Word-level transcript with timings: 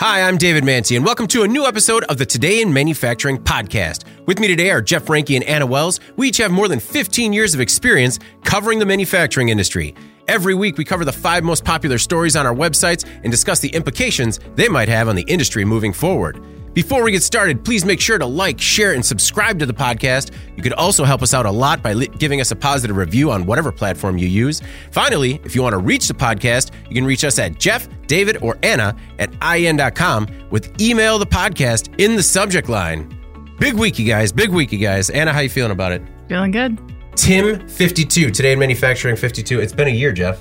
Hi, 0.00 0.26
I'm 0.26 0.38
David 0.38 0.64
Mantey, 0.64 0.96
and 0.96 1.04
welcome 1.04 1.26
to 1.26 1.42
a 1.42 1.46
new 1.46 1.66
episode 1.66 2.04
of 2.04 2.16
the 2.16 2.24
Today 2.24 2.62
in 2.62 2.72
Manufacturing 2.72 3.36
podcast. 3.36 4.04
With 4.24 4.38
me 4.40 4.48
today 4.48 4.70
are 4.70 4.80
Jeff 4.80 5.04
Reinke 5.04 5.36
and 5.36 5.44
Anna 5.44 5.66
Wells. 5.66 6.00
We 6.16 6.28
each 6.28 6.38
have 6.38 6.50
more 6.50 6.68
than 6.68 6.80
15 6.80 7.34
years 7.34 7.52
of 7.52 7.60
experience 7.60 8.18
covering 8.42 8.78
the 8.78 8.86
manufacturing 8.86 9.50
industry. 9.50 9.94
Every 10.26 10.54
week, 10.54 10.78
we 10.78 10.86
cover 10.86 11.04
the 11.04 11.12
five 11.12 11.44
most 11.44 11.66
popular 11.66 11.98
stories 11.98 12.34
on 12.34 12.46
our 12.46 12.54
websites 12.54 13.06
and 13.22 13.30
discuss 13.30 13.60
the 13.60 13.68
implications 13.74 14.40
they 14.54 14.68
might 14.68 14.88
have 14.88 15.06
on 15.06 15.16
the 15.16 15.24
industry 15.28 15.66
moving 15.66 15.92
forward. 15.92 16.42
Before 16.72 17.02
we 17.02 17.10
get 17.10 17.22
started, 17.24 17.64
please 17.64 17.84
make 17.84 18.00
sure 18.00 18.16
to 18.16 18.26
like, 18.26 18.60
share, 18.60 18.92
and 18.92 19.04
subscribe 19.04 19.58
to 19.58 19.66
the 19.66 19.72
podcast. 19.72 20.30
You 20.56 20.62
could 20.62 20.72
also 20.74 21.04
help 21.04 21.20
us 21.20 21.34
out 21.34 21.44
a 21.44 21.50
lot 21.50 21.82
by 21.82 21.94
li- 21.94 22.06
giving 22.06 22.40
us 22.40 22.52
a 22.52 22.56
positive 22.56 22.96
review 22.96 23.32
on 23.32 23.44
whatever 23.44 23.72
platform 23.72 24.18
you 24.18 24.28
use. 24.28 24.62
Finally, 24.92 25.40
if 25.44 25.56
you 25.56 25.62
want 25.62 25.72
to 25.72 25.78
reach 25.78 26.06
the 26.06 26.14
podcast, 26.14 26.70
you 26.88 26.94
can 26.94 27.04
reach 27.04 27.24
us 27.24 27.40
at 27.40 27.58
Jeff, 27.58 27.88
David, 28.06 28.36
or 28.40 28.56
Anna 28.62 28.94
at 29.18 29.32
IEN.com 29.42 30.28
with 30.50 30.80
email 30.80 31.18
the 31.18 31.26
podcast 31.26 31.92
in 32.00 32.14
the 32.14 32.22
subject 32.22 32.68
line. 32.68 33.16
Big 33.58 33.74
week, 33.74 33.98
you 33.98 34.06
guys. 34.06 34.30
Big 34.30 34.50
week, 34.50 34.70
you 34.70 34.78
guys. 34.78 35.10
Anna, 35.10 35.32
how 35.32 35.40
you 35.40 35.50
feeling 35.50 35.72
about 35.72 35.90
it? 35.90 36.02
Feeling 36.28 36.52
good. 36.52 36.78
Tim 37.16 37.68
52, 37.68 38.30
today 38.30 38.52
in 38.52 38.58
manufacturing 38.60 39.16
52. 39.16 39.60
It's 39.60 39.72
been 39.72 39.88
a 39.88 39.90
year, 39.90 40.12
Jeff. 40.12 40.40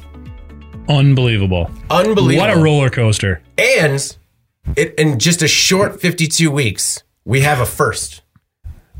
Unbelievable. 0.87 1.71
Unbelievable. 1.89 2.47
What 2.47 2.55
a 2.55 2.61
roller 2.61 2.89
coaster. 2.91 3.41
And 3.57 4.15
it, 4.75 4.93
in 4.97 5.19
just 5.19 5.41
a 5.41 5.47
short 5.47 5.99
52 6.01 6.49
weeks, 6.51 7.03
we 7.25 7.41
have 7.41 7.59
a 7.59 7.65
first. 7.65 8.21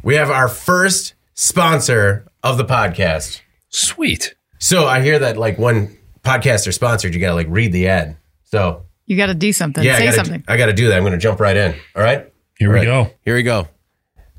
We 0.03 0.15
have 0.15 0.29
our 0.29 0.47
first 0.47 1.13
sponsor 1.33 2.25
of 2.43 2.57
the 2.57 2.65
podcast. 2.65 3.41
Sweet. 3.69 4.35
So 4.59 4.85
I 4.87 5.01
hear 5.01 5.19
that 5.19 5.37
like 5.37 5.57
when 5.57 5.97
podcasts 6.23 6.67
are 6.67 6.71
sponsored, 6.71 7.13
you 7.13 7.19
got 7.21 7.29
to 7.29 7.35
like 7.35 7.47
read 7.49 7.71
the 7.71 7.87
ad. 7.87 8.17
So 8.43 8.85
You 9.05 9.15
got 9.17 9.27
to 9.27 9.33
do 9.33 9.51
something. 9.53 9.83
yeah, 9.83 9.97
Say 9.97 10.03
I 10.03 10.05
gotta, 10.07 10.15
something. 10.17 10.43
I 10.47 10.57
got 10.57 10.67
to 10.67 10.73
do 10.73 10.87
that. 10.89 10.97
I'm 10.97 11.03
going 11.03 11.13
to 11.13 11.17
jump 11.19 11.39
right 11.39 11.55
in. 11.55 11.75
All 11.95 12.01
right. 12.03 12.31
Here 12.57 12.67
All 12.69 12.73
we 12.73 12.79
right. 12.79 12.85
go. 12.85 13.11
Here 13.23 13.35
we 13.35 13.43
go. 13.43 13.67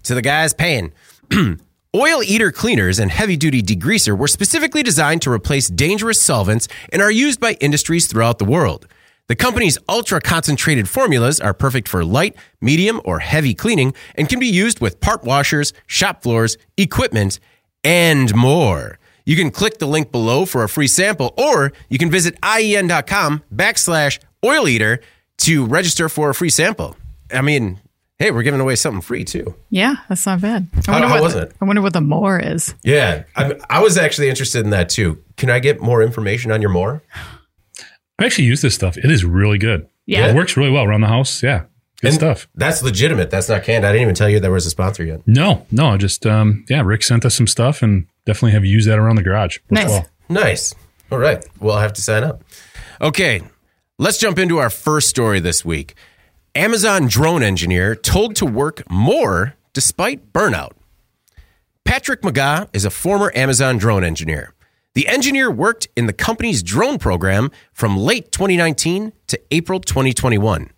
To 0.05 0.15
the 0.15 0.23
guys 0.23 0.53
paying. 0.55 0.93
Oil 1.95 2.23
eater 2.23 2.53
cleaners 2.53 2.99
and 3.01 3.11
heavy 3.11 3.37
duty 3.37 3.63
degreaser 3.63 4.17
were 4.17 4.29
specifically 4.29 4.83
designed 4.83 5.23
to 5.23 5.31
replace 5.33 5.69
dangerous 5.69 6.21
solvents 6.21 6.69
and 6.93 7.03
are 7.03 7.11
used 7.11 7.41
by 7.41 7.55
industries 7.55 8.07
throughout 8.07 8.39
the 8.39 8.45
world. 8.45 8.87
The 9.31 9.37
company's 9.37 9.79
ultra 9.89 10.21
concentrated 10.21 10.89
formulas 10.89 11.39
are 11.39 11.55
perfect 11.55 11.87
for 11.87 12.05
light, 12.05 12.35
medium, 12.61 13.01
or 13.05 13.21
heavy 13.21 13.55
cleaning 13.55 13.95
and 14.17 14.29
can 14.29 14.41
be 14.41 14.49
used 14.49 14.81
with 14.81 14.99
part 14.99 15.23
washers, 15.23 15.73
shop 15.87 16.25
floors, 16.25 16.59
equipment, 16.77 17.39
and 17.85 18.35
more. 18.35 18.99
You 19.25 19.37
can 19.37 19.53
click 19.53 19.79
the 19.79 19.87
link 19.87 20.11
below 20.11 20.47
for 20.47 20.65
a 20.65 20.69
free 20.69 20.89
sample, 20.89 21.33
or 21.39 21.73
you 21.89 21.97
can 21.97 22.11
visit 22.11 22.37
ien.com 22.45 23.45
backslash 23.55 24.19
oil 24.45 24.67
eater 24.67 24.99
to 25.43 25.65
register 25.65 26.09
for 26.09 26.31
a 26.31 26.35
free 26.35 26.51
sample. 26.51 26.97
I 27.33 27.41
mean, 27.41 27.79
hey, 28.19 28.33
we're 28.33 28.43
giving 28.43 28.59
away 28.59 28.75
something 28.75 29.01
free 29.01 29.25
too. 29.25 29.55
Yeah, 29.71 29.95
that's 30.09 30.27
not 30.27 30.41
bad. 30.41 30.67
I 30.75 30.81
How- 30.87 30.93
wonder 30.95 31.07
how 31.07 31.15
what 31.15 31.23
was 31.23 31.35
the, 31.35 31.43
it? 31.43 31.53
I 31.61 31.65
wonder 31.67 31.83
what 31.83 31.93
the 31.93 32.01
more 32.01 32.41
is. 32.41 32.75
Yeah, 32.83 33.23
I, 33.37 33.55
I 33.71 33.81
was 33.81 33.97
actually 33.97 34.29
interested 34.29 34.65
in 34.65 34.71
that 34.71 34.89
too. 34.89 35.23
Can 35.37 35.51
I 35.51 35.61
get 35.61 35.81
more 35.81 36.03
information 36.03 36.51
on 36.51 36.61
your 36.61 36.71
more? 36.73 37.05
I 38.21 38.27
actually 38.27 38.45
use 38.45 38.63
this 38.63 38.75
stuff. 38.75 38.97
It 38.97 39.11
is 39.11 39.25
really 39.25 39.59
good. 39.59 39.89
Yeah. 40.07 40.29
It 40.29 40.37
works 40.37 40.57
really 40.57 40.71
well 40.71 40.85
around 40.85 41.01
the 41.01 41.09
house. 41.09 41.43
Yeah. 41.43 41.65
Good 42.01 42.09
And 42.09 42.15
stuff. 42.15 42.49
That's 42.55 42.83
legitimate. 42.83 43.31
That's 43.31 43.49
not 43.49 43.63
canned. 43.65 43.85
I 43.85 43.93
didn't 43.93 44.03
even 44.03 44.15
tell 44.15 44.29
you 44.29 44.41
there 44.41 44.51
was 44.51 44.65
a 44.67 44.71
sponsor 44.71 45.05
yet. 45.05 45.21
No, 45.27 45.67
no, 45.71 45.97
just 45.99 46.25
um, 46.27 46.65
yeah, 46.69 46.81
Rick 46.83 47.03
sent 47.03 47.25
us 47.27 47.35
some 47.35 47.47
stuff 47.47 47.83
and 47.83 48.07
definitely 48.25 48.53
have 48.53 48.65
used 48.65 48.89
that 48.89 48.99
around 48.99 49.17
the 49.17 49.23
garage. 49.23 49.59
Nice. 49.71 49.89
well. 49.89 50.07
Nice. 50.29 50.75
All 51.11 51.19
right. 51.19 51.45
Well, 51.59 51.75
I'll 51.77 51.83
have 51.83 51.93
to 51.95 52.03
sign 52.03 52.23
up. 52.25 52.43
Okay. 53.01 53.43
Let's 53.99 54.17
jump 54.17 54.39
into 54.39 54.59
our 54.59 54.71
first 54.71 55.11
story 55.11 55.41
this 55.41 55.63
week. 55.63 55.95
Amazon 56.55 57.07
drone 57.07 57.43
engineer 57.43 57.95
told 57.95 58.35
to 58.37 58.47
work 58.47 58.83
more 58.91 59.57
despite 59.75 60.33
burnout. 60.33 60.73
Patrick 61.85 62.23
McGaw 62.23 62.69
is 62.73 62.85
a 62.85 62.91
former 62.91 63.31
Amazon 63.35 63.77
drone 63.77 64.05
engineer. 64.05 64.55
The 64.95 65.07
engineer 65.07 65.51
worked 65.51 65.89
in 65.97 66.07
the 66.07 66.13
company's 66.13 66.65
drone 66.65 66.99
program 66.99 67.53
from 67.73 67.97
late 67.97 68.33
2019 68.33 69.13
to 69.29 69.41
April 69.53 69.79
2021. 69.79 70.71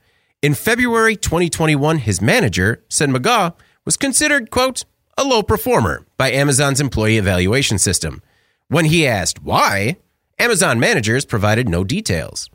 In 0.43 0.55
February 0.55 1.17
2021, 1.17 1.99
his 1.99 2.21
manager 2.21 2.85
said 2.91 3.09
McGaw 3.09 3.55
was 3.87 3.97
considered, 3.97 4.51
quote, 4.51 4.85
a 5.17 5.25
low 5.25 5.43
performer 5.43 6.07
by 6.19 6.31
Amazon's 6.31 6.81
employee 6.81 7.17
evaluation 7.17 7.79
system. 7.79 8.21
When 8.69 8.87
he 8.87 9.07
asked 9.07 9.43
why, 9.43 9.97
Amazon 10.39 10.79
managers 10.79 11.25
provided 11.25 11.69
no 11.69 11.83
details. 11.83 12.51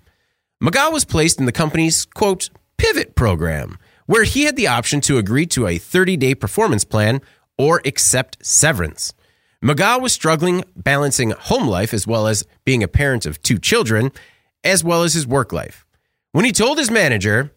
McGaw 0.64 0.92
was 0.92 1.06
placed 1.06 1.40
in 1.40 1.48
the 1.48 1.52
company's, 1.52 2.06
quote, 2.06 2.52
pivot 2.78 3.16
program, 3.16 3.80
where 4.06 4.26
he 4.26 4.44
had 4.44 4.58
the 4.58 4.68
option 4.68 5.02
to 5.02 5.18
agree 5.18 5.48
to 5.48 5.66
a 5.66 5.80
30 5.80 6.18
day 6.18 6.36
performance 6.36 6.84
plan 6.84 7.20
or 7.58 7.82
accept 7.84 8.46
severance. 8.46 9.14
McGaw 9.64 10.00
was 10.00 10.14
struggling 10.14 10.64
balancing 10.76 11.32
home 11.32 11.68
life 11.68 11.94
as 11.94 12.06
well 12.06 12.28
as 12.28 12.46
being 12.64 12.84
a 12.84 12.88
parent 12.88 13.26
of 13.26 13.42
two 13.42 13.58
children, 13.58 14.12
as 14.64 14.84
well 14.84 15.02
as 15.02 15.14
his 15.14 15.26
work 15.26 15.52
life. 15.52 15.86
When 16.32 16.46
he 16.46 16.52
told 16.52 16.78
his 16.78 16.92
manager, 16.92 17.52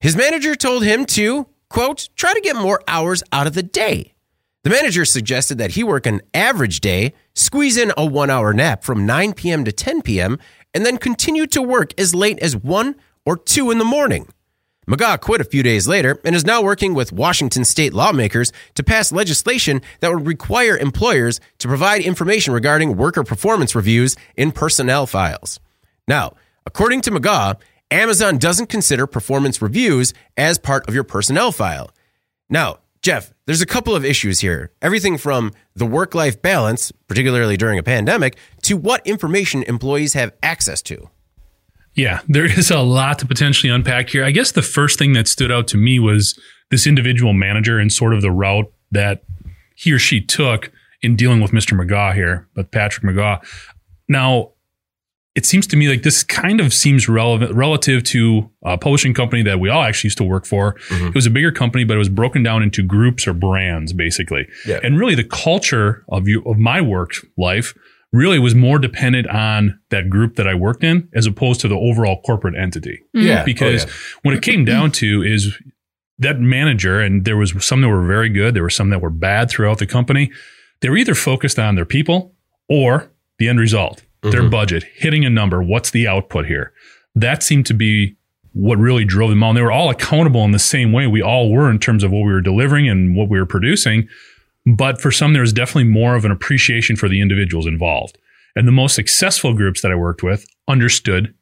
his 0.00 0.16
manager 0.16 0.54
told 0.54 0.84
him 0.84 1.06
to, 1.06 1.46
quote, 1.70 2.10
try 2.14 2.34
to 2.34 2.40
get 2.42 2.56
more 2.56 2.82
hours 2.86 3.22
out 3.32 3.46
of 3.46 3.54
the 3.54 3.62
day. 3.62 4.12
The 4.64 4.70
manager 4.70 5.06
suggested 5.06 5.56
that 5.58 5.72
he 5.72 5.84
work 5.84 6.04
an 6.04 6.20
average 6.34 6.80
day, 6.80 7.14
squeeze 7.34 7.78
in 7.78 7.92
a 7.96 8.04
one 8.04 8.28
hour 8.28 8.52
nap 8.52 8.84
from 8.84 9.06
9 9.06 9.32
p.m. 9.32 9.64
to 9.64 9.72
10 9.72 10.02
p.m., 10.02 10.38
and 10.74 10.84
then 10.84 10.98
continue 10.98 11.46
to 11.46 11.62
work 11.62 11.98
as 11.98 12.14
late 12.14 12.38
as 12.40 12.56
1 12.56 12.96
or 13.24 13.36
2 13.36 13.70
in 13.70 13.78
the 13.78 13.84
morning. 13.84 14.28
McGaw 14.86 15.18
quit 15.20 15.40
a 15.40 15.44
few 15.44 15.62
days 15.62 15.88
later 15.88 16.20
and 16.24 16.34
is 16.34 16.44
now 16.44 16.62
working 16.62 16.94
with 16.94 17.12
Washington 17.12 17.64
state 17.64 17.94
lawmakers 17.94 18.52
to 18.74 18.82
pass 18.82 19.12
legislation 19.12 19.80
that 20.00 20.12
would 20.12 20.26
require 20.26 20.76
employers 20.76 21.40
to 21.58 21.68
provide 21.68 22.02
information 22.02 22.52
regarding 22.52 22.96
worker 22.96 23.24
performance 23.24 23.74
reviews 23.74 24.16
in 24.36 24.52
personnel 24.52 25.06
files. 25.06 25.58
Now, 26.06 26.34
according 26.66 27.00
to 27.02 27.10
McGaw, 27.10 27.58
Amazon 27.90 28.38
doesn't 28.38 28.68
consider 28.68 29.06
performance 29.06 29.62
reviews 29.62 30.12
as 30.36 30.58
part 30.58 30.86
of 30.88 30.94
your 30.94 31.04
personnel 31.04 31.52
file. 31.52 31.90
Now, 32.50 32.78
Jeff, 33.00 33.32
there's 33.46 33.62
a 33.62 33.66
couple 33.66 33.94
of 33.94 34.04
issues 34.04 34.40
here. 34.40 34.70
Everything 34.80 35.18
from 35.18 35.52
the 35.74 35.86
work 35.86 36.14
life 36.14 36.40
balance, 36.40 36.90
particularly 37.06 37.56
during 37.56 37.78
a 37.78 37.82
pandemic, 37.82 38.36
to 38.62 38.76
what 38.76 39.06
information 39.06 39.62
employees 39.62 40.14
have 40.14 40.32
access 40.42 40.80
to. 40.82 41.08
Yeah, 41.94 42.20
there 42.28 42.44
is 42.58 42.70
a 42.70 42.80
lot 42.80 43.18
to 43.20 43.26
potentially 43.26 43.72
unpack 43.72 44.10
here. 44.10 44.24
I 44.24 44.30
guess 44.30 44.52
the 44.52 44.62
first 44.62 44.98
thing 44.98 45.12
that 45.14 45.28
stood 45.28 45.50
out 45.50 45.68
to 45.68 45.76
me 45.76 45.98
was 45.98 46.38
this 46.70 46.86
individual 46.86 47.32
manager 47.32 47.78
and 47.78 47.92
sort 47.92 48.14
of 48.14 48.22
the 48.22 48.30
route 48.30 48.72
that 48.90 49.22
he 49.74 49.92
or 49.92 49.98
she 49.98 50.20
took 50.20 50.70
in 51.02 51.16
dealing 51.16 51.40
with 51.40 51.50
Mr. 51.50 51.78
McGaw 51.78 52.14
here, 52.14 52.48
but 52.54 52.70
Patrick 52.70 53.04
McGaw. 53.04 53.44
Now, 54.08 54.52
it 55.34 55.44
seems 55.44 55.66
to 55.66 55.76
me 55.76 55.88
like 55.88 56.02
this 56.02 56.22
kind 56.22 56.60
of 56.60 56.72
seems 56.72 57.08
relevant 57.08 57.52
relative 57.52 58.04
to 58.04 58.48
a 58.64 58.78
publishing 58.78 59.12
company 59.12 59.42
that 59.42 59.58
we 59.58 59.68
all 59.68 59.82
actually 59.82 60.08
used 60.08 60.18
to 60.18 60.24
work 60.24 60.46
for. 60.46 60.74
Mm-hmm. 60.88 61.08
It 61.08 61.14
was 61.14 61.26
a 61.26 61.30
bigger 61.30 61.50
company, 61.50 61.82
but 61.84 61.94
it 61.94 61.98
was 61.98 62.08
broken 62.08 62.42
down 62.42 62.62
into 62.62 62.82
groups 62.82 63.26
or 63.26 63.34
brands, 63.34 63.92
basically. 63.92 64.46
Yeah. 64.64 64.78
And 64.82 64.98
really, 64.98 65.16
the 65.16 65.24
culture 65.24 66.04
of 66.08 66.28
you 66.28 66.42
of 66.44 66.58
my 66.58 66.80
work 66.80 67.14
life 67.36 67.74
really 68.14 68.38
was 68.38 68.54
more 68.54 68.78
dependent 68.78 69.26
on 69.28 69.78
that 69.90 70.08
group 70.08 70.36
that 70.36 70.46
I 70.46 70.54
worked 70.54 70.84
in 70.84 71.08
as 71.14 71.26
opposed 71.26 71.60
to 71.62 71.68
the 71.68 71.76
overall 71.76 72.22
corporate 72.22 72.54
entity. 72.56 73.02
Mm-hmm. 73.14 73.26
Yeah. 73.26 73.42
Oh, 73.42 73.44
because 73.44 73.84
Oh, 73.84 73.88
yeah. 73.88 73.94
when 74.22 74.36
it 74.36 74.42
came 74.42 74.64
down 74.64 74.92
to 74.92 75.22
is 75.22 75.58
that 76.18 76.38
manager, 76.38 77.00
and 77.00 77.24
there 77.24 77.36
was 77.36 77.52
some 77.64 77.80
that 77.80 77.88
were 77.88 78.06
very 78.06 78.28
good, 78.28 78.54
there 78.54 78.62
were 78.62 78.70
some 78.70 78.90
that 78.90 79.00
were 79.00 79.10
bad 79.10 79.50
throughout 79.50 79.78
the 79.78 79.86
company. 79.86 80.30
They 80.80 80.88
were 80.88 80.96
either 80.96 81.14
focused 81.14 81.58
on 81.58 81.74
their 81.74 81.84
people 81.84 82.34
or 82.68 83.10
the 83.38 83.48
end 83.48 83.58
result, 83.58 84.04
their 84.22 84.42
mm-hmm. 84.42 84.50
budget, 84.50 84.84
hitting 84.94 85.24
a 85.24 85.30
number. 85.30 85.60
What's 85.60 85.90
the 85.90 86.06
output 86.06 86.46
here? 86.46 86.72
That 87.16 87.42
seemed 87.42 87.66
to 87.66 87.74
be 87.74 88.16
what 88.52 88.78
really 88.78 89.04
drove 89.04 89.30
them 89.30 89.42
on. 89.42 89.56
They 89.56 89.62
were 89.62 89.72
all 89.72 89.90
accountable 89.90 90.44
in 90.44 90.52
the 90.52 90.60
same 90.60 90.92
way 90.92 91.08
we 91.08 91.20
all 91.20 91.50
were 91.50 91.68
in 91.68 91.80
terms 91.80 92.04
of 92.04 92.12
what 92.12 92.24
we 92.24 92.32
were 92.32 92.40
delivering 92.40 92.88
and 92.88 93.16
what 93.16 93.28
we 93.28 93.40
were 93.40 93.46
producing. 93.46 94.08
But 94.66 95.00
for 95.00 95.10
some, 95.10 95.32
there 95.32 95.42
was 95.42 95.52
definitely 95.52 95.90
more 95.90 96.14
of 96.14 96.24
an 96.24 96.30
appreciation 96.30 96.96
for 96.96 97.08
the 97.08 97.20
individuals 97.20 97.66
involved. 97.66 98.18
And 98.56 98.66
the 98.68 98.72
most 98.72 98.94
successful 98.94 99.52
groups 99.52 99.82
that 99.82 99.92
I 99.92 99.94
worked 99.94 100.22
with 100.22 100.46
understood 100.68 101.34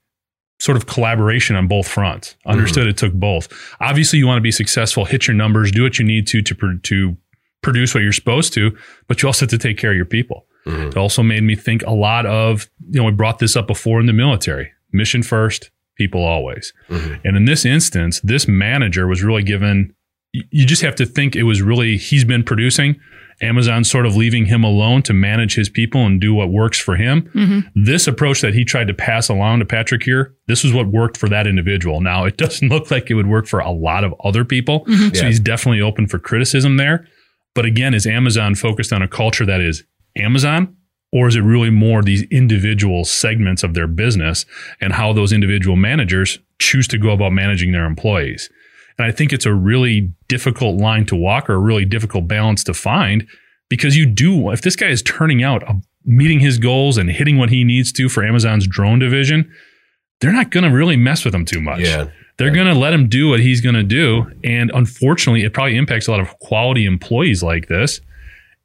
sort 0.59 0.77
of 0.77 0.87
collaboration 0.87 1.57
on 1.57 1.69
both 1.69 1.89
fronts. 1.89 2.31
Mm-hmm. 2.41 2.51
Understood 2.51 2.87
it 2.87 2.97
took 2.97 3.13
both. 3.13 3.49
Obviously, 3.81 4.19
you 4.19 4.27
want 4.27 4.39
to 4.39 4.43
be 4.43 4.53
successful, 4.53 5.05
hit 5.05 5.27
your 5.27 5.35
numbers, 5.35 5.73
do 5.73 5.83
what 5.83 5.99
you 5.99 6.05
need 6.05 6.27
to 6.29 6.43
to 6.43 6.55
pro- 6.55 6.79
to 6.79 7.17
produce 7.63 7.95
what 7.95 8.03
you're 8.03 8.13
supposed 8.13 8.53
to, 8.53 8.77
but 9.07 9.23
you 9.23 9.29
also 9.29 9.45
have 9.45 9.51
to 9.51 9.59
take 9.59 9.79
care 9.79 9.91
of 9.91 9.97
your 9.97 10.05
people. 10.05 10.47
Mm-hmm. 10.67 10.89
It 10.89 10.97
also 10.97 11.23
made 11.23 11.43
me 11.43 11.57
think 11.57 11.83
a 11.83 11.93
lot 11.93 12.27
of, 12.27 12.69
you 12.91 13.01
know, 13.01 13.05
we 13.05 13.13
brought 13.13 13.39
this 13.39 13.57
up 13.57 13.67
before 13.67 14.01
in 14.01 14.07
the 14.07 14.13
military 14.13 14.73
mission 14.93 15.23
first, 15.23 15.71
people 15.97 16.23
always. 16.23 16.73
Mm-hmm. 16.89 17.15
And 17.25 17.37
in 17.37 17.45
this 17.45 17.65
instance, 17.65 18.21
this 18.23 18.47
manager 18.47 19.07
was 19.07 19.23
really 19.23 19.43
given, 19.43 19.95
you 20.33 20.67
just 20.67 20.83
have 20.83 20.95
to 20.97 21.07
think 21.07 21.37
it 21.37 21.43
was 21.43 21.61
really, 21.63 21.97
he's 21.97 22.25
been 22.25 22.43
producing 22.43 22.99
Amazon 23.41 23.85
sort 23.85 24.07
of 24.07 24.17
leaving 24.17 24.47
him 24.47 24.65
alone 24.65 25.03
to 25.03 25.13
manage 25.13 25.55
his 25.57 25.69
people 25.69 26.07
and 26.07 26.21
do 26.21 26.33
what 26.33 26.51
works 26.51 26.79
for 26.79 26.97
him. 26.97 27.23
Mm-hmm. 27.35 27.61
This 27.85 28.07
approach 28.07 28.41
that 28.41 28.55
he 28.55 28.65
tried 28.65 28.87
to 28.89 28.95
pass 28.95 29.29
along 29.29 29.59
to 29.59 29.65
Patrick 29.65 30.05
here, 30.05 30.35
this 30.47 30.65
is 30.65 30.73
what 30.73 30.87
worked 30.87 31.17
for 31.17 31.29
that 31.29 31.47
individual. 31.47 32.01
Now, 32.01 32.25
it 32.25 32.37
doesn't 32.39 32.69
look 32.69 32.91
like 32.91 33.11
it 33.11 33.15
would 33.15 33.27
work 33.27 33.47
for 33.47 33.61
a 33.61 33.71
lot 33.71 34.05
of 34.05 34.15
other 34.25 34.45
people. 34.45 34.85
Mm-hmm. 34.87 35.15
So 35.15 35.23
Yeah. 35.23 35.29
he's 35.29 35.41
definitely 35.41 35.81
open 35.81 36.07
for 36.07 36.19
criticism 36.19 36.77
there. 36.77 37.07
But 37.55 37.67
again, 37.67 37.93
is 37.93 38.07
Amazon 38.07 38.55
focused 38.55 38.93
on 38.93 39.03
a 39.03 39.09
culture 39.09 39.45
that 39.45 39.61
is 39.61 39.85
Amazon? 40.17 40.77
Or 41.15 41.29
is 41.29 41.37
it 41.37 41.41
really 41.43 41.69
more 41.69 42.03
these 42.03 42.23
individual 42.31 43.05
segments 43.05 43.63
of 43.63 43.75
their 43.75 43.87
business 43.87 44.47
and 44.81 44.95
how 44.95 45.13
those 45.13 45.31
individual 45.31 45.77
managers 45.77 46.39
choose 46.59 46.89
to 46.89 46.97
go 46.97 47.11
about 47.11 47.33
managing 47.33 47.73
their 47.73 47.85
employees? 47.85 48.49
And 49.03 49.11
I 49.11 49.15
think 49.15 49.33
it's 49.33 49.47
a 49.47 49.53
really 49.53 50.13
difficult 50.29 50.81
line 50.81 51.07
to 51.07 51.17
walk 51.17 51.51
or 51.51 51.55
a 51.55 51.59
really 51.59 51.85
difficult 51.85 52.29
balance 52.29 52.63
to 52.65 52.73
find 52.73 53.27
because 53.69 53.97
you 53.97 54.07
do, 54.07 54.51
if 54.53 54.63
this 54.63 54.77
guy 54.77 54.87
is 54.87 55.03
turning 55.03 55.43
out, 55.43 55.69
uh, 55.69 55.75
meeting 56.05 56.39
his 56.39 56.57
goals 56.59 56.97
and 56.97 57.11
hitting 57.11 57.37
what 57.37 57.51
he 57.51 57.65
needs 57.65 57.91
to 57.93 58.09
for 58.09 58.25
Amazon's 58.25 58.65
drone 58.65 59.01
division, 59.01 59.53
they're 60.21 60.33
not 60.33 60.53
going 60.53 60.63
to 60.63 60.71
really 60.71 60.97
mess 60.97 61.25
with 61.25 61.35
him 61.35 61.45
too 61.45 61.61
much. 61.61 61.81
Yeah. 61.81 62.11
They're 62.37 62.53
going 62.53 62.69
to 62.69 62.79
let 62.79 62.93
him 62.93 63.09
do 63.09 63.31
what 63.31 63.41
he's 63.41 63.61
going 63.61 63.75
to 63.75 63.83
do. 63.83 64.31
And 64.45 64.71
unfortunately, 64.73 65.43
it 65.43 65.53
probably 65.53 65.77
impacts 65.77 66.07
a 66.07 66.13
lot 66.13 66.21
of 66.21 66.39
quality 66.39 66.87
employees 66.87 67.43
like 67.43 67.67
this. 67.67 68.01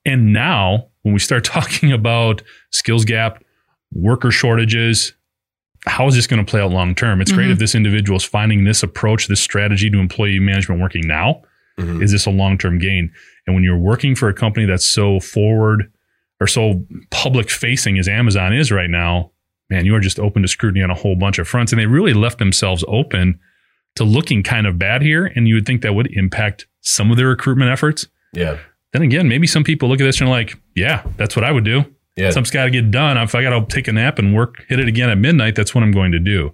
And 0.06 0.34
now, 0.34 0.90
when 1.02 1.14
we 1.16 1.20
start 1.20 1.44
talking 1.46 1.92
about 1.92 2.44
skills 2.72 3.06
gap, 3.06 3.44
worker 3.92 4.30
shortages, 4.30 5.14
how 5.88 6.08
is 6.08 6.16
this 6.16 6.28
going 6.28 6.44
to 6.44 6.50
play 6.50 6.62
out 6.62 6.72
long 6.72 6.94
term? 6.96 7.22
It's 7.22 7.32
great 7.32 7.50
if 7.50 7.60
this 7.60 7.76
individual 7.76 8.18
is 8.18 8.24
finding 8.24 8.64
this 8.64 8.84
approach, 8.84 9.28
this 9.28 9.40
strategy 9.42 9.90
to 9.90 9.98
employee 10.00 10.40
management 10.40 10.82
working 10.82 11.08
now. 11.08 11.42
Mhm. 11.80 12.02
Is 12.04 12.12
this 12.12 12.26
a 12.26 12.32
long 12.32 12.58
term 12.58 12.80
gain? 12.80 13.12
And 13.46 13.56
when 13.56 13.64
you're 13.64 13.78
working 13.78 14.16
for 14.16 14.30
a 14.30 14.34
company 14.34 14.66
that's 14.66 14.88
so 14.88 15.20
forward 15.20 15.92
or 16.40 16.48
so 16.48 16.86
public 17.12 17.50
facing 17.50 17.98
as 17.98 18.08
Amazon 18.08 18.54
is 18.54 18.72
right 18.72 18.90
now, 18.90 19.32
man, 19.70 19.86
you 19.86 19.96
are 19.96 20.00
just 20.00 20.20
open 20.20 20.42
to 20.42 20.48
scrutiny 20.48 20.84
on 20.84 20.90
a 20.92 20.96
whole 20.96 21.16
bunch 21.16 21.40
of 21.40 21.48
fronts. 21.48 21.72
And 21.72 21.80
they 21.80 21.86
really 21.86 22.14
left 22.14 22.40
themselves 22.40 22.84
open 22.88 23.40
to 23.96 24.04
looking 24.04 24.44
kind 24.44 24.68
of 24.68 24.78
bad 24.80 25.02
here. 25.02 25.32
And 25.36 25.48
you 25.48 25.56
would 25.56 25.66
think 25.66 25.82
that 25.82 25.94
would 25.94 26.08
impact 26.14 26.68
some 26.82 27.12
of 27.12 27.18
their 27.18 27.28
recruitment 27.28 27.72
efforts. 27.72 28.08
Yeah. 28.34 28.58
Then 28.94 29.02
again, 29.02 29.28
maybe 29.28 29.48
some 29.48 29.64
people 29.64 29.90
look 29.90 30.00
at 30.02 30.06
this 30.06 30.20
and 30.20 30.30
are 30.30 30.32
like, 30.32 30.56
yeah, 30.76 31.04
that's 31.18 31.36
what 31.36 31.44
I 31.46 31.52
would 31.52 31.66
do. 31.66 31.86
Yeah. 32.18 32.32
Something's 32.32 32.52
got 32.52 32.66
to 32.66 32.72
get 32.72 32.92
done. 32.92 33.18
If 33.18 33.36
I 33.36 33.44
got 33.44 33.52
to 33.58 33.66
take 33.74 33.88
a 33.88 33.94
nap 33.94 34.18
and 34.20 34.34
work, 34.36 34.66
hit 34.68 34.80
it 34.80 34.88
again 34.88 35.10
at 35.10 35.18
midnight, 35.18 35.56
that's 35.56 35.74
what 35.76 35.84
I'm 35.84 35.92
going 35.92 36.12
to 36.12 36.20
do. 36.20 36.54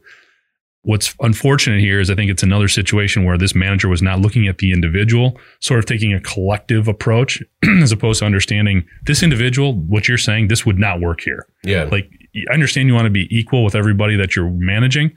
What's 0.85 1.15
unfortunate 1.21 1.79
here 1.79 2.01
is 2.01 2.09
I 2.11 2.15
think 2.15 2.29
it's 2.29 2.43
another 2.43 2.67
situation 2.67 3.23
where 3.23 3.37
this 3.37 3.55
manager 3.55 3.87
was 3.87 4.01
not 4.01 4.19
looking 4.19 4.49
at 4.49 4.57
the 4.57 4.73
individual, 4.73 5.39
sort 5.61 5.79
of 5.79 5.85
taking 5.85 6.11
a 6.13 6.19
collective 6.19 6.89
approach 6.89 7.41
as 7.81 7.93
opposed 7.93 8.19
to 8.19 8.25
understanding 8.25 8.83
this 9.05 9.23
individual, 9.23 9.73
what 9.75 10.09
you're 10.09 10.17
saying, 10.17 10.49
this 10.49 10.65
would 10.65 10.77
not 10.77 10.99
work 10.99 11.21
here. 11.21 11.47
yeah. 11.63 11.83
Like, 11.85 12.09
I 12.49 12.53
understand 12.53 12.89
you 12.89 12.95
want 12.95 13.05
to 13.05 13.11
be 13.11 13.27
equal 13.31 13.63
with 13.63 13.75
everybody 13.75 14.17
that 14.17 14.35
you're 14.35 14.49
managing, 14.49 15.15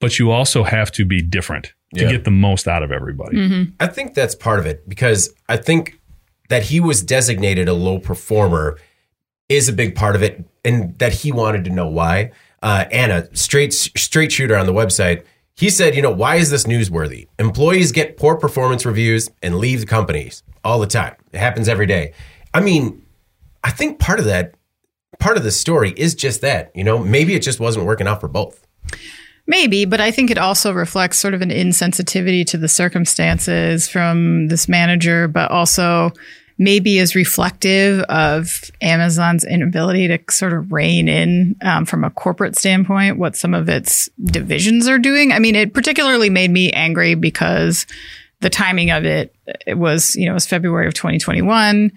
but 0.00 0.18
you 0.18 0.32
also 0.32 0.64
have 0.64 0.90
to 0.92 1.04
be 1.04 1.22
different 1.22 1.72
to 1.94 2.02
Yeah. 2.02 2.10
get 2.10 2.24
the 2.24 2.32
most 2.32 2.66
out 2.66 2.82
of 2.82 2.90
everybody. 2.90 3.36
Mm-hmm. 3.36 3.70
I 3.78 3.86
think 3.86 4.14
that's 4.14 4.34
part 4.34 4.58
of 4.58 4.66
it 4.66 4.88
because 4.88 5.32
I 5.48 5.58
think 5.58 6.00
that 6.48 6.64
he 6.64 6.80
was 6.80 7.02
designated 7.04 7.68
a 7.68 7.72
low 7.74 8.00
performer 8.00 8.78
is 9.48 9.68
a 9.68 9.72
big 9.72 9.94
part 9.94 10.16
of 10.16 10.22
it, 10.22 10.44
and 10.64 10.98
that 10.98 11.12
he 11.12 11.32
wanted 11.32 11.64
to 11.64 11.70
know 11.70 11.88
why. 11.88 12.32
Uh, 12.62 12.86
Anna, 12.90 13.28
straight 13.36 13.72
straight 13.72 14.32
shooter 14.32 14.56
on 14.56 14.66
the 14.66 14.72
website, 14.72 15.24
he 15.56 15.70
said, 15.70 15.94
you 15.94 16.02
know, 16.02 16.10
why 16.10 16.36
is 16.36 16.50
this 16.50 16.64
newsworthy? 16.64 17.28
Employees 17.38 17.92
get 17.92 18.16
poor 18.16 18.36
performance 18.36 18.84
reviews 18.84 19.30
and 19.42 19.58
leave 19.58 19.80
the 19.80 19.86
companies 19.86 20.42
all 20.64 20.80
the 20.80 20.86
time. 20.86 21.14
It 21.32 21.38
happens 21.38 21.68
every 21.68 21.86
day. 21.86 22.12
I 22.52 22.60
mean, 22.60 23.04
I 23.62 23.70
think 23.70 23.98
part 23.98 24.18
of 24.18 24.24
that, 24.24 24.54
part 25.18 25.36
of 25.36 25.44
the 25.44 25.50
story 25.50 25.92
is 25.96 26.14
just 26.14 26.40
that. 26.40 26.72
You 26.74 26.84
know, 26.84 26.98
maybe 26.98 27.34
it 27.34 27.40
just 27.40 27.60
wasn't 27.60 27.86
working 27.86 28.06
out 28.06 28.20
for 28.20 28.28
both. 28.28 28.66
Maybe, 29.46 29.84
but 29.84 30.00
I 30.00 30.10
think 30.10 30.30
it 30.30 30.38
also 30.38 30.72
reflects 30.72 31.18
sort 31.18 31.34
of 31.34 31.42
an 31.42 31.50
insensitivity 31.50 32.46
to 32.46 32.56
the 32.56 32.68
circumstances 32.68 33.88
from 33.88 34.48
this 34.48 34.68
manager, 34.68 35.28
but 35.28 35.50
also 35.50 36.12
maybe 36.58 36.98
is 36.98 37.14
reflective 37.14 38.00
of 38.02 38.70
Amazon's 38.80 39.44
inability 39.44 40.08
to 40.08 40.18
sort 40.30 40.52
of 40.52 40.72
rein 40.72 41.08
in 41.08 41.56
um, 41.62 41.84
from 41.84 42.04
a 42.04 42.10
corporate 42.10 42.56
standpoint 42.56 43.18
what 43.18 43.36
some 43.36 43.54
of 43.54 43.68
its 43.68 44.08
divisions 44.22 44.86
are 44.86 44.98
doing. 44.98 45.32
I 45.32 45.38
mean, 45.38 45.56
it 45.56 45.74
particularly 45.74 46.30
made 46.30 46.50
me 46.50 46.70
angry 46.72 47.14
because 47.14 47.86
the 48.40 48.50
timing 48.50 48.90
of 48.90 49.04
it, 49.04 49.34
it 49.66 49.78
was, 49.78 50.14
you 50.14 50.26
know, 50.26 50.32
it 50.32 50.34
was 50.34 50.46
February 50.46 50.86
of 50.86 50.94
2021. 50.94 51.90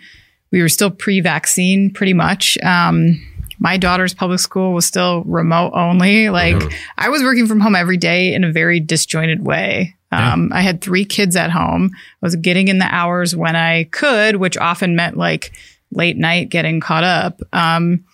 We 0.52 0.62
were 0.62 0.70
still 0.70 0.92
pre-vaccine 0.92 1.92
pretty 1.92 2.14
much. 2.14 2.58
Um, 2.64 3.22
my 3.60 3.78
daughter's 3.78 4.14
public 4.14 4.40
school 4.40 4.74
was 4.74 4.86
still 4.86 5.24
remote 5.24 5.72
only. 5.74 6.30
Like 6.30 6.62
I 6.98 7.10
was 7.10 7.22
working 7.22 7.48
from 7.48 7.60
home 7.60 7.76
every 7.76 7.98
day 7.98 8.34
in 8.34 8.44
a 8.44 8.52
very 8.52 8.80
disjointed 8.80 9.46
way. 9.46 9.97
Um, 10.12 10.52
I 10.54 10.62
had 10.62 10.82
three 10.82 11.06
kids 11.06 11.36
at 11.36 11.52
home. 11.52 11.92
I 11.94 12.00
was 12.22 12.36
getting 12.36 12.70
in 12.70 12.78
the 12.78 12.94
hours 12.94 13.36
when 13.36 13.56
I 13.56 13.86
could, 13.86 14.38
which 14.38 14.58
often 14.58 14.96
meant 14.96 15.18
like 15.18 15.52
late 15.92 16.18
night 16.18 16.50
getting 16.50 16.80
caught 16.80 17.04
up. 17.04 17.42
Um, 17.54 18.06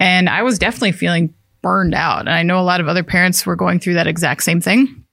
and 0.00 0.28
I 0.28 0.42
was 0.42 0.58
definitely 0.58 0.92
feeling 0.92 1.34
burned 1.62 1.94
out. 1.94 2.20
And 2.20 2.30
I 2.30 2.42
know 2.42 2.58
a 2.58 2.62
lot 2.62 2.80
of 2.80 2.88
other 2.88 3.02
parents 3.02 3.44
were 3.44 3.56
going 3.56 3.78
through 3.78 3.94
that 3.94 4.06
exact 4.06 4.42
same 4.42 4.60
thing. 4.60 5.04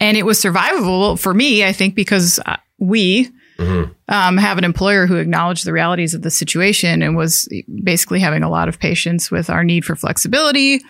And 0.00 0.16
it 0.16 0.26
was 0.26 0.40
survivable 0.40 1.18
for 1.18 1.32
me, 1.32 1.64
I 1.64 1.72
think, 1.72 1.94
because 1.94 2.38
uh, 2.44 2.56
we, 2.78 3.30
um, 4.08 4.36
have 4.36 4.58
an 4.58 4.64
employer 4.64 5.06
who 5.06 5.16
acknowledged 5.16 5.64
the 5.64 5.72
realities 5.72 6.12
of 6.12 6.22
the 6.22 6.30
situation 6.30 7.02
and 7.02 7.16
was 7.16 7.48
basically 7.82 8.20
having 8.20 8.42
a 8.42 8.50
lot 8.50 8.68
of 8.68 8.78
patience 8.78 9.30
with 9.30 9.48
our 9.48 9.64
need 9.64 9.84
for 9.84 9.96
flexibility 9.96 10.80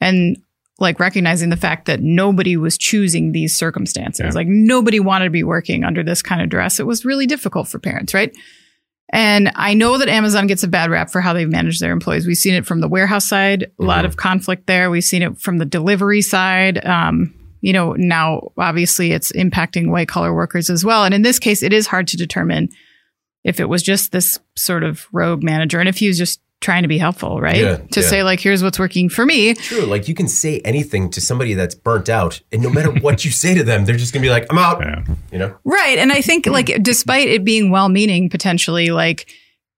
and 0.00 0.36
like 0.78 1.00
recognizing 1.00 1.48
the 1.50 1.56
fact 1.56 1.86
that 1.86 2.02
nobody 2.02 2.56
was 2.56 2.76
choosing 2.76 3.32
these 3.32 3.54
circumstances. 3.54 4.24
Yeah. 4.24 4.30
Like 4.34 4.46
nobody 4.46 5.00
wanted 5.00 5.24
to 5.24 5.30
be 5.30 5.42
working 5.42 5.84
under 5.84 6.02
this 6.02 6.22
kind 6.22 6.42
of 6.42 6.50
dress. 6.50 6.78
It 6.78 6.86
was 6.86 7.04
really 7.04 7.26
difficult 7.26 7.68
for 7.68 7.78
parents, 7.78 8.12
right? 8.12 8.34
And 9.12 9.52
I 9.54 9.74
know 9.74 9.98
that 9.98 10.08
Amazon 10.08 10.48
gets 10.48 10.64
a 10.64 10.68
bad 10.68 10.90
rap 10.90 11.10
for 11.10 11.20
how 11.20 11.32
they 11.32 11.46
manage 11.46 11.78
their 11.78 11.92
employees. 11.92 12.26
We've 12.26 12.36
seen 12.36 12.54
it 12.54 12.66
from 12.66 12.80
the 12.80 12.88
warehouse 12.88 13.26
side, 13.26 13.70
a 13.80 13.84
lot 13.84 14.04
of 14.04 14.16
conflict 14.16 14.66
there. 14.66 14.90
We've 14.90 15.04
seen 15.04 15.22
it 15.22 15.38
from 15.38 15.58
the 15.58 15.64
delivery 15.64 16.22
side. 16.22 16.84
Um, 16.84 17.32
you 17.60 17.72
know, 17.72 17.92
now 17.92 18.52
obviously 18.58 19.12
it's 19.12 19.32
impacting 19.32 19.90
white 19.90 20.08
collar 20.08 20.34
workers 20.34 20.68
as 20.68 20.84
well. 20.84 21.04
And 21.04 21.14
in 21.14 21.22
this 21.22 21.38
case, 21.38 21.62
it 21.62 21.72
is 21.72 21.86
hard 21.86 22.08
to 22.08 22.16
determine 22.16 22.68
if 23.44 23.60
it 23.60 23.68
was 23.68 23.82
just 23.82 24.10
this 24.10 24.40
sort 24.56 24.82
of 24.82 25.06
rogue 25.12 25.42
manager 25.42 25.78
and 25.78 25.88
if 25.88 25.98
he 25.98 26.08
was 26.08 26.18
just 26.18 26.40
trying 26.60 26.82
to 26.82 26.88
be 26.88 26.98
helpful, 26.98 27.40
right? 27.40 27.56
Yeah, 27.56 27.76
to 27.76 28.00
yeah. 28.00 28.06
say, 28.06 28.22
like, 28.22 28.40
here's 28.40 28.62
what's 28.62 28.78
working 28.78 29.08
for 29.08 29.26
me. 29.26 29.54
True. 29.54 29.82
Like 29.82 30.08
you 30.08 30.14
can 30.14 30.28
say 30.28 30.60
anything 30.64 31.10
to 31.10 31.20
somebody 31.20 31.54
that's 31.54 31.74
burnt 31.74 32.08
out, 32.08 32.40
and 32.52 32.62
no 32.62 32.70
matter 32.70 32.90
what 32.90 33.24
you 33.24 33.30
say 33.30 33.54
to 33.54 33.62
them, 33.62 33.84
they're 33.84 33.96
just 33.96 34.12
gonna 34.12 34.22
be 34.22 34.30
like, 34.30 34.46
"I'm 34.50 34.58
out." 34.58 34.80
Yeah. 34.80 35.04
You 35.32 35.38
know. 35.38 35.56
Right. 35.64 35.98
And 35.98 36.12
I 36.12 36.20
think, 36.20 36.46
like, 36.46 36.82
despite 36.82 37.28
it 37.28 37.44
being 37.44 37.70
well 37.70 37.88
meaning 37.88 38.28
potentially, 38.28 38.90
like, 38.90 39.28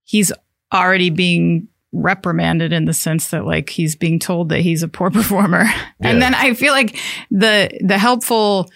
he's 0.05 0.33
already 0.73 1.11
being 1.11 1.69
reprimanded 1.93 2.73
in 2.73 2.85
the 2.85 2.93
sense 2.93 3.31
that 3.31 3.47
like 3.47 3.71
he's 3.71 3.97
being 3.97 4.19
told 4.19 4.51
that 4.51 4.61
he's 4.61 4.83
a 4.83 4.89
poor 4.89 5.11
performer 5.19 5.65
and 6.01 6.21
then 6.21 6.35
i 6.35 6.53
feel 6.53 6.75
like 6.75 6.99
the 7.31 7.71
the 7.81 7.97
helpful 7.97 8.71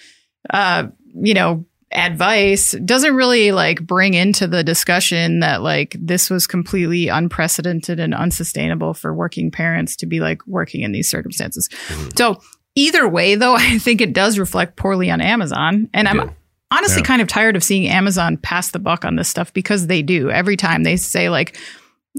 uh 0.49 0.87
you 1.15 1.35
know 1.35 1.63
advice 1.95 2.73
doesn't 2.85 3.15
really 3.15 3.53
like 3.53 3.81
bring 3.87 4.15
into 4.15 4.47
the 4.47 4.65
discussion 4.65 5.41
that 5.41 5.63
like 5.63 5.97
this 6.01 6.31
was 6.31 6.47
completely 6.47 7.09
unprecedented 7.09 8.01
and 8.01 8.15
unsustainable 8.15 8.95
for 8.95 9.15
working 9.15 9.51
parents 9.51 9.97
to 9.97 10.07
be 10.07 10.21
like 10.21 10.47
working 10.47 10.83
in 10.83 10.93
these 10.93 11.09
circumstances. 11.09 11.69
Mm-hmm. 11.89 12.11
So 12.17 12.41
either 12.75 13.07
way 13.07 13.35
though 13.35 13.55
i 13.57 13.79
think 13.79 14.01
it 14.01 14.15
does 14.15 14.39
reflect 14.39 14.77
poorly 14.77 15.11
on 15.11 15.21
amazon. 15.21 15.91
And 15.93 16.09
i'm 16.09 16.35
honestly 16.71 17.03
Yeah. 17.03 17.07
kind 17.07 17.21
of 17.23 17.29
tired 17.29 17.55
of 17.55 17.63
seeing 17.63 17.87
Amazon 17.87 18.39
pass 18.39 18.71
the 18.71 18.79
buck 18.79 19.05
on 19.05 19.17
this 19.17 19.29
stuff 19.29 19.53
because 19.53 19.89
they 19.89 20.01
do. 20.01 20.31
Every 20.31 20.57
time 20.57 20.85
they 20.85 20.97
say 20.97 21.29
like 21.29 21.59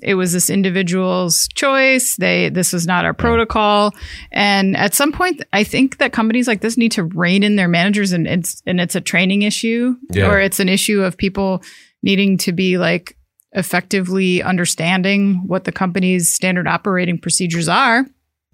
it 0.02 0.16
was 0.16 0.32
this 0.34 0.50
individual's 0.50 1.48
choice 1.54 2.16
they 2.16 2.50
this 2.50 2.74
was 2.74 2.88
not 2.88 3.06
our 3.06 3.14
protocol 3.14 3.92
and 4.32 4.76
at 4.76 4.94
some 4.96 5.12
point 5.12 5.44
i 5.54 5.64
think 5.64 5.98
that 5.98 6.12
companies 6.12 6.48
like 6.48 6.62
this 6.62 6.78
need 6.78 6.92
to 6.92 7.04
rein 7.04 7.44
in 7.44 7.56
their 7.58 7.68
managers 7.68 8.12
and 8.12 8.26
it's 8.28 8.62
and 8.66 8.82
it's 8.82 8.96
a 8.96 9.02
training 9.02 9.44
issue 9.44 9.96
Yeah. 10.12 10.28
or 10.32 10.40
it's 10.40 10.60
an 10.60 10.68
issue 10.68 11.04
of 11.04 11.16
people 11.16 11.62
needing 12.02 12.38
to 12.40 12.52
be 12.52 12.78
like 12.80 13.18
effectively 13.52 14.42
understanding 14.42 15.44
what 15.46 15.64
the 15.64 15.72
company's 15.72 16.28
standard 16.34 16.68
operating 16.68 17.20
procedures 17.20 17.70
are 17.70 18.06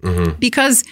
Mhm. 0.02 0.38
because 0.38 0.84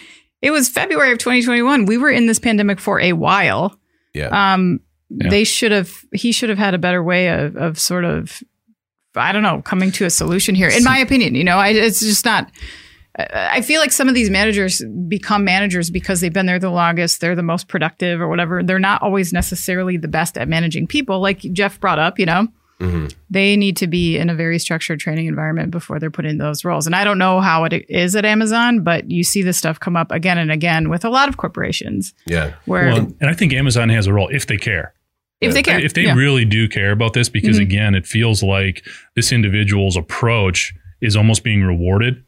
it 0.42 0.50
was 0.50 0.68
february 0.68 1.12
of 1.12 1.18
2021 1.18 1.84
we 1.84 1.98
were 1.98 2.10
in 2.10 2.26
this 2.26 2.38
pandemic 2.38 2.80
for 2.80 3.00
a 3.00 3.12
while 3.12 3.78
Yeah. 4.14 4.28
um 4.54 4.80
Yeah. 5.10 5.28
they 5.30 5.44
should 5.44 5.72
have 5.72 5.90
he 6.12 6.32
should 6.32 6.48
have 6.50 6.58
had 6.58 6.74
a 6.74 6.78
better 6.78 7.02
way 7.02 7.28
of 7.28 7.56
of 7.56 7.78
sort 7.78 8.04
of 8.04 8.42
i 9.18 9.32
don't 9.32 9.42
know 9.42 9.60
coming 9.62 9.90
to 9.92 10.04
a 10.04 10.10
solution 10.10 10.54
here 10.54 10.68
in 10.68 10.84
my 10.84 10.98
opinion 10.98 11.34
you 11.34 11.44
know 11.44 11.58
I, 11.58 11.68
it's 11.68 12.00
just 12.00 12.24
not 12.24 12.50
I 13.18 13.58
I 13.58 13.60
feel 13.62 13.80
like 13.80 13.90
some 13.90 14.08
of 14.08 14.14
these 14.14 14.30
managers 14.30 14.80
become 15.08 15.44
managers 15.44 15.90
because 15.90 16.20
they've 16.20 16.32
been 16.32 16.46
there 16.46 16.60
the 16.60 16.70
longest, 16.70 17.20
they're 17.20 17.34
the 17.34 17.42
most 17.42 17.66
productive 17.66 18.20
or 18.20 18.28
whatever. 18.28 18.62
They're 18.62 18.78
not 18.78 19.02
always 19.02 19.32
necessarily 19.32 19.96
the 19.96 20.06
best 20.06 20.38
at 20.38 20.46
managing 20.48 20.86
people, 20.86 21.18
like 21.18 21.40
Jeff 21.40 21.80
brought 21.80 21.98
up, 21.98 22.20
you 22.20 22.26
know. 22.26 22.46
Mm-hmm. 22.80 23.06
they 23.28 23.56
need 23.56 23.76
to 23.78 23.88
be 23.88 24.16
in 24.16 24.30
a 24.30 24.36
very 24.36 24.56
structured 24.60 25.00
training 25.00 25.26
environment 25.26 25.72
before 25.72 25.98
they're 25.98 26.12
put 26.12 26.24
in 26.24 26.38
those 26.38 26.64
roles. 26.64 26.86
And 26.86 26.94
I 26.94 27.02
don't 27.02 27.18
know 27.18 27.40
how 27.40 27.64
it 27.64 27.72
is 27.88 28.14
at 28.14 28.24
Amazon, 28.24 28.84
but 28.84 29.10
you 29.10 29.24
see 29.24 29.42
this 29.42 29.56
stuff 29.58 29.80
come 29.80 29.96
up 29.96 30.12
again 30.12 30.38
and 30.38 30.52
again 30.52 30.88
with 30.88 31.04
a 31.04 31.10
lot 31.10 31.28
of 31.28 31.38
corporations 31.38 32.14
Yeah. 32.26 32.52
where 32.66 32.92
Well, 32.92 33.12
and 33.20 33.28
I 33.28 33.34
think 33.34 33.52
Amazon 33.52 33.88
has 33.88 34.06
a 34.06 34.12
role 34.12 34.28
if 34.28 34.46
they 34.46 34.58
care. 34.58 34.92
If 35.40 35.54
they 35.54 35.62
care, 35.62 35.78
If 35.78 35.94
they 35.94 36.04
yeah. 36.04 36.14
really 36.14 36.44
do 36.44 36.68
care 36.68 36.90
about 36.92 37.12
this, 37.12 37.28
because 37.28 37.58
Mhm. 37.58 37.62
again, 37.62 37.94
it 37.94 38.06
feels 38.06 38.42
like 38.42 38.84
this 39.14 39.32
individual's 39.32 39.96
approach 39.96 40.72
is 41.00 41.16
almost 41.16 41.44
being 41.44 41.62
rewarded 41.62 42.22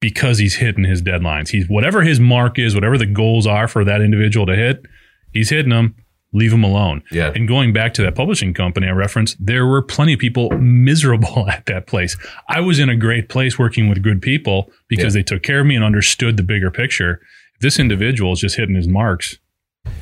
because 0.00 0.38
he's 0.38 0.56
hitting 0.56 0.84
his 0.84 1.02
deadlines. 1.02 1.50
He's 1.50 1.68
whatever 1.68 2.02
his 2.02 2.20
mark 2.20 2.58
is, 2.58 2.74
whatever 2.74 2.96
the 2.98 3.06
goals 3.06 3.46
are 3.46 3.68
for 3.68 3.84
that 3.84 4.00
individual 4.00 4.46
to 4.46 4.56
hit, 4.56 4.82
he's 5.32 5.50
hitting 5.50 5.70
them. 5.70 5.94
Leave 6.32 6.52
him 6.52 6.64
alone. 6.64 7.02
Yeah. 7.10 7.32
And 7.34 7.48
going 7.48 7.72
back 7.72 7.94
to 7.94 8.02
that 8.02 8.14
publishing 8.14 8.52
company 8.52 8.88
I 8.88 8.90
referenced, 8.90 9.36
there 9.44 9.64
were 9.66 9.80
plenty 9.80 10.12
of 10.12 10.18
people 10.18 10.50
miserable 10.60 11.48
at 11.48 11.64
that 11.66 11.86
place. 11.86 12.16
I 12.48 12.60
was 12.60 12.78
in 12.78 12.88
a 12.90 12.96
great 12.96 13.28
place 13.28 13.58
working 13.58 13.88
with 13.88 14.02
good 14.02 14.20
people 14.20 14.70
because 14.88 15.14
they 15.14 15.22
took 15.22 15.42
care 15.42 15.60
of 15.60 15.66
me 15.66 15.76
and 15.76 15.84
understood 15.84 16.36
the 16.36 16.42
bigger 16.42 16.70
picture. 16.70 17.20
If 17.54 17.60
this 17.60 17.78
individual 17.78 18.32
is 18.32 18.40
just 18.40 18.56
hitting 18.56 18.74
his 18.74 18.88
marks, 18.88 19.38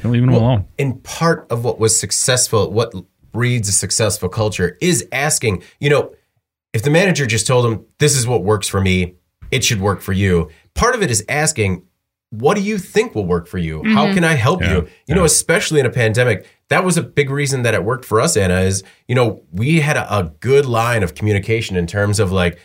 don't 0.03 0.13
leave 0.13 0.23
him 0.23 0.31
Well, 0.31 0.41
alone. 0.41 0.67
And 0.79 1.03
part 1.03 1.47
of 1.51 1.65
what 1.65 1.79
was 1.79 1.99
successful, 1.99 2.71
what 2.71 2.93
breeds 3.33 3.69
a 3.69 3.73
successful 3.73 4.29
culture 4.29 4.79
is 4.81 5.07
asking, 5.13 5.63
you 5.81 5.91
know, 5.91 6.15
if 6.73 6.83
the 6.83 6.91
manager 6.91 7.27
just 7.27 7.47
told 7.47 7.67
him, 7.67 7.85
this 7.99 8.17
is 8.17 8.27
what 8.27 8.43
works 8.43 8.69
for 8.69 8.81
me, 8.81 9.15
it 9.51 9.65
should 9.65 9.81
work 9.81 10.01
for 10.01 10.13
you. 10.13 10.51
Part 10.75 10.95
of 10.95 11.03
it 11.03 11.11
is 11.11 11.25
asking, 11.29 11.85
what 12.31 12.57
do 12.57 12.63
you 12.63 12.79
think 12.79 13.15
will 13.15 13.27
work 13.27 13.47
for 13.47 13.59
you? 13.59 13.85
How 13.85 14.07
mm-hmm. 14.07 14.15
can 14.15 14.25
I 14.25 14.35
help 14.35 14.61
Yeah, 14.61 14.73
you? 14.73 14.89
You 15.07 15.15
know, 15.15 15.25
especially 15.25 15.79
in 15.79 15.87
a 15.87 15.91
pandemic, 15.91 16.47
that 16.69 16.85
was 16.85 16.97
a 16.97 17.03
big 17.03 17.31
reason 17.31 17.63
that 17.63 17.75
it 17.75 17.85
worked 17.85 18.05
for 18.05 18.21
us, 18.21 18.37
Anna, 18.37 18.61
is, 18.61 18.83
you 19.07 19.15
know, 19.15 19.43
we 19.53 19.81
had 19.81 19.97
a, 19.97 20.19
a 20.19 20.25
good 20.41 20.67
line 20.67 21.05
of 21.05 21.15
communication 21.15 21.77
in 21.77 21.87
terms 21.87 22.19
of 22.19 22.33
like, 22.33 22.59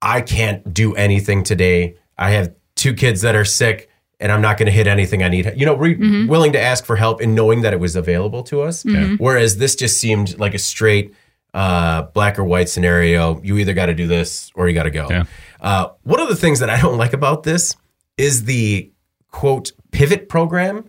I 0.00 0.22
can't 0.22 0.74
do 0.74 0.96
anything 0.96 1.44
today. 1.44 1.96
I 2.18 2.30
have 2.30 2.52
two 2.74 2.94
kids 2.94 3.20
that 3.20 3.36
are 3.36 3.44
sick 3.44 3.88
and 4.22 4.30
I'm 4.30 4.40
not 4.40 4.56
going 4.56 4.66
to 4.66 4.72
hit 4.72 4.86
anything 4.86 5.22
I 5.24 5.28
need. 5.28 5.52
You 5.56 5.66
know, 5.66 5.74
we're 5.74 5.98
willing 6.28 6.52
to 6.52 6.60
ask 6.60 6.84
for 6.84 6.94
help 6.94 7.20
and 7.20 7.34
knowing 7.34 7.62
that 7.62 7.72
it 7.72 7.80
was 7.80 7.96
available 7.96 8.44
to 8.44 8.62
us. 8.62 8.84
Whereas 9.18 9.56
this 9.56 9.74
just 9.74 9.98
seemed 9.98 10.38
like 10.38 10.54
a 10.54 10.58
straight 10.58 11.12
uh, 11.52 12.02
black 12.02 12.38
or 12.38 12.44
white 12.44 12.68
scenario. 12.68 13.42
You 13.42 13.58
either 13.58 13.74
got 13.74 13.86
to 13.86 13.94
do 13.94 14.06
this 14.06 14.52
or 14.54 14.68
you 14.68 14.74
got 14.74 14.84
to 14.84 14.90
go. 14.90 15.08
Yeah. 15.10 15.24
Uh, 15.60 15.88
one 16.04 16.20
of 16.20 16.28
the 16.28 16.36
things 16.36 16.60
that 16.60 16.70
I 16.70 16.80
don't 16.80 16.96
like 16.98 17.12
about 17.12 17.42
this 17.42 17.76
is 18.16 18.44
the 18.44 18.92
quote 19.32 19.72
pivot 19.90 20.28
program. 20.28 20.84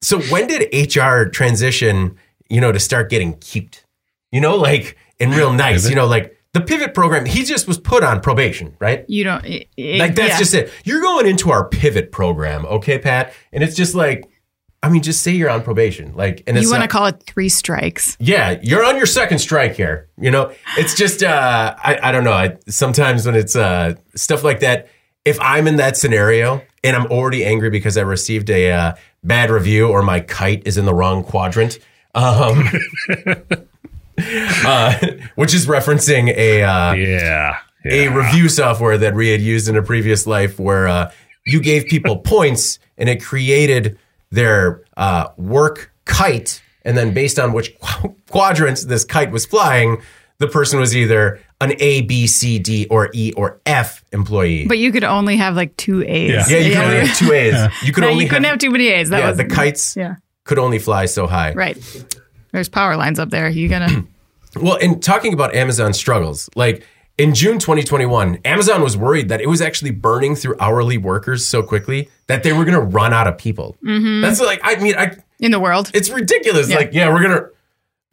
So 0.00 0.20
when 0.22 0.48
did 0.48 0.68
HR 0.74 1.28
transition, 1.28 2.16
you 2.50 2.60
know, 2.60 2.72
to 2.72 2.80
start 2.80 3.10
getting 3.10 3.38
keeped? 3.38 3.86
You 4.32 4.40
know, 4.40 4.56
like 4.56 4.96
in 5.20 5.30
real 5.30 5.52
nice, 5.66 5.88
you 5.88 5.94
know, 5.94 6.06
like 6.06 6.36
the 6.54 6.60
pivot 6.60 6.92
program, 6.94 7.24
he 7.24 7.44
just 7.44 7.66
was 7.66 7.78
put 7.78 8.04
on 8.04 8.20
probation, 8.20 8.76
right? 8.78 9.04
you 9.08 9.24
don't 9.24 9.44
it- 9.44 9.68
it- 9.76 9.98
Like 10.00 10.14
that's 10.14 10.30
yeah. 10.32 10.38
just 10.38 10.54
it. 10.54 10.70
You're 10.84 11.00
going 11.00 11.26
into 11.26 11.50
our 11.50 11.66
pivot 11.68 12.12
program, 12.12 12.66
okay, 12.66 12.98
Pat? 12.98 13.32
And 13.52 13.64
it's 13.64 13.74
just 13.74 13.94
like, 13.94 14.24
I 14.82 14.88
mean, 14.88 15.00
just 15.02 15.22
say 15.22 15.30
you're 15.30 15.48
on 15.48 15.62
probation, 15.62 16.12
like, 16.16 16.42
and 16.46 16.56
it's 16.58 16.64
you 16.64 16.70
want 16.70 16.82
to 16.82 16.88
call 16.88 17.06
it 17.06 17.22
three 17.26 17.48
strikes. 17.48 18.16
yeah, 18.18 18.58
you're 18.62 18.84
on 18.84 18.96
your 18.96 19.06
second 19.06 19.38
strike 19.38 19.74
here. 19.76 20.08
You 20.20 20.30
know, 20.32 20.52
it's 20.76 20.94
just 20.96 21.22
uh, 21.22 21.74
I 21.78 21.98
I 22.02 22.12
don't 22.12 22.24
know. 22.24 22.32
I, 22.32 22.56
sometimes 22.68 23.24
when 23.24 23.36
it's 23.36 23.54
uh, 23.54 23.94
stuff 24.16 24.42
like 24.42 24.58
that, 24.60 24.88
if 25.24 25.40
I'm 25.40 25.68
in 25.68 25.76
that 25.76 25.96
scenario 25.96 26.62
and 26.82 26.96
I'm 26.96 27.06
already 27.06 27.44
angry 27.44 27.70
because 27.70 27.96
I 27.96 28.02
received 28.02 28.50
a 28.50 28.72
uh, 28.72 28.94
bad 29.22 29.50
review 29.50 29.86
or 29.88 30.02
my 30.02 30.18
kite 30.18 30.64
is 30.66 30.76
in 30.76 30.84
the 30.84 30.92
wrong 30.94 31.22
quadrant, 31.22 31.78
um, 32.16 32.68
uh, 34.66 34.98
which 35.34 35.54
is 35.54 35.66
referencing 35.66 36.28
a 36.36 36.62
uh, 36.62 36.92
Yeah. 36.94 37.58
a 37.84 38.08
review 38.08 38.48
software 38.48 38.98
that 38.98 39.14
we 39.14 39.28
had 39.30 39.40
used 39.40 39.68
in 39.68 39.76
a 39.76 39.82
previous 39.82 40.26
life 40.26 40.58
where 40.58 40.88
uh, 40.88 41.10
you 41.46 41.60
gave 41.60 41.86
people 41.86 42.16
points 42.34 42.78
and 42.98 43.08
it 43.08 43.22
created 43.22 43.98
their 44.30 44.82
uh, 44.96 45.28
work 45.36 45.92
kite. 46.04 46.62
And 46.84 46.96
then 46.96 47.12
based 47.14 47.38
on 47.38 47.52
which 47.52 47.78
qu- 47.80 48.14
quadrants 48.30 48.84
this 48.84 49.04
kite 49.04 49.30
was 49.30 49.46
flying, 49.46 50.02
the 50.38 50.48
person 50.48 50.80
was 50.80 50.96
either 50.96 51.40
an 51.60 51.74
A, 51.78 52.00
B, 52.02 52.26
C, 52.26 52.58
D, 52.58 52.86
or 52.90 53.08
E, 53.12 53.32
or 53.36 53.60
F 53.66 54.04
employee. 54.12 54.66
But 54.66 54.78
you 54.78 54.90
could 54.90 55.04
only 55.04 55.36
have 55.36 55.54
like 55.54 55.76
two 55.76 56.02
A's. 56.02 56.50
Yeah. 56.50 56.58
yeah, 56.58 56.58
you 56.66 56.74
could 56.74 56.82
only 56.84 57.06
have 57.06 57.16
two 57.16 57.32
A's. 57.32 57.68
You 57.84 57.92
could 57.92 58.00
No, 58.02 58.10
only 58.10 58.24
you 58.24 58.28
couldn't 58.30 58.44
have, 58.44 58.52
have, 58.54 58.58
too 58.60 58.70
many 58.72 58.88
A's. 58.88 59.10
That 59.10 59.18
yeah, 59.20 59.28
was 59.28 59.36
the 59.38 59.44
kites 59.44 59.96
Yeah. 59.96 60.16
could 60.44 60.58
only 60.58 60.80
fly 60.80 61.06
so 61.06 61.28
high. 61.28 61.52
Right. 61.52 61.78
There's 62.50 62.68
power 62.68 62.96
lines 62.96 63.20
up 63.20 63.30
there. 63.30 63.48
You 63.48 63.68
gotta 63.68 64.04
Well, 64.60 64.76
in 64.76 65.00
talking 65.00 65.32
about 65.32 65.54
Amazon 65.54 65.92
struggles, 65.94 66.48
like 66.54 66.86
in 67.18 67.34
June 67.34 67.58
2021, 67.58 68.40
Amazon 68.44 68.82
was 68.82 68.96
worried 68.96 69.28
that 69.28 69.40
it 69.40 69.48
was 69.48 69.60
actually 69.60 69.90
burning 69.90 70.34
through 70.34 70.56
hourly 70.60 70.98
workers 70.98 71.46
so 71.46 71.62
quickly 71.62 72.08
that 72.26 72.42
they 72.42 72.52
were 72.52 72.64
going 72.64 72.78
to 72.78 72.80
run 72.80 73.12
out 73.12 73.26
of 73.26 73.38
people. 73.38 73.76
Mm-hmm. 73.84 74.22
That's 74.22 74.40
like, 74.40 74.60
I 74.62 74.76
mean, 74.76 74.94
I, 74.96 75.16
in 75.38 75.50
the 75.50 75.60
world. 75.60 75.90
it's 75.94 76.10
ridiculous. 76.10 76.68
Yeah. 76.68 76.76
Like, 76.76 76.90
yeah, 76.92 77.12
we're 77.12 77.22
going 77.22 77.38
to, 77.38 77.48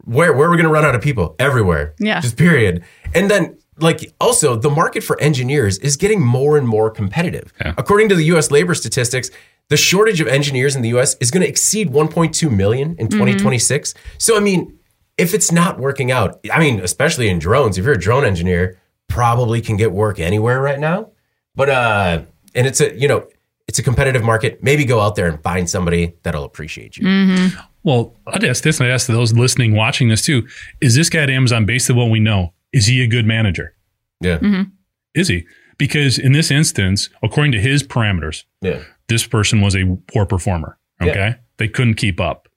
where, 0.04 0.32
where 0.32 0.48
are 0.48 0.50
we 0.50 0.56
going 0.56 0.66
to 0.66 0.72
run 0.72 0.84
out 0.84 0.94
of 0.94 1.02
people? 1.02 1.34
Everywhere. 1.38 1.94
Yeah. 1.98 2.20
Just 2.20 2.36
period. 2.36 2.84
And 3.14 3.30
then, 3.30 3.58
like, 3.78 4.12
also, 4.20 4.56
the 4.56 4.70
market 4.70 5.02
for 5.02 5.18
engineers 5.20 5.78
is 5.78 5.96
getting 5.96 6.20
more 6.20 6.58
and 6.58 6.68
more 6.68 6.90
competitive. 6.90 7.52
Yeah. 7.60 7.74
According 7.78 8.10
to 8.10 8.14
the 8.14 8.24
US 8.24 8.50
labor 8.50 8.74
statistics, 8.74 9.30
the 9.68 9.76
shortage 9.76 10.20
of 10.20 10.26
engineers 10.26 10.76
in 10.76 10.82
the 10.82 10.90
US 10.90 11.16
is 11.20 11.30
going 11.30 11.42
to 11.42 11.48
exceed 11.48 11.90
1.2 11.90 12.54
million 12.54 12.90
in 12.98 13.08
mm-hmm. 13.08 13.18
2026. 13.18 13.94
So, 14.18 14.36
I 14.36 14.40
mean, 14.40 14.78
if 15.20 15.34
it's 15.34 15.52
not 15.52 15.78
working 15.78 16.10
out, 16.10 16.40
I 16.52 16.58
mean, 16.58 16.80
especially 16.80 17.28
in 17.28 17.38
drones, 17.38 17.78
if 17.78 17.84
you're 17.84 17.94
a 17.94 17.98
drone 17.98 18.24
engineer, 18.24 18.78
probably 19.08 19.60
can 19.60 19.76
get 19.76 19.92
work 19.92 20.18
anywhere 20.18 20.60
right 20.60 20.78
now. 20.78 21.10
But, 21.54 21.68
uh, 21.68 22.22
and 22.54 22.66
it's 22.66 22.80
a, 22.80 22.96
you 22.98 23.06
know, 23.08 23.26
it's 23.68 23.78
a 23.78 23.82
competitive 23.82 24.22
market. 24.24 24.62
Maybe 24.62 24.84
go 24.84 25.00
out 25.00 25.14
there 25.16 25.28
and 25.28 25.40
find 25.42 25.68
somebody 25.68 26.14
that'll 26.22 26.44
appreciate 26.44 26.96
you. 26.96 27.50
Well, 27.82 28.16
I'd 28.26 28.44
ask 28.44 28.62
this, 28.62 28.78
and 28.80 28.88
I'd 28.88 28.92
ask 28.92 29.06
those 29.06 29.32
listening, 29.32 29.74
watching 29.74 30.08
this 30.08 30.22
too. 30.22 30.46
Is 30.80 30.94
this 30.96 31.08
guy 31.08 31.22
at 31.22 31.30
Amazon, 31.30 31.64
based 31.66 31.88
on 31.90 31.96
what 31.96 32.10
we 32.10 32.20
know, 32.20 32.52
is 32.72 32.86
he 32.86 33.02
a 33.02 33.06
good 33.06 33.26
manager? 33.26 33.74
Yeah. 34.20 34.38
Mm-hmm. 34.38 34.70
Is 35.14 35.28
he? 35.28 35.46
Because 35.78 36.18
in 36.18 36.32
this 36.32 36.50
instance, 36.50 37.08
according 37.22 37.52
to 37.52 37.60
his 37.60 37.82
parameters, 37.82 38.44
Yeah. 38.60 38.82
this 39.08 39.26
person 39.26 39.60
was 39.60 39.74
a 39.74 39.96
poor 40.12 40.26
performer. 40.26 40.78
Okay. 41.00 41.14
Yeah. 41.14 41.34
They 41.56 41.68
couldn't 41.68 41.94
keep 41.94 42.20
up. 42.20 42.48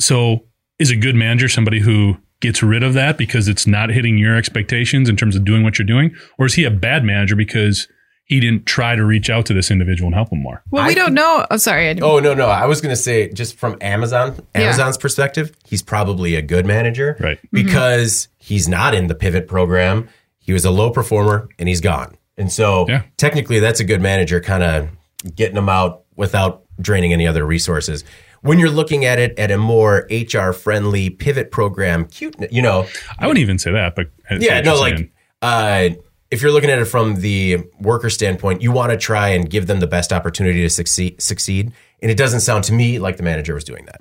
So 0.00 0.47
is 0.78 0.90
a 0.90 0.96
good 0.96 1.14
manager 1.14 1.48
somebody 1.48 1.80
who 1.80 2.16
gets 2.40 2.62
rid 2.62 2.82
of 2.82 2.94
that 2.94 3.18
because 3.18 3.48
it's 3.48 3.66
not 3.66 3.90
hitting 3.90 4.16
your 4.16 4.36
expectations 4.36 5.08
in 5.08 5.16
terms 5.16 5.34
of 5.34 5.44
doing 5.44 5.62
what 5.64 5.78
you're 5.78 5.86
doing? 5.86 6.14
Or 6.38 6.46
is 6.46 6.54
he 6.54 6.64
a 6.64 6.70
bad 6.70 7.02
manager 7.04 7.34
because 7.34 7.88
he 8.26 8.38
didn't 8.40 8.64
try 8.66 8.94
to 8.94 9.04
reach 9.04 9.28
out 9.30 9.46
to 9.46 9.54
this 9.54 9.70
individual 9.70 10.06
and 10.08 10.14
help 10.14 10.30
him 10.30 10.40
more? 10.42 10.62
Well, 10.70 10.84
I 10.84 10.88
we 10.88 10.94
don't 10.94 11.14
know. 11.14 11.46
Oh, 11.50 11.56
sorry. 11.56 11.88
I 11.88 11.94
didn't- 11.94 12.04
Oh 12.04 12.20
no, 12.20 12.34
no. 12.34 12.46
I 12.46 12.66
was 12.66 12.80
going 12.80 12.90
to 12.92 12.96
say 13.00 13.28
just 13.32 13.56
from 13.58 13.76
Amazon, 13.80 14.36
Yeah. 14.54 14.62
Amazon's 14.62 14.96
perspective, 14.98 15.50
he's 15.66 15.82
probably 15.82 16.36
a 16.36 16.42
good 16.42 16.64
manager, 16.66 17.16
Right. 17.18 17.38
Mm-hmm. 17.38 17.48
Because 17.66 18.28
he's 18.38 18.68
not 18.68 18.94
in 18.94 19.08
the 19.08 19.14
pivot 19.16 19.48
program. 19.48 20.08
He 20.38 20.52
was 20.52 20.64
a 20.64 20.70
low 20.70 20.90
performer 20.90 21.48
and 21.58 21.68
he's 21.68 21.80
gone. 21.80 22.16
And 22.36 22.52
so 22.52 22.86
Yeah. 22.88 23.02
technically 23.16 23.58
that's 23.58 23.80
a 23.80 23.84
good 23.84 24.00
manager 24.00 24.40
kind 24.40 24.62
of 24.62 24.88
getting 25.34 25.56
him 25.56 25.68
out 25.68 26.02
without 26.14 26.62
draining 26.80 27.12
any 27.12 27.26
other 27.26 27.44
resources. 27.44 28.04
When 28.42 28.58
you're 28.58 28.70
looking 28.70 29.04
at 29.04 29.18
it 29.18 29.38
at 29.38 29.50
a 29.50 29.58
more 29.58 30.06
HR 30.10 30.52
friendly 30.52 31.10
pivot 31.10 31.50
program, 31.50 32.06
cute, 32.06 32.36
you 32.52 32.62
know, 32.62 32.86
I 33.18 33.26
wouldn't 33.26 33.42
even 33.42 33.58
say 33.58 33.72
that, 33.72 33.94
but 33.94 34.10
yeah, 34.38 34.60
no, 34.60 34.78
like 34.78 35.12
uh, 35.42 35.90
if 36.30 36.42
you're 36.42 36.52
looking 36.52 36.70
at 36.70 36.78
it 36.78 36.84
from 36.84 37.16
the 37.16 37.58
worker 37.80 38.10
standpoint, 38.10 38.62
you 38.62 38.72
want 38.72 38.92
to 38.92 38.98
try 38.98 39.28
and 39.28 39.48
give 39.48 39.66
them 39.66 39.80
the 39.80 39.86
best 39.86 40.12
opportunity 40.12 40.62
to 40.62 40.70
succeed. 40.70 41.20
Succeed, 41.22 41.72
and 42.02 42.10
it 42.10 42.16
doesn't 42.16 42.40
sound 42.40 42.64
to 42.64 42.72
me 42.72 42.98
like 42.98 43.16
the 43.16 43.22
manager 43.22 43.54
was 43.54 43.64
doing 43.64 43.84
that. 43.86 44.00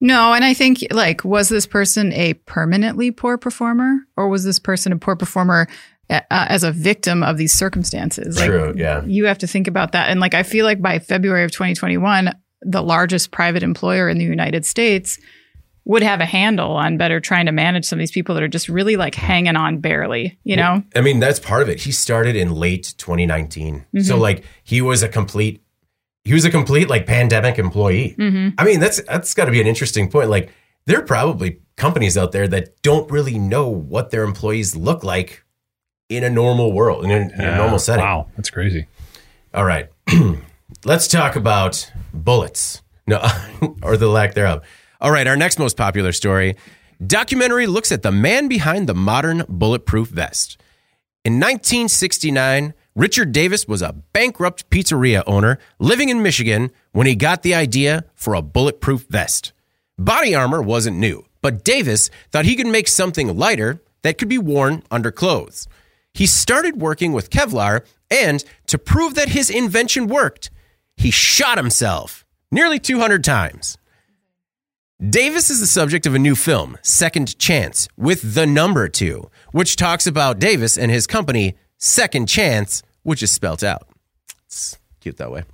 No, 0.00 0.34
and 0.34 0.44
I 0.44 0.52
think 0.52 0.78
like 0.90 1.24
was 1.24 1.48
this 1.48 1.66
person 1.66 2.12
a 2.12 2.34
permanently 2.34 3.10
poor 3.10 3.38
performer, 3.38 3.96
or 4.16 4.28
was 4.28 4.44
this 4.44 4.58
person 4.58 4.92
a 4.92 4.98
poor 4.98 5.16
performer 5.16 5.68
uh, 6.10 6.20
as 6.30 6.62
a 6.62 6.72
victim 6.72 7.22
of 7.22 7.38
these 7.38 7.54
circumstances? 7.54 8.36
Like, 8.36 8.46
True, 8.46 8.74
yeah. 8.76 9.02
You 9.06 9.24
have 9.26 9.38
to 9.38 9.46
think 9.46 9.66
about 9.66 9.92
that, 9.92 10.10
and 10.10 10.20
like 10.20 10.34
I 10.34 10.42
feel 10.42 10.66
like 10.66 10.82
by 10.82 10.98
February 10.98 11.44
of 11.44 11.52
2021, 11.52 12.34
the 12.62 12.82
largest 12.82 13.30
private 13.30 13.62
employer 13.62 14.08
in 14.08 14.18
the 14.18 14.24
United 14.24 14.64
States 14.64 15.18
would 15.84 16.02
have 16.02 16.20
a 16.20 16.24
handle 16.24 16.72
on 16.72 16.96
better 16.96 17.20
trying 17.20 17.46
to 17.46 17.52
manage 17.52 17.84
some 17.84 17.98
of 17.98 18.00
these 18.00 18.10
people 18.10 18.34
that 18.34 18.42
are 18.42 18.48
just 18.48 18.68
really 18.68 18.96
like 18.96 19.14
hanging 19.14 19.54
on 19.54 19.78
barely. 19.78 20.36
You 20.42 20.56
know, 20.56 20.82
I 20.96 21.00
mean, 21.00 21.20
that's 21.20 21.38
part 21.38 21.62
of 21.62 21.68
it. 21.68 21.80
He 21.80 21.92
started 21.92 22.34
in 22.34 22.50
late 22.50 22.94
2019, 22.98 23.74
Mm-hmm. 23.76 24.00
so 24.00 24.16
like 24.16 24.44
he 24.64 24.80
was 24.82 25.02
a 25.04 25.08
complete, 25.08 25.62
he 26.24 26.34
was 26.34 26.44
a 26.44 26.50
complete 26.50 26.88
like 26.90 27.06
pandemic 27.06 27.56
employee. 27.58 28.16
Mm-hmm. 28.18 28.48
I 28.58 28.64
mean, 28.64 28.80
that's 28.80 29.00
that's 29.02 29.32
got 29.34 29.44
to 29.44 29.52
be 29.52 29.60
an 29.60 29.66
interesting 29.68 30.10
point. 30.10 30.28
Like 30.28 30.50
there 30.86 30.98
are 30.98 31.04
probably 31.04 31.60
companies 31.76 32.18
out 32.18 32.32
there 32.32 32.48
that 32.48 32.82
don't 32.82 33.08
really 33.10 33.38
know 33.38 33.68
what 33.68 34.10
their 34.10 34.24
employees 34.24 34.74
look 34.74 35.04
like 35.04 35.44
in 36.08 36.24
a 36.24 36.30
normal 36.30 36.72
world, 36.72 37.04
in 37.04 37.10
a, 37.12 37.14
in 37.16 37.30
a 37.32 37.42
Yeah. 37.42 37.56
normal 37.58 37.78
setting. 37.78 38.04
Wow, 38.04 38.26
that's 38.36 38.50
crazy. 38.50 38.86
All 39.54 39.64
right. 39.64 39.88
Let's 40.84 41.08
talk 41.08 41.36
about 41.36 41.90
bullets. 42.12 42.82
No, 43.06 43.24
or 43.82 43.96
the 43.96 44.08
lack 44.08 44.34
thereof. 44.34 44.62
All 45.00 45.10
right. 45.10 45.26
Our 45.26 45.36
next 45.36 45.58
most 45.58 45.76
popular 45.76 46.12
story 46.12 46.56
documentary 47.04 47.66
looks 47.66 47.92
at 47.92 48.02
the 48.02 48.12
man 48.12 48.48
behind 48.48 48.88
the 48.88 48.94
modern 48.94 49.44
bulletproof 49.48 50.08
vest. 50.08 50.58
In 51.24 51.34
1969, 51.34 52.72
Richard 52.94 53.32
Davis 53.32 53.68
was 53.68 53.82
a 53.82 53.92
bankrupt 53.92 54.70
pizzeria 54.70 55.22
owner 55.26 55.58
living 55.78 56.08
in 56.08 56.22
Michigan 56.22 56.70
when 56.92 57.06
he 57.06 57.14
got 57.14 57.42
the 57.42 57.54
idea 57.54 58.06
for 58.14 58.34
a 58.34 58.40
bulletproof 58.40 59.06
vest. 59.10 59.52
Body 59.98 60.34
armor 60.34 60.62
wasn't 60.62 60.96
new, 60.96 61.26
but 61.42 61.64
Davis 61.64 62.10
thought 62.30 62.44
he 62.46 62.56
could 62.56 62.66
make 62.66 62.88
something 62.88 63.36
lighter 63.36 63.82
that 64.02 64.18
could 64.18 64.28
be 64.28 64.38
worn 64.38 64.82
under 64.90 65.10
clothes. 65.10 65.68
He 66.14 66.26
started 66.26 66.80
working 66.80 67.12
with 67.12 67.28
Kevlar, 67.28 67.84
and 68.10 68.42
to 68.68 68.78
prove 68.78 69.14
that 69.14 69.30
his 69.30 69.50
invention 69.50 70.06
worked, 70.06 70.50
he 70.96 71.10
shot 71.10 71.58
himself 71.58 72.24
nearly 72.50 72.78
200 72.78 73.22
times. 73.24 73.76
Davis 75.10 75.50
is 75.50 75.60
the 75.60 75.66
subject 75.66 76.06
of 76.06 76.14
a 76.14 76.18
new 76.18 76.34
film, 76.34 76.78
Second 76.80 77.38
Chance, 77.38 77.86
with 77.98 78.34
the 78.34 78.46
number 78.46 78.88
two, 78.88 79.30
which 79.52 79.76
talks 79.76 80.06
about 80.06 80.38
Davis 80.38 80.78
and 80.78 80.90
his 80.90 81.06
company, 81.06 81.54
Second 81.76 82.28
Chance, 82.28 82.82
which 83.02 83.22
is 83.22 83.30
spelt 83.30 83.62
out. 83.62 83.86
It's 84.46 84.78
cute 85.00 85.18
that 85.18 85.30
way. 85.30 85.44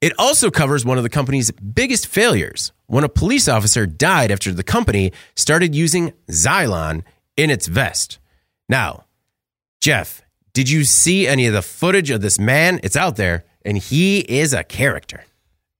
It 0.00 0.12
also 0.18 0.50
covers 0.50 0.84
one 0.84 0.98
of 0.98 1.04
the 1.04 1.10
company's 1.10 1.52
biggest 1.52 2.06
failures 2.08 2.72
when 2.86 3.04
a 3.04 3.08
police 3.08 3.48
officer 3.48 3.86
died 3.86 4.30
after 4.30 4.52
the 4.52 4.64
company 4.64 5.12
started 5.36 5.74
using 5.74 6.12
Zylon 6.28 7.02
in 7.36 7.50
its 7.50 7.66
vest. 7.68 8.18
Now, 8.68 9.04
Jeff, 9.80 10.22
did 10.52 10.68
you 10.68 10.84
see 10.84 11.26
any 11.26 11.46
of 11.46 11.52
the 11.52 11.62
footage 11.62 12.10
of 12.10 12.20
this 12.20 12.38
man? 12.38 12.80
It's 12.82 12.96
out 12.96 13.16
there, 13.16 13.44
and 13.66 13.76
he 13.76 14.20
is 14.20 14.54
a 14.54 14.64
character. 14.64 15.24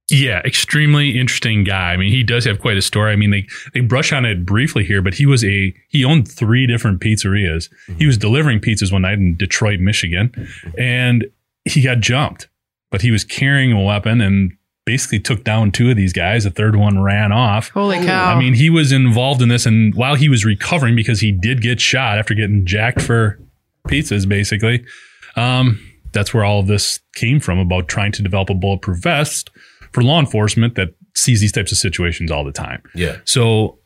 Yeah, 0.09 0.38
extremely 0.45 1.19
interesting 1.19 1.64
guy. 1.64 1.93
I 1.93 1.97
mean, 1.97 2.12
he 2.12 2.23
does 2.23 2.45
have 2.45 2.61
quite 2.61 2.76
a 2.76 2.83
story. 2.83 3.12
I 3.12 3.16
mean, 3.16 3.31
they 3.31 3.47
they 3.75 3.81
brush 3.81 4.12
on 4.12 4.25
it 4.25 4.47
briefly 4.47 4.85
here, 4.85 5.02
but 5.02 5.14
he 5.14 5.26
was 5.26 5.45
a 5.45 5.75
he 5.88 6.05
owned 6.05 6.31
three 6.31 6.66
different 6.66 7.00
pizzerias. 7.00 7.69
Mm-hmm. 7.88 7.97
He 7.97 8.07
was 8.07 8.16
delivering 8.16 8.61
pizzas 8.61 8.93
one 8.93 9.02
night 9.02 9.19
in 9.19 9.37
Detroit, 9.37 9.81
Michigan, 9.81 10.33
and 10.78 11.26
he 11.64 11.83
got 11.83 11.99
jumped. 11.99 12.49
But 12.93 13.02
he 13.02 13.11
was 13.11 13.25
carrying 13.25 13.73
a 13.73 13.83
weapon 13.83 14.21
and 14.21 14.57
basically 14.85 15.19
took 15.19 15.43
down 15.43 15.73
two 15.73 15.90
of 15.90 15.97
these 15.97 16.12
guys. 16.12 16.45
The 16.45 16.50
third 16.50 16.76
one 16.76 17.02
ran 17.02 17.33
off. 17.33 17.71
Holy 17.71 17.99
cow. 17.99 18.33
I 18.33 18.38
mean, 18.38 18.55
he 18.55 18.71
was 18.71 18.93
involved 18.93 19.43
in 19.43 19.49
this 19.49 19.66
and 19.66 19.93
while 19.97 20.14
he 20.14 20.28
was 20.28 20.45
recovering 20.45 20.95
because 20.95 21.19
he 21.19 21.33
did 21.33 21.61
get 21.61 21.81
shot 21.81 22.16
after 22.19 22.33
getting 22.33 22.64
jacked 22.64 23.02
for 23.02 23.40
pizzas 23.88 24.28
basically. 24.28 24.85
Um, 25.35 25.81
that's 26.17 26.33
where 26.35 26.45
all 26.45 26.61
of 26.61 26.67
this 26.67 26.99
came 27.15 27.39
from 27.41 27.59
about 27.59 27.87
trying 27.89 28.13
to 28.13 28.23
develop 28.23 28.51
a 28.51 28.55
bulletproof 28.55 28.99
vest 29.03 29.51
for 29.93 30.03
law 30.03 30.19
enforcement 30.19 30.75
that 30.75 30.89
sees 31.15 31.41
these 31.41 31.53
types 31.53 31.71
of 31.73 31.79
situations 31.79 32.31
all 32.31 32.45
the 32.45 32.53
time. 32.53 32.83
Yeah. 32.95 33.17
So 33.25 33.79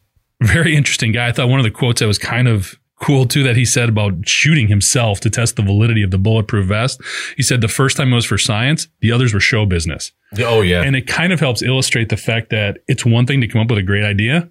very 0.42 0.74
interesting 0.76 1.12
guy. 1.12 1.28
I 1.28 1.32
thought 1.32 1.48
one 1.48 1.60
of 1.60 1.64
the 1.64 1.70
quotes 1.70 2.00
that 2.00 2.06
was 2.06 2.18
kind 2.18 2.48
of 2.48 2.74
cool 3.02 3.26
too 3.26 3.42
that 3.42 3.56
he 3.56 3.64
said 3.64 3.88
about 3.88 4.12
shooting 4.28 4.68
himself 4.68 5.20
to 5.20 5.30
test 5.30 5.56
the 5.56 5.62
validity 5.62 6.02
of 6.02 6.10
the 6.10 6.18
bulletproof 6.18 6.66
vest. 6.66 7.00
He 7.36 7.42
said 7.42 7.60
the 7.62 7.68
first 7.68 7.96
time 7.96 8.12
it 8.12 8.14
was 8.16 8.26
for 8.26 8.36
science, 8.38 8.88
the 9.00 9.10
others 9.12 9.32
were 9.34 9.40
show 9.40 9.64
business. 9.66 10.12
Oh 10.38 10.60
yeah. 10.60 10.82
And 10.82 10.94
it 10.96 11.06
kind 11.06 11.32
of 11.32 11.40
helps 11.40 11.62
illustrate 11.62 12.08
the 12.10 12.16
fact 12.16 12.50
that 12.50 12.78
it's 12.88 13.04
one 13.06 13.26
thing 13.26 13.40
to 13.40 13.48
come 13.48 13.60
up 13.62 13.70
with 13.70 13.78
a 13.78 13.82
great 13.82 14.04
idea. 14.04 14.48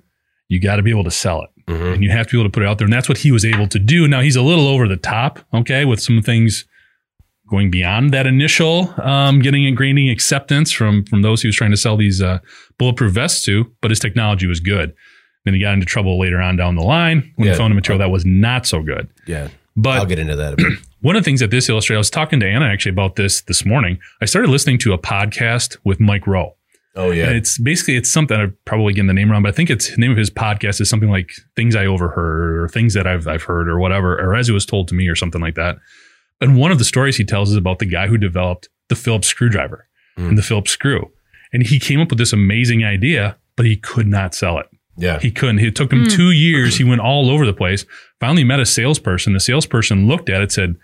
You 0.48 0.60
got 0.60 0.78
to 0.78 0.82
be 0.84 0.90
able 0.90 1.04
to 1.04 1.12
sell 1.12 1.44
it 1.44 1.50
Mhm. 1.72 1.94
and 1.96 2.04
you 2.04 2.10
have 2.10 2.26
to 2.28 2.32
be 2.32 2.40
able 2.40 2.50
to 2.50 2.54
put 2.54 2.64
it 2.64 2.68
out 2.68 2.78
there. 2.80 2.86
And 2.86 2.94
that's 2.94 3.08
what 3.08 3.20
he 3.20 3.32
was 3.32 3.46
able 3.46 3.68
to 3.68 3.78
do. 3.80 4.08
Now 4.08 4.22
he's 4.22 4.36
a 4.36 4.42
little 4.42 4.68
over 4.68 4.88
the 4.88 4.98
top, 4.98 5.40
okay, 5.54 5.86
with 5.86 6.00
some 6.02 6.22
things 6.24 6.66
going 7.50 7.72
beyond 7.72 8.14
that 8.14 8.28
initial 8.28 8.94
um, 9.02 9.40
getting 9.42 9.66
and 9.66 9.78
gaining 9.78 10.10
acceptance 10.10 10.72
from 10.72 11.04
from 11.06 11.22
those 11.22 11.42
he 11.42 11.48
was 11.48 11.56
trying 11.56 11.72
to 11.72 11.78
sell 11.78 11.98
these 11.98 12.22
uh, 12.22 12.40
bulletproof 12.78 13.14
vests 13.14 13.44
to. 13.46 13.72
But 13.82 13.92
his 13.92 14.00
technology 14.00 14.48
was 14.48 14.60
good. 14.60 14.94
Then 15.46 15.54
he 15.54 15.60
got 15.62 15.74
into 15.74 15.86
trouble 15.86 16.20
later 16.20 16.40
on 16.42 16.56
down 16.58 16.76
the 16.76 16.84
line 16.84 17.32
when 17.36 17.48
Yeah. 17.48 17.54
he 17.54 17.58
found 17.58 17.72
a 17.72 17.76
material 17.76 18.00
that 18.00 18.10
was 18.12 18.26
not 18.26 18.66
so 18.68 18.82
good. 18.84 19.08
Yeah. 19.26 19.48
But 19.76 19.98
I'll 20.00 20.06
get 20.06 20.20
into 20.20 20.36
that 20.36 20.54
a 20.54 20.56
bit. 20.58 20.74
one 21.02 21.16
of 21.16 21.24
the 21.24 21.26
things 21.26 21.40
that 21.40 21.52
this 21.52 21.70
illustrates, 21.70 21.96
I 21.96 22.00
was 22.00 22.10
talking 22.10 22.40
to 22.42 22.46
Anna 22.48 22.66
actually 22.66 22.92
about 22.92 23.16
this 23.16 23.42
this 23.42 23.66
morning. 23.66 24.00
I 24.22 24.26
started 24.26 24.50
listening 24.52 24.78
to 24.80 24.94
a 24.94 24.98
podcast 24.98 25.78
with 25.86 26.00
Mike 26.00 26.28
Rowe. 26.28 26.56
Oh 26.96 27.12
yeah. 27.12 27.28
And 27.28 27.38
it's 27.38 27.58
basically 27.58 27.96
it's 27.96 28.12
something 28.12 28.38
I'm 28.38 28.58
probably 28.66 28.94
getting 28.94 29.08
the 29.08 29.14
name 29.14 29.32
wrong, 29.32 29.44
but 29.44 29.50
I 29.50 29.52
think 29.56 29.70
it's 29.70 29.92
the 29.92 29.98
name 29.98 30.12
of 30.12 30.18
his 30.18 30.30
podcast 30.30 30.82
is 30.82 30.90
something 30.90 31.10
like 31.10 31.32
things 31.56 31.76
I 31.76 31.86
overheard 31.86 32.58
or 32.58 32.68
things 32.68 32.94
that 32.96 33.08
I've 33.08 33.28
I've 33.28 33.44
heard 33.44 33.70
or 33.70 33.80
whatever, 33.80 34.20
or 34.20 34.36
as 34.36 34.50
it 34.50 34.54
was 34.54 34.66
told 34.66 34.88
to 34.90 34.96
me 34.96 35.08
or 35.08 35.16
something 35.16 35.40
like 35.40 35.56
that. 35.56 35.78
And 36.42 36.58
one 36.58 36.72
of 36.72 36.78
the 36.80 36.86
stories 36.86 37.18
he 37.18 37.26
tells 37.26 37.50
is 37.52 37.56
about 37.58 37.80
the 37.80 37.86
guy 37.86 38.08
who 38.08 38.18
developed 38.18 38.70
the 38.88 38.96
Phillips 38.96 39.28
screwdriver 39.28 39.88
Mm. 40.18 40.30
and 40.30 40.38
the 40.38 40.42
Phillips 40.42 40.72
screw. 40.72 41.12
And 41.54 41.64
he 41.66 41.80
came 41.80 42.00
up 42.02 42.10
with 42.10 42.18
this 42.20 42.34
amazing 42.34 42.84
idea, 42.84 43.38
but 43.56 43.66
he 43.66 43.76
could 43.76 44.08
not 44.08 44.34
sell 44.36 44.58
it. 44.60 44.68
yeah. 44.98 45.20
He 45.20 45.32
couldn't. 45.32 45.60
It 45.60 45.76
took 45.76 45.94
him 45.94 46.08
two 46.08 46.32
years. 46.32 46.78
He 46.78 46.84
went 46.84 47.00
all 47.02 47.30
over 47.30 47.46
the 47.46 47.54
place. 47.54 47.86
Finally 48.20 48.44
met 48.44 48.60
a 48.60 48.66
salesperson. 48.66 49.32
The 49.34 49.40
salesperson 49.40 50.08
looked 50.08 50.30
at 50.30 50.42
it, 50.42 50.52
said, 50.52 50.76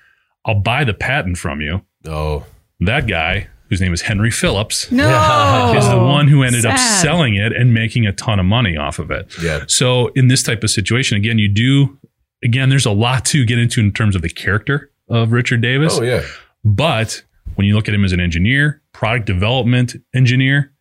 I'll 0.46 0.60
buy 0.62 0.84
the 0.86 0.94
patent 0.94 1.38
from 1.38 1.60
you. 1.62 1.82
oh. 2.08 2.46
That 2.82 3.08
guy, 3.08 3.48
whose 3.70 3.80
name 3.82 3.94
is 3.94 4.02
Henry 4.02 4.30
Phillips, 4.32 4.92
no. 4.92 5.74
is 5.78 5.88
the 5.90 5.98
one 5.98 6.28
who 6.28 6.44
ended 6.44 6.66
up 6.66 6.78
selling 6.78 7.36
it 7.36 7.54
and 7.54 7.74
making 7.74 8.06
a 8.06 8.12
ton 8.12 8.38
of 8.40 8.46
money 8.46 8.76
off 8.78 9.00
of 9.00 9.12
it. 9.12 9.34
Yeah. 9.42 9.64
So 9.68 10.08
in 10.16 10.28
this 10.28 10.44
type 10.44 10.62
of 10.64 10.70
situation, 10.70 11.16
again, 11.18 11.40
you 11.40 11.48
do 11.48 11.98
again, 12.44 12.70
there's 12.70 12.86
a 12.86 12.92
lot 12.92 13.24
to 13.26 13.46
get 13.46 13.58
into 13.58 13.80
in 13.80 13.92
terms 13.94 14.16
of 14.16 14.22
the 14.22 14.30
character 14.30 14.92
of 15.10 15.32
Richard 15.32 15.62
Davis. 15.62 15.98
Oh 15.98 16.04
yeah. 16.04 16.24
But 16.64 17.24
when 17.56 17.68
you 17.68 17.76
look 17.76 17.88
at 17.88 17.94
him 17.94 18.04
as 18.04 18.12
an 18.12 18.20
engineer, 18.20 18.82
product 18.92 19.26
development 19.26 19.96
engineer, 20.14 20.74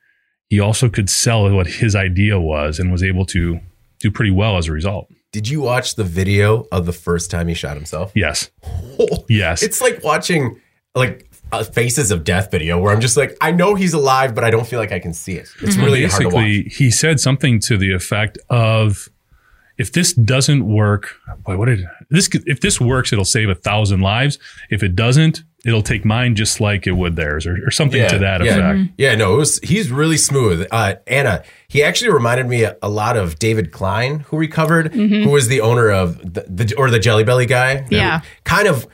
he 0.48 0.60
also 0.60 0.88
could 0.88 1.10
sell 1.10 1.50
what 1.54 1.66
his 1.66 1.94
idea 1.94 2.40
was 2.40 2.78
and 2.78 2.90
was 2.92 3.02
able 3.02 3.26
to 3.26 3.60
do 4.00 4.10
pretty 4.10 4.30
well 4.30 4.56
as 4.56 4.68
a 4.68 4.72
result. 4.72 5.08
Did 5.32 5.48
you 5.48 5.60
watch 5.60 5.96
the 5.96 6.04
video 6.04 6.66
of 6.70 6.86
the 6.86 6.92
first 6.92 7.30
time 7.30 7.48
he 7.48 7.54
shot 7.54 7.76
himself? 7.76 8.12
Yes. 8.14 8.50
Yes. 9.28 9.62
It's 9.62 9.80
like 9.80 10.02
watching 10.04 10.60
like 10.94 11.28
a 11.52 11.64
Faces 11.64 12.10
of 12.10 12.24
Death 12.24 12.50
video 12.50 12.78
where 12.78 12.92
I'm 12.92 13.00
just 13.00 13.16
like, 13.16 13.36
I 13.40 13.50
know 13.50 13.74
he's 13.74 13.94
alive, 13.94 14.34
but 14.34 14.44
I 14.44 14.50
don't 14.50 14.66
feel 14.66 14.78
like 14.78 14.92
I 14.92 15.00
can 15.00 15.12
see 15.12 15.34
it. 15.34 15.48
It's 15.60 15.74
mm-hmm. 15.74 15.84
really 15.84 16.06
hard 16.06 16.20
to 16.22 16.26
watch. 16.28 16.34
basically 16.34 16.70
he 16.70 16.90
said 16.90 17.20
something 17.20 17.58
to 17.60 17.76
the 17.76 17.92
effect 17.92 18.38
of 18.48 19.08
if 19.78 19.92
this 19.92 20.12
doesn't 20.12 20.66
work 20.66 21.16
boy 21.44 21.56
what 21.56 21.66
did 21.66 21.86
this 22.10 22.28
if 22.46 22.60
this 22.60 22.80
works 22.80 23.12
it'll 23.12 23.24
save 23.24 23.48
a 23.48 23.54
thousand 23.54 24.00
lives 24.00 24.38
if 24.70 24.82
it 24.82 24.94
doesn't 24.94 25.42
it'll 25.64 25.82
take 25.82 26.04
mine 26.04 26.34
just 26.34 26.60
like 26.60 26.86
it 26.86 26.92
would 26.92 27.16
theirs 27.16 27.46
or, 27.46 27.58
or 27.66 27.70
something 27.70 28.06
to 28.08 28.18
that 28.18 28.44
yeah. 28.44 28.52
effect 28.52 28.84
Yeah, 28.96 29.14
no, 29.14 29.34
it 29.34 29.36
was 29.38 29.58
he's 29.60 29.90
really 29.90 30.16
smooth. 30.16 30.66
Uh, 30.70 30.96
Anna, 31.06 31.42
he 31.68 31.82
actually 31.82 32.10
reminded 32.12 32.46
me 32.46 32.64
a, 32.64 32.76
a 32.82 32.88
lot 32.88 33.16
of 33.16 33.38
David 33.38 33.72
Klein, 33.72 34.20
who 34.20 34.36
we 34.36 34.48
covered, 34.48 34.94
who 34.94 35.28
was 35.28 35.48
the 35.48 35.60
owner 35.60 35.90
of 35.90 36.18
the, 36.20 36.44
the 36.48 36.74
or 36.76 36.90
the 36.90 36.98
Jelly 36.98 37.24
Belly 37.24 37.46
guy. 37.46 37.86
Yeah. 37.90 38.22
kind 38.44 38.68
of 38.68 38.86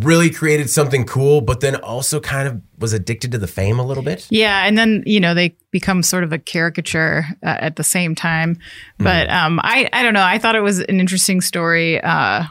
really 0.00 0.30
created 0.30 0.70
something 0.70 1.04
cool, 1.04 1.40
but 1.42 1.60
then 1.60 1.76
also 1.76 2.18
kind 2.18 2.48
of 2.48 2.60
was 2.78 2.92
addicted 2.94 3.30
to 3.32 3.38
the 3.38 3.46
fame 3.46 3.78
a 3.78 3.84
little 3.84 4.02
bit. 4.02 4.26
Yeah, 4.30 4.64
and 4.64 4.76
then 4.78 5.02
you 5.06 5.20
know 5.20 5.34
they 5.34 5.54
become 5.70 6.02
sort 6.02 6.24
of 6.24 6.32
a 6.32 6.38
caricature 6.38 7.24
uh, 7.42 7.56
at 7.60 7.76
the 7.76 7.84
same 7.84 8.14
time. 8.14 8.58
But 8.98 9.28
um, 9.30 9.60
I 9.62 9.88
I 9.92 10.02
don't 10.02 10.14
know. 10.14 10.22
I 10.24 10.38
thought 10.38 10.56
it 10.56 10.60
was 10.62 10.78
an 10.80 10.98
interesting 11.00 11.40
story. 11.40 12.00
Uh, 12.00 12.44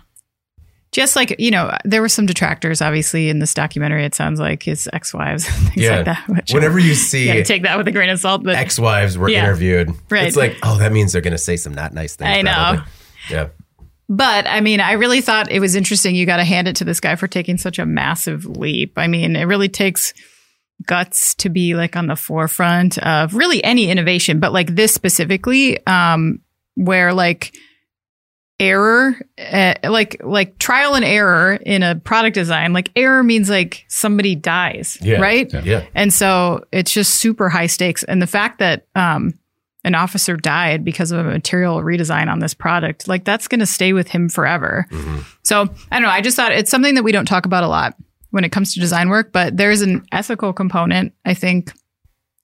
just 0.91 1.15
like 1.15 1.33
you 1.39 1.51
know, 1.51 1.75
there 1.85 2.01
were 2.01 2.09
some 2.09 2.25
detractors, 2.25 2.81
obviously, 2.81 3.29
in 3.29 3.39
this 3.39 3.53
documentary. 3.53 4.03
It 4.03 4.13
sounds 4.13 4.39
like 4.41 4.61
his 4.63 4.89
ex-wives, 4.91 5.45
things 5.47 5.77
Yeah. 5.77 5.95
like 5.97 6.05
that. 6.05 6.23
Which 6.27 6.53
Whenever 6.53 6.79
you 6.79 6.89
you 6.89 6.95
see 6.95 7.27
gotta 7.27 7.43
take 7.45 7.63
that 7.63 7.77
with 7.77 7.87
a 7.87 7.91
grain 7.91 8.09
of 8.09 8.19
salt. 8.19 8.43
But 8.43 8.55
ex-wives 8.55 9.17
were 9.17 9.29
Yeah. 9.29 9.45
interviewed, 9.45 9.89
Right. 10.09 10.27
it's 10.27 10.35
like, 10.35 10.57
oh, 10.63 10.77
that 10.79 10.91
means 10.91 11.13
they're 11.13 11.21
going 11.21 11.31
to 11.31 11.37
say 11.37 11.55
some 11.55 11.73
not 11.73 11.93
nice 11.93 12.15
things. 12.17 12.29
I 12.29 12.41
know. 12.41 12.51
probably. 12.53 12.83
Yeah. 13.29 13.47
But 14.13 14.45
I 14.45 14.59
mean, 14.59 14.81
I 14.81 14.91
really 14.93 15.21
thought 15.21 15.49
it 15.49 15.61
was 15.61 15.73
interesting. 15.73 16.15
You 16.15 16.25
got 16.25 16.37
to 16.37 16.43
hand 16.43 16.67
it 16.67 16.75
to 16.77 16.83
this 16.83 16.99
guy 16.99 17.15
for 17.15 17.29
taking 17.29 17.57
such 17.57 17.79
a 17.79 17.85
massive 17.85 18.45
leap. 18.45 18.97
I 18.97 19.07
mean, 19.07 19.37
it 19.37 19.45
really 19.45 19.69
takes 19.69 20.13
guts 20.85 21.33
to 21.35 21.47
be 21.49 21.75
like 21.75 21.95
on 21.95 22.07
the 22.07 22.17
forefront 22.17 22.97
of 22.97 23.33
really 23.35 23.63
any 23.63 23.89
innovation, 23.89 24.41
but 24.41 24.51
like 24.51 24.75
this 24.75 24.93
specifically, 24.93 25.85
um, 25.87 26.39
where 26.75 27.13
like 27.13 27.55
error, 28.59 29.15
uh, 29.39 29.75
like 29.83 30.17
like 30.23 30.57
trial 30.59 30.93
and 30.95 31.05
error 31.05 31.53
in 31.53 31.81
a 31.81 31.95
product 31.95 32.33
design, 32.35 32.73
like 32.73 32.91
error 32.97 33.23
means 33.23 33.49
like 33.49 33.85
somebody 33.87 34.35
dies, 34.35 34.97
Yeah. 35.01 35.21
right? 35.21 35.51
Yeah. 35.63 35.85
And 35.95 36.13
so 36.13 36.65
it's 36.71 36.91
just 36.91 37.15
super 37.15 37.47
high 37.47 37.67
stakes. 37.67 38.03
And 38.03 38.21
the 38.21 38.27
fact 38.27 38.59
that 38.59 38.87
um, 38.93 39.33
an 39.83 39.95
officer 39.95 40.37
died 40.37 40.85
because 40.85 41.11
of 41.11 41.19
a 41.19 41.23
material 41.23 41.77
redesign 41.81 42.31
on 42.31 42.39
this 42.39 42.53
product, 42.53 43.07
like 43.07 43.25
that's 43.25 43.47
going 43.47 43.59
to 43.59 43.65
stay 43.65 43.93
with 43.93 44.07
him 44.07 44.29
forever. 44.29 44.85
So 45.43 45.61
I 45.91 45.95
don't 45.95 46.03
know. 46.03 46.09
I 46.09 46.21
just 46.21 46.35
thought 46.35 46.51
it's 46.51 46.69
something 46.69 46.95
that 46.95 47.03
we 47.03 47.11
don't 47.11 47.25
talk 47.25 47.45
about 47.45 47.63
a 47.63 47.67
lot 47.67 47.95
when 48.29 48.43
it 48.43 48.51
comes 48.51 48.73
to 48.73 48.79
design 48.79 49.09
work, 49.09 49.31
but 49.31 49.57
there's 49.57 49.81
an 49.81 50.05
ethical 50.11 50.53
component, 50.53 51.13
I 51.25 51.33
think, 51.33 51.73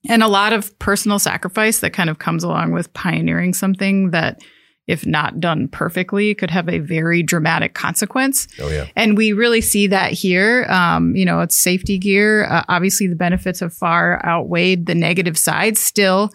and 0.09 0.23
a 0.23 0.27
lot 0.27 0.51
of 0.51 0.77
personal 0.79 1.19
sacrifice 1.19 1.79
that 1.79 1.93
kind 1.93 2.09
of 2.09 2.19
comes 2.19 2.43
along 2.43 2.71
with 2.71 2.91
pioneering 2.93 3.53
something 3.53 4.11
that, 4.11 4.41
if 4.87 5.05
not 5.05 5.39
done 5.39 5.67
perfectly, 5.67 6.33
could 6.33 6.49
have 6.49 6.69
a 6.69 6.79
very 6.79 7.21
dramatic 7.21 7.73
consequence. 7.73 8.47
Oh 8.59 8.69
yeah. 8.69 8.87
And 8.95 9.15
we 9.15 9.33
really 9.33 9.61
see 9.61 9.87
that 9.87 10.11
here. 10.11 10.65
Um, 10.69 11.15
you 11.15 11.25
know, 11.25 11.41
it's 11.41 11.57
safety 11.57 11.97
gear. 11.97 12.45
Uh, 12.45 12.63
obviously, 12.67 13.07
the 13.07 13.15
benefits 13.15 13.59
have 13.59 13.73
far 13.73 14.25
outweighed 14.25 14.85
the 14.85 14.95
negative 14.95 15.37
side. 15.37 15.77
Still, 15.77 16.31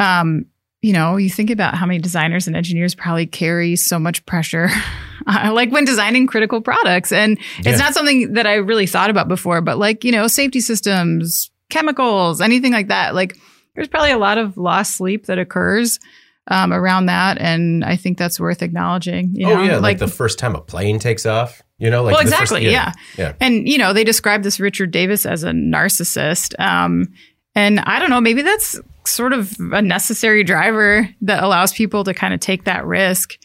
um, 0.00 0.46
you 0.82 0.92
know, 0.94 1.16
you 1.18 1.28
think 1.28 1.50
about 1.50 1.74
how 1.74 1.84
many 1.84 1.98
designers 1.98 2.46
and 2.46 2.56
engineers 2.56 2.94
probably 2.94 3.26
carry 3.26 3.76
so 3.76 3.98
much 3.98 4.24
pressure, 4.24 4.68
uh, 5.26 5.52
like 5.52 5.70
when 5.70 5.84
designing 5.84 6.26
critical 6.26 6.62
products. 6.62 7.12
And 7.12 7.38
Yeah. 7.62 7.70
it's 7.72 7.78
not 7.78 7.92
something 7.92 8.32
that 8.32 8.46
I 8.46 8.54
really 8.54 8.86
thought 8.86 9.10
about 9.10 9.28
before, 9.28 9.60
but 9.60 9.76
like, 9.78 10.04
you 10.04 10.12
know, 10.12 10.26
safety 10.26 10.60
systems, 10.60 11.50
chemicals, 11.68 12.40
anything 12.40 12.72
like 12.72 12.88
that. 12.88 13.14
Like, 13.14 13.36
there's 13.74 13.88
probably 13.88 14.10
a 14.12 14.18
lot 14.18 14.38
of 14.38 14.56
lost 14.56 14.96
sleep 14.96 15.26
that 15.26 15.38
occurs 15.38 16.00
um, 16.48 16.72
around 16.72 17.06
that. 17.06 17.36
And 17.38 17.84
I 17.84 17.96
think 17.96 18.16
that's 18.16 18.40
worth 18.40 18.62
acknowledging. 18.62 19.32
You 19.34 19.50
oh 19.50 19.54
know? 19.56 19.62
yeah, 19.62 19.76
like, 19.76 19.98
the 19.98 20.08
first 20.08 20.38
time 20.38 20.54
a 20.56 20.60
plane 20.62 20.98
takes 20.98 21.26
off. 21.26 21.62
You 21.76 21.90
know, 21.90 22.02
like 22.02 22.14
well, 22.14 22.24
the 22.24 22.30
first- 22.30 22.52
exactly. 22.52 22.70
yeah. 22.70 22.92
yeah. 23.18 23.34
And, 23.40 23.68
you 23.68 23.76
know, 23.78 23.92
they 23.92 24.04
describe 24.04 24.42
this 24.42 24.58
Richard 24.60 24.90
Davis 24.90 25.24
as 25.26 25.44
a 25.44 25.50
narcissist. 25.50 26.58
Um, 26.58 27.08
and 27.54 27.80
I 27.80 27.98
don't 27.98 28.10
know, 28.10 28.20
maybe 28.20 28.42
that's 28.42 28.78
sort 29.04 29.32
of 29.32 29.54
a 29.72 29.82
necessary 29.82 30.44
driver 30.44 31.08
that 31.22 31.42
allows 31.42 31.72
people 31.72 32.04
to 32.04 32.14
kind 32.14 32.34
of 32.34 32.40
take 32.40 32.64
that 32.64 32.84
risk, 32.84 33.36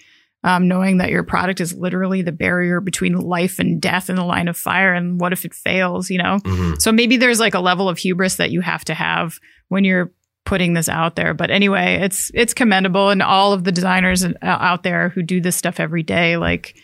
um, 0.43 0.67
knowing 0.67 0.97
that 0.97 1.09
your 1.09 1.23
product 1.23 1.59
is 1.61 1.73
literally 1.73 2.21
the 2.21 2.31
barrier 2.31 2.79
between 2.79 3.13
life 3.13 3.57
and 3.59 3.81
death 3.81 4.09
in 4.09 4.15
the 4.15 4.23
line 4.25 4.47
of 4.47 4.57
fire. 4.57 4.93
And 4.93 5.19
what 5.19 5.33
if 5.33 5.45
it 5.45 5.53
fails, 5.53 6.09
you 6.09 6.17
know? 6.17 6.39
Mhm. 6.43 6.81
So 6.81 6.91
maybe 6.91 7.17
there's 7.17 7.39
like 7.39 7.55
a 7.55 7.59
level 7.59 7.89
of 7.89 7.97
hubris 7.97 8.35
that 8.35 8.51
you 8.51 8.61
have 8.61 8.85
to 8.85 8.93
have 8.93 9.39
when 9.69 9.83
you're 9.83 10.11
putting 10.45 10.73
this 10.73 10.87
out 10.87 11.15
there. 11.15 11.33
But 11.33 11.49
anyway, 11.49 11.95
it's 12.01 12.29
it's 12.35 12.53
commendable, 12.53 13.09
and 13.09 13.23
all 13.23 13.53
of 13.53 13.63
the 13.63 13.71
designers 13.71 14.23
uh, 14.23 14.33
out 14.43 14.83
there 14.83 15.09
who 15.09 15.23
do 15.23 15.41
this 15.41 15.55
stuff 15.55 15.79
every 15.79 16.03
day, 16.03 16.37
like 16.37 16.75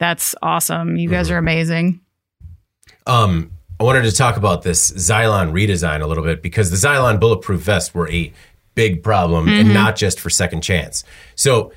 that's 0.00 0.34
awesome. 0.42 0.96
You 0.96 1.08
guys 1.08 1.30
are 1.30 1.38
amazing. 1.38 2.00
Um, 3.06 3.52
I 3.80 3.84
wanted 3.84 4.02
to 4.02 4.12
talk 4.12 4.36
about 4.36 4.62
this 4.62 4.90
Zylon 4.92 5.52
redesign 5.52 6.00
a 6.00 6.06
little 6.06 6.24
bit 6.24 6.42
because 6.42 6.70
the 6.70 6.76
Zylon 6.76 7.18
bulletproof 7.18 7.60
vests 7.60 7.94
were 7.94 8.08
a 8.10 8.32
big 8.74 9.02
problem 9.02 9.48
and 9.48 9.72
not 9.72 9.96
just 9.96 10.20
for 10.20 10.30
second 10.30 10.62
chance. 10.62 11.04
So 11.34 11.72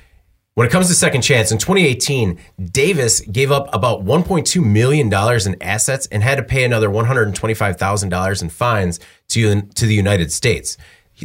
when 0.54 0.66
it 0.66 0.70
comes 0.70 0.88
to 0.88 0.94
second 0.94 1.22
chance 1.22 1.52
in 1.52 1.58
2018, 1.58 2.38
Davis 2.72 3.20
gave 3.20 3.52
up 3.52 3.72
about 3.72 4.04
1.2 4.04 4.64
million 4.64 5.08
dollars 5.08 5.46
in 5.46 5.60
assets 5.62 6.08
and 6.10 6.22
had 6.22 6.36
to 6.36 6.42
pay 6.42 6.64
another 6.64 6.90
125,000 6.90 8.08
dollars 8.08 8.42
in 8.42 8.48
fines 8.48 8.98
to 9.28 9.62
to 9.62 9.86
the 9.86 9.94
United 9.94 10.32
States. 10.32 10.76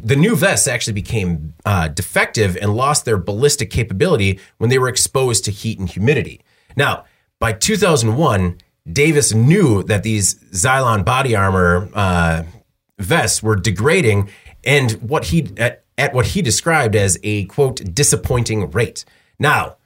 The 0.02 0.16
new 0.16 0.36
vests 0.36 0.68
actually 0.68 0.94
became 0.94 1.54
uh, 1.66 1.88
defective 1.88 2.58
and 2.58 2.76
lost 2.76 3.06
their 3.06 3.18
ballistic 3.18 3.70
capability 3.70 4.40
when 4.58 4.70
they 4.70 4.80
were 4.80 4.90
exposed 4.90 5.46
to 5.46 5.52
heat 5.52 5.80
and 5.80 5.88
humidity. 5.88 6.42
Now, 6.76 7.06
by 7.40 7.54
2001, 7.54 8.58
Davis 8.92 9.34
knew 9.34 9.84
that 9.84 10.04
these 10.04 10.36
Zylon 10.52 11.06
body 11.06 11.36
armor 11.36 11.90
uh, 11.94 12.44
vests 13.00 13.42
were 13.42 13.56
degrading 13.56 14.30
and 14.64 14.92
what 14.94 15.26
he 15.26 15.50
at, 15.58 15.84
at 15.98 16.14
what 16.14 16.28
he 16.28 16.42
described 16.42 16.96
as 16.96 17.18
a 17.24 17.46
quote 17.46 17.94
disappointing 17.94 18.70
rate. 18.72 19.06
Now, 19.40 19.78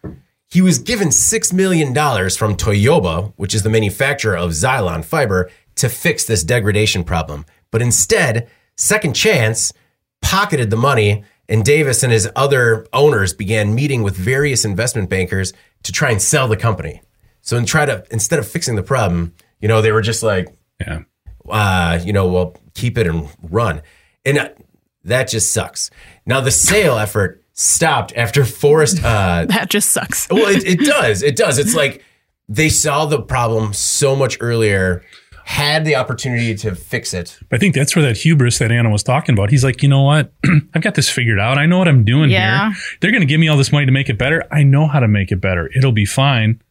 he 0.50 0.62
was 0.62 0.80
given 0.80 1.10
$6 1.10 1.54
million 1.54 1.94
from 1.94 2.56
Toyobo, 2.56 3.34
which 3.36 3.54
is 3.54 3.64
the 3.64 3.70
manufacturer 3.70 4.38
of 4.38 4.52
Zylon 4.52 5.04
fiber, 5.04 5.50
to 5.76 5.90
fix 5.90 6.24
this 6.26 6.44
degradation 6.44 7.04
problem. 7.04 7.46
But 7.70 7.82
instead, 7.82 8.50
Second 8.76 9.14
Chance 9.14 9.74
pocketed 10.22 10.70
the 10.70 10.78
money, 10.78 11.24
and 11.50 11.66
Davis 11.66 12.02
and 12.02 12.14
his 12.14 12.30
other 12.36 12.88
owners 12.94 13.34
began 13.34 13.76
meeting 13.76 14.04
with 14.04 14.16
various 14.16 14.64
investment 14.64 15.10
bankers 15.10 15.54
to 15.84 15.92
try 15.92 16.12
and 16.12 16.22
sell 16.22 16.48
the 16.48 16.58
company. 16.58 17.02
So, 17.48 17.56
and 17.56 17.66
try 17.66 17.86
to, 17.86 18.04
instead 18.12 18.40
of 18.40 18.48
fixing 18.48 18.76
the 18.76 18.84
problem, 18.84 19.34
you 19.62 19.70
know, 19.70 19.82
they 19.82 19.94
were 19.94 20.02
just 20.02 20.22
like, 20.22 20.50
Yeah. 20.82 21.04
uh, 21.50 21.98
you 22.04 22.12
know, 22.12 22.28
well, 22.28 22.58
keep 22.74 22.98
it 22.98 23.08
and 23.08 23.30
run. 23.42 23.82
And 24.26 24.38
uh, 24.38 24.50
that 25.06 25.30
just 25.30 25.54
sucks. 25.54 25.90
Now, 26.26 26.42
the 26.42 26.52
sale 26.52 26.98
effort 27.06 27.42
stopped 27.54 28.12
after 28.18 28.44
Forrest. 28.44 29.02
Uh, 29.02 29.46
That 29.50 29.70
just 29.70 29.92
sucks. 29.92 30.28
well, 30.30 30.48
it, 30.54 30.66
it 30.66 30.80
does. 30.82 31.24
It 31.24 31.38
does. 31.38 31.58
It's 31.58 31.74
like 31.74 32.04
they 32.50 32.68
saw 32.68 33.06
the 33.06 33.22
problem 33.22 33.72
so 33.72 34.14
much 34.14 34.38
earlier, 34.42 35.04
had 35.46 35.86
the 35.86 35.96
opportunity 35.96 36.54
to 36.56 36.76
fix 36.76 37.14
it. 37.14 37.40
But 37.50 37.56
I 37.56 37.60
think 37.62 37.76
that's 37.76 37.96
where 37.96 38.04
that 38.04 38.18
hubris 38.18 38.60
that 38.60 38.74
Anna 38.74 38.90
was 38.90 39.04
talking 39.04 39.32
about. 39.34 39.52
He's 39.52 39.64
like, 39.64 39.82
you 39.82 39.88
know 39.88 40.04
what? 40.04 40.34
I've 40.74 40.82
got 40.82 40.96
this 40.96 41.10
figured 41.10 41.40
out. 41.40 41.58
I 41.58 41.66
know 41.66 41.78
what 41.80 41.88
I'm 41.88 42.04
doing 42.04 42.30
Yeah. 42.30 42.74
here. 42.74 42.78
They're 43.00 43.12
going 43.12 43.22
to 43.22 43.26
give 43.28 43.40
me 43.40 43.48
all 43.48 43.56
this 43.56 43.72
money 43.72 43.86
to 43.86 43.92
make 43.94 44.10
it 44.10 44.18
better. 44.18 44.44
I 44.52 44.64
know 44.64 44.86
how 44.88 45.00
to 45.00 45.08
make 45.08 45.32
it 45.32 45.40
better. 45.40 45.70
It'll 45.74 45.94
be 45.94 46.04
fine. 46.06 46.62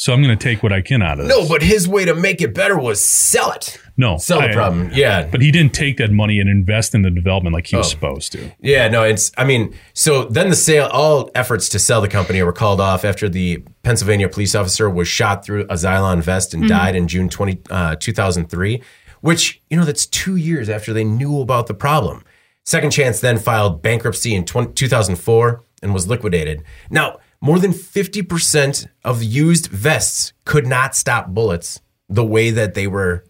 So 0.00 0.12
I'm 0.12 0.22
going 0.22 0.38
to 0.38 0.40
take 0.40 0.62
what 0.62 0.72
I 0.72 0.80
can 0.80 1.02
out 1.02 1.18
of 1.18 1.26
this. 1.26 1.36
No, 1.36 1.48
but 1.48 1.60
his 1.60 1.88
way 1.88 2.04
to 2.04 2.14
make 2.14 2.40
it 2.40 2.54
better 2.54 2.78
was 2.78 3.00
sell 3.00 3.50
it. 3.50 3.76
no, 3.96 4.16
Sell 4.16 4.40
the 4.40 4.50
I- 4.50 4.52
problem. 4.52 4.90
Yeah. 4.94 5.26
But 5.26 5.42
he 5.42 5.50
didn't 5.50 5.74
take 5.74 5.96
that 5.96 6.12
money 6.12 6.38
and 6.38 6.48
invest 6.48 6.94
in 6.94 7.02
the 7.02 7.10
development 7.10 7.52
like 7.52 7.66
he 7.66 7.74
was 7.74 7.86
Oh. 7.88 7.90
supposed 7.90 8.30
to. 8.32 8.52
Yeah, 8.60 8.86
no, 8.86 9.02
it's, 9.02 9.32
I 9.36 9.42
mean, 9.44 9.74
so 9.94 10.22
then 10.26 10.50
the 10.50 10.54
sale, 10.56 10.86
all 10.92 11.32
efforts 11.34 11.68
to 11.70 11.80
sell 11.80 12.00
the 12.00 12.06
company 12.06 12.40
were 12.44 12.52
called 12.52 12.80
off 12.80 13.04
after 13.04 13.28
the 13.28 13.64
Pennsylvania 13.82 14.28
police 14.28 14.54
officer 14.54 14.88
was 14.88 15.08
shot 15.08 15.44
through 15.44 15.62
a 15.62 15.74
Zylon 15.74 16.22
vest 16.22 16.54
and 16.54 16.68
died 16.68 16.94
in 16.94 17.08
June 17.08 17.28
20, 17.28 17.58
uh, 17.68 17.96
2003, 17.96 18.80
which, 19.20 19.60
you 19.68 19.76
know, 19.76 19.84
that's 19.84 20.06
two 20.06 20.36
years 20.36 20.68
after 20.70 20.92
they 20.92 21.02
knew 21.02 21.40
about 21.40 21.66
the 21.66 21.74
problem. 21.74 22.22
Second 22.64 22.90
Chance 22.92 23.18
then 23.18 23.36
filed 23.36 23.82
bankruptcy 23.82 24.32
in 24.32 24.44
20, 24.44 24.74
2004 24.74 25.64
and 25.82 25.92
was 25.92 26.06
liquidated. 26.06 26.62
Now, 26.88 27.18
more 27.40 27.58
than 27.58 27.72
50% 27.72 28.88
of 29.04 29.22
used 29.22 29.66
vests 29.68 30.32
could 30.44 30.66
not 30.66 30.96
stop 30.96 31.28
bullets 31.28 31.80
the 32.08 32.24
way 32.24 32.50
that 32.50 32.74
they 32.74 32.86
were, 32.86 33.24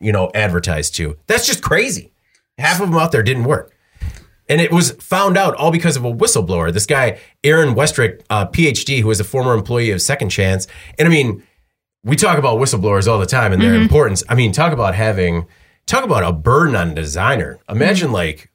you 0.00 0.12
know, 0.12 0.30
advertised 0.34 0.94
to. 0.96 1.16
That's 1.26 1.46
just 1.46 1.62
crazy. 1.62 2.12
Half 2.58 2.80
of 2.80 2.90
them 2.90 2.98
out 2.98 3.12
there 3.12 3.22
didn't 3.22 3.44
work. 3.44 3.74
And 4.48 4.60
it 4.60 4.72
was 4.72 4.92
found 4.92 5.36
out 5.36 5.54
all 5.54 5.70
because 5.70 5.96
of 5.96 6.04
a 6.04 6.12
whistleblower. 6.12 6.72
This 6.72 6.86
guy, 6.86 7.20
Aaron 7.44 7.74
Westrick, 7.74 8.22
uh, 8.30 8.46
PhD, 8.46 9.00
who 9.00 9.08
was 9.08 9.20
a 9.20 9.24
former 9.24 9.54
employee 9.54 9.90
of 9.90 10.02
Second 10.02 10.30
Chance. 10.30 10.66
And 10.98 11.06
I 11.06 11.10
mean, 11.10 11.44
we 12.02 12.16
talk 12.16 12.38
about 12.38 12.58
whistleblowers 12.58 13.06
all 13.06 13.18
the 13.18 13.26
time 13.26 13.52
and 13.52 13.60
their 13.60 13.74
importance. 13.74 14.24
I 14.28 14.34
mean, 14.34 14.52
talk 14.52 14.72
about 14.72 14.94
having, 14.94 15.46
talk 15.86 16.02
about 16.02 16.24
a 16.24 16.32
burden 16.32 16.74
on 16.74 16.90
a 16.90 16.94
designer. 16.94 17.60
Imagine 17.68 18.10
like 18.10 18.50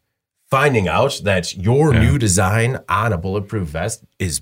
finding 0.50 0.88
out 0.88 1.22
that 1.24 1.56
your 1.56 1.94
new 1.94 2.18
design 2.18 2.80
on 2.90 3.14
a 3.14 3.18
bulletproof 3.18 3.68
vest 3.68 4.04
is 4.20 4.42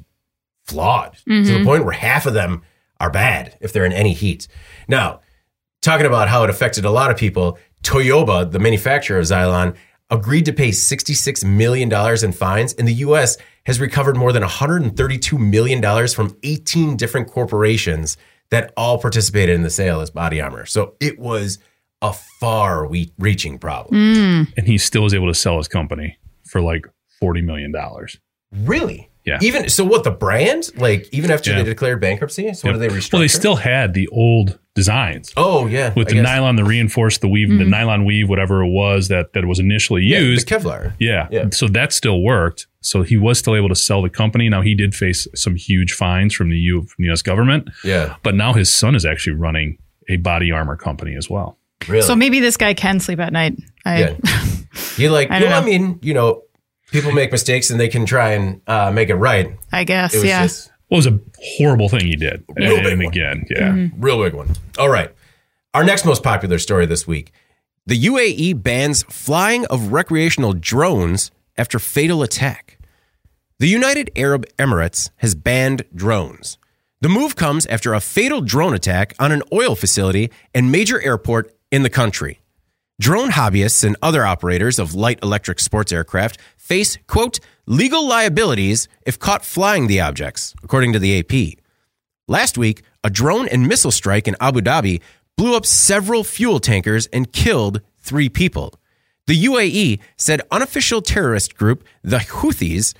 flawed 0.66 1.14
to 1.14 1.44
the 1.44 1.52
mm-hmm. 1.52 1.66
point 1.66 1.86
where 1.86 1.94
half 1.94 2.26
of 2.26 2.34
them 2.34 2.64
are 3.00 3.10
bad 3.10 3.58
if 3.62 3.74
they're 3.74 3.86
in 3.86 3.94
any 3.94 4.14
heat. 4.14 4.48
Now, 4.88 5.22
talking 5.82 6.06
about 6.06 6.30
how 6.30 6.44
it 6.44 6.50
affected 6.50 6.86
a 6.86 6.92
lot 6.92 7.12
of 7.12 7.18
people, 7.18 7.58
Toyobo, 7.84 8.50
the 8.50 8.60
manufacturer 8.60 9.20
of 9.20 9.26
Zylon, 9.26 9.76
agreed 10.10 10.46
to 10.46 10.54
pay 10.54 10.70
$66 10.70 11.44
million 11.44 11.92
in 12.24 12.32
fines, 12.32 12.74
and 12.74 12.88
the 12.88 12.94
U.S. 12.94 13.38
has 13.66 13.80
recovered 13.80 14.16
more 14.16 14.32
than 14.32 14.44
$132 14.44 15.40
million 15.40 16.08
from 16.08 16.38
18 16.44 16.96
different 16.98 17.28
corporations 17.28 18.18
that 18.50 18.72
all 18.78 19.00
participated 19.00 19.56
in 19.56 19.64
the 19.64 19.70
sale 19.70 20.02
as 20.02 20.12
body 20.12 20.40
armor. 20.40 20.66
So 20.66 20.96
it 21.00 21.18
was 21.18 21.58
a 22.02 22.14
far 22.40 22.86
we- 22.86 23.12
reaching 23.18 23.58
problem. 23.58 23.96
Mm. 23.96 24.54
And 24.58 24.68
he 24.68 24.78
still 24.78 25.04
was 25.04 25.14
able 25.14 25.28
to 25.28 25.34
sell 25.34 25.58
his 25.58 25.68
company 25.68 26.18
for 26.46 26.62
like 26.62 26.86
$40 27.22 27.44
million. 27.44 27.74
Really? 28.52 29.10
Yeah. 29.26 29.40
Even 29.42 29.70
so, 29.70 29.86
what 29.86 30.04
the 30.04 30.12
brand? 30.12 30.70
Like 30.76 31.08
even 31.14 31.32
after 31.32 31.52
Yeah. 31.52 31.58
they 31.60 31.64
declared 31.64 32.02
bankruptcy, 32.02 32.54
so 32.54 32.68
what 32.68 32.74
did 32.78 32.82
they 32.82 32.94
restructure? 32.96 33.14
Well, 33.14 33.22
they 33.22 33.28
still 33.30 33.56
had 33.56 33.94
the 33.94 34.08
old 34.10 34.60
designs. 34.76 35.32
Oh 35.38 35.68
yeah, 35.68 35.94
with 35.96 36.08
I 36.08 36.10
the 36.10 36.16
guess. 36.16 36.24
nylon, 36.24 36.56
the 36.58 36.64
reinforced, 36.66 37.22
the 37.22 37.28
weave, 37.30 37.48
the 37.50 37.56
mm-hmm. 37.56 37.70
nylon 37.70 38.06
weave, 38.06 38.28
whatever 38.28 38.64
it 38.64 38.70
was 38.70 39.08
that 39.08 39.32
that 39.34 39.46
was 39.46 39.60
initially 39.60 40.04
Yeah, 40.04 40.20
used. 40.20 40.48
the 40.48 40.56
Kevlar. 40.56 40.94
yeah. 41.00 41.28
Yeah. 41.32 41.50
so 41.52 41.68
that 41.70 41.94
still 41.94 42.22
worked. 42.22 42.68
So 42.82 43.02
he 43.04 43.16
was 43.16 43.40
still 43.40 43.56
able 43.56 43.70
to 43.70 43.76
sell 43.76 44.02
the 44.02 44.10
company. 44.10 44.50
Now 44.50 44.62
he 44.62 44.76
did 44.76 44.94
face 44.94 45.26
some 45.36 45.56
huge 45.56 45.94
fines 45.94 46.34
from 46.34 46.50
the 46.50 46.58
U 46.58 46.82
from 46.82 47.04
the 47.04 47.06
U.S. 47.06 47.22
government, 47.22 47.70
Yeah, 47.84 48.16
but 48.24 48.36
now 48.36 48.52
his 48.54 48.74
son 48.74 48.94
is 48.96 49.06
actually 49.06 49.36
running 49.38 49.78
a 50.10 50.18
body 50.18 50.52
armor 50.52 50.76
company 50.76 51.16
as 51.16 51.30
well. 51.30 51.58
really. 51.88 52.02
So 52.02 52.14
maybe 52.16 52.42
this 52.42 52.58
guy 52.58 52.74
can 52.74 53.00
sleep 53.00 53.20
at 53.20 53.32
night. 53.32 53.58
I, 53.86 54.00
yeah, 54.00 54.16
you 54.98 55.12
like? 55.12 55.32
I 55.32 55.38
I, 55.38 55.40
don't 55.40 55.50
well, 55.50 55.58
I 55.58 55.62
know. 55.62 55.66
mean, 55.66 56.00
you 56.02 56.14
know, 56.14 56.42
people 56.94 57.12
make 57.12 57.32
mistakes 57.32 57.70
and 57.70 57.80
they 57.80 57.90
can 57.90 58.06
try 58.06 58.32
and 58.32 58.62
uh, 58.68 58.92
make 58.92 59.10
it 59.10 59.16
right. 59.16 59.58
I 59.74 59.84
guess. 59.84 60.14
It 60.14 60.20
was 60.20 60.28
yeah. 60.28 60.44
just 60.44 60.72
Well, 60.90 61.02
it 61.02 61.06
was 61.06 61.08
a 61.08 61.20
horrible 61.58 61.90
thing 61.90 62.06
he 62.06 62.16
did, 62.16 62.46
Real 62.56 62.76
and, 62.76 62.84
big 62.84 62.94
and 62.94 63.04
one. 63.04 63.12
again, 63.12 63.46
yeah. 63.50 63.88
real 63.98 64.24
big 64.24 64.34
one. 64.34 64.56
All 64.80 64.90
right, 64.90 65.14
our 65.74 65.84
next 65.84 66.06
most 66.06 66.24
popular 66.24 66.60
story 66.60 66.86
this 66.86 67.06
week: 67.06 67.34
the 67.86 68.00
UAE 68.00 68.64
bans 68.64 69.04
flying 69.04 69.66
of 69.66 69.92
recreational 69.92 70.54
drones 70.54 71.32
after 71.58 71.80
fatal 71.80 72.24
attack. 72.24 72.78
The 73.60 73.68
United 73.68 74.12
Arab 74.16 74.46
Emirates 74.58 75.10
has 75.18 75.36
banned 75.36 75.84
drones. 75.94 76.58
The 77.02 77.10
move 77.10 77.36
comes 77.36 77.66
after 77.66 77.94
a 77.94 78.00
fatal 78.00 78.42
drone 78.42 78.74
attack 78.74 79.14
on 79.20 79.32
an 79.32 79.44
oil 79.52 79.76
facility 79.76 80.32
and 80.54 80.72
major 80.72 81.02
airport 81.02 81.54
in 81.72 81.84
the 81.84 81.90
country. 81.90 82.40
Drone 83.00 83.32
hobbyists 83.32 83.84
and 83.84 83.98
other 84.02 84.26
operators 84.26 84.80
of 84.80 84.94
light 84.94 85.20
electric 85.24 85.60
sports 85.60 85.92
aircraft 85.92 86.40
face, 86.64 86.98
quote, 87.08 87.40
legal 87.66 88.08
liabilities 88.08 88.88
if 89.06 89.20
caught 89.20 89.46
flying 89.46 89.88
the 89.88 90.00
objects, 90.00 90.56
according 90.64 90.94
to 90.94 91.00
the 91.00 91.20
AP. 91.20 91.60
Last 92.28 92.58
week, 92.58 92.84
a 93.04 93.10
drone 93.10 93.48
and 93.50 93.68
missile 93.68 93.92
strike 93.92 94.28
in 94.28 94.38
Abu 94.40 94.62
Dhabi 94.62 95.02
blew 95.36 95.56
up 95.58 95.66
several 95.66 96.24
fuel 96.24 96.60
tankers 96.60 97.08
and 97.08 97.34
killed 97.34 97.82
three 98.00 98.30
people. 98.30 98.80
The 99.28 99.44
UAE 99.46 100.00
said 100.18 100.42
unofficial 100.52 101.02
terrorist 101.02 101.56
group, 101.56 101.84
the 102.02 102.20
Houthis, 102.20 102.94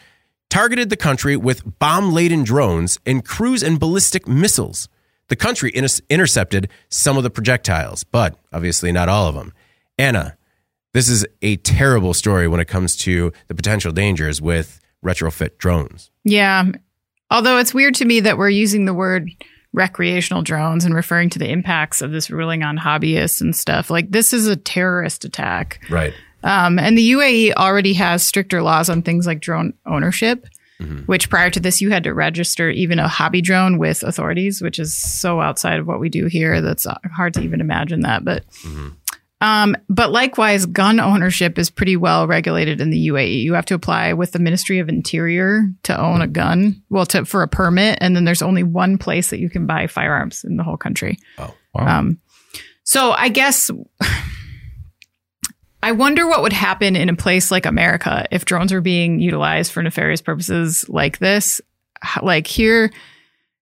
targeted 0.50 0.90
the 0.90 0.98
country 0.98 1.36
with 1.36 1.80
bomb 1.80 2.14
laden 2.14 2.44
drones 2.44 3.00
and 3.06 3.26
cruise 3.26 3.64
and 3.64 3.80
ballistic 3.80 4.28
missiles. 4.28 4.88
The 5.30 5.36
country 5.36 5.72
inter- 5.74 6.04
intercepted 6.10 6.70
some 6.90 7.18
of 7.18 7.24
the 7.24 7.30
projectiles, 7.30 8.04
but 8.04 8.38
obviously 8.52 8.92
not 8.92 9.10
all 9.10 9.28
of 9.28 9.36
them. 9.36 9.54
Anna, 9.98 10.38
this 10.94 11.10
is 11.10 11.26
a 11.42 11.58
terrible 11.58 12.14
story 12.14 12.48
when 12.48 12.60
it 12.60 12.68
comes 12.68 12.96
to 12.98 13.34
the 13.48 13.56
potential 13.56 13.92
dangers 13.92 14.42
with 14.42 14.80
retrofit 15.04 15.58
drones. 15.58 16.12
Yeah. 16.24 16.66
Although 17.30 17.58
it's 17.58 17.74
weird 17.74 17.96
to 17.96 18.06
me 18.06 18.20
that 18.22 18.38
we're 18.38 18.50
using 18.50 18.86
the 18.86 18.94
word 18.94 19.30
recreational 19.74 20.44
drones 20.44 20.86
and 20.86 20.94
referring 20.94 21.32
to 21.32 21.40
the 21.40 21.50
impacts 21.50 22.02
of 22.02 22.12
this 22.12 22.30
ruling 22.30 22.64
on 22.64 22.78
hobbyists 22.78 23.42
and 23.42 23.56
stuff. 23.56 23.90
Like 23.90 24.12
this 24.12 24.32
is 24.32 24.48
a 24.48 24.56
terrorist 24.56 25.26
attack. 25.26 25.80
Right. 25.90 26.14
Um, 26.44 26.78
and 26.78 26.98
the 26.98 27.12
UAE 27.14 27.54
already 27.54 27.94
has 27.94 28.24
stricter 28.24 28.62
laws 28.62 28.90
on 28.90 29.02
things 29.02 29.26
like 29.26 29.40
drone 29.40 29.74
ownership, 29.86 30.46
which 31.06 31.30
prior 31.30 31.50
to 31.50 31.60
this, 31.62 31.80
you 31.82 31.90
had 31.92 32.04
to 32.04 32.14
register 32.14 32.70
even 32.70 33.00
a 33.00 33.08
hobby 33.08 33.42
drone 33.42 33.78
with 33.78 34.04
authorities, 34.04 34.62
which 34.62 34.78
is 34.78 34.94
so 34.94 35.40
outside 35.40 35.80
of 35.80 35.88
what 35.88 36.02
we 36.02 36.10
do 36.10 36.26
here. 36.28 36.60
That's 36.60 36.86
hard 37.16 37.34
to 37.36 37.42
even 37.42 37.62
imagine 37.62 38.02
that. 38.02 38.26
But, 38.26 38.44
um, 39.44 39.76
but 39.90 40.12
likewise, 40.12 40.66
gun 40.66 41.00
ownership 41.00 41.60
is 41.60 41.70
pretty 41.70 41.98
well 41.98 42.28
regulated 42.28 42.80
in 42.80 42.90
the 42.90 43.08
UAE. 43.10 43.42
You 43.42 43.54
have 43.54 43.66
to 43.66 43.76
apply 43.76 44.14
with 44.14 44.32
the 44.32 44.40
Ministry 44.40 44.80
of 44.80 44.88
Interior 44.88 45.64
to 45.84 46.00
own 46.00 46.22
a 46.22 46.28
gun, 46.28 46.82
well, 46.90 47.06
to, 47.08 47.26
for 47.26 47.44
a 47.44 47.48
permit. 47.48 47.98
And 48.00 48.16
then 48.16 48.24
there's 48.24 48.42
only 48.42 48.64
one 48.64 48.98
place 48.98 49.30
that 49.30 49.40
you 49.40 49.50
can 49.50 49.68
buy 49.68 49.88
firearms 49.88 50.44
in 50.44 50.56
the 50.58 50.64
whole 50.64 50.78
country. 50.78 51.20
Oh, 51.38 51.54
Wow. 51.74 52.00
Um, 52.00 52.20
so 52.84 53.12
I 53.12 53.30
guess 53.30 53.72
I 55.84 55.92
wonder 55.92 56.28
what 56.28 56.42
would 56.42 56.54
happen 56.54 56.96
in 56.96 57.10
a 57.10 57.16
place 57.16 57.52
like 57.52 57.66
America 57.66 58.26
if 58.32 58.46
drones 58.46 58.72
were 58.72 58.82
being 58.82 59.20
utilized 59.20 59.72
for 59.72 59.84
nefarious 59.84 60.22
purposes 60.22 60.88
like 60.88 61.18
this. 61.20 61.62
Like 62.22 62.48
here 62.48 62.92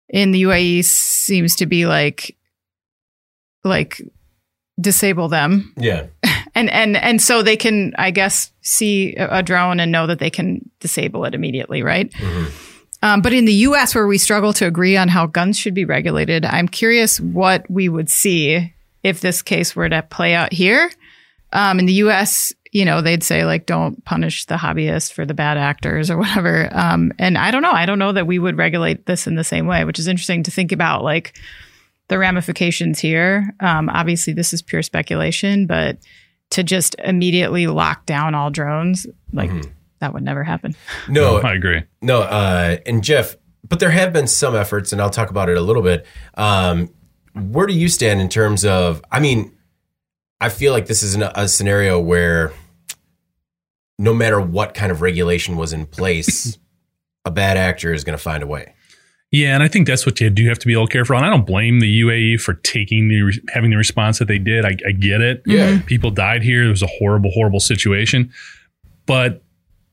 in 0.10 0.32
the 0.32 0.44
UAE 0.44 0.84
seems 0.84 1.56
to 1.58 1.66
be 1.66 1.86
like 1.86 2.36
like 3.64 4.02
disable 4.82 5.30
them 5.30 5.74
Yeah. 5.78 6.08
and 6.56 6.70
and 6.70 6.98
and 6.98 7.22
so 7.22 7.44
they 7.44 7.58
can 7.58 7.94
I 7.98 8.12
guess 8.12 8.52
see 8.62 9.16
a 9.16 9.42
drone 9.44 9.80
and 9.80 9.92
know 9.92 10.08
that 10.08 10.20
they 10.20 10.30
can 10.30 10.70
disable 10.80 11.26
it 11.26 11.34
immediately, 11.36 11.84
right? 11.84 12.12
Um, 13.04 13.22
but 13.22 13.34
in 13.34 13.46
the 13.46 13.54
U.S., 13.54 13.96
where 13.96 14.06
we 14.06 14.20
struggle 14.20 14.54
to 14.54 14.68
agree 14.68 14.96
on 14.96 15.08
how 15.08 15.26
guns 15.26 15.58
should 15.58 15.74
be 15.74 15.86
regulated, 15.86 16.46
I'm 16.46 16.68
curious 16.68 17.20
what 17.20 17.70
we 17.70 17.90
would 17.90 18.10
see 18.10 18.74
if 19.02 19.22
this 19.22 19.42
case 19.42 19.76
were 19.76 19.90
to 19.90 20.04
play 20.04 20.36
out 20.36 20.54
here. 20.54 20.92
Um, 21.52 21.80
in 21.80 21.88
the 21.88 21.94
U.S., 21.94 22.54
you 22.72 22.86
know, 22.86 23.02
they'd 23.02 23.24
say 23.24 23.44
like, 23.44 23.66
don't 23.66 24.06
punish 24.06 24.46
the 24.46 24.56
hobbyists 24.56 25.12
for 25.12 25.26
the 25.26 25.34
bad 25.34 25.58
actors 25.58 26.12
or 26.12 26.18
whatever. 26.18 26.70
Um, 26.72 27.12
and 27.18 27.38
I 27.38 27.50
don't 27.50 27.64
know. 27.64 27.72
I 27.72 27.86
don't 27.86 28.00
know 28.00 28.12
that 28.14 28.28
we 28.28 28.38
would 28.38 28.58
regulate 28.58 29.08
this 29.08 29.26
in 29.26 29.36
the 29.36 29.44
same 29.44 29.66
way, 29.66 29.84
which 29.84 29.98
is 30.00 30.08
interesting 30.08 30.44
to 30.44 30.52
think 30.52 30.72
about, 30.72 31.04
like 31.04 31.38
the 32.12 32.20
ramifications 32.20 33.00
here. 33.00 33.56
Um, 33.62 33.88
obviously, 33.88 34.34
this 34.34 34.52
is 34.52 34.62
pure 34.62 34.82
speculation, 34.82 35.66
but 35.66 35.98
to 36.50 36.62
just 36.62 36.94
immediately 37.00 37.68
lock 37.68 38.06
down 38.06 38.36
all 38.36 38.52
drones, 38.52 39.08
like 39.32 39.50
that 40.00 40.14
would 40.14 40.22
never 40.22 40.44
happen. 40.44 40.76
No, 41.08 41.38
I 41.38 41.54
agree. 41.54 41.84
No, 42.02 42.22
uh, 42.22 42.80
and 42.86 43.02
Jeff, 43.02 43.38
but 43.66 43.80
there 43.80 43.92
have 43.92 44.12
been 44.12 44.28
some 44.28 44.58
efforts, 44.58 44.92
and 44.92 45.02
I'll 45.02 45.10
talk 45.10 45.30
about 45.30 45.48
it 45.48 45.56
a 45.56 45.62
little 45.62 45.82
bit. 45.82 46.06
Um, 46.34 46.94
where 47.34 47.66
do 47.66 47.74
you 47.74 47.88
stand 47.88 48.20
in 48.20 48.28
terms 48.28 48.66
of? 48.66 49.02
I 49.10 49.22
mean, 49.22 49.58
I 50.42 50.50
feel 50.50 50.74
like 50.74 50.88
this 50.88 51.04
is 51.04 51.16
an, 51.16 51.24
a 51.24 51.48
scenario 51.48 51.98
where 51.98 52.52
no 53.98 54.14
matter 54.14 54.42
what 54.42 54.74
kind 54.74 54.92
of 54.92 55.02
regulation 55.02 55.56
was 55.56 55.72
in 55.72 55.86
place, 55.86 56.58
a 57.26 57.32
bad 57.32 57.56
actor 57.56 57.94
is 57.94 58.04
going 58.04 58.18
to 58.18 58.22
find 58.22 58.44
a 58.44 58.48
way. 58.48 58.74
Yeah, 59.32 59.54
and 59.54 59.64
I 59.64 59.70
think 59.70 59.88
that's 59.88 60.06
what 60.06 60.20
you 60.20 60.30
do 60.30 60.48
have 60.50 60.60
to 60.60 60.68
be 60.68 60.74
a 60.74 60.76
little 60.76 60.88
careful. 60.88 61.16
And 61.16 61.26
I 61.26 61.30
don't 61.30 61.48
blame 61.48 61.80
the 61.80 62.02
UAE 62.02 62.42
for 62.42 62.56
taking 62.56 63.08
the 63.08 63.32
having 63.54 63.70
the 63.70 63.78
response 63.78 64.20
that 64.20 64.28
they 64.28 64.38
did. 64.38 64.66
I, 64.66 64.76
I 64.86 64.92
get 64.92 65.22
it. 65.22 65.42
Yeah. 65.46 65.70
Mm-hmm. 65.70 65.86
people 65.86 66.12
died 66.12 66.44
here. 66.44 66.66
It 66.66 66.70
was 66.70 66.84
a 66.84 66.88
horrible, 66.88 67.32
horrible 67.32 67.62
situation. 67.62 68.32
But 69.06 69.42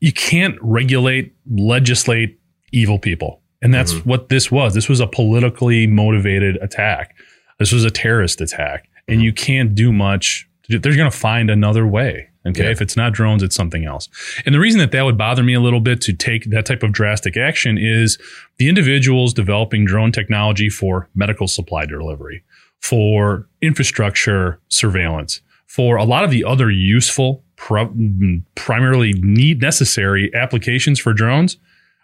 you 0.01 0.11
can't 0.11 0.57
regulate, 0.61 1.33
legislate 1.49 2.37
evil 2.73 2.99
people, 2.99 3.41
and 3.61 3.73
that's 3.73 3.93
mm-hmm. 3.93 4.09
what 4.09 4.27
this 4.27 4.51
was. 4.51 4.73
This 4.73 4.89
was 4.89 4.99
a 4.99 5.07
politically 5.07 5.87
motivated 5.87 6.57
attack. 6.57 7.15
This 7.59 7.71
was 7.71 7.85
a 7.85 7.89
terrorist 7.89 8.41
attack, 8.41 8.89
and 9.07 9.17
mm-hmm. 9.17 9.25
you 9.25 9.33
can't 9.33 9.73
do 9.73 9.93
much. 9.93 10.49
They're 10.67 10.79
going 10.79 11.09
to 11.09 11.17
find 11.17 11.49
another 11.49 11.87
way. 11.87 12.28
Okay. 12.45 12.63
Yeah. 12.63 12.71
If 12.71 12.81
it's 12.81 12.95
not 12.95 13.13
drones, 13.13 13.43
it's 13.43 13.55
something 13.55 13.85
else. 13.85 14.07
And 14.45 14.55
the 14.55 14.59
reason 14.59 14.79
that 14.79 14.91
that 14.91 15.03
would 15.03 15.17
bother 15.17 15.43
me 15.43 15.53
a 15.53 15.59
little 15.59 15.81
bit 15.81 15.99
to 16.01 16.13
take 16.13 16.45
that 16.51 16.65
type 16.65 16.83
of 16.83 16.93
drastic 16.93 17.35
action 17.35 17.77
is 17.77 18.17
the 18.57 18.69
individuals 18.69 19.33
developing 19.33 19.85
drone 19.85 20.11
technology 20.11 20.69
for 20.69 21.09
medical 21.15 21.47
supply 21.47 21.85
delivery, 21.85 22.43
for 22.79 23.47
infrastructure 23.61 24.59
surveillance, 24.69 25.41
for 25.67 25.97
a 25.97 26.05
lot 26.05 26.23
of 26.23 26.31
the 26.31 26.43
other 26.45 26.71
useful, 26.71 27.43
pro- 27.57 27.89
mm, 27.89 28.41
primarily 28.55 29.13
need 29.13 29.61
necessary 29.61 30.33
applications 30.33 30.99
for 30.99 31.13
drones 31.13 31.57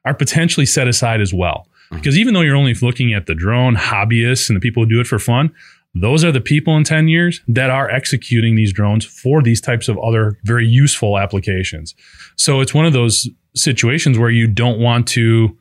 are 0.04 0.14
potentially 0.14 0.66
set 0.66 0.88
aside 0.88 1.22
as 1.22 1.34
well. 1.34 1.68
Mm-hmm. 1.86 1.98
Because 1.98 2.18
even 2.18 2.34
though 2.34 2.42
you're 2.42 2.56
only 2.56 2.74
looking 2.76 3.14
at 3.14 3.26
the 3.26 3.36
drone 3.36 3.76
hobbyists 3.76 4.50
and 4.50 4.56
the 4.56 4.60
people 4.60 4.84
who 4.84 4.90
do 4.90 5.00
it 5.00 5.08
for 5.08 5.18
fun, 5.18 5.54
those 5.96 6.24
are 6.24 6.32
the 6.32 6.42
people 6.42 6.76
in 6.76 6.84
10 6.84 7.08
years 7.08 7.42
that 7.48 7.70
are 7.70 7.90
executing 7.90 8.56
these 8.56 8.74
drones 8.74 9.06
for 9.06 9.42
these 9.42 9.62
types 9.62 9.88
of 9.88 9.98
other 10.00 10.38
very 10.44 10.68
useful 10.68 11.18
applications. 11.18 11.96
So 12.36 12.60
it's 12.62 12.74
one 12.74 12.86
of 12.86 12.94
those 12.94 13.30
situations 13.56 14.20
where 14.20 14.30
you 14.30 14.46
don't 14.48 14.78
want 14.80 15.08
to 15.10 15.58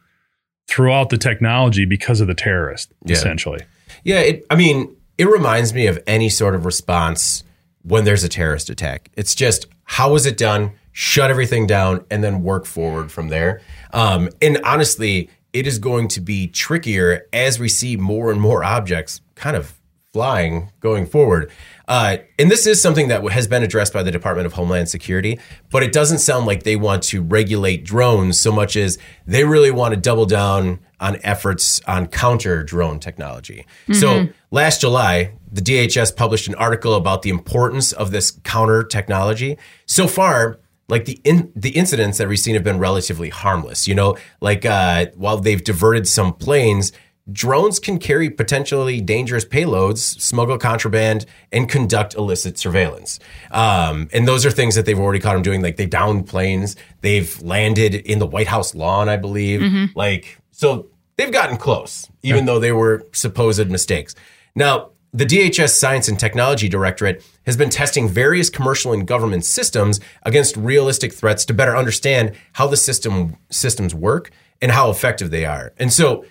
throw 0.69 0.93
out 0.93 1.11
the 1.11 1.19
technology 1.19 1.85
because 1.85 2.21
of 2.21 2.27
the 2.27 2.35
terrorist, 2.35 2.93
Yeah. 3.05 3.13
essentially. 3.15 3.61
Yeah, 4.03 4.21
it, 4.21 4.45
I 4.51 4.57
mean, 4.57 4.95
it 5.19 5.27
reminds 5.29 5.73
me 5.73 5.87
of 5.87 6.03
any 6.07 6.29
sort 6.29 6.55
of 6.55 6.65
response 6.65 7.45
when 7.83 8.05
there's 8.05 8.25
a 8.25 8.29
terrorist 8.29 8.71
attack. 8.71 9.11
It's 9.15 9.35
just 9.35 9.67
how 9.85 10.13
was 10.13 10.27
it 10.27 10.37
done? 10.37 10.73
Shut 10.93 11.31
everything 11.31 11.67
down 11.67 12.05
and 12.11 12.25
then 12.25 12.43
work 12.43 12.67
forward 12.67 13.13
from 13.13 13.29
there. 13.29 13.61
Um, 13.93 14.31
and 14.43 14.59
honestly, 14.65 15.29
it 15.53 15.67
is 15.67 15.79
going 15.79 16.09
to 16.09 16.21
be 16.21 16.49
trickier 16.49 17.27
as 17.33 17.59
we 17.61 17.69
see 17.69 17.97
more 17.97 18.33
and 18.33 18.41
more 18.41 18.65
objects 18.65 19.21
kind 19.37 19.57
of 19.57 19.75
flying 20.15 20.71
going 20.79 21.05
forward. 21.07 21.51
Uh, 21.89 22.19
and 22.39 22.49
this 22.49 22.69
is 22.69 22.81
something 22.81 23.09
that 23.09 23.29
has 23.33 23.49
been 23.49 23.65
addressed 23.65 23.93
by 23.93 24.01
the 24.01 24.13
Department 24.13 24.47
of 24.47 24.53
Homeland 24.53 24.89
Security, 24.89 25.41
but 25.71 25.83
it 25.83 25.93
doesn't 25.93 26.19
sound 26.19 26.47
like 26.47 26.63
they 26.63 26.77
want 26.77 27.03
to 27.03 27.21
regulate 27.21 27.85
drones 27.85 28.39
so 28.39 28.53
much 28.53 28.77
as 28.77 28.97
they 29.27 29.43
really 29.43 29.73
want 29.73 29.93
to 29.93 30.01
double 30.01 30.25
down 30.25 30.79
on 31.01 31.19
efforts 31.25 31.81
on 31.89 32.07
counter 32.07 32.63
drone 32.63 33.01
technology. 33.01 33.67
So 33.93 34.29
last 34.53 34.81
July, 34.81 35.33
the 35.51 35.61
DHS 35.61 36.15
published 36.15 36.47
an 36.47 36.55
article 36.55 36.95
about 36.95 37.23
the 37.23 37.31
importance 37.31 37.91
of 37.93 38.13
this 38.13 38.31
counter 38.45 38.85
technology. 38.85 39.59
So 39.85 40.07
far, 40.07 40.61
like 40.89 41.07
the 41.07 41.21
in, 41.25 41.51
the 41.57 41.71
incidents 41.71 42.19
that 42.19 42.29
we've 42.29 42.39
seen 42.39 42.55
have 42.55 42.65
been 42.65 42.79
relatively 42.79 43.31
harmless. 43.31 43.89
You 43.89 43.95
know, 43.95 44.17
like 44.41 44.65
uh, 44.65 45.07
while 45.17 45.39
they've 45.39 45.63
diverted 45.63 46.07
some 46.07 46.35
planes, 46.35 46.93
drones 47.33 47.79
can 47.79 47.99
carry 47.99 48.29
potentially 48.29 49.01
dangerous 49.01 49.45
payloads, 49.45 49.99
smuggle 49.99 50.59
contraband, 50.59 51.25
and 51.53 51.69
conduct 51.69 52.15
illicit 52.15 52.59
surveillance. 52.59 53.19
Um, 53.51 54.09
and 54.13 54.29
those 54.29 54.45
are 54.45 54.51
things 54.51 54.75
that 54.75 54.85
they've 54.85 54.99
already 54.99 55.21
caught 55.21 55.35
them 55.35 55.43
doing. 55.43 55.63
Like 55.63 55.77
they 55.77 55.87
downed 55.87 56.27
planes, 56.27 56.77
they've 57.01 57.41
landed 57.43 57.95
in 57.95 58.19
the 58.19 58.27
White 58.27 58.49
House 58.49 58.75
lawn, 58.75 59.09
I 59.09 59.17
believe. 59.17 59.61
Like 59.95 60.39
so, 60.51 60.89
they've 61.17 61.33
gotten 61.33 61.57
close, 61.57 62.09
even 62.23 62.45
though 62.47 62.59
they 62.59 62.73
were 62.73 63.07
supposed 63.13 63.71
mistakes. 63.71 64.15
Now, 64.55 64.91
the 65.13 65.25
DHS 65.25 65.77
Science 65.77 66.09
and 66.09 66.19
Technology 66.19 66.69
Directorate 66.69 67.25
has 67.47 67.57
been 67.57 67.71
testing 67.71 68.09
various 68.09 68.51
commercial 68.51 68.93
and 68.93 69.07
government 69.07 69.45
systems 69.45 70.01
against 70.25 70.57
realistic 70.57 71.13
threats 71.13 71.45
to 71.45 71.55
better 71.55 71.77
understand 71.77 72.33
how 72.55 72.67
the 72.67 72.77
system 72.77 73.37
systems 73.49 73.95
work 73.95 74.33
and 74.61 74.73
how 74.73 74.91
effective 74.91 75.31
they 75.31 75.45
are. 75.45 75.73
And 75.79 75.93
so 75.93 76.25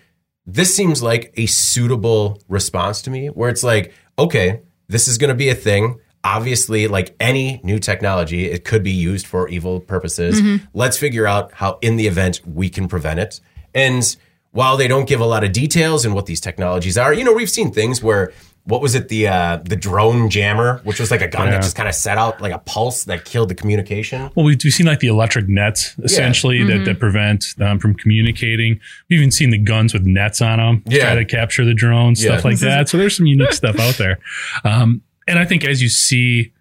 this 0.46 0.76
seems 0.76 1.02
like 1.02 1.34
a 1.38 1.46
suitable 1.46 2.42
response 2.48 3.02
to 3.04 3.10
me 3.10 3.28
where 3.28 3.50
it's 3.50 3.64
like, 3.64 3.94
okay, 4.20 4.62
this 4.88 5.08
is 5.08 5.18
going 5.18 5.30
to 5.30 5.36
be 5.36 5.50
a 5.50 5.56
thing. 5.56 6.00
Obviously, 6.26 6.88
like 6.88 7.16
any 7.20 7.60
new 7.64 7.80
technology, 7.80 8.46
it 8.46 8.64
could 8.64 8.84
be 8.84 8.92
used 8.92 9.28
for 9.28 9.50
evil 9.50 9.80
purposes. 9.80 10.42
Mm-hmm. 10.42 10.66
Let's 10.74 10.98
figure 10.98 11.28
out 11.28 11.54
how, 11.54 11.80
in 11.82 11.98
the 11.98 12.08
event, 12.08 12.42
we 12.46 12.70
can 12.70 12.88
prevent 12.88 13.20
it. 13.20 13.42
And 13.74 14.16
while 14.52 14.78
they 14.78 14.88
don't 14.88 15.08
give 15.08 15.20
a 15.20 15.26
lot 15.26 15.44
of 15.44 15.52
details 15.52 16.06
and 16.06 16.14
what 16.14 16.26
these 16.28 16.40
technologies 16.40 16.98
are, 16.98 17.14
you 17.14 17.24
know, 17.24 17.34
we've 17.34 17.50
seen 17.50 17.72
things 17.72 18.04
where 18.04 18.32
what 18.66 18.82
was 18.82 18.96
it 18.96 19.10
the 19.10 19.28
uh, 19.28 19.58
the 19.58 19.76
drone 19.76 20.30
jammer, 20.30 20.80
which 20.86 21.00
was 21.00 21.12
like 21.12 21.22
a 21.22 21.28
gun 21.28 21.48
Yeah. 21.48 21.52
that 21.56 21.64
just 21.64 21.76
kind 21.76 21.90
of 21.90 21.96
set 21.96 22.18
out 22.18 22.40
like 22.40 22.54
a 22.54 22.60
pulse 22.60 23.04
that 23.06 23.26
killed 23.26 23.50
the 23.50 23.56
communication. 23.56 24.32
Well, 24.36 24.46
we've, 24.46 24.58
we've 24.64 24.74
seen 24.74 24.86
like 24.86 25.00
the 25.00 25.08
electric 25.08 25.50
nets 25.50 25.96
essentially 26.02 26.64
that, 26.64 26.86
that 26.86 27.00
prevent 27.00 27.56
them 27.58 27.78
from 27.80 27.94
communicating. 27.96 28.80
We've 29.10 29.20
even 29.20 29.32
seen 29.32 29.50
the 29.50 29.58
guns 29.58 29.94
with 29.94 30.04
nets 30.06 30.42
on 30.42 30.60
them 30.60 30.84
Yeah. 30.88 31.06
try 31.08 31.16
to 31.16 31.26
capture 31.26 31.66
the 31.66 31.74
drones, 31.74 32.24
Yeah. 32.24 32.32
stuff 32.32 32.46
like 32.46 32.60
that. 32.60 32.88
So 32.88 32.98
there's 32.98 33.18
some 33.18 33.26
unique 33.26 33.52
stuff 33.54 33.78
out 33.80 33.96
there. 33.96 34.20
Um, 34.64 35.02
and 35.28 35.40
I 35.40 35.46
think 35.46 35.66
as 35.66 35.82
you 35.82 35.90
see 35.90 36.52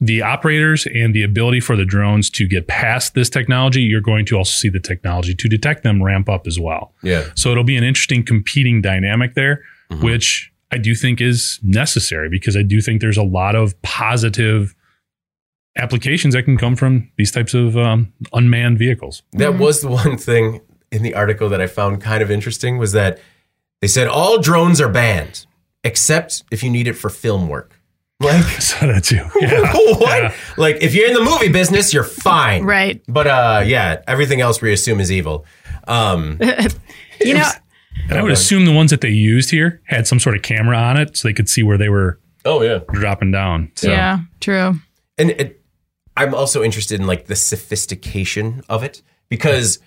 the 0.00 0.22
operators 0.22 0.86
and 0.86 1.14
the 1.14 1.22
ability 1.22 1.60
for 1.60 1.76
the 1.76 1.84
drones 1.84 2.30
to 2.30 2.46
get 2.48 2.66
past 2.66 3.14
this 3.14 3.28
technology, 3.28 3.82
you're 3.82 4.00
going 4.00 4.24
to 4.26 4.36
also 4.36 4.50
see 4.52 4.68
the 4.70 4.80
technology 4.80 5.34
to 5.34 5.48
detect 5.48 5.82
them 5.82 6.02
ramp 6.02 6.28
up 6.28 6.46
as 6.46 6.58
well. 6.58 6.92
Yeah. 7.02 7.24
So 7.34 7.50
it'll 7.50 7.64
be 7.64 7.76
an 7.76 7.84
interesting 7.84 8.24
competing 8.24 8.80
dynamic 8.80 9.34
there, 9.34 9.62
which 10.00 10.50
I 10.72 10.78
do 10.78 10.94
think 10.94 11.20
is 11.20 11.58
necessary 11.62 12.28
because 12.28 12.56
I 12.56 12.62
do 12.62 12.80
think 12.80 13.00
there's 13.00 13.16
a 13.16 13.22
lot 13.22 13.56
of 13.56 13.80
positive 13.82 14.74
applications 15.76 16.34
that 16.34 16.44
can 16.44 16.56
come 16.56 16.76
from 16.76 17.10
these 17.16 17.30
types 17.30 17.54
of 17.54 17.76
um, 17.76 18.12
unmanned 18.32 18.78
vehicles. 18.78 19.22
That 19.32 19.58
was 19.58 19.80
the 19.80 19.88
one 19.88 20.16
thing 20.18 20.60
in 20.92 21.02
the 21.02 21.14
article 21.14 21.48
that 21.48 21.60
I 21.60 21.66
found 21.66 22.00
kind 22.00 22.22
of 22.22 22.30
interesting 22.30 22.78
was 22.78 22.92
that 22.92 23.20
they 23.80 23.86
said 23.86 24.08
all 24.08 24.38
drones 24.38 24.80
are 24.80 24.88
banned 24.88 25.46
except 25.84 26.44
if 26.50 26.62
you 26.62 26.70
need 26.70 26.86
it 26.86 26.94
for 26.94 27.08
film 27.08 27.48
work. 27.48 27.80
Like 28.20 28.44
So 28.60 28.86
that 28.86 29.04
too. 29.04 29.24
Yeah. 29.40 29.72
what? 29.72 30.22
Yeah. 30.22 30.34
Like 30.56 30.78
if 30.82 30.94
you're 30.94 31.08
in 31.08 31.14
the 31.14 31.22
movie 31.22 31.48
business, 31.50 31.94
you're 31.94 32.04
fine. 32.04 32.64
Right. 32.64 33.02
But 33.08 33.26
uh 33.26 33.62
yeah, 33.64 34.02
everything 34.06 34.40
else 34.40 34.60
we 34.60 34.72
assume 34.72 35.00
is 35.00 35.10
evil. 35.10 35.46
Um 35.86 36.38
You 37.24 37.34
know, 37.34 37.48
And 38.08 38.18
I 38.18 38.22
would 38.22 38.32
assume 38.32 38.64
the 38.64 38.72
ones 38.72 38.90
that 38.90 39.00
they 39.00 39.10
used 39.10 39.50
here 39.50 39.80
had 39.84 40.06
some 40.06 40.18
sort 40.18 40.34
of 40.36 40.42
camera 40.42 40.76
on 40.76 40.96
it 40.96 41.16
so 41.16 41.28
they 41.28 41.32
could 41.34 41.48
see 41.48 41.62
where 41.62 41.78
they 41.78 41.88
were 41.88 42.18
Oh 42.44 42.62
yeah. 42.62 42.80
dropping 42.92 43.30
down. 43.32 43.70
So 43.76 43.90
yeah, 43.90 44.20
true. 44.40 44.74
and 45.18 45.30
it, 45.30 45.62
I'm 46.16 46.34
also 46.34 46.62
interested 46.62 47.00
in 47.00 47.06
like 47.06 47.26
the 47.26 47.36
sophistication 47.36 48.62
of 48.68 48.82
it 48.82 49.02
because 49.28 49.78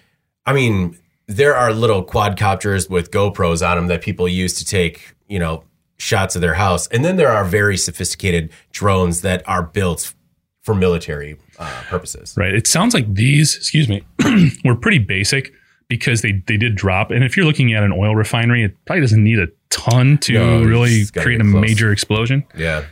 I 0.45 0.53
mean 0.53 0.97
there 1.27 1.55
are 1.55 1.73
little 1.73 2.03
quadcopters 2.05 2.89
with 2.89 3.11
GoPros 3.11 3.67
on 3.67 3.77
them 3.77 3.87
that 3.87 4.01
people 4.01 4.27
use 4.27 4.53
to 4.55 4.65
take 4.65 5.13
you 5.27 5.39
know 5.39 5.63
shots 5.97 6.35
of 6.35 6.41
their 6.41 6.55
house, 6.55 6.87
and 6.87 7.03
then 7.05 7.15
there 7.15 7.29
are 7.29 7.45
very 7.45 7.77
sophisticated 7.77 8.51
drones 8.71 9.21
that 9.21 9.41
are 9.47 9.63
built 9.63 10.13
for 10.61 10.73
military 10.75 11.37
uh, 11.59 11.81
purposes. 11.89 12.33
Right. 12.37 12.53
It 12.53 12.67
sounds 12.67 12.93
like 12.93 13.13
these, 13.13 13.55
excuse 13.55 13.87
me, 13.89 14.01
were 14.65 14.75
pretty 14.75 14.97
basic 14.99 15.53
because 15.97 16.21
they, 16.21 16.43
they 16.47 16.57
did 16.57 16.75
drop. 16.75 17.11
And 17.11 17.23
if 17.23 17.37
you're 17.37 17.45
looking 17.45 17.71
at 17.73 17.83
an 17.83 17.91
oil 17.91 18.15
refinery, 18.15 18.63
it 18.63 18.75
probably 18.85 19.01
doesn't 19.01 19.23
need 19.23 19.37
a 19.39 19.47
ton 19.69 20.17
to 20.19 20.33
No, 20.33 20.63
really 20.63 21.05
create 21.05 21.39
a 21.39 21.43
close. 21.43 21.61
major 21.61 21.91
explosion. 21.91 22.43
Yeah. 22.57 22.85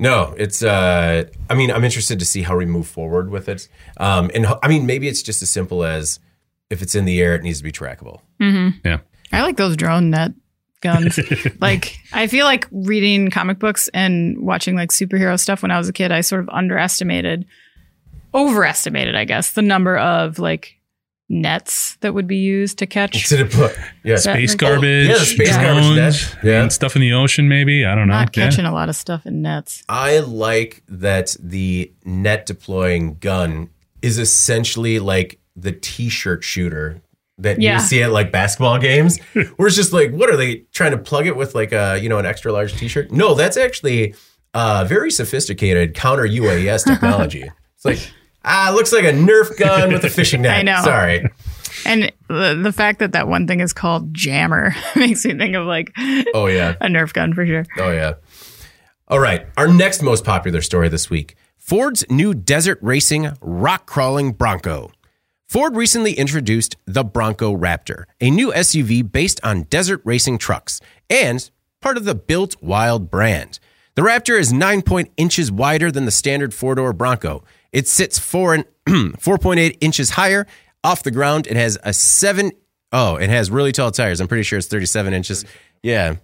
No, 0.00 0.34
it's. 0.36 0.62
uh 0.62 1.24
I 1.50 1.54
mean, 1.54 1.70
I'm 1.70 1.84
interested 1.84 2.18
to 2.18 2.24
see 2.24 2.42
how 2.42 2.56
we 2.56 2.64
move 2.66 2.86
forward 2.88 3.30
with 3.30 3.48
it. 3.48 3.68
Um, 3.98 4.30
and 4.34 4.46
ho- 4.46 4.58
I 4.62 4.68
mean, 4.68 4.84
maybe 4.86 5.06
it's 5.08 5.22
just 5.22 5.42
as 5.42 5.50
simple 5.50 5.84
as 5.84 6.18
if 6.70 6.82
it's 6.82 6.94
in 6.94 7.04
the 7.04 7.20
air, 7.20 7.34
it 7.34 7.42
needs 7.42 7.58
to 7.58 7.64
be 7.64 7.72
trackable. 7.72 8.20
Yeah. 8.40 8.98
I 9.32 9.42
like 9.42 9.56
those 9.56 9.76
drone 9.76 10.10
net 10.10 10.32
guns. 10.80 11.18
like 11.60 11.98
I 12.12 12.26
feel 12.28 12.44
like 12.46 12.66
reading 12.72 13.30
comic 13.30 13.58
books 13.58 13.88
and 13.94 14.38
watching 14.40 14.74
like 14.76 14.90
superhero 14.90 15.38
stuff 15.38 15.62
when 15.62 15.70
I 15.70 15.78
was 15.78 15.88
a 15.88 15.92
kid, 15.92 16.10
I 16.12 16.20
sort 16.22 16.42
of 16.42 16.48
underestimated 16.50 17.44
overestimated, 18.34 19.14
I 19.16 19.24
guess, 19.24 19.52
the 19.52 19.62
number 19.62 19.96
of 19.96 20.38
like 20.38 20.77
nets 21.28 21.96
that 22.00 22.14
would 22.14 22.26
be 22.26 22.36
used 22.36 22.78
to 22.78 22.86
catch 22.86 23.28
To 23.28 23.44
put, 23.44 23.76
yeah. 24.02 24.16
Space 24.16 24.50
like- 24.50 24.58
garbage, 24.58 25.08
yeah, 25.08 25.16
space 25.16 25.56
drones, 25.56 25.86
garbage 25.86 25.96
net. 25.96 26.36
Yeah. 26.42 26.62
and 26.62 26.72
stuff 26.72 26.96
in 26.96 27.02
the 27.02 27.12
ocean, 27.12 27.48
maybe. 27.48 27.84
I 27.84 27.94
don't 27.94 28.08
know. 28.08 28.14
not 28.14 28.34
Yeah. 28.36 28.48
catching 28.48 28.64
a 28.64 28.72
lot 28.72 28.88
of 28.88 28.96
stuff 28.96 29.26
in 29.26 29.42
nets. 29.42 29.82
I 29.88 30.20
like 30.20 30.82
that 30.88 31.36
the 31.40 31.92
net 32.04 32.46
deploying 32.46 33.16
gun 33.20 33.68
is 34.00 34.18
essentially 34.18 34.98
like 34.98 35.38
the 35.54 35.72
t-shirt 35.72 36.42
shooter 36.44 37.02
that 37.36 37.60
Yeah. 37.60 37.74
you 37.74 37.80
see 37.80 38.02
at 38.02 38.10
like 38.10 38.32
basketball 38.32 38.78
games. 38.78 39.18
where 39.56 39.66
it's 39.68 39.76
just 39.76 39.92
like, 39.92 40.10
what 40.12 40.30
are 40.30 40.36
they 40.36 40.64
trying 40.72 40.92
to 40.92 40.98
plug 40.98 41.26
it 41.26 41.36
with 41.36 41.54
like 41.54 41.72
a 41.72 41.98
you 42.00 42.08
know 42.08 42.18
an 42.18 42.26
extra 42.26 42.52
large 42.52 42.74
t-shirt? 42.74 43.12
No, 43.12 43.34
that's 43.34 43.56
actually 43.56 44.14
uh, 44.54 44.84
very 44.88 45.10
sophisticated 45.10 45.94
counter 45.94 46.24
UAS 46.26 46.84
technology. 46.86 47.44
it's 47.76 47.84
like 47.84 47.98
ah, 48.48 48.70
it 48.70 48.74
looks 48.74 48.92
like 48.92 49.04
a 49.04 49.12
Nerf 49.12 49.56
gun 49.58 49.92
with 49.92 50.04
a 50.04 50.10
fishing 50.10 50.42
net. 50.42 50.56
I 50.58 50.62
know. 50.62 50.80
Sorry. 50.82 51.24
And 51.84 52.12
the, 52.28 52.58
the 52.60 52.72
fact 52.72 52.98
that 52.98 53.12
that 53.12 53.28
one 53.28 53.46
thing 53.46 53.60
is 53.60 53.72
called 53.72 54.12
jammer 54.12 54.74
makes 54.96 55.24
me 55.24 55.34
think 55.34 55.54
of 55.54 55.66
like 55.66 55.92
Oh 56.34 56.46
yeah. 56.46 56.74
a 56.80 56.86
Nerf 56.86 57.12
gun 57.12 57.34
for 57.34 57.46
sure. 57.46 57.64
Oh, 57.78 57.92
yeah. 57.92 58.14
All 59.06 59.20
right. 59.20 59.46
Our 59.56 59.68
next 59.68 60.02
most 60.02 60.24
popular 60.24 60.60
story 60.60 60.88
this 60.88 61.08
week 61.08 61.36
Ford's 61.56 62.04
new 62.10 62.34
desert 62.34 62.78
racing 62.82 63.30
rock 63.40 63.86
crawling 63.86 64.32
Bronco. 64.32 64.90
Ford 65.46 65.76
recently 65.76 66.12
introduced 66.12 66.76
the 66.84 67.04
Bronco 67.04 67.56
Raptor, 67.56 68.04
a 68.20 68.30
new 68.30 68.52
SUV 68.52 69.10
based 69.10 69.40
on 69.42 69.62
desert 69.64 70.02
racing 70.04 70.36
trucks 70.38 70.80
and 71.08 71.48
part 71.80 71.96
of 71.96 72.04
the 72.04 72.14
Built 72.14 72.60
Wild 72.62 73.10
brand. 73.10 73.58
The 73.94 74.02
Raptor 74.02 74.38
is 74.38 74.52
9 74.52 74.82
point 74.82 75.10
inches 75.16 75.50
wider 75.50 75.90
than 75.90 76.04
the 76.04 76.10
standard 76.10 76.52
four 76.52 76.74
door 76.74 76.92
Bronco. 76.92 77.44
It 77.72 77.86
sits 77.88 78.18
4 78.18 78.54
and 78.54 78.64
4.8 78.86 79.76
inches 79.80 80.10
higher 80.10 80.46
off 80.84 81.02
the 81.02 81.10
ground. 81.10 81.46
It 81.46 81.56
has 81.56 81.78
a 81.82 81.92
7 81.92 82.52
Oh, 82.90 83.16
it 83.16 83.28
has 83.28 83.50
really 83.50 83.72
tall 83.72 83.90
tires. 83.90 84.18
I'm 84.20 84.28
pretty 84.28 84.44
sure 84.44 84.58
it's 84.58 84.66
37 84.68 85.12
inches. 85.12 85.44
Yeah. 85.82 86.16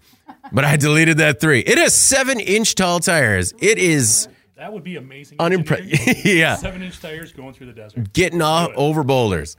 But 0.51 0.65
I 0.65 0.77
deleted 0.77 1.19
that 1.19 1.39
3. 1.41 1.61
It 1.61 1.77
has 1.77 1.95
7 1.95 2.41
inch 2.41 2.75
tall 2.75 3.01
tires. 3.01 3.53
It 3.59 3.77
is 3.79 4.29
That 4.57 4.73
would 4.73 4.83
be 4.85 4.97
amazing. 4.97 5.37
unimpressive. 5.41 5.91
yeah 6.25 6.57
Seven 6.57 6.83
inch 6.83 6.99
tires 7.01 7.33
going 7.33 7.53
through 7.53 7.67
the 7.67 7.73
desert. 7.75 8.13
getting 8.15 8.41
off 8.41 8.71
over 8.77 9.05
boulders. 9.05 9.57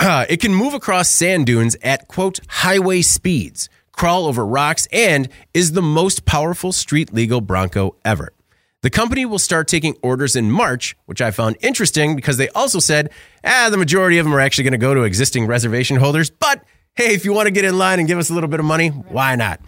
Uh, 0.00 0.24
it 0.28 0.40
can 0.40 0.52
move 0.54 0.74
across 0.74 1.08
sand 1.08 1.46
dunes 1.46 1.76
at 1.82 2.08
quote 2.08 2.40
highway 2.48 3.02
speeds, 3.02 3.68
crawl 3.92 4.26
over 4.26 4.44
rocks, 4.46 4.88
and 4.92 5.28
is 5.54 5.72
the 5.72 5.82
most 5.82 6.24
powerful 6.24 6.72
street 6.72 7.12
legal 7.12 7.40
Bronco 7.40 7.94
ever. 8.04 8.32
The 8.82 8.90
company 8.90 9.26
will 9.26 9.38
start 9.38 9.68
taking 9.68 9.94
orders 10.02 10.36
in 10.36 10.50
March, 10.50 10.96
which 11.04 11.20
I 11.20 11.30
found 11.30 11.56
interesting 11.60 12.16
because 12.16 12.38
they 12.38 12.48
also 12.50 12.78
said, 12.78 13.10
ah, 13.44 13.68
the 13.70 13.76
majority 13.76 14.18
of 14.18 14.24
them 14.24 14.34
are 14.34 14.40
actually 14.40 14.64
going 14.64 14.72
to 14.72 14.78
go 14.78 14.94
to 14.94 15.02
existing 15.02 15.46
reservation 15.46 15.98
holders. 15.98 16.30
But 16.30 16.64
hey, 16.94 17.14
if 17.14 17.24
you 17.24 17.32
want 17.32 17.46
to 17.46 17.50
get 17.50 17.64
in 17.64 17.76
line 17.76 17.98
and 17.98 18.08
give 18.08 18.18
us 18.18 18.30
a 18.30 18.34
little 18.34 18.48
bit 18.48 18.58
of 18.58 18.66
money, 18.66 18.88
why 18.88 19.36
not? 19.36 19.60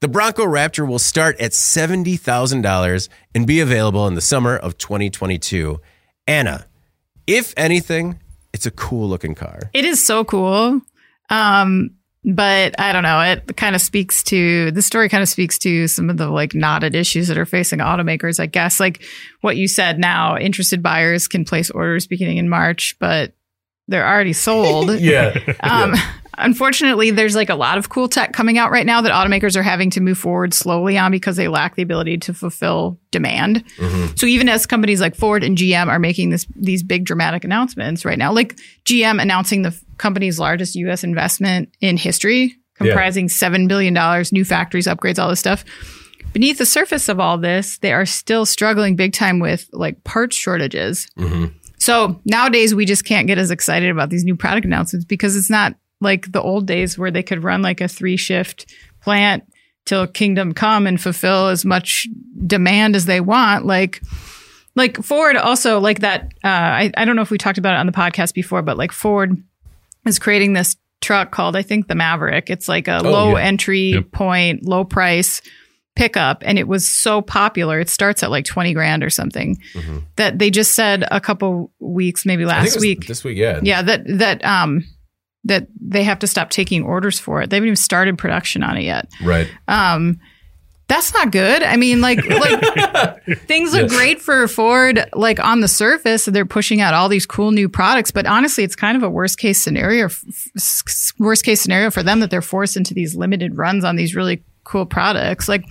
The 0.00 0.08
Bronco 0.08 0.44
Raptor 0.44 0.86
will 0.86 0.98
start 0.98 1.38
at 1.40 1.50
$70,000 1.50 3.08
and 3.34 3.46
be 3.46 3.60
available 3.60 4.06
in 4.06 4.14
the 4.14 4.20
summer 4.20 4.56
of 4.56 4.78
2022. 4.78 5.80
Anna, 6.26 6.66
if 7.26 7.52
anything, 7.56 8.20
it's 8.52 8.64
a 8.64 8.70
cool 8.70 9.08
looking 9.08 9.34
car. 9.34 9.70
It 9.74 9.84
is 9.84 10.04
so 10.04 10.24
cool. 10.24 10.80
Um, 11.30 11.90
but 12.24 12.78
I 12.80 12.92
don't 12.92 13.04
know. 13.04 13.20
It 13.20 13.56
kind 13.56 13.74
of 13.74 13.80
speaks 13.80 14.22
to 14.24 14.70
the 14.72 14.82
story. 14.82 15.08
Kind 15.08 15.22
of 15.22 15.28
speaks 15.28 15.58
to 15.60 15.86
some 15.88 16.10
of 16.10 16.16
the 16.16 16.28
like 16.28 16.54
knotted 16.54 16.94
issues 16.94 17.28
that 17.28 17.38
are 17.38 17.46
facing 17.46 17.78
automakers. 17.78 18.40
I 18.40 18.46
guess 18.46 18.80
like 18.80 19.02
what 19.40 19.56
you 19.56 19.68
said. 19.68 19.98
Now, 19.98 20.36
interested 20.36 20.82
buyers 20.82 21.28
can 21.28 21.44
place 21.44 21.70
orders 21.70 22.06
beginning 22.06 22.38
in 22.38 22.48
March, 22.48 22.96
but 22.98 23.34
they're 23.86 24.06
already 24.06 24.32
sold. 24.32 24.90
Yeah. 25.00 25.38
Um, 25.60 25.94
unfortunately, 26.38 27.10
there's 27.10 27.34
like 27.34 27.48
a 27.48 27.54
lot 27.54 27.78
of 27.78 27.88
cool 27.88 28.08
tech 28.08 28.32
coming 28.32 28.58
out 28.58 28.70
right 28.70 28.86
now 28.86 29.00
that 29.00 29.12
automakers 29.12 29.56
are 29.56 29.62
having 29.62 29.90
to 29.90 30.00
move 30.00 30.18
forward 30.18 30.54
slowly 30.54 30.96
on 30.96 31.10
because 31.10 31.36
they 31.36 31.48
lack 31.48 31.76
the 31.76 31.82
ability 31.82 32.18
to 32.18 32.34
fulfill 32.34 32.98
demand. 33.10 33.64
Mm-hmm. 33.76 34.16
So 34.16 34.26
even 34.26 34.48
as 34.48 34.66
companies 34.66 35.00
like 35.00 35.14
Ford 35.14 35.44
and 35.44 35.56
GM 35.56 35.88
are 35.88 35.98
making 35.98 36.30
this 36.30 36.46
these 36.54 36.82
big 36.82 37.04
dramatic 37.04 37.44
announcements 37.44 38.04
right 38.04 38.18
now, 38.18 38.32
like 38.32 38.56
GM 38.84 39.20
announcing 39.20 39.62
the 39.62 39.78
company's 39.98 40.38
largest 40.38 40.74
U.S. 40.76 41.04
investment 41.04 41.74
in 41.80 41.96
history, 41.96 42.54
comprising 42.74 43.28
seven 43.28 43.68
billion 43.68 43.94
dollars, 43.94 44.32
new 44.32 44.44
factories, 44.44 44.86
upgrades, 44.86 45.18
all 45.18 45.28
this 45.28 45.40
stuff. 45.40 45.64
Beneath 46.32 46.58
the 46.58 46.66
surface 46.66 47.08
of 47.08 47.18
all 47.20 47.38
this, 47.38 47.78
they 47.78 47.92
are 47.92 48.06
still 48.06 48.46
struggling 48.46 48.96
big 48.96 49.12
time 49.12 49.40
with 49.40 49.68
like 49.72 50.04
parts 50.04 50.36
shortages. 50.36 51.08
Mm-hmm. 51.18 51.46
So 51.78 52.20
nowadays 52.24 52.74
we 52.74 52.84
just 52.84 53.04
can't 53.04 53.26
get 53.26 53.38
as 53.38 53.50
excited 53.50 53.90
about 53.90 54.10
these 54.10 54.24
new 54.24 54.36
product 54.36 54.66
announcements 54.66 55.06
because 55.06 55.36
it's 55.36 55.50
not 55.50 55.74
like 56.00 56.30
the 56.32 56.42
old 56.42 56.66
days 56.66 56.98
where 56.98 57.10
they 57.10 57.22
could 57.22 57.42
run 57.42 57.62
like 57.62 57.80
a 57.80 57.88
three 57.88 58.16
shift 58.16 58.72
plant 59.00 59.44
till 59.84 60.06
kingdom 60.06 60.52
come 60.52 60.86
and 60.86 61.00
fulfill 61.00 61.48
as 61.48 61.64
much 61.64 62.06
demand 62.46 62.94
as 62.94 63.06
they 63.06 63.20
want. 63.20 63.64
Like, 63.64 64.02
like 64.76 65.02
Ford 65.02 65.36
also 65.36 65.80
like 65.80 66.00
that. 66.00 66.24
Uh, 66.44 66.48
I, 66.48 66.92
I 66.96 67.04
don't 67.04 67.16
know 67.16 67.22
if 67.22 67.30
we 67.30 67.38
talked 67.38 67.58
about 67.58 67.74
it 67.74 67.78
on 67.78 67.86
the 67.86 67.92
podcast 67.92 68.34
before, 68.34 68.62
but 68.62 68.76
like 68.76 68.92
Ford 68.92 69.42
is 70.06 70.18
creating 70.18 70.52
this 70.52 70.76
truck 71.00 71.30
called, 71.30 71.56
I 71.56 71.62
think 71.62 71.88
the 71.88 71.94
Maverick. 71.94 72.50
It's 72.50 72.68
like 72.68 72.86
a 72.86 72.98
low 72.98 73.36
yeah. 73.36 73.44
entry 73.44 73.92
Yep. 73.92 74.12
point, 74.12 74.64
low 74.66 74.84
price 74.84 75.40
pickup. 75.96 76.42
And 76.46 76.58
it 76.58 76.68
was 76.68 76.88
so 76.88 77.20
popular. 77.22 77.80
It 77.80 77.88
starts 77.88 78.22
at 78.22 78.30
like 78.30 78.44
20 78.44 78.72
grand 78.74 79.02
or 79.02 79.10
something 79.10 79.58
that 80.16 80.38
they 80.38 80.50
just 80.50 80.74
said 80.74 81.04
a 81.10 81.20
couple 81.20 81.72
weeks, 81.80 82.24
maybe 82.24 82.44
I 82.44 82.48
think 82.48 82.58
it 82.58 82.70
last 82.74 82.80
week. 82.80 83.06
This 83.06 83.24
week, 83.24 83.36
yeah. 83.38 83.60
Yeah, 83.62 83.82
that 83.82 84.02
that 84.06 84.44
um 84.44 84.84
that 85.44 85.68
they 85.80 86.02
have 86.02 86.18
to 86.20 86.26
stop 86.26 86.50
taking 86.50 86.82
orders 86.82 87.18
for 87.18 87.40
it. 87.40 87.50
They 87.50 87.56
haven't 87.56 87.68
even 87.68 87.76
started 87.76 88.18
production 88.18 88.62
on 88.62 88.76
it 88.76 88.84
yet. 88.84 89.08
Right. 89.22 89.48
Um 89.66 90.20
that's 90.88 91.12
not 91.12 91.30
good. 91.30 91.62
I 91.62 91.76
mean, 91.76 92.00
like 92.00 92.24
like 92.26 93.24
things 93.40 93.74
look 93.74 93.90
great 93.90 94.22
for 94.22 94.48
Ford 94.48 95.08
like 95.12 95.38
on 95.38 95.60
the 95.60 95.68
surface. 95.68 96.24
They're 96.24 96.46
pushing 96.46 96.80
out 96.80 96.94
all 96.94 97.10
these 97.10 97.26
cool 97.26 97.50
new 97.50 97.68
products, 97.68 98.10
but 98.10 98.26
honestly, 98.26 98.64
it's 98.64 98.74
kind 98.74 98.96
of 98.96 99.02
a 99.02 99.10
worst 99.10 99.38
case 99.38 99.62
scenario 99.62 100.08
worst 101.18 101.44
case 101.44 101.60
scenario 101.60 101.90
for 101.90 102.02
them 102.02 102.20
that 102.20 102.30
they're 102.30 102.40
forced 102.40 102.76
into 102.76 102.94
these 102.94 103.14
limited 103.14 103.58
runs 103.58 103.84
on 103.84 103.96
these 103.96 104.16
really 104.16 104.42
cool 104.64 104.86
products. 104.86 105.46
Like 105.46 105.64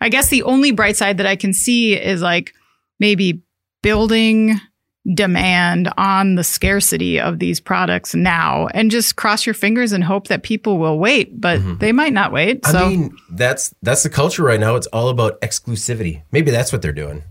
I 0.00 0.08
guess 0.08 0.28
the 0.28 0.42
only 0.42 0.72
bright 0.72 0.96
side 0.96 1.18
that 1.18 1.26
I 1.26 1.36
can 1.36 1.52
see 1.52 1.94
is 1.94 2.20
like 2.20 2.52
maybe 2.98 3.42
building 3.82 4.60
demand 5.14 5.92
on 5.96 6.34
the 6.34 6.44
scarcity 6.44 7.20
of 7.20 7.38
these 7.38 7.60
products 7.60 8.14
now 8.14 8.66
and 8.74 8.90
just 8.90 9.16
cross 9.16 9.46
your 9.46 9.54
fingers 9.54 9.92
and 9.92 10.02
hope 10.02 10.28
that 10.28 10.42
people 10.42 10.78
will 10.78 10.98
wait 10.98 11.40
but 11.40 11.60
mm-hmm. 11.60 11.78
they 11.78 11.92
might 11.92 12.12
not 12.12 12.32
wait 12.32 12.66
so 12.66 12.78
I 12.78 12.88
mean, 12.88 13.16
that's 13.30 13.74
that's 13.82 14.02
the 14.02 14.10
culture 14.10 14.42
right 14.42 14.60
now. 14.60 14.76
It's 14.76 14.86
all 14.88 15.08
about 15.08 15.40
exclusivity. 15.40 16.22
Maybe 16.32 16.50
that's 16.50 16.72
what 16.72 16.82
they're 16.82 16.92
doing. 16.92 17.22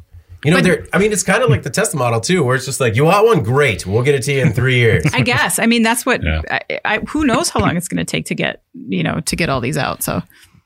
You 0.43 0.51
know, 0.51 0.57
But- 0.57 0.63
they're. 0.63 0.87
I 0.93 0.99
mean, 0.99 1.11
it's 1.11 1.23
kind 1.23 1.43
of 1.43 1.49
like 1.49 1.63
the 1.63 1.69
Tesla 1.69 1.97
model 1.97 2.21
too, 2.21 2.43
where 2.43 2.55
it's 2.55 2.65
just 2.65 2.79
like, 2.79 2.95
you 2.95 3.05
want 3.05 3.25
one, 3.25 3.43
great, 3.43 3.85
we'll 3.85 4.03
get 4.03 4.15
it 4.15 4.23
to 4.23 4.33
you 4.33 4.41
in 4.41 4.53
three 4.53 4.75
years. 4.75 5.03
I 5.13 5.21
guess. 5.21 5.59
I 5.59 5.65
mean, 5.65 5.81
that's 5.83 6.05
what. 6.05 6.23
Yeah. 6.23 6.41
I, 6.49 6.79
I, 6.85 6.99
who 6.99 7.25
knows 7.25 7.49
how 7.49 7.61
long 7.61 7.75
it's 7.75 7.87
going 7.87 7.97
to 7.97 8.09
take 8.09 8.25
to 8.27 8.35
get 8.35 8.61
you 8.73 9.03
know 9.03 9.21
to 9.21 9.35
get 9.35 9.49
all 9.49 9.59
these 9.61 9.77
out. 9.77 10.03
So 10.03 10.21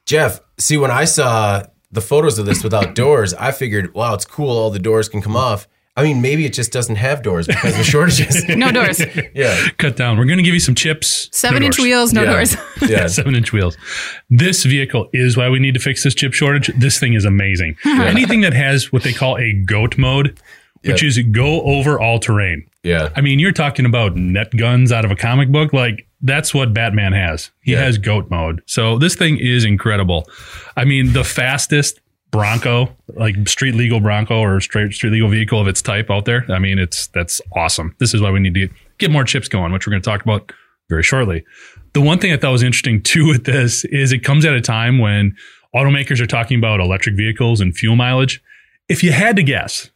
Jeff, 0.05 0.41
see, 0.60 0.78
when 0.78 0.91
I 0.91 1.05
saw 1.05 1.64
the 1.91 2.01
photos 2.01 2.39
of 2.39 2.45
this 2.45 2.64
without 2.64 2.95
doors, 2.95 3.34
I 3.34 3.51
figured, 3.51 3.93
wow, 3.93 4.14
it's 4.14 4.26
cool. 4.26 4.49
All 4.49 4.70
the 4.70 4.80
doors 4.80 5.07
can 5.07 5.22
come 5.22 5.36
off. 5.36 5.68
I 5.99 6.03
mean, 6.03 6.21
maybe 6.21 6.45
it 6.45 6.53
just 6.53 6.71
doesn't 6.71 6.95
have 6.95 7.21
doors 7.21 7.47
because 7.47 7.77
of 7.77 7.85
shortages. 7.85 8.47
no 8.49 8.71
doors, 8.71 9.01
yeah. 9.35 9.67
Cut 9.77 9.95
down. 9.97 10.17
We're 10.17 10.25
going 10.25 10.37
to 10.37 10.43
give 10.43 10.53
you 10.53 10.59
some 10.59 10.75
chips. 10.75 11.29
seven 11.31 11.59
no 11.61 11.65
inch 11.67 11.77
doors. 11.77 11.85
wheels, 11.85 12.13
no 12.13 12.23
Yeah. 12.23 12.31
doors. 12.31 12.55
Yeah. 12.81 13.07
seven 13.19 13.35
inch 13.35 13.51
wheels. 13.51 13.77
This 14.29 14.63
vehicle 14.63 15.09
is 15.13 15.35
why 15.37 15.49
we 15.49 15.59
need 15.59 15.73
to 15.73 15.79
fix 15.79 16.03
this 16.03 16.15
chip 16.15 16.33
shortage. 16.33 16.71
This 16.77 16.99
thing 16.99 17.13
is 17.13 17.25
amazing. 17.25 17.75
Anything 17.85 18.41
that 18.41 18.53
has 18.53 18.91
what 18.91 19.03
they 19.03 19.13
call 19.13 19.37
a 19.37 19.53
goat 19.53 19.97
mode, 19.97 20.39
which 20.83 21.03
Yep. 21.03 21.07
is 21.09 21.19
go 21.31 21.61
over 21.63 21.99
all 21.99 22.19
terrain. 22.19 22.65
Yeah. 22.83 23.09
I 23.15 23.21
mean, 23.21 23.39
you're 23.39 23.51
talking 23.51 23.85
about 23.85 24.15
net 24.15 24.55
guns 24.55 24.91
out 24.93 25.03
of 25.03 25.11
a 25.11 25.15
comic 25.15 25.49
book. 25.51 25.73
Like 25.73 26.07
that's 26.21 26.53
what 26.53 26.73
Batman 26.73 27.11
has. 27.13 27.51
He 27.61 27.73
Yeah. 27.73 27.79
has 27.83 27.97
goat 27.97 28.29
mode. 28.29 28.61
So 28.65 28.97
this 28.97 29.15
thing 29.15 29.37
is 29.37 29.65
incredible. 29.65 30.25
I 30.77 30.85
mean, 30.85 31.11
the 31.13 31.23
fastest 31.25 31.99
Bronco, 32.32 32.95
like 33.15 33.47
street 33.47 33.73
legal 33.75 33.99
Bronco 33.99 34.39
or 34.39 34.59
straight 34.61 34.93
street 34.93 35.11
legal 35.11 35.30
vehicle 35.30 35.59
of 35.59 35.67
its 35.67 35.82
type 35.82 36.09
out 36.11 36.25
there. 36.25 36.45
I 36.49 36.59
mean, 36.59 36.77
it's 36.77 37.07
that's 37.07 37.41
awesome. 37.55 37.95
This 37.99 38.13
is 38.13 38.21
why 38.21 38.30
we 38.32 38.39
need 38.39 38.53
to 38.53 38.69
get 38.99 39.09
more 39.11 39.23
chips 39.23 39.47
going, 39.47 39.71
which 39.71 39.88
we're 39.88 39.91
going 39.91 40.01
to 40.01 40.09
talk 40.09 40.21
about 40.23 40.51
very 40.89 41.03
shortly. 41.03 41.43
The 41.93 42.01
one 42.01 42.19
thing 42.19 42.32
I 42.32 42.38
thought 42.38 42.51
was 42.51 42.63
interesting 42.63 43.01
too 43.03 43.27
with 43.27 43.45
this 43.45 43.84
is 43.86 44.11
it 44.11 44.19
comes 44.23 44.45
at 44.45 44.53
a 44.53 44.61
time 44.61 44.99
when 44.99 45.36
automakers 45.75 46.19
are 46.19 46.27
talking 46.27 46.57
about 46.59 46.80
electric 46.80 47.15
vehicles 47.15 47.61
and 47.61 47.75
fuel 47.75 47.95
mileage. 47.95 48.41
If 48.88 49.03
you 49.03 49.11
had 49.11 49.36
to 49.36 49.43
guess, 49.43 49.89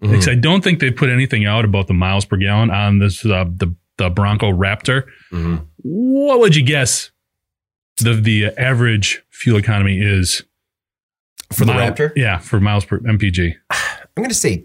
because 0.00 0.28
I 0.28 0.34
don't 0.34 0.62
think 0.62 0.78
they 0.78 0.90
put 0.90 1.08
anything 1.08 1.46
out 1.46 1.64
about 1.64 1.86
the 1.88 1.94
miles 1.94 2.24
per 2.24 2.36
gallon 2.36 2.70
on 2.70 2.98
this 2.98 3.24
uh, 3.24 3.44
the 3.48 3.74
the 3.96 4.10
Bronco 4.10 4.50
Raptor. 4.52 5.04
Mhm. 5.32 5.64
What 5.78 6.38
would 6.40 6.54
you 6.56 6.62
guess 6.64 7.10
the 7.98 8.14
the 8.14 8.46
average 8.58 9.22
fuel 9.30 9.56
economy 9.58 10.00
is 10.00 10.42
For 11.52 11.64
the 11.64 11.72
mile- 11.74 11.92
Raptor, 11.92 12.12
Yeah, 12.16 12.38
for 12.38 12.60
miles 12.60 12.84
per 12.84 12.98
MPG. 13.00 13.54
I'm 13.70 13.78
going 14.22 14.28
to 14.28 14.34
say 14.34 14.64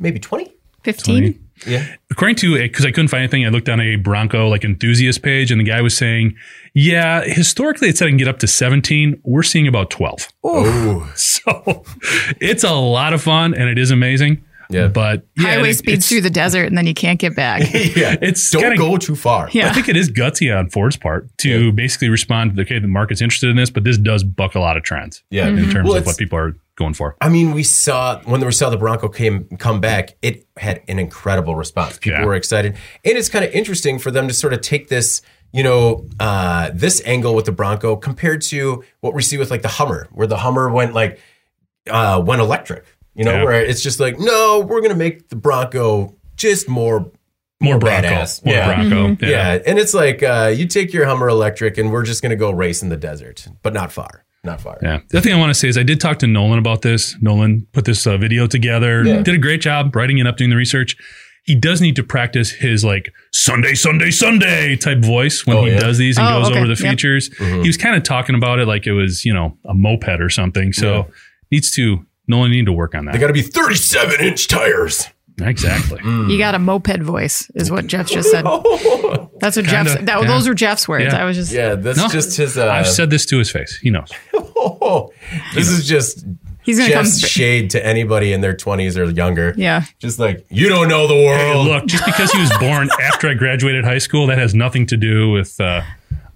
maybe 0.00 0.18
20. 0.18 0.52
Fifteen. 0.84 1.48
Yeah. 1.64 1.86
According 2.10 2.34
to 2.36 2.54
uh, 2.56 2.58
because 2.62 2.84
I 2.84 2.90
couldn't 2.90 3.06
find 3.06 3.20
anything, 3.22 3.46
I 3.46 3.50
looked 3.50 3.68
on 3.68 3.78
a 3.80 3.94
Bronco 3.94 4.48
like 4.48 4.64
enthusiast 4.64 5.22
page, 5.22 5.52
and 5.52 5.60
the 5.60 5.64
guy 5.64 5.80
was 5.80 5.96
saying, 5.96 6.34
"Yeah, 6.74 7.22
historically 7.22 7.88
it 7.88 7.96
said 7.96 8.06
I 8.06 8.10
can 8.10 8.16
get 8.16 8.26
up 8.26 8.40
to 8.40 8.48
17. 8.48 9.20
We're 9.22 9.44
seeing 9.44 9.68
about 9.68 9.90
12. 9.90 10.28
Oh. 10.42 11.08
So 11.16 11.84
it's 12.40 12.64
a 12.64 12.72
lot 12.72 13.12
of 13.12 13.22
fun, 13.22 13.54
and 13.54 13.68
it 13.68 13.78
is 13.78 13.92
amazing. 13.92 14.44
Yeah. 14.72 14.88
but 14.88 15.26
yeah, 15.36 15.54
Highway 15.54 15.70
it- 15.70 15.74
speeds 15.78 15.92
it's- 16.04 16.08
through 16.08 16.22
the 16.22 16.30
desert 16.30 16.64
and 16.64 16.76
then 16.78 16.86
you 16.86 16.94
can't 16.94 17.18
get 17.20 17.36
back. 17.36 17.62
yeah. 17.72 18.16
It's 18.22 18.50
Don't 18.50 18.62
kinda- 18.62 18.76
go 18.78 18.96
too 18.96 19.14
far. 19.16 19.48
Yeah. 19.52 19.68
I 19.68 19.72
think 19.72 19.88
it 19.88 19.96
is 19.96 20.10
gutsy 20.10 20.56
on 20.56 20.70
Ford's 20.70 20.96
part 20.96 21.28
to 21.38 21.66
Yeah. 21.66 21.70
basically 21.70 22.08
respond 22.08 22.56
to 22.56 22.62
okay, 22.62 22.78
the 22.78 22.88
market's 22.88 23.20
interested 23.22 23.50
in 23.50 23.56
this, 23.56 23.70
but 23.70 23.84
this 23.84 23.98
does 23.98 24.24
buck 24.24 24.54
a 24.54 24.60
lot 24.60 24.76
of 24.76 24.82
trends 24.82 25.22
Yeah. 25.30 25.48
in 25.48 25.70
terms 25.70 25.88
Well, 25.88 25.98
of 25.98 26.06
what 26.06 26.16
people 26.16 26.38
are 26.38 26.56
going 26.76 26.94
for. 26.94 27.16
I 27.20 27.28
mean, 27.28 27.52
we 27.52 27.62
saw 27.62 28.20
when 28.24 28.40
we 28.44 28.50
saw 28.52 28.70
the 28.70 28.76
Bronco 28.78 29.08
came 29.08 29.44
come 29.58 29.80
back, 29.80 30.14
it 30.22 30.46
had 30.56 30.80
an 30.88 30.98
incredible 30.98 31.54
response. 31.54 31.98
People 31.98 32.20
Yeah. 32.20 32.26
were 32.26 32.34
excited, 32.34 32.74
and 33.04 33.18
it's 33.18 33.28
kind 33.28 33.44
of 33.44 33.52
interesting 33.52 33.98
for 33.98 34.10
them 34.10 34.26
to 34.26 34.32
sort 34.34 34.54
of 34.54 34.62
take 34.62 34.88
this, 34.88 35.20
you 35.52 35.62
know, 35.62 36.06
uh, 36.18 36.70
this 36.72 37.02
angle 37.04 37.34
with 37.34 37.44
the 37.44 37.52
Bronco 37.52 37.94
compared 37.96 38.40
to 38.42 38.82
what 39.00 39.12
we 39.12 39.20
see 39.20 39.36
with 39.36 39.50
like 39.50 39.60
the 39.60 39.68
Hummer, 39.68 40.08
where 40.12 40.26
the 40.26 40.38
Hummer 40.38 40.70
went 40.70 40.94
like 40.94 41.20
uh, 41.90 42.22
went 42.24 42.40
electric. 42.40 42.84
You 43.14 43.24
know, 43.24 43.32
Yeah. 43.32 43.44
where 43.44 43.62
it's 43.64 43.82
just 43.82 44.00
like, 44.00 44.18
no, 44.18 44.60
we're 44.66 44.80
gonna 44.80 44.94
make 44.94 45.28
the 45.28 45.36
Bronco 45.36 46.16
just 46.36 46.68
more 46.68 47.10
More 47.60 47.78
Bronco, 47.78 48.08
badass. 48.08 48.44
more 48.44 48.54
Yeah. 48.54 48.88
Bronco. 48.88 49.26
Yeah. 49.26 49.58
and 49.66 49.78
it's 49.78 49.94
like 49.94 50.22
uh, 50.22 50.52
you 50.54 50.66
take 50.66 50.92
your 50.92 51.06
Hummer 51.06 51.28
electric, 51.28 51.78
and 51.78 51.92
we're 51.92 52.02
just 52.04 52.22
gonna 52.22 52.36
go 52.36 52.50
race 52.50 52.82
in 52.82 52.88
the 52.88 52.96
desert, 52.96 53.46
but 53.62 53.72
not 53.72 53.92
far, 53.92 54.24
not 54.42 54.60
far. 54.60 54.78
Yeah. 54.82 54.98
The 55.10 55.18
other 55.18 55.24
thing 55.24 55.32
I 55.34 55.38
want 55.38 55.50
to 55.50 55.54
say 55.54 55.68
is 55.68 55.78
I 55.78 55.82
did 55.84 56.00
talk 56.00 56.18
to 56.20 56.26
Nolan 56.26 56.58
about 56.58 56.82
this. 56.82 57.16
Nolan 57.20 57.66
put 57.72 57.84
this 57.84 58.04
uh, 58.06 58.16
video 58.16 58.46
together, 58.48 59.04
Yeah. 59.04 59.22
did 59.22 59.34
a 59.34 59.38
great 59.38 59.60
job 59.60 59.94
writing 59.94 60.18
it 60.18 60.26
up, 60.26 60.36
doing 60.38 60.50
the 60.50 60.56
research. 60.56 60.96
He 61.44 61.54
does 61.56 61.80
need 61.80 61.96
to 61.96 62.02
practice 62.04 62.50
his 62.50 62.84
like 62.84 63.12
Sunday, 63.32 63.74
Sunday, 63.74 64.10
Sunday 64.10 64.74
type 64.76 64.98
voice 64.98 65.44
when 65.46 65.56
Oh, 65.56 65.64
he 65.64 65.72
yeah. 65.72 65.78
does 65.80 65.98
these 65.98 66.16
and 66.16 66.26
Oh, 66.26 66.38
goes 66.40 66.48
okay. 66.50 66.58
over 66.58 66.66
the 66.72 66.80
Yep. 66.82 66.90
features. 66.92 67.30
He 67.36 67.66
was 67.66 67.76
kind 67.76 67.94
of 67.96 68.02
talking 68.04 68.34
about 68.36 68.58
it 68.58 68.66
like 68.66 68.86
it 68.86 68.92
was, 68.92 69.24
you 69.24 69.34
know, 69.34 69.56
a 69.66 69.74
moped 69.74 70.20
or 70.20 70.28
something. 70.30 70.72
So 70.72 71.08
needs 71.50 71.70
to, 71.72 72.06
Nolan 72.28 72.50
need 72.50 72.66
to 72.66 72.72
work 72.72 72.94
on 72.94 73.04
that. 73.06 73.12
They 73.12 73.18
got 73.18 73.26
to 73.28 73.32
be 73.32 73.42
37 73.42 74.20
inch 74.24 74.48
tires. 74.48 75.08
exactly. 75.40 76.00
You 76.32 76.38
got 76.38 76.54
a 76.54 76.58
moped 76.58 77.00
voice, 77.02 77.50
is 77.54 77.70
what 77.70 77.86
Jeff 77.86 78.06
just 78.08 78.30
said. 78.30 78.44
That's 79.40 79.56
what 79.56 79.66
Kinda, 79.66 79.66
Jeff. 79.66 80.04
That, 80.04 80.20
yeah. 80.22 80.26
Those 80.26 80.46
are 80.46 80.54
Jeff's 80.54 80.86
words. 80.88 81.12
Yeah. 81.12 81.20
I 81.20 81.24
was 81.24 81.36
just. 81.36 81.52
Yeah, 81.52 81.74
that's 81.74 81.98
No, 81.98 82.08
just 82.08 82.36
his. 82.36 82.56
Uh, 82.56 82.68
I've 82.70 82.86
said 82.86 83.10
this 83.10 83.26
to 83.26 83.38
his 83.38 83.50
face. 83.50 83.76
He 83.76 83.90
knows. 83.90 84.08
this 85.54 85.68
is 85.68 85.86
just 85.86 86.24
He's 86.62 86.78
gonna 86.78 86.92
come. 86.92 87.04
Jeff's 87.04 87.26
shade 87.26 87.70
to 87.70 87.84
anybody 87.84 88.32
in 88.32 88.40
their 88.40 88.54
20s 88.54 88.96
or 88.96 89.10
younger. 89.10 89.52
Yeah. 89.56 89.84
Just 89.98 90.18
like, 90.20 90.46
you 90.48 90.68
don't 90.68 90.86
know 90.88 91.08
the 91.08 91.14
Hey, 91.14 91.54
world. 91.54 91.66
look, 91.66 91.86
just 91.86 92.04
because 92.06 92.30
he 92.30 92.38
was 92.40 92.56
born 92.58 92.88
after 93.02 93.28
I 93.28 93.34
graduated 93.34 93.84
high 93.84 93.98
school, 93.98 94.28
that 94.28 94.38
has 94.38 94.54
nothing 94.54 94.86
to 94.86 94.96
do 94.96 95.30
with 95.32 95.60
uh, 95.60 95.82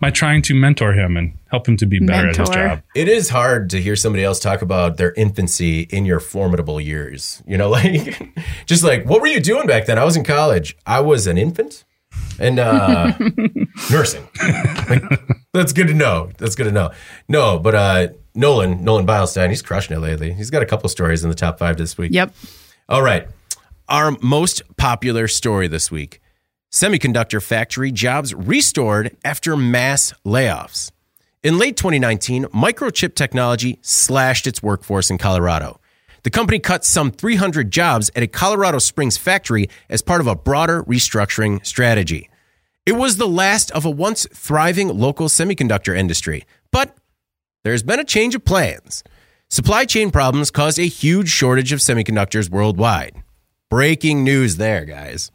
my 0.00 0.10
trying 0.10 0.42
to 0.42 0.54
mentor 0.54 0.92
him 0.92 1.16
and 1.16 1.38
help 1.50 1.66
him 1.66 1.76
to 1.78 1.86
be 1.86 1.98
better 1.98 2.28
at 2.28 2.36
his 2.36 2.50
job. 2.50 2.82
It 2.94 3.08
is 3.08 3.30
hard 3.30 3.70
to 3.70 3.80
hear 3.80 3.96
somebody 3.96 4.24
else 4.24 4.38
talk 4.38 4.62
about 4.62 4.98
their 4.98 5.12
infancy 5.14 5.82
in 5.82 6.04
your 6.04 6.20
formidable 6.20 6.80
years. 6.80 7.42
You 7.46 7.56
know, 7.56 7.70
like, 7.76 8.20
just 8.66 8.84
like, 8.84 9.04
what 9.06 9.20
were 9.20 9.26
you 9.26 9.40
doing 9.40 9.66
back 9.66 9.86
then? 9.86 9.98
I 9.98 10.04
was 10.04 10.16
in 10.16 10.24
college. 10.24 10.76
I 10.86 11.00
was 11.00 11.26
an 11.26 11.38
infant 11.38 11.84
and 12.38 12.58
uh, 12.58 13.12
nursing. 13.90 14.28
Like, 14.88 15.02
that's 15.52 15.72
good 15.72 15.88
to 15.88 15.94
know. 15.94 16.30
That's 16.38 16.54
good 16.54 16.64
to 16.64 16.72
know. 16.72 16.90
No, 17.28 17.58
but 17.58 17.74
uh, 17.74 18.08
Nolan, 18.34 18.84
Nolan 18.84 19.06
Beilstein, 19.06 19.48
he's 19.48 19.62
crushing 19.62 19.96
it 19.96 20.00
lately. 20.00 20.32
He's 20.32 20.50
got 20.50 20.62
a 20.62 20.66
couple 20.66 20.88
stories 20.88 21.24
in 21.24 21.30
the 21.30 21.36
top 21.36 21.58
five 21.58 21.78
this 21.78 21.96
week. 21.96 22.12
Yep. 22.12 22.34
All 22.88 23.02
right. 23.02 23.28
Our 23.88 24.16
most 24.20 24.62
popular 24.76 25.28
story 25.28 25.68
this 25.68 25.90
week 25.90 26.20
semiconductor 26.76 27.42
factory 27.42 27.90
jobs 27.90 28.34
restored 28.34 29.16
after 29.24 29.56
mass 29.56 30.12
layoffs. 30.26 30.90
In 31.42 31.56
late 31.56 31.78
2019, 31.78 32.44
Microchip 32.46 33.14
Technology 33.14 33.78
slashed 33.80 34.46
its 34.46 34.62
workforce 34.62 35.10
in 35.10 35.16
Colorado. 35.16 35.80
The 36.22 36.30
company 36.30 36.58
cut 36.58 36.84
some 36.84 37.12
300 37.12 37.70
jobs 37.70 38.10
at 38.14 38.22
a 38.22 38.26
Colorado 38.26 38.78
Springs 38.78 39.16
factory 39.16 39.70
as 39.88 40.02
part 40.02 40.20
of 40.20 40.26
a 40.26 40.36
broader 40.36 40.82
restructuring 40.82 41.64
strategy. 41.64 42.28
It 42.84 42.92
was 42.92 43.16
the 43.16 43.28
last 43.28 43.70
of 43.70 43.86
a 43.86 43.90
once 43.90 44.26
thriving 44.34 44.88
local 44.88 45.28
semiconductor 45.28 45.96
industry, 45.96 46.44
but 46.72 46.94
there's 47.64 47.82
been 47.82 48.00
a 48.00 48.04
change 48.04 48.34
of 48.34 48.44
plans. 48.44 49.02
Supply 49.48 49.86
chain 49.86 50.10
problems 50.10 50.50
caused 50.50 50.78
a 50.78 50.82
huge 50.82 51.30
shortage 51.30 51.72
of 51.72 51.78
semiconductors 51.78 52.50
worldwide. 52.50 53.22
Breaking 53.70 54.24
news 54.24 54.56
there, 54.56 54.84
guys. 54.84 55.30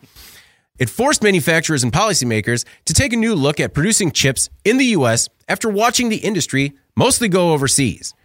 It 0.81 0.89
forced 0.89 1.21
manufacturers 1.21 1.83
and 1.83 1.93
policymakers 1.93 2.65
to 2.85 2.93
take 2.95 3.13
a 3.13 3.15
new 3.15 3.35
look 3.35 3.59
at 3.59 3.75
producing 3.75 4.09
chips 4.09 4.49
in 4.65 4.77
the 4.77 4.97
US 4.97 5.29
after 5.47 5.69
watching 5.69 6.09
the 6.09 6.17
industry 6.17 6.73
mostly 6.95 7.29
go 7.29 7.53
overseas. 7.53 8.15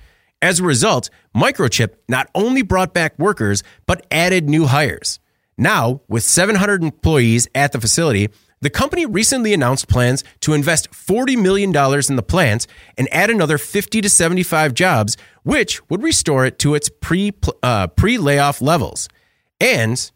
As 0.40 0.58
a 0.58 0.62
result, 0.62 1.10
Microchip 1.36 1.96
not 2.08 2.30
only 2.34 2.62
brought 2.62 2.94
back 2.94 3.18
workers, 3.18 3.62
but 3.84 4.06
added 4.10 4.48
new 4.48 4.64
hires. 4.64 5.20
Now, 5.58 6.00
with 6.08 6.22
700 6.22 6.82
employees 6.82 7.46
at 7.54 7.72
the 7.72 7.80
facility, 7.80 8.30
the 8.62 8.70
company 8.70 9.04
recently 9.04 9.52
announced 9.52 9.86
plans 9.86 10.24
to 10.40 10.54
invest 10.54 10.90
$40 10.92 11.36
million 11.36 11.68
in 12.08 12.16
the 12.16 12.24
plant 12.26 12.66
and 12.96 13.06
add 13.12 13.28
another 13.28 13.58
50 13.58 14.00
to 14.00 14.08
75 14.08 14.72
jobs, 14.72 15.18
which 15.42 15.86
would 15.90 16.02
restore 16.02 16.46
it 16.46 16.58
to 16.60 16.74
its 16.74 16.88
pre 16.88 17.34
uh, 17.62 17.88
pre 17.88 18.16
layoff 18.16 18.62
levels. 18.62 19.10
And 19.60 20.10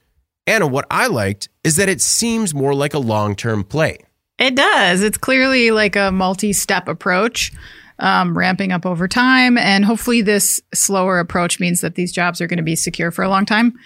Anna, 0.51 0.67
what 0.67 0.87
I 0.91 1.07
liked 1.07 1.49
is 1.63 1.77
that 1.77 1.89
it 1.89 2.01
seems 2.01 2.53
more 2.53 2.75
like 2.75 2.93
a 2.93 2.99
long 2.99 3.37
term 3.37 3.63
play. 3.63 3.99
It 4.37 4.57
does. 4.57 5.01
It's 5.01 5.17
clearly 5.17 5.71
like 5.71 5.95
a 5.95 6.11
multi 6.11 6.53
step 6.53 6.89
approach, 6.89 7.53
um, 8.01 8.37
ramping 8.37 8.73
up 8.73 8.85
over 8.85 9.07
time. 9.07 9.57
And 9.57 9.85
hopefully, 9.85 10.23
this 10.23 10.61
slower 10.75 11.21
approach 11.21 11.61
means 11.61 11.83
that 11.83 11.95
these 11.95 12.11
jobs 12.11 12.41
are 12.41 12.49
going 12.49 12.57
to 12.57 12.65
be 12.65 12.75
secure 12.75 13.13
for 13.13 13.23
a 13.23 13.29
long 13.29 13.47
time 13.47 13.79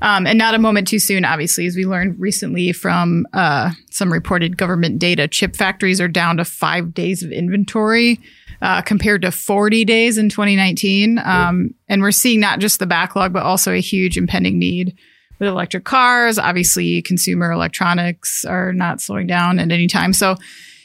um, 0.00 0.28
and 0.28 0.38
not 0.38 0.54
a 0.54 0.60
moment 0.60 0.86
too 0.86 1.00
soon, 1.00 1.24
obviously. 1.24 1.66
As 1.66 1.74
we 1.74 1.86
learned 1.86 2.20
recently 2.20 2.70
from 2.70 3.26
uh, 3.32 3.72
some 3.90 4.12
reported 4.12 4.56
government 4.56 5.00
data, 5.00 5.26
chip 5.26 5.56
factories 5.56 6.00
are 6.00 6.06
down 6.06 6.36
to 6.36 6.44
five 6.44 6.94
days 6.94 7.24
of 7.24 7.32
inventory. 7.32 8.20
Uh, 8.60 8.80
compared 8.80 9.22
to 9.22 9.32
40 9.32 9.84
days 9.84 10.18
in 10.18 10.28
2019. 10.28 11.18
Um, 11.18 11.74
and 11.88 12.00
we're 12.00 12.12
seeing 12.12 12.38
not 12.38 12.60
just 12.60 12.78
the 12.78 12.86
backlog, 12.86 13.32
but 13.32 13.42
also 13.42 13.72
a 13.72 13.80
huge 13.80 14.16
impending 14.16 14.56
need 14.56 14.96
with 15.42 15.50
electric 15.50 15.84
cars. 15.84 16.38
Obviously, 16.38 17.02
consumer 17.02 17.50
electronics 17.50 18.44
are 18.44 18.72
not 18.72 19.00
slowing 19.00 19.26
down 19.26 19.58
at 19.58 19.72
any 19.72 19.88
time. 19.88 20.12
So, 20.12 20.36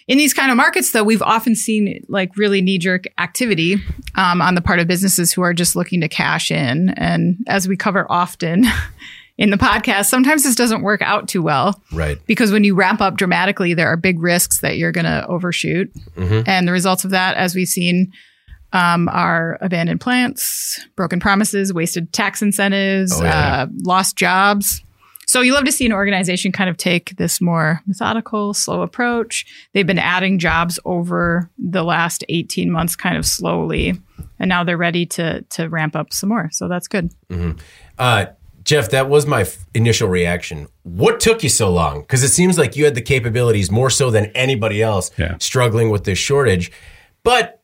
in 0.07 0.17
these 0.17 0.33
kind 0.33 0.49
of 0.49 0.57
markets, 0.57 0.91
though, 0.91 1.03
we've 1.03 1.21
often 1.21 1.53
seen 1.53 2.03
like 2.07 2.35
really 2.37 2.61
knee 2.61 2.77
jerk 2.77 3.03
activity 3.17 3.75
um, 4.15 4.41
on 4.41 4.55
the 4.55 4.61
part 4.61 4.79
of 4.79 4.87
businesses 4.87 5.33
who 5.33 5.41
are 5.41 5.53
just 5.53 5.75
looking 5.75 5.99
to 5.99 6.07
cash 6.07 6.49
in. 6.49 6.89
And 6.91 7.37
as 7.47 7.67
we 7.67 7.75
cover 7.75 8.09
often 8.09 8.65
in 9.37 9.49
the 9.49 9.57
podcast, 9.57 10.05
sometimes 10.05 10.43
this 10.43 10.55
doesn't 10.55 10.81
work 10.81 11.01
out 11.01 11.27
too 11.27 11.41
well. 11.41 11.81
Right. 11.91 12.17
Because 12.25 12.53
when 12.53 12.63
you 12.63 12.73
ramp 12.73 13.01
up 13.01 13.17
dramatically, 13.17 13.73
there 13.73 13.89
are 13.89 13.97
big 13.97 14.19
risks 14.21 14.61
that 14.61 14.77
you're 14.77 14.93
going 14.93 15.05
to 15.05 15.27
overshoot. 15.27 15.93
Mm-hmm. 16.15 16.49
And 16.49 16.65
the 16.65 16.71
results 16.71 17.03
of 17.03 17.11
that, 17.11 17.35
as 17.35 17.53
we've 17.53 17.67
seen, 17.67 18.13
um, 18.73 19.07
are 19.09 19.57
abandoned 19.61 20.01
plants, 20.01 20.79
broken 20.95 21.19
promises, 21.19 21.73
wasted 21.73 22.11
tax 22.13 22.41
incentives, 22.41 23.11
Oh, 23.19 23.23
yeah. 23.23 23.63
uh, 23.63 23.67
lost 23.83 24.15
jobs. 24.17 24.83
So 25.25 25.41
you 25.41 25.53
love 25.53 25.65
to 25.65 25.73
see 25.73 25.85
an 25.85 25.91
organization 25.91 26.53
kind 26.53 26.69
of 26.69 26.77
take 26.77 27.15
this 27.17 27.41
more 27.41 27.81
methodical, 27.85 28.53
slow 28.53 28.81
approach. 28.81 29.45
They've 29.73 29.85
been 29.85 29.99
adding 29.99 30.39
jobs 30.39 30.79
over 30.85 31.49
the 31.57 31.83
last 31.83 32.23
18 32.29 32.71
months 32.71 32.95
kind 32.95 33.17
of 33.17 33.25
slowly, 33.25 33.99
and 34.39 34.47
now 34.47 34.63
they're 34.63 34.77
ready 34.77 35.05
to 35.07 35.41
to 35.41 35.67
ramp 35.67 35.97
up 35.97 36.13
some 36.13 36.29
more. 36.29 36.49
So 36.53 36.69
that's 36.69 36.87
good. 36.87 37.11
Uh, 37.97 38.27
Jeff, 38.63 38.89
that 38.91 39.09
was 39.09 39.25
my 39.25 39.41
f- 39.41 39.65
initial 39.73 40.07
reaction. 40.09 40.67
What 40.83 41.19
took 41.19 41.41
you 41.43 41.49
so 41.49 41.71
long? 41.71 42.01
Because 42.01 42.23
it 42.23 42.29
seems 42.29 42.57
like 42.57 42.75
you 42.75 42.83
had 42.85 42.95
the 42.95 43.01
capabilities 43.01 43.71
more 43.71 43.89
so 43.89 44.09
than 44.11 44.25
anybody 44.27 44.81
else 44.81 45.09
Yeah. 45.17 45.35
struggling 45.39 45.89
with 45.89 46.03
this 46.03 46.17
shortage. 46.17 46.71
But 47.23 47.56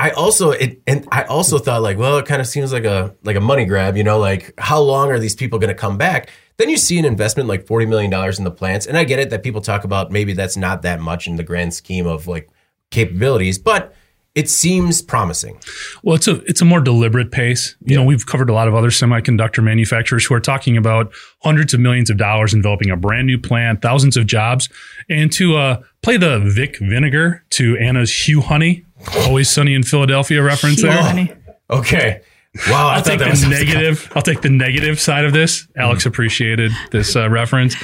I 0.00 0.10
also 0.12 0.52
it 0.52 0.80
and 0.86 1.06
I 1.12 1.24
also 1.24 1.58
thought 1.58 1.82
like, 1.82 1.98
well, 1.98 2.16
it 2.16 2.24
kind 2.24 2.40
of 2.40 2.46
seems 2.46 2.72
like 2.72 2.86
a 2.86 3.14
like 3.22 3.36
a 3.36 3.40
money 3.40 3.66
grab, 3.66 3.98
you 3.98 4.02
know, 4.02 4.18
like 4.18 4.54
how 4.56 4.80
long 4.80 5.10
are 5.10 5.18
these 5.18 5.34
people 5.34 5.58
going 5.58 5.68
to 5.68 5.74
come 5.74 5.98
back? 5.98 6.30
Then 6.56 6.70
you 6.70 6.78
see 6.78 6.98
an 6.98 7.04
investment 7.04 7.50
like 7.50 7.66
forty 7.66 7.84
million 7.84 8.10
dollars 8.10 8.38
in 8.38 8.44
the 8.44 8.50
plants, 8.50 8.86
and 8.86 8.96
I 8.96 9.04
get 9.04 9.18
it 9.18 9.28
that 9.28 9.42
people 9.42 9.60
talk 9.60 9.84
about 9.84 10.10
maybe 10.10 10.32
that's 10.32 10.56
not 10.56 10.80
that 10.82 11.00
much 11.00 11.26
in 11.26 11.36
the 11.36 11.42
grand 11.42 11.74
scheme 11.74 12.06
of 12.06 12.26
like 12.26 12.48
capabilities, 12.90 13.58
but 13.58 13.94
it 14.34 14.48
seems 14.48 15.02
promising. 15.02 15.58
Well, 16.02 16.16
it's 16.16 16.28
a 16.28 16.36
it's 16.44 16.62
a 16.62 16.64
more 16.64 16.80
deliberate 16.80 17.30
pace. 17.30 17.76
You 17.82 17.94
know, 17.94 18.04
we've 18.04 18.24
covered 18.24 18.48
a 18.48 18.54
lot 18.54 18.68
of 18.68 18.74
other 18.74 18.88
semiconductor 18.88 19.62
manufacturers 19.62 20.24
who 20.24 20.34
are 20.34 20.40
talking 20.40 20.78
about 20.78 21.12
hundreds 21.42 21.74
of 21.74 21.80
millions 21.80 22.08
of 22.08 22.16
dollars 22.16 22.54
in 22.54 22.60
developing 22.60 22.90
a 22.90 22.96
brand 22.96 23.26
new 23.26 23.38
plant, 23.38 23.82
thousands 23.82 24.16
of 24.16 24.26
jobs, 24.26 24.70
and 25.10 25.30
to 25.32 25.56
uh, 25.56 25.82
play 26.02 26.16
the 26.16 26.38
Vic 26.38 26.78
Vinegar 26.78 27.44
to 27.50 27.76
Anna's 27.76 28.28
Hugh 28.28 28.40
Honey, 28.40 28.86
always 29.18 29.48
sunny 29.48 29.74
in 29.74 29.82
Philadelphia 29.82 30.42
reference 30.42 30.80
Phew, 30.80 30.90
there. 30.90 31.02
honey. 31.02 31.32
Okay. 31.68 32.20
Wow, 32.68 32.88
I 32.88 32.96
I'll 32.96 33.02
thought 33.02 33.10
take 33.10 33.18
that 33.20 33.24
the 33.26 33.30
was 33.30 33.46
negative. 33.46 34.12
I'll 34.16 34.22
take 34.22 34.40
the 34.42 34.50
negative 34.50 35.00
side 35.00 35.24
of 35.24 35.32
this. 35.32 35.68
Alex 35.76 36.04
appreciated 36.04 36.72
this 36.90 37.14
uh, 37.14 37.30
reference. 37.30 37.76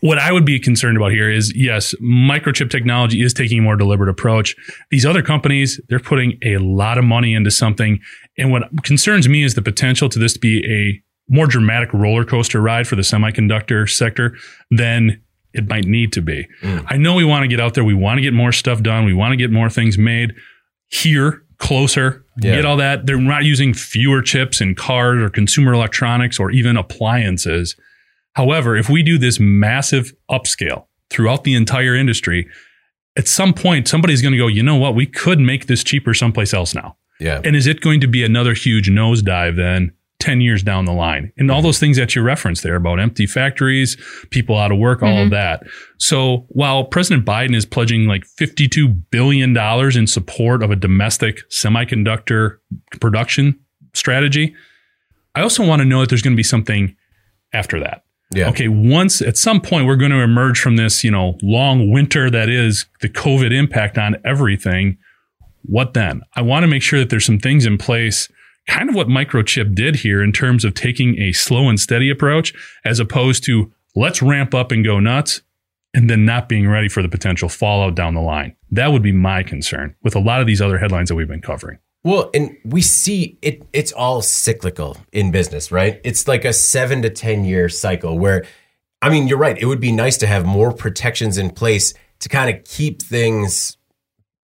What 0.00 0.18
I 0.18 0.30
would 0.30 0.44
be 0.44 0.60
concerned 0.60 0.96
about 0.96 1.10
here 1.10 1.28
is 1.28 1.52
yes, 1.56 1.92
microchip 2.00 2.70
technology 2.70 3.20
is 3.22 3.34
taking 3.34 3.58
a 3.58 3.62
more 3.62 3.74
deliberate 3.74 4.08
approach. 4.08 4.54
These 4.90 5.04
other 5.04 5.22
companies, 5.22 5.80
they're 5.88 5.98
putting 5.98 6.38
a 6.44 6.58
lot 6.58 6.98
of 6.98 7.04
money 7.04 7.34
into 7.34 7.50
something. 7.50 7.98
And 8.36 8.52
what 8.52 8.84
concerns 8.84 9.28
me 9.28 9.42
is 9.42 9.54
the 9.54 9.62
potential 9.62 10.08
to 10.10 10.18
this 10.20 10.34
to 10.34 10.38
be 10.38 10.64
a 10.64 11.02
more 11.28 11.46
dramatic 11.46 11.92
roller 11.92 12.24
coaster 12.24 12.60
ride 12.60 12.86
for 12.86 12.94
the 12.94 13.02
semiconductor 13.02 13.90
sector 13.90 14.36
than 14.70 15.20
it 15.54 15.68
might 15.68 15.84
need 15.84 16.12
to 16.12 16.20
be. 16.22 16.46
Mm. 16.62 16.84
I 16.88 16.96
know 16.96 17.14
we 17.14 17.24
want 17.24 17.42
to 17.44 17.48
get 17.48 17.60
out 17.60 17.74
there. 17.74 17.84
We 17.84 17.94
want 17.94 18.18
to 18.18 18.22
get 18.22 18.34
more 18.34 18.52
stuff 18.52 18.82
done. 18.82 19.04
We 19.04 19.14
want 19.14 19.32
to 19.32 19.36
get 19.36 19.50
more 19.50 19.70
things 19.70 19.96
made 19.98 20.34
here, 20.88 21.42
closer, 21.58 22.24
Yeah. 22.40 22.56
get 22.56 22.64
all 22.64 22.76
that. 22.76 23.06
They're 23.06 23.18
not 23.18 23.44
using 23.44 23.74
fewer 23.74 24.22
chips 24.22 24.60
in 24.60 24.74
cars 24.74 25.22
or 25.22 25.28
consumer 25.30 25.72
electronics 25.72 26.38
or 26.38 26.50
even 26.50 26.76
appliances. 26.76 27.76
However, 28.34 28.76
if 28.76 28.88
we 28.88 29.02
do 29.02 29.18
this 29.18 29.40
massive 29.40 30.12
upscale 30.30 30.84
throughout 31.10 31.44
the 31.44 31.54
entire 31.54 31.94
industry, 31.94 32.46
at 33.16 33.26
some 33.26 33.52
point, 33.52 33.88
somebody's 33.88 34.22
going 34.22 34.32
to 34.32 34.38
go, 34.38 34.46
you 34.46 34.62
know 34.62 34.76
what? 34.76 34.94
We 34.94 35.06
could 35.06 35.40
make 35.40 35.66
this 35.66 35.82
cheaper 35.82 36.14
someplace 36.14 36.54
else 36.54 36.74
now. 36.74 36.96
Yeah. 37.18 37.40
And 37.42 37.56
is 37.56 37.66
it 37.66 37.80
going 37.80 38.00
to 38.02 38.06
be 38.06 38.22
another 38.22 38.54
huge 38.54 38.88
nosedive 38.88 39.56
then 39.56 39.92
10 40.20 40.40
years 40.40 40.62
down 40.62 40.84
the 40.84 40.92
line? 40.92 41.32
And 41.36 41.50
all 41.50 41.58
mm-hmm. 41.58 41.66
those 41.66 41.78
things 41.78 41.96
that 41.96 42.14
you 42.14 42.22
referenced 42.22 42.62
there 42.62 42.76
about 42.76 43.00
empty 43.00 43.26
factories, 43.26 43.96
people 44.30 44.56
out 44.56 44.72
of 44.72 44.78
work, 44.78 45.02
all 45.02 45.10
of 45.10 45.16
mm-hmm. 45.16 45.30
that. 45.30 45.62
So 45.98 46.46
while 46.48 46.84
President 46.84 47.26
Biden 47.26 47.54
is 47.54 47.66
pledging 47.66 48.06
like 48.06 48.24
$52 48.24 49.02
billion 49.10 49.56
in 49.96 50.06
support 50.06 50.62
of 50.62 50.70
a 50.70 50.76
domestic 50.76 51.48
semiconductor 51.50 52.58
production 53.00 53.58
strategy, 53.94 54.54
I 55.34 55.42
also 55.42 55.66
want 55.66 55.80
to 55.80 55.86
know 55.86 56.00
that 56.00 56.08
there's 56.08 56.22
going 56.22 56.34
to 56.34 56.36
be 56.36 56.42
something 56.42 56.96
after 57.52 57.80
that. 57.80 58.02
Yeah. 58.30 58.50
Okay, 58.50 58.68
once 58.68 59.22
at 59.22 59.38
some 59.38 59.60
point 59.60 59.86
we're 59.86 59.96
going 59.96 60.10
to 60.10 60.20
emerge 60.20 60.60
from 60.60 60.76
this, 60.76 61.02
you 61.02 61.10
know, 61.10 61.38
long 61.42 61.90
winter 61.90 62.28
that 62.28 62.50
is 62.50 62.86
the 63.00 63.08
COVID 63.08 63.52
impact 63.52 63.96
on 63.96 64.16
everything. 64.24 64.98
What 65.62 65.94
then? 65.94 66.22
I 66.36 66.42
want 66.42 66.64
to 66.64 66.66
make 66.66 66.82
sure 66.82 66.98
that 66.98 67.08
there's 67.08 67.24
some 67.24 67.38
things 67.38 67.64
in 67.64 67.78
place, 67.78 68.28
kind 68.68 68.88
of 68.88 68.94
what 68.94 69.08
microchip 69.08 69.74
did 69.74 69.96
here 69.96 70.22
in 70.22 70.32
terms 70.32 70.64
of 70.64 70.74
taking 70.74 71.18
a 71.20 71.32
slow 71.32 71.68
and 71.68 71.80
steady 71.80 72.10
approach, 72.10 72.54
as 72.84 73.00
opposed 73.00 73.42
to 73.44 73.72
let's 73.96 74.22
ramp 74.22 74.54
up 74.54 74.70
and 74.70 74.84
go 74.84 75.00
nuts 75.00 75.42
and 75.94 76.08
then 76.08 76.24
not 76.24 76.48
being 76.48 76.68
ready 76.68 76.88
for 76.88 77.02
the 77.02 77.08
potential 77.08 77.48
fallout 77.48 77.94
down 77.94 78.14
the 78.14 78.20
line. 78.20 78.54
That 78.70 78.92
would 78.92 79.02
be 79.02 79.12
my 79.12 79.42
concern 79.42 79.96
with 80.02 80.14
a 80.14 80.20
lot 80.20 80.40
of 80.40 80.46
these 80.46 80.60
other 80.60 80.78
headlines 80.78 81.08
that 81.08 81.14
we've 81.14 81.26
been 81.26 81.40
covering. 81.40 81.78
Well, 82.04 82.30
and 82.32 82.56
we 82.64 82.82
see 82.82 83.38
it 83.42 83.66
it's 83.72 83.90
all 83.92 84.22
cyclical 84.22 84.96
in 85.12 85.30
business, 85.30 85.72
right? 85.72 86.00
It's 86.04 86.28
like 86.28 86.44
a 86.44 86.52
7 86.52 87.02
to 87.02 87.10
10 87.10 87.44
year 87.44 87.68
cycle 87.68 88.18
where 88.18 88.44
I 89.00 89.10
mean, 89.10 89.28
you're 89.28 89.38
right. 89.38 89.56
It 89.56 89.66
would 89.66 89.80
be 89.80 89.92
nice 89.92 90.16
to 90.18 90.26
have 90.26 90.44
more 90.44 90.72
protections 90.72 91.38
in 91.38 91.50
place 91.50 91.94
to 92.20 92.28
kind 92.28 92.54
of 92.54 92.64
keep 92.64 93.00
things 93.00 93.76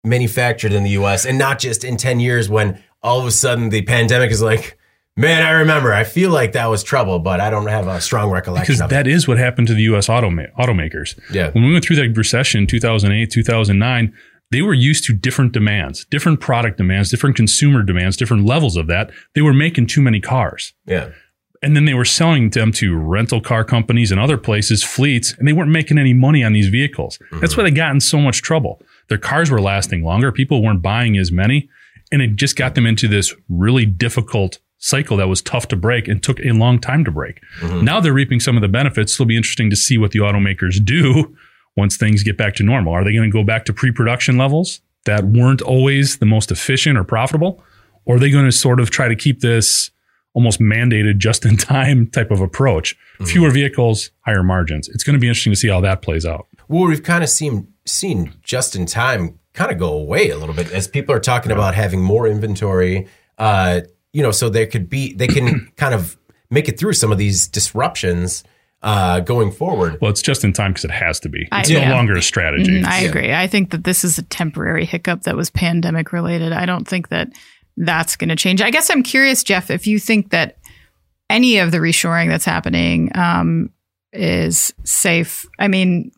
manufactured 0.04 0.74
in 0.74 0.84
the 0.84 0.92
US 0.92 1.26
and 1.26 1.38
not 1.38 1.60
just 1.60 1.84
in 1.84 1.98
10 1.98 2.20
years 2.20 2.50
when 2.50 2.82
all 3.04 3.20
of 3.20 3.26
a 3.26 3.32
sudden 3.32 3.70
the 3.70 3.82
pandemic 3.84 4.32
is 4.32 4.42
like, 4.42 4.78
man, 5.16 5.44
I 5.44 5.52
remember. 5.52 5.94
I 5.94 6.04
feel 6.04 6.32
like 6.32 6.54
that 6.54 6.68
was 6.68 6.84
trouble, 6.84 7.20
but 7.20 7.40
I 7.40 7.50
don't 7.50 7.68
have 7.68 7.88
a 7.88 8.02
strong 8.02 8.32
recollection 8.32 8.76
Because 8.76 8.90
that 8.90 9.08
is 9.08 9.28
what 9.28 9.38
happened 9.38 9.68
to 9.68 9.74
the 9.74 9.84
U.S. 9.84 10.08
automa- 10.08 10.54
automakers. 10.56 11.20
Yeah. 11.32 11.52
When 11.52 11.64
we 11.64 11.72
went 11.72 11.86
through 11.86 11.98
that 11.98 12.16
recession 12.16 12.62
in 12.62 12.68
2008, 12.68 13.30
2009, 13.30 14.14
they 14.52 14.62
were 14.62 14.74
used 14.74 15.04
to 15.06 15.14
different 15.14 15.52
demands, 15.52 16.06
different 16.06 16.40
product 16.40 16.78
demands, 16.78 17.10
different 17.10 17.36
consumer 17.36 17.82
demands, 17.82 18.16
different 18.16 18.46
levels 18.46 18.78
of 18.78 18.88
that. 18.88 19.12
They 19.34 19.42
were 19.42 19.54
making 19.54 19.88
too 19.88 20.02
many 20.02 20.20
cars. 20.20 20.74
Yeah. 20.86 21.10
And 21.64 21.76
then 21.76 21.86
they 21.86 21.94
were 21.94 22.06
selling 22.06 22.50
them 22.50 22.72
to 22.74 22.96
rental 22.96 23.40
car 23.40 23.64
companies 23.64 24.12
and 24.12 24.20
other 24.20 24.38
places, 24.38 24.84
fleets, 24.84 25.34
and 25.40 25.48
they 25.48 25.54
weren't 25.54 25.72
making 25.72 25.98
any 25.98 26.14
money 26.14 26.44
on 26.44 26.54
these 26.54 26.68
vehicles. 26.68 27.18
That's 27.32 27.54
mm-hmm. 27.54 27.62
why 27.62 27.70
they 27.70 27.76
got 27.76 27.92
in 27.92 28.02
so 28.02 28.20
much 28.20 28.42
trouble. 28.42 28.82
Their 29.08 29.18
cars 29.18 29.50
were 29.50 29.62
lasting 29.62 30.04
longer. 30.04 30.32
People 30.32 30.62
weren't 30.62 30.82
buying 30.82 31.18
as 31.18 31.32
many. 31.32 31.70
And 32.14 32.22
it 32.22 32.36
just 32.36 32.56
got 32.56 32.76
them 32.76 32.86
into 32.86 33.08
this 33.08 33.34
really 33.50 33.86
difficult 33.86 34.60
cycle 34.78 35.18
that 35.18 35.28
was 35.28 35.42
tough 35.42 35.68
to 35.70 35.76
break 35.76 36.08
and 36.08 36.22
took 36.22 36.40
a 36.42 36.52
long 36.52 36.78
time 36.78 37.04
to 37.06 37.12
break. 37.12 37.42
Mm-hmm. 37.62 37.86
Now 37.86 38.00
they're 38.00 38.14
reaping 38.14 38.40
some 38.40 38.56
of 38.56 38.62
the 38.62 38.68
benefits. 38.68 39.14
It'll 39.14 39.26
be 39.26 39.38
interesting 39.38 39.70
to 39.70 39.76
see 39.76 39.98
what 39.98 40.12
the 40.12 40.20
automakers 40.20 40.84
do 40.84 41.36
once 41.76 41.98
things 41.98 42.22
get 42.22 42.38
back 42.38 42.56
to 42.56 42.64
normal. 42.64 42.94
Are 42.94 43.04
they 43.04 43.14
going 43.14 43.30
to 43.30 43.34
go 43.34 43.44
back 43.44 43.66
to 43.66 43.74
pre 43.74 43.92
production 43.92 44.38
levels 44.38 44.82
that 45.06 45.24
weren't 45.24 45.62
always 45.62 46.20
the 46.20 46.26
most 46.26 46.52
efficient 46.52 46.98
or 46.98 47.04
profitable? 47.04 47.64
Or 48.06 48.18
are 48.18 48.20
they 48.20 48.30
going 48.30 48.46
to 48.46 48.52
sort 48.52 48.80
of 48.80 48.92
try 48.92 49.08
to 49.08 49.16
keep 49.16 49.40
this 49.40 49.90
almost 50.34 50.60
mandated 50.60 51.18
just 51.18 51.46
in 51.46 51.58
time 51.58 52.08
type 52.12 52.30
of 52.30 52.42
approach? 52.42 52.96
Mm-hmm. 53.16 53.26
Fewer 53.26 53.52
vehicles, 53.52 54.12
higher 54.26 54.44
margins. 54.44 54.90
It's 54.90 55.04
going 55.04 55.14
to 55.16 55.20
be 55.20 55.28
interesting 55.28 55.54
to 55.54 55.58
see 55.58 55.70
how 55.70 55.82
that 55.82 56.02
plays 56.02 56.26
out. 56.26 56.48
Well, 56.68 56.88
we've 56.88 57.04
kind 57.04 57.24
of 57.24 57.30
seen 57.30 57.70
seen 57.86 58.34
just 58.44 58.76
in 58.76 58.86
time 58.86 59.40
kind 59.54 59.72
of 59.72 59.78
go 59.78 59.94
away 59.94 60.30
a 60.30 60.38
little 60.38 60.56
bit 60.56 60.72
as 60.72 60.88
people 60.88 61.14
are 61.16 61.20
talking 61.20 61.52
about 61.52 61.76
having 61.76 62.02
more 62.02 62.28
inventory. 62.28 63.08
Uh, 63.38 63.82
you 64.12 64.22
know, 64.24 64.32
so 64.32 64.50
there 64.50 64.68
could 64.68 64.90
be 64.90 65.14
they 65.14 65.28
can 65.28 65.72
kind 65.78 65.94
of 65.94 66.18
make 66.50 66.68
it 66.70 66.80
through 66.80 66.94
some 66.94 67.12
of 67.12 67.18
these 67.18 67.48
disruptions 67.48 68.44
uh, 68.84 69.22
going 69.22 69.52
forward. 69.52 69.98
Well, 70.02 70.12
it's 70.12 70.22
just 70.22 70.44
in 70.44 70.54
time 70.54 70.72
because 70.72 70.86
it 70.86 70.92
has 70.92 71.20
to 71.22 71.30
be. 71.30 71.48
I- 71.52 71.62
It's 71.62 71.70
no 71.70 71.80
yeah. 71.80 71.94
longer 71.96 72.16
a 72.16 72.22
strategy. 72.22 72.82
Mm, 72.82 72.86
I 72.86 73.00
agree. 73.02 73.34
I 73.34 73.48
think 73.48 73.72
that 73.72 73.84
this 73.86 74.04
is 74.04 74.18
a 74.18 74.24
temporary 74.24 74.86
hiccup 74.86 75.24
that 75.24 75.36
was 75.36 75.50
pandemic 75.50 76.12
related. 76.12 76.52
I 76.52 76.66
don't 76.66 76.88
think 76.88 77.10
that 77.10 77.30
that's 77.78 78.16
going 78.18 78.30
to 78.30 78.36
change. 78.36 78.62
I 78.62 78.70
guess 78.72 78.90
I'm 78.90 79.02
curious, 79.02 79.44
Jeff, 79.44 79.72
if 79.72 79.88
you 79.88 80.00
think 80.00 80.30
that 80.32 80.58
any 81.30 81.58
of 81.60 81.72
the 81.72 81.78
reshoring 81.78 82.28
that's 82.28 82.46
happening 82.46 83.10
um, 83.16 83.70
is 84.12 84.74
safe. 84.84 85.46
I 85.58 85.68
mean, 85.70 86.12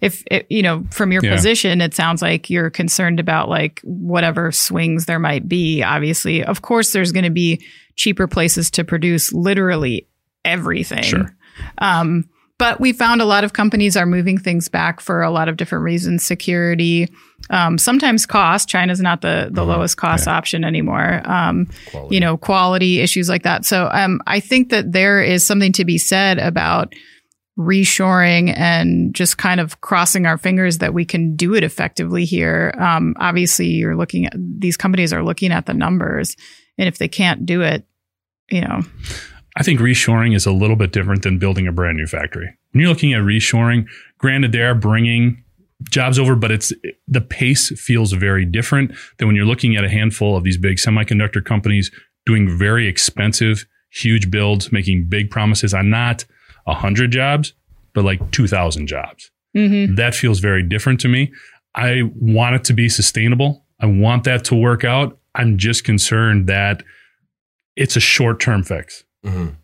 if 0.00 0.22
it, 0.30 0.46
you 0.48 0.62
know, 0.62 0.84
from 0.90 1.10
your 1.12 1.22
Yeah. 1.24 1.34
position, 1.34 1.80
it 1.80 1.94
sounds 1.94 2.22
like 2.22 2.48
you're 2.50 2.70
concerned 2.70 3.18
about 3.20 3.48
like 3.48 3.80
whatever 3.82 4.52
swings 4.52 5.06
there 5.06 5.18
might 5.18 5.48
be. 5.48 5.82
Obviously, 5.82 6.44
of 6.44 6.62
course, 6.62 6.92
there's 6.92 7.12
going 7.12 7.24
to 7.24 7.30
be 7.30 7.60
cheaper 7.96 8.26
places 8.28 8.70
to 8.72 8.84
produce 8.84 9.32
literally 9.32 10.06
everything. 10.44 11.02
Sure. 11.02 11.34
Um, 11.78 12.28
but 12.58 12.80
we 12.80 12.92
found 12.92 13.20
a 13.20 13.24
lot 13.24 13.44
of 13.44 13.52
companies 13.52 13.96
are 13.96 14.06
moving 14.06 14.36
things 14.38 14.68
back 14.68 15.00
for 15.00 15.22
a 15.22 15.30
lot 15.30 15.48
of 15.48 15.56
different 15.56 15.84
reasons 15.84 16.24
security 16.24 17.08
um, 17.50 17.78
sometimes 17.78 18.26
cost 18.26 18.68
china's 18.68 19.00
not 19.00 19.20
the, 19.20 19.48
the 19.52 19.64
lowest 19.64 19.96
cost 19.96 20.26
option 20.26 20.64
anymore 20.64 21.22
um, 21.24 21.68
you 22.10 22.18
know 22.18 22.36
quality 22.36 22.98
issues 23.00 23.28
like 23.28 23.44
that 23.44 23.64
so 23.64 23.88
um, 23.92 24.20
i 24.26 24.40
think 24.40 24.70
that 24.70 24.90
there 24.92 25.22
is 25.22 25.46
something 25.46 25.72
to 25.72 25.84
be 25.84 25.98
said 25.98 26.38
about 26.38 26.94
reshoring 27.58 28.56
and 28.56 29.14
just 29.14 29.36
kind 29.36 29.58
of 29.60 29.80
crossing 29.80 30.26
our 30.26 30.38
fingers 30.38 30.78
that 30.78 30.94
we 30.94 31.04
can 31.04 31.34
do 31.34 31.54
it 31.54 31.64
effectively 31.64 32.24
here. 32.24 32.72
Um, 32.78 33.14
obviously 33.18 33.66
you're 33.66 33.96
looking 33.96 34.26
at 34.26 34.34
these 34.36 34.76
companies 34.76 35.12
are 35.12 35.24
looking 35.24 35.50
at 35.50 35.66
the 35.66 35.74
numbers 35.74 36.36
and 36.78 36.86
if 36.86 36.98
they 36.98 37.08
can't 37.08 37.44
do 37.44 37.62
it 37.62 37.84
you 38.50 38.60
know. 38.60 38.80
I 39.56 39.62
think 39.62 39.80
reshoring 39.80 40.34
is 40.34 40.46
a 40.46 40.52
little 40.52 40.76
bit 40.76 40.92
different 40.92 41.22
than 41.22 41.38
building 41.38 41.66
a 41.66 41.72
brand 41.72 41.98
new 41.98 42.06
factory. 42.06 42.56
When 42.72 42.82
you're 42.82 42.90
looking 42.90 43.12
at 43.12 43.22
reshoring, 43.22 43.86
granted 44.18 44.52
they 44.52 44.62
are 44.62 44.74
bringing 44.74 45.42
jobs 45.90 46.18
over, 46.18 46.36
but 46.36 46.50
it's 46.50 46.72
the 47.06 47.20
pace 47.20 47.70
feels 47.80 48.12
very 48.12 48.44
different 48.44 48.92
than 49.18 49.26
when 49.26 49.36
you're 49.36 49.44
looking 49.44 49.76
at 49.76 49.84
a 49.84 49.88
handful 49.88 50.36
of 50.36 50.44
these 50.44 50.56
big 50.56 50.76
semiconductor 50.76 51.44
companies 51.44 51.90
doing 52.26 52.56
very 52.56 52.86
expensive, 52.86 53.66
huge 53.90 54.30
builds, 54.30 54.70
making 54.70 55.08
big 55.08 55.30
promises. 55.30 55.74
On 55.74 55.90
not 55.90 56.24
a 56.68 56.74
hundred 56.74 57.10
jobs, 57.10 57.54
but 57.94 58.04
like 58.04 58.30
two 58.30 58.46
thousand 58.46 58.86
jobs. 58.86 59.30
mm-hmm. 59.56 59.96
That 59.96 60.14
feels 60.14 60.38
very 60.38 60.62
different 60.62 61.00
to 61.00 61.08
me. 61.08 61.32
I 61.74 62.02
want 62.14 62.54
it 62.54 62.64
to 62.64 62.72
be 62.72 62.88
sustainable. 62.88 63.64
I 63.80 63.86
want 63.86 64.24
that 64.24 64.44
to 64.46 64.54
work 64.54 64.84
out. 64.84 65.18
I'm 65.34 65.56
just 65.58 65.82
concerned 65.84 66.46
that 66.48 66.82
it's 67.76 67.96
a 67.96 68.00
short 68.00 68.38
term 68.40 68.62
fix. 68.62 69.04
Mhm. 69.24 69.56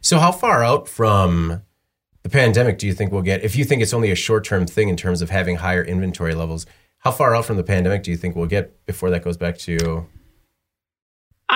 So, 0.00 0.18
how 0.18 0.32
far 0.32 0.62
out 0.62 0.88
from 0.88 1.62
the 2.22 2.28
pandemic 2.28 2.78
do 2.78 2.86
you 2.86 2.94
think 2.94 3.10
we'll 3.10 3.22
get? 3.22 3.42
If 3.42 3.56
you 3.56 3.64
think 3.64 3.82
it's 3.82 3.94
only 3.94 4.10
a 4.10 4.14
short 4.14 4.44
term 4.44 4.66
thing 4.66 4.88
in 4.88 4.96
terms 4.96 5.22
of 5.22 5.30
having 5.30 5.56
higher 5.56 5.82
inventory 5.82 6.34
levels, 6.34 6.66
how 6.98 7.10
far 7.10 7.34
out 7.34 7.44
from 7.44 7.56
the 7.56 7.64
pandemic 7.64 8.02
do 8.02 8.10
you 8.10 8.16
think 8.16 8.36
we'll 8.36 8.46
get 8.46 8.84
before 8.86 9.10
that 9.10 9.24
goes 9.24 9.36
back 9.36 9.58
to? 9.58 10.06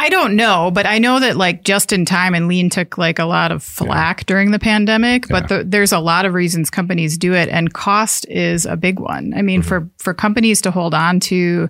I 0.01 0.11
don't 0.11 0.37
know, 0.37 0.71
but 0.73 0.87
I 0.87 0.99
know 0.99 1.19
that 1.19 1.37
like 1.37 1.65
just 1.65 1.93
in 1.93 2.05
time 2.05 2.33
and 2.33 2.47
lean 2.47 2.71
took 2.71 2.97
like 2.99 3.19
a 3.19 3.25
lot 3.25 3.51
of 3.51 3.65
flack 3.65 4.27
during 4.27 4.53
the 4.53 4.59
pandemic, 4.61 5.27
but 5.29 5.49
the, 5.49 5.65
there's 5.67 5.91
a 5.91 5.99
lot 5.99 6.25
of 6.25 6.35
reasons 6.35 6.71
companies 6.71 7.19
do 7.19 7.35
it 7.35 7.49
and 7.49 7.73
cost 7.73 8.25
is 8.29 8.65
a 8.65 8.77
big 8.77 9.01
one. 9.01 9.35
I 9.37 9.43
mean, 9.43 9.61
for 9.61 9.91
for 9.99 10.15
companies 10.15 10.61
to 10.63 10.71
hold 10.71 10.95
on 10.95 11.19
to 11.21 11.69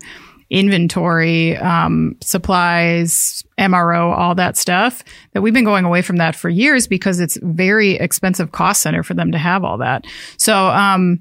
inventory, 0.51 1.57
um, 1.57 2.17
supplies, 2.21 3.43
MRO, 3.59 4.13
all 4.15 4.35
that 4.35 4.59
stuff, 4.59 5.03
that 5.33 5.41
we've 5.41 5.55
been 5.55 5.65
going 5.65 5.87
away 5.87 6.03
from 6.03 6.17
that 6.19 6.37
for 6.37 6.51
years 6.51 6.87
because 6.87 7.21
it's 7.21 7.39
very 7.43 7.93
expensive 7.93 8.53
cost 8.53 8.83
center 8.83 9.03
for 9.03 9.15
them 9.15 9.33
to 9.33 9.39
have 9.39 9.65
all 9.65 9.79
that. 9.79 10.05
So, 10.37 10.69
um, 10.69 11.21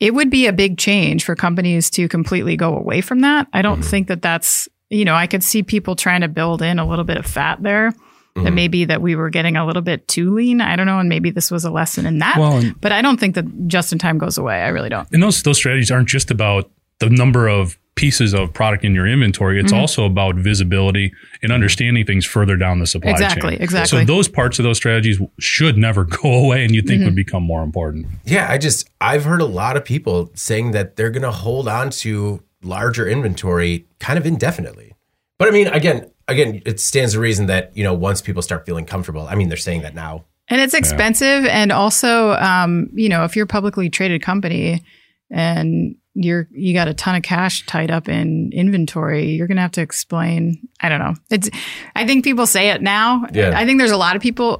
it 0.00 0.14
would 0.14 0.30
be 0.30 0.46
a 0.46 0.52
big 0.52 0.78
change 0.78 1.24
for 1.24 1.36
companies 1.36 1.88
to 1.90 2.08
completely 2.08 2.56
go 2.56 2.76
away 2.76 3.00
from 3.00 3.20
that. 3.20 3.46
I 3.52 3.62
don't 3.62 3.80
Mhm. 3.80 3.84
think 3.84 4.08
that 4.08 4.20
that's, 4.20 4.68
you 4.92 5.04
know, 5.04 5.14
I 5.14 5.26
could 5.26 5.42
see 5.42 5.62
people 5.62 5.96
trying 5.96 6.20
to 6.20 6.28
build 6.28 6.62
in 6.62 6.78
a 6.78 6.86
little 6.86 7.04
bit 7.04 7.16
of 7.16 7.26
fat 7.26 7.62
there. 7.62 7.92
That 8.34 8.44
Mhm. 8.44 8.54
maybe 8.54 8.84
that 8.86 9.02
we 9.02 9.14
were 9.14 9.28
getting 9.28 9.56
a 9.58 9.66
little 9.66 9.82
bit 9.82 10.08
too 10.08 10.32
lean. 10.32 10.62
I 10.62 10.74
don't 10.74 10.86
know, 10.86 10.98
and 10.98 11.06
maybe 11.08 11.30
this 11.30 11.50
was 11.50 11.64
a 11.66 11.70
lesson 11.70 12.06
in 12.06 12.18
that. 12.20 12.38
Well, 12.38 12.62
but 12.80 12.90
I 12.90 13.02
don't 13.02 13.20
think 13.20 13.34
that 13.34 13.44
just 13.68 13.92
in 13.92 13.98
time 13.98 14.16
goes 14.16 14.38
away. 14.38 14.62
I 14.62 14.68
really 14.68 14.88
don't. 14.88 15.06
and 15.12 15.22
those 15.22 15.42
those 15.42 15.58
strategies 15.58 15.90
aren't 15.90 16.08
just 16.08 16.30
about 16.30 16.70
the 17.00 17.10
number 17.10 17.46
of 17.48 17.76
pieces 17.94 18.32
of 18.32 18.50
product 18.54 18.86
in 18.86 18.94
your 18.94 19.06
inventory. 19.06 19.60
It's 19.60 19.70
Mhm. 19.70 19.76
also 19.76 20.06
about 20.06 20.36
visibility 20.36 21.12
and 21.42 21.52
understanding 21.52 22.06
things 22.06 22.24
further 22.24 22.56
down 22.56 22.78
the 22.78 22.86
supply 22.86 23.10
Exactly, 23.10 23.50
chain. 23.50 23.62
Exactly. 23.62 23.64
Exactly. 23.82 23.98
So 24.00 24.04
those 24.06 24.28
parts 24.28 24.58
of 24.58 24.62
those 24.62 24.78
strategies 24.78 25.20
should 25.38 25.76
never 25.76 26.04
go 26.22 26.32
away, 26.32 26.64
and 26.64 26.74
you 26.74 26.80
think 26.80 27.00
Mm-hmm. 27.00 27.04
would 27.08 27.14
become 27.16 27.42
more 27.42 27.62
important. 27.62 28.06
Yeah, 28.24 28.46
I 28.48 28.56
just 28.56 28.88
I've 28.98 29.24
heard 29.24 29.42
a 29.42 29.46
lot 29.46 29.76
of 29.76 29.84
people 29.84 30.30
saying 30.34 30.70
that 30.70 30.96
they're 30.96 31.10
going 31.10 31.22
to 31.22 31.30
hold 31.32 31.68
on 31.68 31.90
to 32.00 32.40
larger 32.62 33.08
inventory 33.08 33.86
kind 33.98 34.18
of 34.18 34.26
indefinitely. 34.26 34.94
But 35.38 35.48
I 35.48 35.50
mean, 35.50 35.68
again, 35.68 36.10
again, 36.28 36.62
it 36.64 36.80
stands 36.80 37.14
to 37.14 37.20
reason 37.20 37.46
that 37.46 37.76
you 37.76 37.84
know 37.84 37.94
once 37.94 38.22
people 38.22 38.42
start 38.42 38.66
feeling 38.66 38.84
comfortable. 38.84 39.26
I 39.28 39.34
mean, 39.34 39.48
they're 39.48 39.56
saying 39.56 39.82
that 39.82 39.94
now. 39.94 40.24
And 40.48 40.60
it's 40.60 40.74
expensive. 40.74 41.46
And 41.46 41.72
also, 41.72 42.32
um, 42.32 42.90
you 42.92 43.08
know, 43.08 43.24
if 43.24 43.36
you're 43.36 43.44
a 43.44 43.48
publicly 43.48 43.88
traded 43.88 44.22
company 44.22 44.82
and 45.30 45.96
you're 46.14 46.46
you 46.50 46.74
got 46.74 46.88
a 46.88 46.94
ton 46.94 47.14
of 47.14 47.22
cash 47.22 47.64
tied 47.64 47.90
up 47.90 48.08
in 48.08 48.50
inventory, 48.52 49.30
you're 49.30 49.46
gonna 49.46 49.62
have 49.62 49.72
to 49.72 49.80
explain. 49.80 50.68
I 50.80 50.88
don't 50.88 50.98
know. 50.98 51.14
It's 51.30 51.48
I 51.96 52.06
think 52.06 52.22
people 52.22 52.46
say 52.46 52.68
it 52.70 52.82
now. 52.82 53.24
Yeah. 53.32 53.58
I 53.58 53.64
think 53.64 53.78
there's 53.78 53.92
a 53.92 53.96
lot 53.96 54.14
of 54.14 54.20
people 54.20 54.58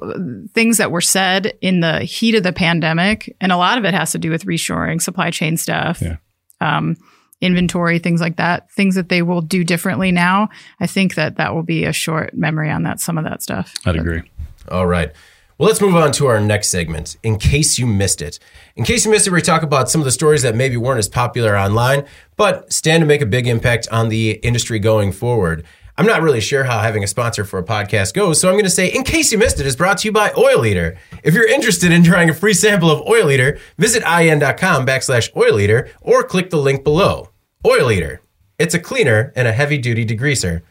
things 0.53 0.77
that 0.77 0.89
were 0.89 1.01
said 1.01 1.53
in 1.61 1.81
the 1.81 1.99
heat 1.99 2.35
of 2.35 2.43
the 2.43 2.53
pandemic, 2.53 3.35
and 3.39 3.51
a 3.51 3.57
lot 3.57 3.77
of 3.77 3.85
it 3.85 3.93
has 3.93 4.11
to 4.13 4.17
do 4.17 4.31
with 4.31 4.45
reshoring, 4.45 5.01
supply 5.01 5.29
chain 5.29 5.57
stuff. 5.57 6.01
Yeah. 6.01 6.17
Um, 6.59 6.97
inventory 7.43 7.99
things 7.99 8.21
like 8.21 8.37
that 8.37 8.71
things 8.71 8.95
that 8.95 9.09
they 9.09 9.21
will 9.21 9.41
do 9.41 9.63
differently 9.63 10.11
now 10.11 10.49
i 10.79 10.87
think 10.87 11.15
that 11.15 11.35
that 11.35 11.53
will 11.53 11.63
be 11.63 11.83
a 11.85 11.93
short 11.93 12.33
memory 12.33 12.69
on 12.69 12.83
that 12.83 12.99
some 12.99 13.17
of 13.17 13.23
that 13.23 13.41
stuff 13.41 13.73
I'd 13.85 13.95
agree. 13.95 14.21
All 14.69 14.87
right. 14.87 15.11
Well, 15.57 15.67
let's 15.67 15.81
move 15.81 15.95
on 15.95 16.11
to 16.13 16.25
our 16.27 16.39
next 16.39 16.69
segment. 16.69 17.17
In 17.21 17.37
case 17.37 17.77
you 17.77 17.85
missed 17.85 18.21
it, 18.21 18.39
in 18.75 18.83
case 18.83 19.05
you 19.05 19.11
missed 19.11 19.27
it, 19.27 19.31
we 19.31 19.41
talk 19.41 19.61
about 19.61 19.89
some 19.89 20.01
of 20.01 20.05
the 20.05 20.11
stories 20.11 20.41
that 20.41 20.55
maybe 20.55 20.77
weren't 20.77 20.99
as 20.99 21.07
popular 21.07 21.55
online, 21.55 22.05
but 22.37 22.71
stand 22.73 23.01
to 23.01 23.05
make 23.05 23.21
a 23.21 23.25
big 23.25 23.47
impact 23.47 23.87
on 23.91 24.09
the 24.09 24.31
industry 24.43 24.79
going 24.79 25.11
forward. 25.11 25.63
I'm 25.95 26.07
not 26.07 26.23
really 26.23 26.41
sure 26.41 26.63
how 26.63 26.79
having 26.79 27.03
a 27.03 27.07
sponsor 27.07 27.45
for 27.45 27.59
a 27.59 27.63
podcast 27.63 28.15
goes, 28.15 28.41
so 28.41 28.47
I'm 28.49 28.55
going 28.55 28.63
to 28.63 28.69
say, 28.71 28.87
in 28.87 29.03
case 29.03 29.31
you 29.31 29.37
missed 29.37 29.59
it, 29.59 29.67
is 29.67 29.75
brought 29.75 29.99
to 29.99 30.07
you 30.07 30.11
by 30.11 30.33
Oil 30.35 30.65
Eater. 30.65 30.97
If 31.23 31.35
you're 31.35 31.47
interested 31.47 31.91
in 31.91 32.03
trying 32.03 32.31
a 32.31 32.33
free 32.33 32.55
sample 32.55 32.89
of 32.89 33.07
Oil 33.07 33.29
Eater, 33.29 33.59
visit 33.77 34.01
IEN.com 34.03 34.87
backslash 34.87 35.29
Oil 35.37 35.59
Eater 35.59 35.91
or 36.01 36.23
click 36.23 36.49
the 36.49 36.57
link 36.57 36.83
below. 36.83 37.29
Oil 37.65 37.91
Eater. 37.91 38.21
It's 38.59 38.73
a 38.73 38.79
cleaner 38.79 39.31
and 39.35 39.47
a 39.47 39.51
heavy 39.51 39.77
duty 39.77 40.05
degreaser. 40.05 40.61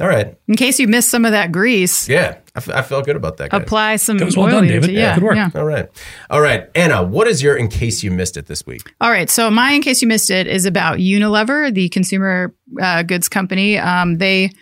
All 0.00 0.08
right. 0.08 0.34
in 0.48 0.56
case 0.56 0.78
you 0.78 0.88
missed 0.88 1.10
some 1.10 1.26
of 1.26 1.32
that 1.32 1.52
grease 1.52 2.08
Yeah, 2.08 2.38
I, 2.54 2.58
f- 2.58 2.70
I 2.70 2.80
felt 2.80 3.04
good 3.04 3.16
about 3.16 3.36
that. 3.36 3.50
Guys. 3.50 3.60
apply 3.62 3.96
some 3.96 4.16
That 4.16 4.24
was 4.24 4.34
well 4.34 4.46
oil 4.46 4.52
done, 4.52 4.66
David. 4.68 4.86
to- 4.86 4.92
Yeah, 4.92 5.00
yeah, 5.00 5.14
good 5.16 5.22
work. 5.24 5.36
yeah. 5.36 5.50
All 5.54 5.66
right. 5.66 5.88
All 6.30 6.40
right. 6.40 6.70
Anna, 6.74 7.02
what 7.02 7.26
is 7.28 7.42
your 7.42 7.54
in 7.54 7.68
case 7.68 8.02
you 8.02 8.10
missed 8.10 8.38
it 8.38 8.46
this 8.46 8.64
week? 8.64 8.94
All 9.02 9.10
right. 9.10 9.28
So 9.28 9.50
my, 9.50 9.72
in 9.72 9.82
case 9.82 10.00
you 10.00 10.08
missed 10.08 10.30
it, 10.30 10.46
is 10.46 10.64
about 10.64 11.00
Unilever, 11.00 11.72
the 11.74 11.90
consumer 11.90 12.54
uh, 12.80 13.02
goods 13.02 13.28
company. 13.28 13.76
Um, 13.76 14.16
they 14.16 14.52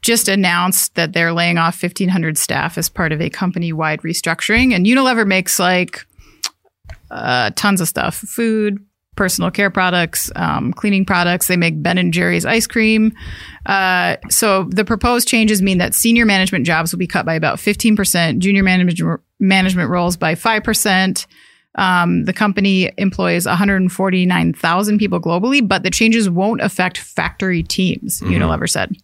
just 0.00 0.26
announced 0.26 0.96
that 0.96 1.12
they're 1.12 1.32
laying 1.32 1.58
off 1.58 1.80
1,500 1.80 2.36
staff 2.36 2.76
as 2.76 2.88
part 2.88 3.12
of 3.12 3.20
a 3.20 3.30
company-wide 3.30 4.00
restructuring. 4.02 4.74
And 4.74 4.84
Unilever 4.84 5.24
makes 5.24 5.60
like 5.60 6.04
uh, 7.08 7.50
tons 7.54 7.80
of 7.80 7.86
stuff: 7.86 8.16
food, 8.16 8.84
personal 9.16 9.50
care 9.50 9.70
products, 9.70 10.30
um, 10.36 10.72
cleaning 10.72 11.04
products. 11.04 11.46
They 11.46 11.56
make 11.56 11.82
Ben 11.82 11.98
and 11.98 12.12
Jerry's 12.12 12.46
ice 12.46 12.66
cream. 12.66 13.12
Uh, 13.66 14.16
so 14.30 14.64
the 14.64 14.84
proposed 14.84 15.28
changes 15.28 15.60
mean 15.60 15.78
that 15.78 15.94
senior 15.94 16.24
management 16.24 16.66
jobs 16.66 16.92
will 16.92 16.98
be 16.98 17.06
cut 17.06 17.26
by 17.26 17.34
about 17.34 17.58
15%, 17.58 18.38
junior 18.38 18.62
management 18.62 19.20
management 19.38 19.90
roles 19.90 20.16
by 20.16 20.34
5%. 20.34 21.26
Um, 21.74 22.24
the 22.24 22.32
company 22.32 22.90
employs 22.98 23.46
149,000 23.46 24.98
people 24.98 25.20
globally, 25.20 25.66
but 25.66 25.82
the 25.82 25.90
changes 25.90 26.28
won't 26.28 26.60
affect 26.60 26.98
factory 26.98 27.62
teams, 27.62 28.20
Unilever 28.20 28.68
said. 28.68 28.94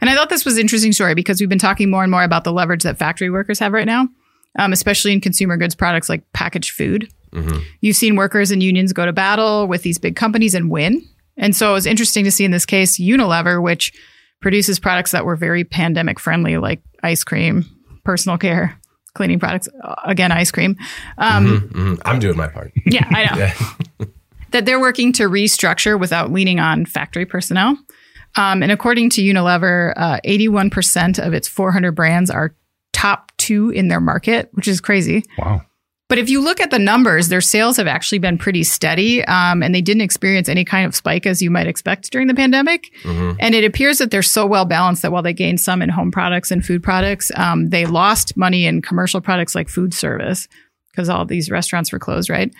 And 0.00 0.10
I 0.10 0.14
thought 0.14 0.30
this 0.30 0.44
was 0.44 0.54
an 0.54 0.62
interesting 0.62 0.92
story 0.92 1.14
because 1.14 1.38
we've 1.40 1.48
been 1.48 1.58
talking 1.58 1.90
more 1.90 2.02
and 2.02 2.10
more 2.10 2.24
about 2.24 2.42
the 2.42 2.52
leverage 2.52 2.82
that 2.82 2.98
factory 2.98 3.30
workers 3.30 3.60
have 3.60 3.72
right 3.72 3.86
now, 3.86 4.08
um, 4.58 4.72
especially 4.72 5.12
in 5.12 5.20
consumer 5.20 5.56
goods 5.56 5.76
products 5.76 6.08
like 6.08 6.24
packaged 6.32 6.72
food. 6.72 7.08
You've 7.80 7.96
seen 7.96 8.16
workers 8.16 8.50
and 8.50 8.62
unions 8.62 8.92
go 8.92 9.06
to 9.06 9.12
battle 9.12 9.66
with 9.66 9.82
these 9.82 9.98
big 9.98 10.16
companies 10.16 10.54
and 10.54 10.70
win. 10.70 11.02
And 11.36 11.56
so 11.56 11.70
it 11.70 11.74
was 11.74 11.86
interesting 11.86 12.24
to 12.24 12.30
see 12.30 12.44
in 12.44 12.50
this 12.50 12.66
case 12.66 12.98
Unilever, 13.00 13.62
which 13.62 13.92
produces 14.40 14.78
products 14.78 15.12
that 15.12 15.24
were 15.24 15.36
very 15.36 15.64
pandemic 15.64 16.18
friendly, 16.20 16.58
like 16.58 16.82
ice 17.02 17.24
cream, 17.24 17.64
personal 18.04 18.36
care, 18.38 18.78
cleaning 19.14 19.38
products, 19.38 19.68
uh, 19.84 19.94
again, 20.04 20.30
ice 20.32 20.50
cream. 20.50 20.76
Um, 21.18 21.70
Mhm. 21.72 22.02
I'm 22.04 22.18
doing 22.18 22.36
my 22.36 22.48
part. 22.48 22.72
yeah, 22.86 23.06
I 23.10 23.24
know. 23.24 23.36
Yeah. 24.00 24.06
that 24.50 24.66
they're 24.66 24.80
working 24.80 25.12
to 25.14 25.24
restructure 25.30 25.98
without 25.98 26.30
leaning 26.30 26.60
on 26.60 26.84
factory 26.84 27.24
personnel. 27.24 27.78
Um, 28.36 28.62
and 28.62 28.70
according 28.70 29.08
to 29.10 29.22
Unilever, 29.22 29.94
uh, 29.96 30.18
81% 30.26 31.18
of 31.18 31.32
its 31.32 31.48
400 31.48 31.92
brands 31.92 32.30
are 32.30 32.54
top 32.92 33.32
two 33.38 33.70
in 33.70 33.88
their 33.88 34.00
market, 34.00 34.50
which 34.52 34.68
is 34.68 34.80
crazy. 34.80 35.24
Wow. 35.38 35.62
But 36.08 36.18
if 36.18 36.28
you 36.28 36.42
look 36.42 36.60
at 36.60 36.70
the 36.70 36.78
numbers, 36.78 37.28
their 37.28 37.40
sales 37.40 37.78
have 37.78 37.86
actually 37.86 38.18
been 38.18 38.36
pretty 38.36 38.64
steady, 38.64 39.24
um, 39.24 39.62
and 39.62 39.74
they 39.74 39.80
didn't 39.80 40.02
experience 40.02 40.46
any 40.48 40.64
kind 40.64 40.84
of 40.84 40.94
spike 40.94 41.24
as 41.24 41.40
you 41.40 41.50
might 41.50 41.66
expect 41.66 42.10
during 42.10 42.26
the 42.26 42.34
pandemic. 42.34 42.90
Mhm. 43.04 43.36
And 43.40 43.54
it 43.54 43.64
appears 43.64 43.96
that 43.98 44.10
they're 44.10 44.22
so 44.22 44.44
well 44.44 44.66
balanced 44.66 45.00
that 45.02 45.12
while 45.12 45.22
they 45.22 45.32
gained 45.32 45.60
some 45.60 45.80
in 45.80 45.88
home 45.88 46.10
products 46.10 46.50
and 46.50 46.62
food 46.64 46.82
products, 46.82 47.32
um, 47.36 47.70
they 47.70 47.86
lost 47.86 48.36
money 48.36 48.66
in 48.66 48.82
commercial 48.82 49.22
products 49.22 49.54
like 49.54 49.70
food 49.70 49.94
service 49.94 50.48
because 50.90 51.08
all 51.08 51.24
these 51.24 51.50
restaurants 51.50 51.92
were 51.92 51.98
closed, 51.98 52.28
right? 52.28 52.52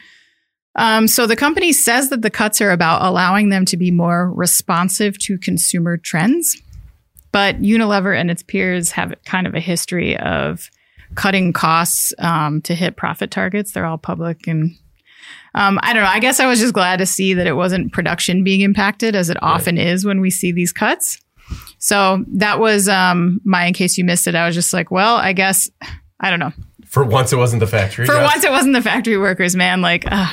Um, 0.75 1.07
so 1.07 1.27
the 1.27 1.37
company 1.37 1.73
says 1.73 2.09
that 2.09 2.23
the 2.23 2.31
cuts 2.31 2.63
are 2.63 2.71
about 2.71 3.03
allowing 3.03 3.51
them 3.51 3.67
to 3.67 3.77
be 3.77 3.91
more 3.91 4.33
responsive 4.33 5.19
to 5.19 5.37
consumer 5.37 5.99
trends. 5.99 6.57
But 7.33 7.61
Unilever 7.61 8.19
and 8.19 8.31
its 8.31 8.43
peers 8.43 8.93
have 8.93 9.15
kind 9.27 9.47
of 9.47 9.55
a 9.55 9.61
history 9.61 10.17
of 10.19 10.71
cutting 11.15 11.53
costs 11.53 12.13
um, 12.19 12.61
to 12.63 12.75
hit 12.75 12.97
profit 12.97 13.31
targets. 13.31 13.73
They're 13.73 13.87
all 13.87 13.99
public 13.99 14.47
and. 14.47 14.77
Um, 15.55 15.79
I 15.83 15.93
don't 15.93 16.03
know. 16.03 16.09
I 16.09 16.19
guess 16.19 16.41
I 16.41 16.47
was 16.47 16.61
just 16.61 16.73
glad 16.73 16.97
to 16.97 17.07
see 17.07 17.35
that 17.35 17.47
it 17.47 17.53
wasn't 17.53 17.93
production 17.93 18.43
being 18.43 18.63
impacted, 18.63 19.15
as 19.15 19.29
it 19.29 19.37
often 19.43 19.77
is 19.77 20.03
when 20.03 20.23
we 20.23 20.31
see 20.31 20.51
these 20.51 20.73
cuts. 20.73 21.19
So 21.79 22.25
that 22.29 22.59
was 22.59 22.89
um, 22.89 23.39
my. 23.45 23.67
In 23.67 23.75
case 23.75 23.99
you 23.99 24.05
missed 24.05 24.27
it, 24.27 24.35
I 24.35 24.47
was 24.47 24.55
just 24.55 24.73
like, 24.73 24.91
well, 24.91 25.17
I 25.17 25.35
guess 25.35 25.69
I 26.21 26.31
don't 26.31 26.39
know. 26.39 26.53
For 26.87 27.05
once, 27.05 27.35
it 27.35 27.37
wasn't 27.37 27.61
the 27.61 27.67
factory. 27.67 28.07
For 28.07 28.15
jobs. 28.15 28.33
once, 28.33 28.45
it 28.45 28.51
wasn't 28.51 28.75
the 28.75 28.83
factory 28.83 29.19
workers, 29.19 29.55
man. 29.55 29.83
Like, 29.83 30.11
uh, 30.11 30.33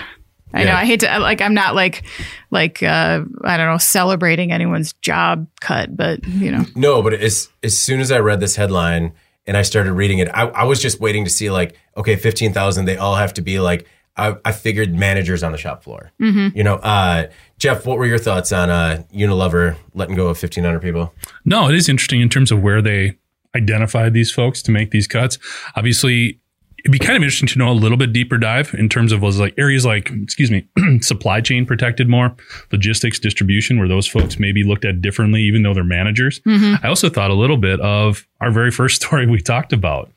I 0.54 0.64
know 0.64 0.74
I 0.74 0.86
hate 0.86 1.02
to 1.02 1.20
like. 1.20 1.42
I'm 1.42 1.54
not 1.54 1.76
like 1.76 2.04
like 2.50 2.82
uh, 2.82 3.22
I 3.44 3.58
don't 3.58 3.68
know 3.68 3.78
celebrating 3.78 4.52
anyone's 4.52 4.94
job 4.94 5.48
cut, 5.62 5.96
but 5.96 6.26
you 6.28 6.52
know, 6.52 6.66
No, 6.76 7.02
but 7.02 7.14
as 7.14 7.50
as 7.62 7.78
soon 7.78 8.00
as 8.00 8.12
I 8.12 8.20
read 8.20 8.40
this 8.40 8.56
headline 8.56 9.14
and 9.50 9.58
I 9.58 9.64
started 9.64 9.92
reading 9.92 10.20
it, 10.20 10.30
I, 10.30 10.44
I 10.48 10.64
was 10.64 10.82
just 10.82 11.02
waiting 11.02 11.26
to 11.26 11.30
see 11.30 11.50
like, 11.50 11.76
okay, 11.98 12.16
fifteen 12.16 12.54
thousand. 12.54 12.86
They 12.86 12.96
all 12.96 13.16
have 13.16 13.34
to 13.34 13.42
be 13.42 13.60
like. 13.60 13.86
I, 14.18 14.36
I 14.44 14.52
figured 14.52 14.94
managers 14.94 15.44
on 15.44 15.54
the 15.54 15.58
shop 15.58 15.82
floor. 15.82 16.12
Mm-hmm. 16.20 16.58
You 16.58 16.64
know, 16.66 16.76
uh, 16.76 17.30
Jeff, 17.58 17.86
what 17.86 17.98
were 17.98 18.06
your 18.06 18.18
thoughts 18.18 18.52
on 18.52 18.70
uh, 18.70 19.04
Unilever 19.14 19.78
letting 19.94 20.16
go 20.16 20.28
of 20.28 20.38
fifteen 20.38 20.66
hundred 20.66 20.82
people? 20.82 21.14
No, 21.46 21.70
it 21.70 21.76
is 21.76 21.88
interesting 21.88 22.20
in 22.20 22.28
terms 22.28 22.52
of 22.52 22.62
where 22.62 22.82
they 22.82 23.18
identified 23.56 24.14
these 24.14 24.30
folks 24.30 24.62
to 24.64 24.72
make 24.72 24.92
these 24.92 25.08
cuts. 25.08 25.38
Obviously, 25.74 26.42
it'd 26.80 26.92
be 26.92 27.00
kind 27.00 27.18
of 27.18 27.24
interesting 27.24 27.48
to 27.48 27.60
know 27.60 27.72
a 27.72 27.74
little 27.74 27.98
bit 27.98 28.14
deeper 28.14 28.38
dive 28.38 28.74
in 28.74 28.90
terms 28.90 29.12
of 29.12 29.22
was 29.22 29.40
like 29.40 29.54
areas 29.58 29.86
like, 29.86 30.10
excuse 30.12 30.52
me, 30.52 30.68
supply 31.02 31.42
chain 31.42 31.66
protected 31.66 32.10
more, 32.10 32.36
logistics, 32.72 33.20
distribution, 33.20 33.80
where 33.80 33.88
those 33.88 34.08
folks 34.08 34.40
maybe 34.40 34.64
looked 34.64 34.86
at 34.86 35.02
differently, 35.02 35.42
even 35.42 35.64
though 35.64 35.74
they're 35.74 35.84
managers. 35.84 36.40
Mm-hmm. 36.42 36.86
I 36.86 36.90
also 36.90 37.10
thought 37.10 37.32
a 37.32 37.36
little 37.36 37.58
bit 37.58 37.80
of 37.82 38.28
our 38.42 38.52
very 38.52 38.72
first 38.72 38.96
story 39.04 39.28
we 39.28 39.40
talked 39.40 39.74
about. 39.74 40.12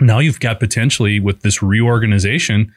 Now 0.00 0.18
you've 0.18 0.40
got 0.40 0.60
potentially 0.60 1.20
with 1.20 1.42
this 1.42 1.62
reorganization, 1.62 2.72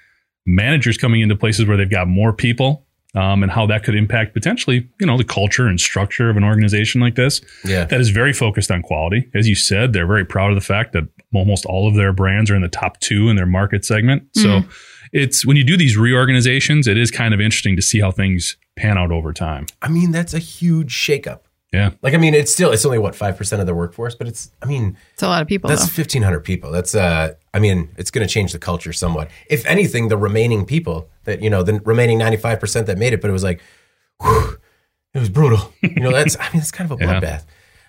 managers 0.45 0.97
coming 0.97 1.21
into 1.21 1.35
places 1.35 1.65
where 1.65 1.77
they've 1.77 1.89
got 1.89 2.07
more 2.07 2.33
people. 2.33 2.86
Um, 3.17 3.41
and 3.41 3.51
how 3.51 3.65
that 3.65 3.83
could 3.83 3.95
impact 3.95 4.35
potentially, 4.35 4.87
you 4.99 5.07
know, 5.07 5.17
the 5.17 5.23
culture 5.23 5.65
and 5.65 5.79
structure 5.79 6.29
of 6.29 6.37
an 6.37 6.43
organization 6.43 7.01
like 7.01 7.15
this 7.15 7.41
Yeah, 7.65 7.85
that 7.85 7.99
is 7.99 8.09
very 8.09 8.31
focused 8.31 8.69
on 8.69 8.83
quality. 8.83 9.27
As 9.33 9.47
you 9.47 9.55
said, 9.55 9.93
they're 9.93 10.05
very 10.05 10.25
proud 10.25 10.51
of 10.51 10.55
the 10.55 10.61
fact 10.61 10.93
that 10.93 11.05
almost 11.33 11.65
all 11.65 11.87
of 11.87 11.95
their 11.95 12.13
brands 12.13 12.51
are 12.51 12.55
in 12.55 12.61
the 12.61 12.67
top 12.67 12.99
two 12.99 13.29
in 13.29 13.35
their 13.35 13.47
market 13.47 13.85
segment. 13.85 14.23
So 14.35 14.61
it's 15.13 15.45
when 15.45 15.57
you 15.57 15.63
do 15.63 15.77
these 15.77 15.97
reorganizations, 15.97 16.87
it 16.87 16.97
is 16.97 17.09
kind 17.09 17.33
of 17.33 17.41
interesting 17.41 17.75
to 17.75 17.81
see 17.81 17.99
how 17.99 18.11
things 18.11 18.57
pan 18.75 18.97
out 18.97 19.11
over 19.11 19.33
time. 19.33 19.65
I 19.81 19.89
mean 19.89 20.11
that's 20.11 20.33
a 20.33 20.39
huge 20.39 20.93
shakeup. 20.93 21.39
Yeah. 21.73 21.91
Like, 22.01 22.13
I 22.13 22.17
mean, 22.17 22.33
it's 22.33 22.53
still 22.53 22.71
it's 22.71 22.85
only 22.85 22.97
what 22.97 23.13
five 23.15 23.35
percent 23.37 23.59
of 23.59 23.65
the 23.67 23.75
workforce, 23.75 24.15
but 24.15 24.27
it's 24.27 24.51
I 24.61 24.65
mean 24.67 24.95
it's 25.13 25.23
a 25.23 25.27
lot 25.27 25.41
of 25.41 25.47
people. 25.49 25.69
that's 25.69 25.81
though. 25.83 25.87
fifteen 25.91 26.21
hundred 26.21 26.41
people. 26.41 26.71
That's 26.71 26.95
uh, 26.95 27.33
I 27.53 27.59
mean, 27.59 27.89
it's 27.97 28.09
going 28.09 28.25
to 28.25 28.33
change 28.33 28.53
the 28.53 28.59
culture 28.59 28.93
somewhat. 28.93 29.29
If 29.49 29.65
anything, 29.65 30.07
the 30.07 30.17
remaining 30.17 30.65
people 30.65 31.09
that 31.25 31.41
you 31.41 31.49
know, 31.49 31.63
the 31.63 31.81
remaining 31.83 32.17
ninety 32.19 32.37
five 32.37 32.59
percent 32.59 32.87
that 32.87 32.97
made 32.97 33.11
it, 33.13 33.19
but 33.21 33.29
it 33.29 33.33
was 33.33 33.43
like, 33.43 33.59
whew, 34.21 34.57
it 35.13 35.19
was 35.19 35.29
brutal. 35.29 35.73
You 35.81 35.99
know, 35.99 36.11
that's 36.11 36.37
I 36.39 36.49
mean, 36.53 36.61
it's 36.61 36.71
kind 36.71 36.89
of 36.89 36.99
a 36.99 37.03
Yeah. 37.05 37.19
bloodbath. 37.19 37.43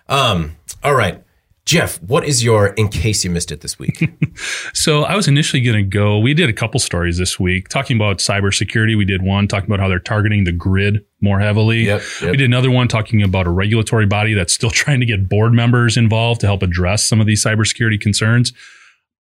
Um, 0.08 0.56
all 0.82 0.94
right, 0.94 1.22
Jeff, 1.68 2.00
what 2.02 2.24
is 2.24 2.42
your 2.42 2.68
in 2.68 2.88
case 2.88 3.24
you 3.24 3.30
missed 3.30 3.52
it 3.52 3.60
this 3.60 3.78
week? 3.78 4.10
So 4.72 5.02
I 5.02 5.16
was 5.16 5.26
initially 5.26 5.60
going 5.60 5.76
to 5.76 5.82
go. 5.82 6.20
We 6.20 6.32
did 6.32 6.48
a 6.48 6.52
couple 6.52 6.78
stories 6.78 7.18
this 7.18 7.40
week 7.40 7.68
talking 7.68 7.96
about 7.96 8.18
cybersecurity. 8.18 8.96
We 8.96 9.04
did 9.04 9.22
one 9.22 9.48
talking 9.48 9.68
about 9.68 9.80
how 9.80 9.88
they're 9.88 9.98
targeting 9.98 10.44
the 10.44 10.52
grid 10.52 11.04
more 11.20 11.40
heavily. 11.40 11.86
Yep, 11.86 12.02
yep. 12.22 12.30
We 12.30 12.36
did 12.36 12.44
another 12.44 12.70
one 12.70 12.86
talking 12.86 13.20
about 13.22 13.48
a 13.48 13.50
regulatory 13.50 14.06
body 14.06 14.34
that's 14.34 14.52
still 14.52 14.70
trying 14.84 15.00
to 15.00 15.06
get 15.06 15.28
board 15.28 15.52
members 15.52 15.96
involved 15.96 16.42
to 16.42 16.46
help 16.46 16.62
address 16.62 17.04
some 17.04 17.20
of 17.20 17.26
these 17.26 17.44
cybersecurity 17.44 18.00
concerns. 18.00 18.52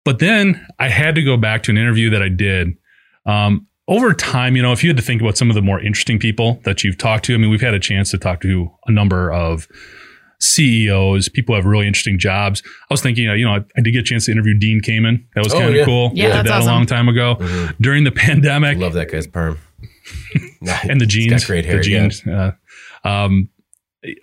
But 0.04 0.18
then 0.18 0.66
I 0.78 0.90
had 0.90 1.14
to 1.14 1.22
go 1.22 1.38
back 1.38 1.62
to 1.62 1.70
an 1.70 1.78
interview 1.78 2.10
that 2.10 2.22
I 2.22 2.28
did. 2.28 2.76
Um, 3.24 3.66
over 3.88 4.12
time, 4.12 4.54
you 4.54 4.62
know, 4.62 4.72
if 4.72 4.84
you 4.84 4.90
had 4.90 4.98
to 4.98 5.02
think 5.02 5.22
about 5.22 5.38
some 5.38 5.48
of 5.48 5.54
the 5.54 5.62
more 5.62 5.80
interesting 5.80 6.18
people 6.18 6.60
that 6.64 6.84
you've 6.84 6.98
talked 6.98 7.24
to, 7.24 7.34
I 7.34 7.38
mean, 7.38 7.50
we've 7.50 7.62
had 7.62 7.74
a 7.74 7.80
chance 7.80 8.10
to 8.10 8.18
talk 8.18 8.42
to 8.42 8.70
a 8.86 8.92
number 8.92 9.32
of 9.32 9.66
CEOs, 10.40 11.28
people 11.28 11.54
have 11.54 11.64
really 11.64 11.86
interesting 11.86 12.18
jobs. 12.18 12.62
I 12.66 12.92
was 12.94 13.02
thinking, 13.02 13.28
uh, 13.28 13.34
you 13.34 13.44
know, 13.44 13.52
I, 13.52 13.64
I 13.76 13.80
did 13.80 13.92
get 13.92 14.00
a 14.00 14.02
chance 14.04 14.26
to 14.26 14.32
interview 14.32 14.54
Dean 14.58 14.80
Kamen. 14.80 15.24
That 15.34 15.44
was 15.44 15.52
Oh, 15.54 15.58
kind 15.58 15.70
of 15.70 15.76
yeah. 15.76 15.84
cool. 15.84 16.12
Yeah, 16.14 16.26
I 16.26 16.36
did 16.38 16.46
that 16.46 16.52
awesome. 16.58 16.68
a 16.68 16.72
long 16.72 16.86
time 16.86 17.08
ago 17.08 17.36
during 17.80 18.04
the 18.04 18.12
pandemic 18.26 18.78
Love 18.78 18.92
that 18.94 19.10
guy's 19.10 19.26
perm. 19.26 19.58
and 20.88 21.00
the 21.00 21.06
jeans. 21.06 21.44
great 21.44 21.64
hair. 21.64 21.76
The 21.78 21.82
jeans. 21.82 22.26
Uh, 22.26 22.52
um, 23.04 23.48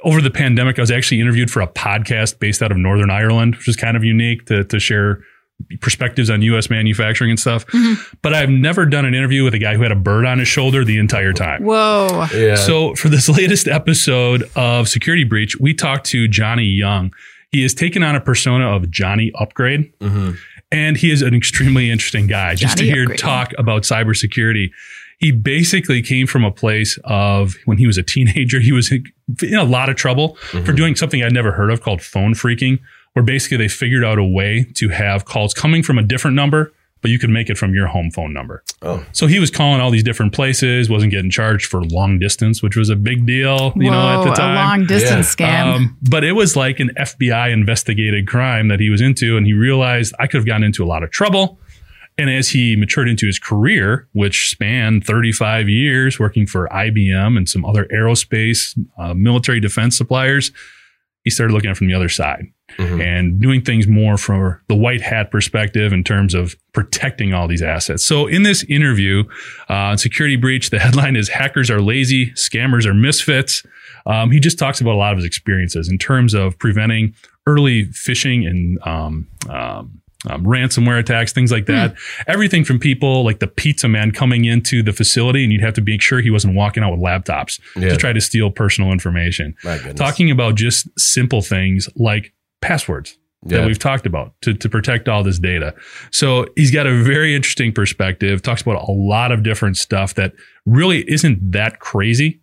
over 0.03 0.21
the 0.21 0.31
pandemic, 0.31 0.79
I 0.79 0.81
was 0.81 0.91
actually 0.91 1.19
interviewed 1.19 1.51
for 1.51 1.61
a 1.61 1.67
podcast 1.67 2.39
based 2.39 2.61
out 2.61 2.71
of 2.71 2.77
Northern 2.77 3.09
Ireland, 3.11 3.55
which 3.57 3.67
is 3.67 3.75
kind 3.75 3.97
of 3.97 4.03
unique 4.03 4.45
to, 4.45 4.63
to 4.63 4.79
share 4.79 5.19
perspectives 5.81 6.29
on 6.29 6.41
U.S. 6.43 6.69
manufacturing 6.69 7.29
and 7.31 7.39
stuff. 7.39 7.65
But 8.21 8.33
I've 8.33 8.49
never 8.49 8.85
done 8.85 9.05
an 9.05 9.13
interview 9.13 9.43
with 9.43 9.53
a 9.53 9.59
guy 9.59 9.75
who 9.75 9.81
had 9.81 9.91
a 9.91 9.95
bird 9.95 10.25
on 10.25 10.39
his 10.39 10.47
shoulder 10.47 10.83
the 10.83 10.97
entire 10.97 11.33
time. 11.33 11.63
Whoa. 11.63 12.27
Yeah. 12.33 12.39
yeah. 12.39 12.55
So 12.55 12.93
for 12.95 13.09
this 13.09 13.27
latest 13.37 13.67
episode 13.67 14.43
of 14.55 14.87
Security 14.87 15.23
Breach, 15.23 15.57
we 15.59 15.73
talked 15.73 16.05
to 16.07 16.27
Johnny 16.27 16.65
Young. 16.65 17.13
He 17.51 17.61
has 17.63 17.73
taken 17.73 18.03
on 18.03 18.15
a 18.15 18.21
persona 18.21 18.67
of 18.75 18.89
Johnny 18.91 19.31
Upgrade. 19.39 19.91
Mhm. 19.99 20.37
And 20.71 20.97
he 20.97 21.09
is 21.11 21.21
an 21.21 21.33
extremely 21.33 21.89
interesting 21.89 22.27
guy. 22.27 22.55
Just 22.55 22.77
to 22.79 22.83
hear 22.83 23.03
Upgrade. 23.03 23.19
talk 23.19 23.53
about 23.57 23.83
cybersecurity, 23.83 24.71
he 25.19 25.31
basically 25.31 26.01
came 26.01 26.27
from 26.27 26.43
a 26.43 26.51
place 26.51 26.99
of 27.05 27.55
when 27.65 27.77
he 27.77 27.87
was 27.87 27.97
a 27.97 28.03
teenager, 28.03 28.59
he 28.59 28.73
was 28.73 28.91
in 28.91 29.05
a 29.53 29.63
lot 29.63 29.87
of 29.89 29.95
trouble 29.95 30.35
for 30.65 30.73
doing 30.73 30.95
something 30.95 31.23
I'd 31.23 31.31
never 31.33 31.53
heard 31.53 31.71
of 31.71 31.81
called 31.81 32.01
phone 32.01 32.33
phreaking, 32.33 32.79
where 33.15 33.23
basically 33.23 33.55
they 33.55 33.69
figured 33.69 34.03
out 34.03 34.19
a 34.19 34.23
way 34.23 34.65
to 34.75 34.89
have 34.89 35.23
calls 35.23 35.53
coming 35.53 35.81
from 35.81 35.97
a 35.97 36.03
different 36.03 36.35
number, 36.35 36.73
but 37.01 37.09
you 37.11 37.17
could 37.17 37.29
make 37.29 37.49
it 37.49 37.57
from 37.57 37.73
your 37.73 37.87
home 37.87 38.11
phone 38.11 38.33
number. 38.33 38.61
Oh, 38.81 39.05
So 39.13 39.27
he 39.27 39.39
was 39.39 39.49
calling 39.49 39.79
all 39.79 39.89
these 39.89 40.03
different 40.03 40.33
places, 40.33 40.89
wasn't 40.89 41.11
getting 41.11 41.31
charged 41.31 41.67
for 41.67 41.81
long 41.81 42.19
distance, 42.19 42.61
which 42.61 42.75
was 42.75 42.89
a 42.89 42.95
big 42.97 43.25
deal, 43.25 43.71
you 43.77 43.89
know, 43.89 44.21
at 44.21 44.25
the 44.25 44.33
time. 44.35 44.51
a 44.51 44.55
long 44.79 44.85
distance 44.85 45.33
scam. 45.33 45.75
Um, 45.75 45.97
but 46.09 46.25
it 46.25 46.33
was 46.33 46.57
like 46.57 46.81
an 46.81 46.91
FBI 46.97 47.53
investigated 47.53 48.27
crime 48.27 48.67
that 48.67 48.81
he 48.81 48.89
was 48.89 48.99
into, 48.99 49.37
and 49.37 49.45
he 49.45 49.53
realized 49.53 50.13
I 50.19 50.27
could 50.27 50.39
have 50.39 50.45
gotten 50.45 50.63
into 50.63 50.83
a 50.83 50.87
lot 50.87 51.01
of 51.01 51.09
trouble. 51.09 51.57
And 52.17 52.29
as 52.29 52.49
he 52.49 52.75
matured 52.75 53.07
into 53.07 53.27
his 53.27 53.39
career, 53.39 54.07
which 54.11 54.49
spanned 54.49 55.05
35 55.05 55.69
years 55.69 56.19
working 56.19 56.47
for 56.47 56.67
IBM 56.69 57.37
and 57.37 57.47
some 57.47 57.63
other 57.63 57.85
aerospace, 57.93 58.77
uh, 58.97 59.13
military 59.13 59.59
defense 59.61 59.97
suppliers, 59.97 60.51
he 61.25 61.29
started 61.29 61.53
looking 61.53 61.69
at 61.69 61.73
it 61.73 61.77
from 61.77 61.87
the 61.87 61.93
other 61.93 62.07
side 62.07 62.45
Mhm. 62.79 63.01
and 63.01 63.39
doing 63.41 63.61
things 63.61 63.87
more 63.87 64.17
from 64.17 64.57
the 64.69 64.75
white 64.75 65.01
hat 65.01 65.29
perspective 65.31 65.91
in 65.93 66.03
terms 66.03 66.33
of 66.33 66.55
protecting 66.73 67.33
all 67.33 67.47
these 67.47 67.61
assets. 67.61 68.03
So 68.05 68.25
in 68.27 68.43
this 68.43 68.63
interview, 68.63 69.23
uh, 69.69 69.73
on 69.91 69.97
security 69.97 70.35
breach, 70.35 70.69
the 70.69 70.79
headline 70.85 71.15
is 71.15 71.29
hackers 71.29 71.69
are 71.69 71.81
lazy, 71.81 72.31
scammers 72.31 72.85
are 72.85 72.93
misfits. 72.93 73.63
Um, 74.05 74.31
he 74.31 74.39
just 74.39 74.57
talks 74.59 74.79
about 74.81 74.93
a 74.93 74.97
lot 74.97 75.11
of 75.13 75.17
his 75.17 75.25
experiences 75.25 75.89
in 75.89 75.97
terms 75.97 76.33
of 76.33 76.57
preventing 76.59 77.13
early 77.47 77.85
phishing 77.87 78.47
and 78.47 78.79
um, 78.87 79.27
um, 79.49 80.01
um, 80.29 80.43
ransomware 80.43 80.99
attacks, 80.99 81.33
things 81.33 81.51
like 81.51 81.65
that. 81.67 81.95
Everything 82.27 82.63
from 82.65 82.79
people 82.79 83.23
like 83.23 83.39
the 83.39 83.47
pizza 83.47 83.87
man 83.87 84.11
coming 84.11 84.45
into 84.45 84.81
the 84.81 84.91
facility, 84.93 85.43
and 85.43 85.51
you'd 85.53 85.61
have 85.61 85.73
to 85.75 85.81
make 85.81 86.01
sure 86.01 86.19
he 86.21 86.31
wasn't 86.31 86.55
walking 86.55 86.83
out 86.83 86.91
with 86.91 86.99
laptops 86.99 87.59
Yeah. 87.75 87.89
to 87.89 87.97
try 87.97 88.11
to 88.13 88.21
steal 88.21 88.49
personal 88.49 88.91
information. 88.91 89.55
Talking 89.95 90.31
about 90.31 90.55
just 90.55 90.87
simple 90.99 91.41
things 91.41 91.87
like 91.95 92.33
passwords 92.61 93.17
Yeah. 93.45 93.59
that 93.59 93.67
we've 93.67 93.77
talked 93.77 94.07
about 94.07 94.33
to, 94.41 94.53
to 94.55 94.67
protect 94.69 95.07
all 95.07 95.21
this 95.23 95.37
data. 95.37 95.75
So 96.11 96.47
he's 96.55 96.71
got 96.71 96.87
a 96.87 97.03
very 97.03 97.35
interesting 97.35 97.71
perspective, 97.71 98.41
talks 98.41 98.61
about 98.63 98.81
a 98.87 98.91
lot 98.91 99.31
of 99.31 99.43
different 99.43 99.77
stuff 99.77 100.15
that 100.15 100.33
really 100.65 101.07
isn't 101.09 101.51
that 101.51 101.79
crazy, 101.79 102.39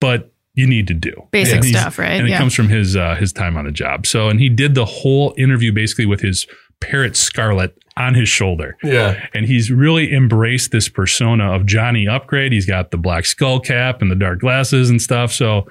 but 0.00 0.32
you 0.54 0.66
need 0.66 0.86
to 0.88 0.94
do. 0.94 1.12
Basic 1.30 1.62
stuff, 1.64 1.98
right? 1.98 2.12
And 2.18 2.26
it 2.26 2.30
Yeah. 2.30 2.38
comes 2.38 2.54
from 2.54 2.68
his 2.68 2.96
uh, 2.96 3.14
his 3.16 3.32
time 3.32 3.56
on 3.56 3.64
the 3.64 3.70
job. 3.72 4.06
So 4.06 4.28
and 4.28 4.38
he 4.40 4.48
did 4.48 4.74
the 4.74 4.84
whole 4.84 5.34
interview 5.38 5.72
basically 5.72 6.06
with 6.06 6.20
his 6.20 6.46
parrot 6.80 7.16
Scarlet 7.16 7.76
on 7.96 8.14
his 8.14 8.28
shoulder. 8.28 8.76
yeah. 8.82 9.26
And 9.34 9.46
he's 9.46 9.70
really 9.70 10.12
embraced 10.14 10.70
this 10.70 10.88
persona 10.88 11.52
of 11.52 11.66
Johnny 11.66 12.06
Upgrade. 12.06 12.52
He's 12.52 12.66
got 12.66 12.90
the 12.92 12.96
black 12.96 13.24
skull 13.26 13.58
cap 13.58 14.00
and 14.02 14.10
the 14.10 14.14
dark 14.14 14.38
glasses 14.40 14.88
and 14.88 15.02
stuff. 15.02 15.32
So 15.32 15.66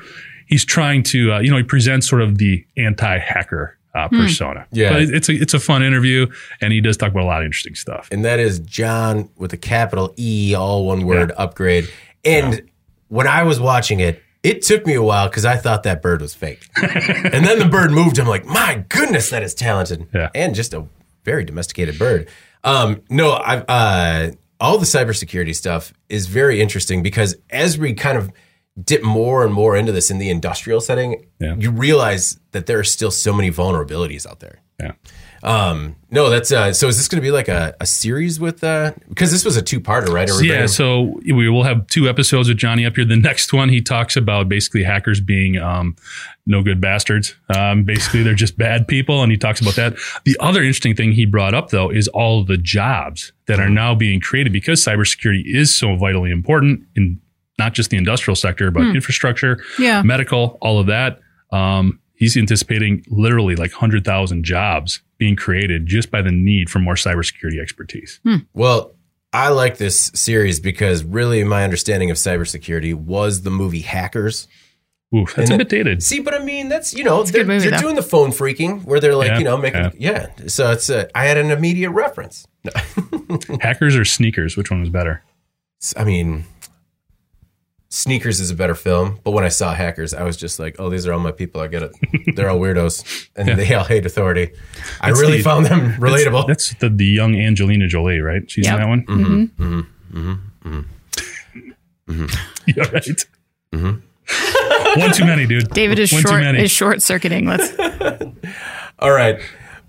he's 0.47 0.65
trying 0.65 1.03
to, 1.03 1.33
uh, 1.33 1.39
you 1.39 1.49
know, 1.49 1.57
he 1.57 1.63
presents 1.63 2.07
sort 2.09 2.21
of 2.21 2.37
the 2.37 2.65
anti-hacker 2.75 3.77
uh, 3.95 4.09
persona. 4.09 4.67
Yeah. 4.71 4.91
but 4.91 5.01
it's 5.03 5.29
a 5.29 5.33
it's 5.33 5.53
a 5.53 5.59
fun 5.59 5.81
interview, 5.81 6.27
and 6.61 6.71
he 6.73 6.81
does 6.81 6.97
talk 6.97 7.09
about 7.11 7.23
a 7.23 7.25
lot 7.25 7.41
of 7.41 7.45
interesting 7.45 7.73
stuff. 7.75 8.09
and 8.11 8.23
that 8.25 8.39
is 8.39 8.59
John 8.59 9.29
with 9.37 9.53
a 9.53 9.57
capital 9.57 10.13
E, 10.17 10.53
all 10.53 10.85
one 10.85 11.05
word, 11.05 11.31
upgrade. 11.37 11.89
And 12.23 12.69
when 13.07 13.25
I 13.25 13.43
was 13.43 13.59
watching 13.59 13.99
it, 14.01 14.21
it 14.43 14.61
took 14.61 14.85
me 14.85 14.93
a 14.93 15.01
while 15.01 15.29
because 15.29 15.45
I 15.45 15.55
thought 15.55 15.83
that 15.83 16.01
bird 16.01 16.21
was 16.21 16.35
fake. 16.35 16.67
and 16.77 17.45
then 17.45 17.57
the 17.57 17.67
bird 17.69 17.91
moved. 17.91 18.19
I'm 18.19 18.27
like, 18.27 18.45
my 18.45 18.83
goodness, 18.89 19.29
that 19.31 19.41
is 19.43 19.53
talented. 19.55 20.07
Yeah. 20.13 20.29
And 20.35 20.53
just 20.53 20.73
a 20.73 20.85
very 21.27 21.43
domesticated 21.43 21.99
bird. 21.99 22.27
Um, 22.63 23.01
no, 23.09 23.33
I've, 23.33 23.65
uh, 23.67 24.31
all 24.59 24.77
the 24.77 24.85
cybersecurity 24.85 25.53
stuff 25.53 25.93
is 26.09 26.25
very 26.27 26.61
interesting 26.61 27.03
because 27.03 27.35
as 27.49 27.77
we 27.77 27.93
kind 27.93 28.17
of 28.17 28.31
dip 28.81 29.03
more 29.03 29.43
and 29.43 29.53
more 29.53 29.75
into 29.75 29.91
this 29.91 30.09
in 30.09 30.19
the 30.19 30.29
industrial 30.29 30.79
setting, 30.81 31.25
Yeah. 31.39 31.55
you 31.59 31.69
realize 31.69 32.39
that 32.53 32.65
there 32.65 32.79
are 32.79 32.83
still 32.85 33.11
so 33.11 33.33
many 33.33 33.51
vulnerabilities 33.51 34.25
out 34.25 34.39
there. 34.39 34.59
Yeah. 34.79 34.93
Um, 35.43 35.95
no, 36.09 36.29
that's 36.29 36.51
uh, 36.51 36.73
so. 36.73 36.87
Is 36.87 36.97
this 36.97 37.07
going 37.07 37.21
to 37.21 37.25
be 37.25 37.31
like 37.31 37.47
a, 37.47 37.75
a 37.79 37.85
series 37.85 38.39
with 38.39 38.63
uh? 38.63 38.91
Because 39.09 39.31
this 39.31 39.43
was 39.43 39.57
a 39.57 39.61
two 39.61 39.79
parter, 39.79 40.07
right? 40.09 40.29
So, 40.29 40.39
yeah, 40.41 40.65
so 40.65 41.19
we 41.25 41.49
will 41.49 41.63
have 41.63 41.85
two 41.87 42.07
episodes 42.07 42.47
with 42.49 42.57
Johnny 42.57 42.85
Upgrade. 42.85 43.09
The 43.09 43.17
next 43.17 43.53
one, 43.53 43.69
he 43.69 43.81
talks 43.81 44.15
about 44.15 44.47
basically 44.49 44.83
hackers 44.83 45.19
being 45.19 45.57
um, 45.57 45.95
no 46.45 46.63
good 46.63 46.79
bastards. 46.79 47.35
Um, 47.55 47.83
basically, 47.83 48.23
they're 48.23 48.33
just 48.35 48.57
bad 48.57 48.87
people, 48.87 49.21
and 49.21 49.31
he 49.31 49.37
talks 49.37 49.59
about 49.59 49.75
that. 49.75 49.97
The 50.25 50.37
other 50.39 50.61
interesting 50.61 50.95
thing 50.95 51.11
he 51.11 51.25
brought 51.25 51.53
up, 51.53 51.69
though, 51.69 51.89
is 51.89 52.07
all 52.09 52.43
the 52.43 52.57
jobs 52.57 53.31
that 53.47 53.59
are 53.59 53.69
now 53.69 53.93
being 53.95 54.19
created 54.21 54.53
because 54.53 54.83
cybersecurity 54.83 55.43
is 55.45 55.75
so 55.77 55.95
vitally 55.97 56.31
important 56.31 56.83
in 56.95 57.19
not 57.59 57.73
just 57.73 57.89
the 57.89 57.97
industrial 57.97 58.35
sector, 58.35 58.69
but 58.71 58.83
infrastructure, 58.95 59.59
Yeah. 59.79 60.03
medical, 60.03 60.57
all 60.61 60.79
of 60.79 60.87
that. 60.87 61.19
Um, 61.51 61.99
he's 62.13 62.37
anticipating 62.37 63.03
literally 63.09 63.55
like 63.55 63.71
100,000 63.71 64.43
jobs 64.43 65.01
being 65.17 65.35
created 65.35 65.85
just 65.85 66.11
by 66.11 66.21
the 66.21 66.31
need 66.31 66.69
for 66.69 66.79
more 66.79 66.95
cybersecurity 66.95 67.59
expertise. 67.59 68.19
Hmm. 68.23 68.37
Well, 68.53 68.93
I 69.33 69.49
like 69.49 69.77
this 69.77 70.11
series 70.15 70.59
because 70.59 71.03
really 71.03 71.43
my 71.43 71.63
understanding 71.63 72.09
of 72.11 72.17
cybersecurity 72.17 72.93
was 72.93 73.41
the 73.41 73.49
movie 73.49 73.81
Hackers. 73.81 74.47
Oof, 75.15 75.35
that's 75.35 75.49
And 75.49 75.61
a 75.61 75.63
bit 75.63 75.69
dated. 75.69 76.03
See, 76.03 76.19
but 76.19 76.33
I 76.33 76.39
mean, 76.39 76.69
that's 76.69 76.93
you 76.93 77.03
know, 77.03 77.21
a 77.21 77.25
they're, 77.25 77.45
movie, 77.45 77.69
they're 77.69 77.79
doing 77.79 77.95
the 77.95 78.03
phone 78.03 78.31
phreaking 78.31 78.83
where 78.83 78.99
they're 78.99 79.15
like, 79.15 79.29
Yeah, 79.29 79.37
you 79.39 79.43
know, 79.45 79.57
making 79.57 79.91
yeah. 79.97 80.29
So 80.47 80.71
it's 80.71 80.89
a, 80.89 81.15
I 81.17 81.25
had 81.25 81.37
an 81.37 81.51
immediate 81.51 81.91
reference. 81.91 82.45
Hackers 83.61 83.95
or 83.95 84.03
sneakers? 84.03 84.57
Which 84.57 84.69
one 84.69 84.81
was 84.81 84.89
better? 84.89 85.23
I 85.95 86.03
mean, 86.03 86.45
Sneakers 87.89 88.39
is 88.41 88.51
a 88.51 88.53
better 88.55 88.75
film, 88.75 89.19
but 89.23 89.31
when 89.31 89.45
I 89.45 89.47
saw 89.47 89.73
Hackers, 89.73 90.13
I 90.13 90.23
was 90.23 90.35
just 90.35 90.59
like, 90.59 90.75
oh, 90.77 90.89
these 90.89 91.07
are 91.07 91.13
all 91.13 91.19
my 91.19 91.31
people. 91.31 91.61
I 91.61 91.67
get 91.67 91.83
it. 91.83 91.91
They're 92.35 92.49
all 92.49 92.59
weirdos, 92.59 93.29
and 93.35 93.57
they 93.57 93.73
all 93.73 93.85
hate 93.85 94.05
authority. 94.05 94.51
I 94.99 95.09
That's 95.09 95.21
really 95.21 95.37
the- 95.37 95.43
found 95.43 95.65
them 95.67 95.93
relatable. 95.93 96.47
That's 96.47 96.73
the, 96.75 96.89
the 96.89 97.05
young 97.05 97.35
Angelina 97.35 97.87
Jolie, 97.87 98.19
right? 98.19 98.49
She's 98.51 98.65
Yep. 98.65 98.73
in 98.73 98.79
that 98.81 98.87
one. 98.89 99.05
Mm-hmm. 99.05 99.63
Mhm. 99.63 100.39
Mhm. 100.65 100.85
Mhm. 102.09 102.37
Yeah, 102.75 102.83
right. 102.91 103.25
One 104.97 105.11
too 105.13 105.25
many, 105.25 105.45
dude. 105.45 105.69
David 105.69 105.99
is 105.99 106.11
One 106.11 106.21
too 106.23 106.29
short 106.29 106.41
many. 106.41 106.63
is 106.63 106.71
short 106.71 107.01
circuiting. 107.01 107.45
Let's 107.45 107.71
All 108.99 109.11
right. 109.11 109.39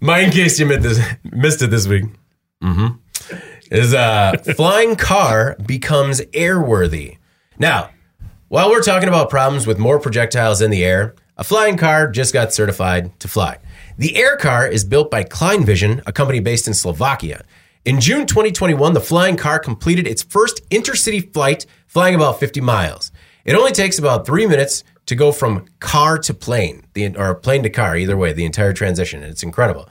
My 0.01 0.20
in 0.20 0.30
case 0.30 0.59
you 0.61 0.66
missed, 0.66 0.82
this, 0.82 1.01
missed 1.32 1.62
it 1.62 1.68
this 1.70 1.86
week 1.88 2.05
hmm 2.62 2.88
is 3.70 3.92
uh, 3.94 4.32
flying 4.57 4.96
car 4.96 5.57
becomes 5.66 6.20
airworthy. 6.32 7.18
Now, 7.61 7.90
while 8.46 8.70
we're 8.70 8.82
talking 8.82 9.09
about 9.09 9.30
problems 9.30 9.66
with 9.66 9.78
more 9.78 9.98
projectiles 9.98 10.62
in 10.62 10.70
the 10.70 10.84
air, 10.84 11.16
a 11.36 11.42
flying 11.42 11.76
car 11.76 12.09
just 12.09 12.32
got 12.32 12.52
certified 12.52 13.18
to 13.18 13.26
fly. 13.26 13.59
The 13.98 14.16
air 14.16 14.36
car 14.36 14.66
is 14.68 14.84
built 14.84 15.11
by 15.11 15.24
Klein 15.24 15.64
Vision, 15.64 16.00
a 16.06 16.12
company 16.12 16.38
based 16.38 16.68
in 16.68 16.74
Slovakia. 16.74 17.44
In 17.84 18.00
June 18.00 18.26
2021, 18.26 18.92
the 18.92 19.00
flying 19.00 19.36
car 19.36 19.59
completed 19.59 20.06
its 20.06 20.22
first 20.22 20.68
intercity 20.70 21.32
flight, 21.32 21.66
flying 21.88 22.14
about 22.14 22.38
50 22.38 22.61
miles. 22.61 23.11
It 23.44 23.56
only 23.56 23.72
takes 23.72 23.98
about 23.98 24.24
three 24.24 24.46
minutes 24.46 24.84
to 25.06 25.16
go 25.16 25.32
from 25.32 25.64
car 25.80 26.18
to 26.18 26.34
plane, 26.34 26.86
or 27.16 27.34
plane 27.34 27.62
to 27.64 27.70
car, 27.70 27.96
either 27.96 28.16
way, 28.16 28.32
the 28.32 28.44
entire 28.44 28.72
transition. 28.72 29.22
It's 29.22 29.42
incredible. 29.42 29.88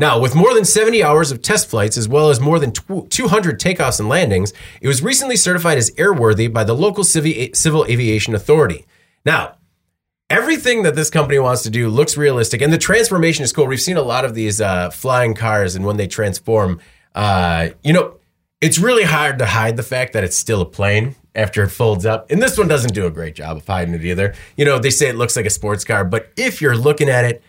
Now, 0.00 0.18
with 0.18 0.34
more 0.34 0.54
than 0.54 0.64
70 0.64 1.04
hours 1.04 1.30
of 1.30 1.42
test 1.42 1.68
flights, 1.68 1.98
as 1.98 2.08
well 2.08 2.30
as 2.30 2.40
more 2.40 2.58
than 2.58 2.72
200 2.72 3.60
takeoffs 3.60 4.00
and 4.00 4.08
landings, 4.08 4.54
it 4.80 4.88
was 4.88 5.02
recently 5.02 5.36
certified 5.36 5.76
as 5.76 5.90
airworthy 5.90 6.50
by 6.50 6.64
the 6.64 6.72
local 6.72 7.04
civil 7.04 7.84
aviation 7.84 8.34
authority. 8.34 8.86
Now, 9.26 9.56
everything 10.30 10.84
that 10.84 10.94
this 10.94 11.10
company 11.10 11.38
wants 11.38 11.64
to 11.64 11.70
do 11.70 11.90
looks 11.90 12.16
realistic, 12.16 12.62
and 12.62 12.72
the 12.72 12.78
transformation 12.78 13.44
is 13.44 13.52
cool. 13.52 13.66
We've 13.66 13.78
seen 13.78 13.98
a 13.98 14.02
lot 14.02 14.24
of 14.24 14.34
these 14.34 14.58
uh, 14.58 14.88
flying 14.88 15.34
cars, 15.34 15.76
and 15.76 15.84
when 15.84 15.98
they 15.98 16.06
transform, 16.06 16.80
uh, 17.14 17.68
you 17.84 17.92
know, 17.92 18.16
it's 18.62 18.78
really 18.78 19.04
hard 19.04 19.38
to 19.40 19.44
hide 19.44 19.76
the 19.76 19.82
fact 19.82 20.14
that 20.14 20.24
it's 20.24 20.36
still 20.36 20.62
a 20.62 20.66
plane 20.66 21.14
after 21.34 21.62
it 21.62 21.68
folds 21.68 22.06
up. 22.06 22.30
And 22.30 22.40
this 22.40 22.56
one 22.56 22.68
doesn't 22.68 22.94
do 22.94 23.04
a 23.04 23.10
great 23.10 23.34
job 23.34 23.58
of 23.58 23.66
hiding 23.66 23.92
it 23.92 24.02
either. 24.02 24.34
You 24.56 24.64
know, 24.64 24.78
they 24.78 24.88
say 24.88 25.10
it 25.10 25.16
looks 25.16 25.36
like 25.36 25.44
a 25.44 25.50
sports 25.50 25.84
car, 25.84 26.06
but 26.06 26.32
if 26.38 26.62
you're 26.62 26.74
looking 26.74 27.10
at 27.10 27.26
it 27.26 27.42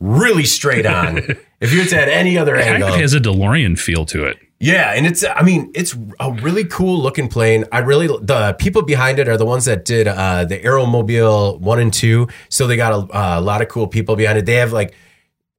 really 0.00 0.44
straight 0.44 0.86
on, 0.86 1.22
if 1.64 1.72
you're 1.72 1.98
at 1.98 2.08
any 2.08 2.38
other 2.38 2.54
It 2.56 2.66
angle, 2.66 2.88
actually 2.88 3.02
has 3.02 3.14
a 3.14 3.20
DeLorean 3.20 3.78
feel 3.78 4.04
to 4.06 4.24
it. 4.24 4.36
yeah, 4.60 4.92
and 4.94 5.06
it's 5.06 5.24
I 5.24 5.42
mean 5.42 5.70
it's 5.74 5.96
a 6.20 6.32
really 6.32 6.64
cool 6.64 6.98
looking 7.02 7.28
plane. 7.28 7.64
I 7.72 7.78
really 7.80 8.06
the 8.06 8.54
people 8.58 8.82
behind 8.82 9.18
it 9.18 9.28
are 9.28 9.36
the 9.36 9.46
ones 9.46 9.64
that 9.64 9.84
did 9.84 10.06
uh, 10.06 10.44
the 10.44 10.58
AeroMobil 10.58 11.60
one 11.60 11.80
and 11.80 11.92
two, 11.92 12.28
so 12.48 12.66
they 12.66 12.76
got 12.76 12.92
a, 12.92 13.38
a 13.38 13.40
lot 13.40 13.62
of 13.62 13.68
cool 13.68 13.86
people 13.88 14.16
behind 14.16 14.38
it. 14.38 14.46
They 14.46 14.54
have 14.54 14.72
like 14.72 14.94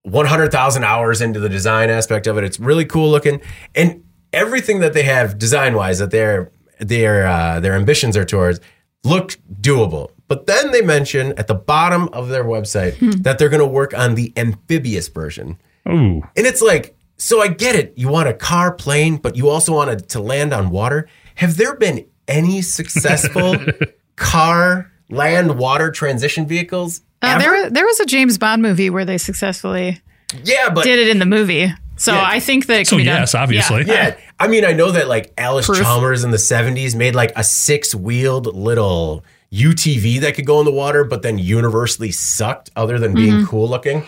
one 0.04 0.28
hundred 0.28 0.52
thousand 0.52 0.84
hours 0.84 1.22
into 1.22 1.40
the 1.40 1.50
design 1.50 1.90
aspect 1.90 2.28
of 2.28 2.38
it. 2.38 2.44
It's 2.44 2.60
really 2.60 2.86
cool 2.86 3.10
looking, 3.10 3.42
and 3.74 4.04
everything 4.32 4.80
that 4.82 4.94
they 4.94 5.04
have 5.04 5.38
design 5.38 5.74
wise 5.76 6.00
that 6.00 6.12
their 6.12 6.52
their 6.80 7.28
uh, 7.28 7.60
their 7.60 7.74
ambitions 7.74 8.16
are 8.18 8.26
towards 8.26 8.60
look 9.04 9.38
doable. 9.62 10.12
But 10.28 10.48
then 10.48 10.72
they 10.72 10.82
mention 10.82 11.34
at 11.38 11.48
the 11.48 11.54
bottom 11.54 12.10
of 12.12 12.30
their 12.30 12.44
website 12.44 12.96
that 13.24 13.38
they're 13.38 13.50
going 13.50 13.60
to 13.60 13.68
work 13.68 13.94
on 13.94 14.16
the 14.16 14.34
amphibious 14.36 15.08
version. 15.08 15.60
Ooh. 15.88 16.22
And 16.36 16.46
it's 16.48 16.62
like, 16.62 16.96
so 17.18 17.42
I 17.42 17.48
get 17.48 17.76
it. 17.76 17.94
You 17.96 18.10
want 18.10 18.28
a 18.28 18.34
car, 18.34 18.72
plane, 18.74 19.18
but 19.18 19.36
you 19.36 19.50
also 19.50 19.74
wanted 19.74 20.10
to 20.10 20.20
land 20.20 20.54
on 20.54 20.70
water. 20.70 21.08
Have 21.36 21.58
there 21.58 21.76
been 21.76 22.06
any 22.28 22.62
successful 22.62 23.56
car, 24.16 24.92
land, 25.10 25.58
water 25.58 25.92
transition 25.92 26.48
vehicles? 26.48 27.02
uh, 27.22 27.28
ever? 27.28 27.42
there 27.42 27.70
there 27.70 27.86
was 27.86 28.00
a 28.00 28.06
James 28.06 28.38
Bond 28.38 28.62
movie 28.62 28.90
where 28.90 29.06
they 29.06 29.18
successfully 29.18 30.02
yeah, 30.44 30.70
but 30.70 30.84
did 30.84 31.00
it 31.00 31.08
in 31.10 31.20
the 31.20 31.26
movie. 31.26 31.72
So 31.98 32.14
Yeah. 32.14 32.26
I 32.28 32.40
think 32.42 32.66
that 32.66 32.82
it 32.82 32.88
So 32.88 32.98
can 32.98 33.04
be 33.04 33.06
done. 33.06 33.22
yes, 33.22 33.36
obviously. 33.36 33.84
yeah, 33.86 34.18
I 34.40 34.48
mean, 34.50 34.66
I 34.66 34.74
know 34.74 34.92
that 34.92 35.08
like 35.08 35.34
Allis 35.38 35.68
Proof. 35.68 35.80
Chalmers 35.80 36.24
in 36.26 36.32
the 36.32 36.38
'70s 36.38 36.96
made 36.96 37.16
like 37.16 37.32
a 37.38 37.44
six-wheeled 37.44 38.54
little 38.54 39.24
UTV 39.54 40.20
that 40.22 40.36
could 40.36 40.46
go 40.46 40.60
in 40.60 40.66
the 40.66 40.72
water, 40.74 41.04
but 41.06 41.22
then 41.22 41.38
universally 41.38 42.12
sucked, 42.12 42.70
other 42.76 43.00
than 43.00 43.14
being 43.14 43.34
Mm-hmm. 43.36 43.46
cool 43.46 43.70
looking. 43.70 44.04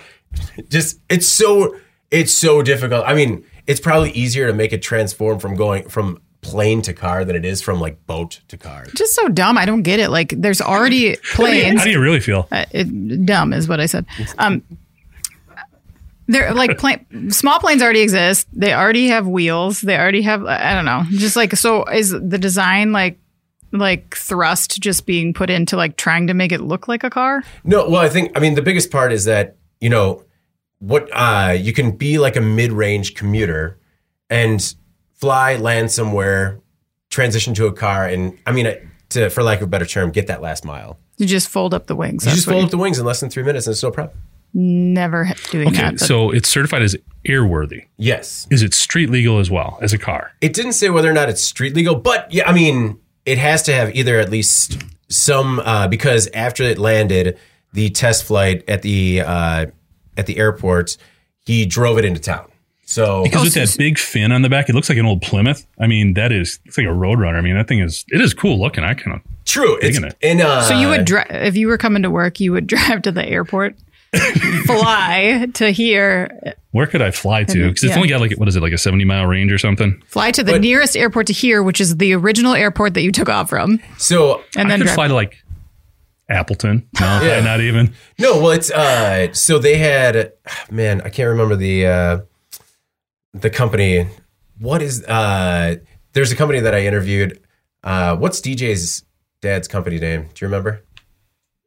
Just 0.69 0.99
it's 1.09 1.27
so 1.27 1.75
it's 2.11 2.33
so 2.33 2.61
difficult. 2.61 3.03
I 3.05 3.13
mean, 3.13 3.45
it's 3.65 3.79
probably 3.79 4.11
easier 4.11 4.47
to 4.47 4.53
make 4.53 4.73
it 4.73 4.81
transform 4.81 5.39
from 5.39 5.55
going 5.55 5.87
from 5.89 6.21
plane 6.41 6.81
to 6.83 6.93
car 6.93 7.25
than 7.25 7.35
it 7.35 7.45
is 7.45 7.61
from 7.61 7.79
like 7.79 8.05
boat 8.07 8.41
to 8.47 8.57
car. 8.57 8.85
Just 8.95 9.13
so 9.13 9.27
dumb. 9.27 9.57
I 9.57 9.65
don't 9.65 9.81
get 9.81 9.99
it. 9.99 10.09
Like 10.09 10.29
there's 10.29 10.61
already 10.61 11.15
planes. 11.33 11.79
How 11.79 11.85
do 11.85 11.91
you 11.91 11.99
really 11.99 12.19
feel? 12.19 12.47
Uh, 12.51 12.65
it, 12.71 13.25
dumb 13.25 13.53
is 13.53 13.67
what 13.67 13.79
I 13.79 13.85
said. 13.85 14.05
Um, 14.37 14.63
they're 16.27 16.53
like 16.53 16.77
plane, 16.77 17.31
small 17.31 17.59
planes 17.59 17.81
already 17.81 18.01
exist. 18.01 18.47
They 18.53 18.73
already 18.73 19.07
have 19.07 19.27
wheels. 19.27 19.81
They 19.81 19.97
already 19.97 20.21
have. 20.23 20.45
I 20.45 20.73
don't 20.73 20.85
know. 20.85 21.03
Just 21.11 21.35
like 21.35 21.55
so, 21.55 21.85
is 21.85 22.11
the 22.11 22.37
design 22.37 22.91
like 22.91 23.17
like 23.71 24.15
thrust 24.15 24.81
just 24.81 25.05
being 25.05 25.33
put 25.33 25.49
into 25.49 25.75
like 25.75 25.97
trying 25.97 26.27
to 26.27 26.33
make 26.33 26.51
it 26.51 26.61
look 26.61 26.87
like 26.87 27.03
a 27.03 27.09
car? 27.09 27.43
No, 27.63 27.89
well, 27.89 28.01
I 28.01 28.09
think 28.09 28.31
I 28.35 28.39
mean 28.41 28.55
the 28.55 28.61
biggest 28.61 28.91
part 28.91 29.11
is 29.13 29.25
that 29.25 29.55
you 29.79 29.89
know 29.89 30.23
what 30.79 31.09
uh, 31.13 31.53
you 31.57 31.73
can 31.73 31.91
be 31.97 32.17
like 32.19 32.35
a 32.35 32.41
mid-range 32.41 33.15
commuter 33.15 33.77
and 34.29 34.75
fly, 35.15 35.55
land 35.55 35.91
somewhere, 35.91 36.59
transition 37.09 37.53
to 37.55 37.65
a 37.65 37.73
car, 37.73 38.05
and 38.07 38.37
I 38.45 38.51
mean, 38.51 38.67
uh, 38.67 38.75
to 39.09 39.29
for 39.29 39.41
lack 39.43 39.57
of 39.59 39.63
a 39.63 39.67
better 39.67 39.85
term, 39.85 40.11
get 40.11 40.27
that 40.27 40.41
last 40.41 40.65
mile. 40.65 40.99
You 41.17 41.25
just 41.25 41.49
fold 41.49 41.73
up 41.73 41.87
the 41.87 41.95
wings. 41.95 42.25
You 42.25 42.31
just 42.31 42.45
fold 42.45 42.57
you- 42.59 42.65
up 42.65 42.71
the 42.71 42.77
wings 42.77 42.99
in 42.99 43.05
less 43.05 43.19
than 43.19 43.29
three 43.29 43.43
minutes, 43.43 43.65
and 43.67 43.71
it's 43.73 43.81
no 43.83 43.91
problem. 43.91 44.15
never 44.53 45.29
doing 45.51 45.67
Okay, 45.67 45.77
that. 45.77 45.91
but- 45.97 45.99
so 45.99 46.31
it's 46.31 46.47
certified 46.49 46.81
as 46.81 46.95
airworthy. 47.27 47.85
Yes, 47.97 48.47
Is 48.49 48.63
it 48.63 48.73
street 48.73 49.09
legal 49.09 49.39
as 49.39 49.51
well 49.51 49.77
as 49.81 49.93
a 49.93 49.97
car? 49.97 50.31
it 50.41 50.53
didn't 50.53 50.73
say 50.73 50.89
whether 50.89 51.09
or 51.09 51.13
not 51.13 51.29
it's 51.29 51.41
street 51.43 51.75
legal, 51.75 51.95
but 51.95 52.31
yeah, 52.31 52.47
I 52.49 52.53
mean, 52.53 52.97
it 53.25 53.37
has 53.37 53.61
to 53.63 53.73
have 53.73 53.93
either 53.95 54.19
at 54.19 54.29
least 54.29 54.77
some 55.09 55.59
uh, 55.59 55.87
because 55.87 56.27
after 56.33 56.63
it 56.63 56.77
landed, 56.79 57.37
the 57.73 57.89
test 57.89 58.23
flight 58.23 58.63
at 58.69 58.81
the 58.83 59.21
uh, 59.21 59.65
at 60.17 60.25
the 60.25 60.37
airport, 60.37 60.97
he 61.45 61.65
drove 61.65 61.97
it 61.97 62.05
into 62.05 62.19
town. 62.19 62.49
So 62.89 63.23
Because 63.23 63.41
Oh, 63.41 63.43
with 63.43 63.53
that 63.55 63.75
big 63.77 63.97
fin 63.99 64.31
on 64.31 64.41
the 64.43 64.49
back, 64.49 64.69
it 64.69 64.73
looks 64.75 64.87
like 64.89 64.97
an 64.97 65.05
old 65.05 65.21
Plymouth. 65.21 65.67
I 65.79 65.87
mean, 65.87 66.13
that 66.13 66.31
is 66.31 66.59
it's 66.65 66.77
like 66.77 66.87
a 66.87 66.91
Roadrunner. 66.91 67.37
I 67.37 67.41
mean, 67.41 67.55
that 67.55 67.67
thing 67.67 67.79
is 67.79 68.05
it 68.09 68.21
is 68.21 68.33
cool 68.33 68.59
looking. 68.59 68.83
I 68.83 68.93
kind 68.93 69.17
of 69.17 69.21
True. 69.45 69.77
It's, 69.81 69.97
it. 69.97 70.15
and, 70.21 70.41
uh, 70.41 70.61
so 70.61 70.77
you 70.77 70.87
would 70.89 71.05
drive 71.05 71.27
if 71.29 71.55
you 71.57 71.67
were 71.67 71.77
coming 71.77 72.03
to 72.03 72.09
work. 72.09 72.39
You 72.39 72.53
would 72.53 72.67
drive 72.75 73.01
to 73.03 73.11
the 73.11 73.25
airport, 73.25 73.75
fly 74.65 75.47
to 75.55 75.69
here, 75.71 76.53
where 76.71 76.87
could 76.87 77.01
I 77.01 77.11
fly 77.11 77.43
to? 77.43 77.67
Because 77.67 77.83
it's 77.83 77.91
Yeah. 77.91 77.95
only 77.97 78.09
got 78.09 78.21
like 78.21 78.33
what 78.37 78.47
is 78.47 78.55
it 78.55 78.61
like 78.61 78.73
a 78.73 78.77
seventy 78.77 79.05
mile 79.05 79.25
range 79.25 79.51
or 79.51 79.57
something? 79.57 80.01
fly 80.07 80.31
to 80.31 80.43
the 80.43 80.53
But- 80.53 80.61
nearest 80.61 80.95
airport 80.95 81.27
to 81.27 81.33
here, 81.33 81.63
which 81.63 81.81
is 81.81 81.97
the 81.97 82.13
original 82.13 82.53
airport 82.53 82.93
that 82.95 83.01
you 83.01 83.11
took 83.11 83.29
off 83.29 83.49
from, 83.49 83.79
so 83.97 84.43
and 84.55 84.67
I 84.67 84.71
then 84.71 84.79
could 84.79 84.85
drive. 84.85 84.95
fly 84.95 85.07
to 85.09 85.13
like 85.13 85.37
Appleton. 86.29 86.87
No, 86.99 87.21
Yeah. 87.23 87.39
not 87.51 87.61
even. 87.61 87.93
no, 88.19 88.37
well, 88.41 88.51
it's 88.51 88.71
uh, 88.71 89.33
so 89.33 89.59
they 89.59 89.77
had 89.77 90.33
man, 90.69 91.01
I 91.01 91.09
can't 91.09 91.29
remember 91.29 91.55
the 91.55 91.85
uh, 91.87 92.19
the 93.33 93.49
company. 93.49 94.07
What 94.59 94.81
is 94.81 95.03
uh? 95.05 95.75
There's 96.13 96.31
a 96.31 96.35
company 96.35 96.59
that 96.61 96.73
I 96.73 96.85
interviewed. 96.85 97.39
Uh, 97.83 98.15
what's 98.17 98.41
DJ's 98.41 99.03
dad's 99.41 99.67
company 99.67 99.99
name? 99.99 100.23
Do 100.33 100.43
you 100.43 100.47
remember? 100.47 100.83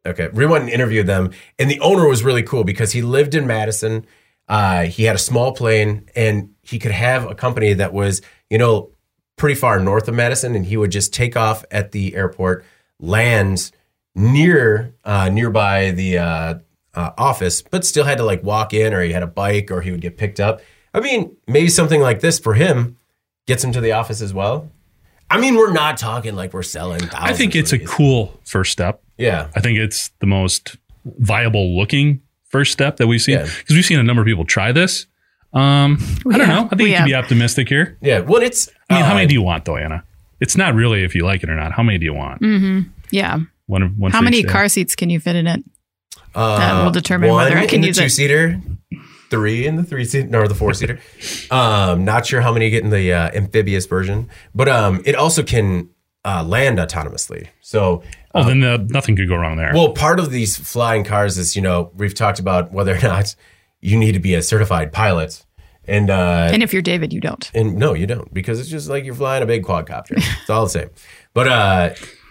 Okay, 0.06 0.28
we 0.32 0.46
went 0.46 0.64
and 0.64 0.72
interviewed 0.72 1.06
them, 1.06 1.30
and 1.58 1.70
the 1.70 1.78
owner 1.80 2.08
was 2.08 2.24
really 2.24 2.42
cool 2.42 2.64
because 2.64 2.92
he 2.92 3.02
lived 3.02 3.34
in 3.34 3.46
Madison. 3.46 4.06
uh, 4.48 4.84
he 4.84 5.04
had 5.04 5.14
a 5.14 5.18
small 5.18 5.52
plane 5.52 6.08
and 6.16 6.50
he 6.62 6.78
could 6.78 6.90
have 6.90 7.30
a 7.30 7.34
company 7.34 7.72
that 7.74 7.92
was, 7.92 8.20
you 8.48 8.58
know, 8.58 8.90
pretty 9.36 9.54
far 9.54 9.78
north 9.78 10.08
of 10.08 10.14
Madison, 10.14 10.56
and 10.56 10.66
he 10.66 10.76
would 10.76 10.90
just 10.90 11.12
take 11.14 11.36
off 11.36 11.64
at 11.70 11.92
the 11.92 12.14
airport, 12.16 12.64
land 12.98 13.70
near 14.14 14.94
uh, 15.04 15.28
nearby 15.28 15.90
the 15.90 16.18
uh, 16.18 16.54
uh, 16.94 17.10
office, 17.18 17.62
but 17.62 17.84
still 17.84 18.04
had 18.04 18.18
to 18.18 18.24
like 18.24 18.42
walk 18.42 18.74
in, 18.74 18.92
or 18.94 19.02
he 19.02 19.12
had 19.12 19.22
a 19.22 19.26
bike, 19.28 19.70
or 19.70 19.80
he 19.80 19.90
would 19.90 20.00
get 20.00 20.16
picked 20.16 20.40
up. 20.40 20.60
I 20.92 21.00
mean, 21.00 21.36
maybe 21.46 21.68
something 21.68 22.00
like 22.00 22.20
this 22.20 22.38
for 22.38 22.54
him 22.54 22.96
gets 23.46 23.62
him 23.62 23.72
to 23.72 23.80
the 23.80 23.92
office 23.92 24.20
as 24.20 24.34
well. 24.34 24.70
I 25.30 25.40
mean, 25.40 25.54
we're 25.54 25.72
not 25.72 25.96
talking 25.96 26.34
like 26.34 26.52
we're 26.52 26.64
selling. 26.64 27.02
I 27.14 27.32
think 27.32 27.54
it's 27.54 27.72
of 27.72 27.80
a 27.82 27.84
cool 27.84 28.40
first 28.44 28.72
step. 28.72 29.00
yeah. 29.16 29.48
I 29.54 29.60
think 29.60 29.78
it's 29.78 30.10
the 30.18 30.26
most 30.26 30.76
viable 31.04 31.76
looking 31.78 32.20
first 32.48 32.72
step 32.72 32.96
that 32.96 33.06
we've 33.06 33.22
seen 33.22 33.36
Yeah. 33.36 33.44
because 33.44 33.76
we've 33.76 33.84
seen 33.84 34.00
a 34.00 34.02
number 34.02 34.22
of 34.22 34.26
people 34.26 34.44
try 34.44 34.72
this. 34.72 35.06
Um, 35.52 35.98
I 36.28 36.38
don't 36.38 36.46
have. 36.46 36.48
know. 36.48 36.64
I 36.66 36.68
think 36.70 36.80
We 36.80 36.90
you 36.90 36.96
can 36.96 37.06
be 37.06 37.14
optimistic 37.14 37.68
here. 37.68 37.96
Yeah. 38.00 38.20
Well, 38.20 38.42
it's. 38.42 38.68
I 38.88 38.94
mean, 38.96 39.04
how 39.04 39.12
uh, 39.12 39.14
many 39.14 39.26
do 39.28 39.34
you 39.34 39.42
want 39.42 39.64
though, 39.64 39.76
Anna? 39.76 40.02
It's 40.40 40.56
not 40.56 40.74
really 40.74 41.04
if 41.04 41.14
you 41.14 41.24
like 41.24 41.42
it 41.44 41.50
or 41.50 41.54
not. 41.54 41.70
How 41.72 41.82
many 41.84 41.98
do 41.98 42.04
you 42.04 42.14
want? 42.14 42.40
Mm-hmm. 42.42 42.88
Yeah. 43.12 43.38
One, 43.70 43.94
one 43.98 44.10
How 44.10 44.20
many 44.20 44.42
day. 44.42 44.48
car 44.48 44.68
seats 44.68 44.94
can 44.96 45.10
you 45.10 45.20
fit 45.20 45.36
in 45.36 45.46
it? 45.46 45.62
Uh, 46.34 46.58
That 46.58 46.84
will 46.84 46.90
determine 46.90 47.32
whether 47.32 47.56
I 47.56 47.66
can 47.66 47.76
in 47.76 47.80
the 47.82 47.86
use 47.88 47.98
two 47.98 48.08
seater, 48.08 48.60
three 49.30 49.66
in 49.66 49.76
the 49.76 49.84
three 49.84 50.04
seater, 50.04 50.40
or 50.42 50.48
the 50.48 50.54
four 50.54 50.74
seater. 50.74 50.98
um, 51.50 52.04
not 52.04 52.26
sure 52.26 52.40
how 52.40 52.52
many 52.52 52.68
get 52.70 52.82
in 52.84 52.90
the 52.90 53.12
uh, 53.12 53.30
amphibious 53.32 53.86
version, 53.86 54.28
but 54.54 54.68
um, 54.68 55.02
it 55.04 55.14
also 55.14 55.42
can 55.42 55.88
uh, 56.24 56.42
land 56.44 56.78
autonomously. 56.78 57.48
So, 57.60 58.02
Oh, 58.34 58.44
then 58.44 58.62
uh, 58.62 58.78
nothing 58.90 59.16
could 59.16 59.28
go 59.28 59.36
wrong 59.36 59.56
there. 59.56 59.72
well, 59.74 59.92
part 59.92 60.20
of 60.20 60.30
these 60.30 60.56
flying 60.56 61.02
cars 61.04 61.36
is 61.38 61.56
you 61.56 61.62
know 61.62 61.90
we've 61.94 62.14
talked 62.14 62.38
about 62.38 62.72
whether 62.72 62.94
or 62.96 63.00
not 63.02 63.34
you 63.80 63.96
need 63.96 64.12
to 64.12 64.20
be 64.20 64.34
a 64.34 64.42
certified 64.42 64.92
pilot, 64.92 65.44
and 65.84 66.10
uh, 66.10 66.48
And 66.52 66.62
if 66.62 66.72
you're 66.72 66.82
David, 66.82 67.12
you 67.12 67.20
don't. 67.20 67.50
and 67.54 67.76
no, 67.76 67.94
you 67.94 68.06
don't 68.06 68.32
because 68.34 68.60
it's 68.60 68.68
just 68.68 68.88
like 68.88 69.04
you're 69.04 69.14
flying 69.16 69.42
a 69.42 69.46
big 69.46 69.64
quadcopter. 69.64 70.12
It's 70.40 70.50
all 70.50 70.64
the 70.64 70.70
same. 70.70 70.90
But 71.34 71.48
uh, 71.48 71.90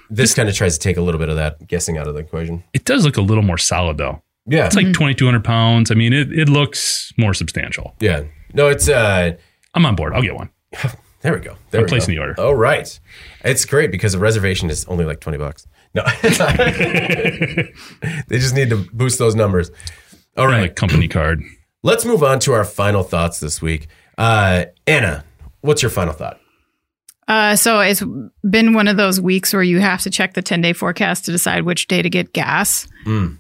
this 0.10 0.34
kind 0.34 0.50
of 0.50 0.56
tries 0.56 0.74
to 0.78 0.80
take 0.80 0.98
a 0.98 1.02
little 1.02 1.20
bit 1.20 1.30
of 1.30 1.36
that 1.36 1.68
guessing 1.68 1.98
out 1.98 2.08
of 2.08 2.14
the 2.14 2.20
equation. 2.22 2.64
it 2.74 2.86
does 2.86 3.06
look 3.06 3.18
a 3.18 3.22
little 3.22 3.44
more 3.44 3.58
solid 3.58 3.98
though. 3.98 4.22
Yeah, 4.46 4.66
It's 4.66 4.76
like 4.76 4.88
2,200 4.88 5.44
pounds. 5.44 5.92
I 5.92 5.94
mean, 5.96 6.12
it, 6.12 6.32
it 6.32 6.50
looks 6.50 7.14
more 7.18 7.34
substantial. 7.36 7.96
yeah. 8.00 8.24
No, 8.54 8.68
it's 8.68 8.90
uh, 8.90 9.34
I'm 9.76 9.86
on 9.86 9.96
board. 9.96 10.14
I'll 10.14 10.22
get 10.24 10.36
one. 10.36 10.50
There 11.22 11.34
we 11.34 11.42
go. 11.42 11.56
There 11.72 11.82
I'm 11.82 11.84
we 11.84 11.90
placing 11.90 12.16
go. 12.16 12.22
the 12.22 12.28
order. 12.30 12.36
Oh, 12.38 12.54
right. 12.54 12.98
It's 13.44 13.66
great 13.66 13.92
because 13.92 14.14
the 14.14 14.20
reservation 14.20 14.70
is 14.70 14.86
only 14.86 15.04
like 15.04 15.20
20 15.20 15.38
bucks. 15.38 15.68
No. 15.94 16.04
they 16.24 17.74
just 18.38 18.56
need 18.56 18.70
to 18.70 18.78
boost 18.94 19.20
those 19.20 19.36
numbers. 19.36 19.70
All 20.38 20.46
Right. 20.48 20.54
right. 20.54 20.62
Like 20.62 20.76
company 20.76 21.08
card. 21.10 21.44
Let's 21.84 22.06
move 22.06 22.24
on 22.24 22.40
to 22.40 22.54
our 22.54 22.64
final 22.64 23.04
thoughts 23.04 23.40
this 23.42 23.62
week. 23.62 23.88
Uh, 24.18 24.66
Anna, 24.88 25.24
what's 25.62 25.82
your 25.82 25.92
final 25.92 26.14
thought? 26.14 26.40
Uh, 27.30 27.56
so 27.56 27.80
it's 27.80 28.04
been 28.50 28.74
one 28.74 28.88
of 28.88 28.98
those 28.98 29.22
weeks 29.22 29.54
where 29.54 29.62
you 29.62 29.80
have 29.80 30.02
to 30.02 30.10
check 30.10 30.34
the 30.34 30.42
10 30.42 30.62
day 30.62 30.74
forecast 30.74 31.26
to 31.26 31.32
decide 31.32 31.64
which 31.64 31.88
day 31.88 32.02
to 32.02 32.10
get 32.10 32.34
gas. 32.34 32.88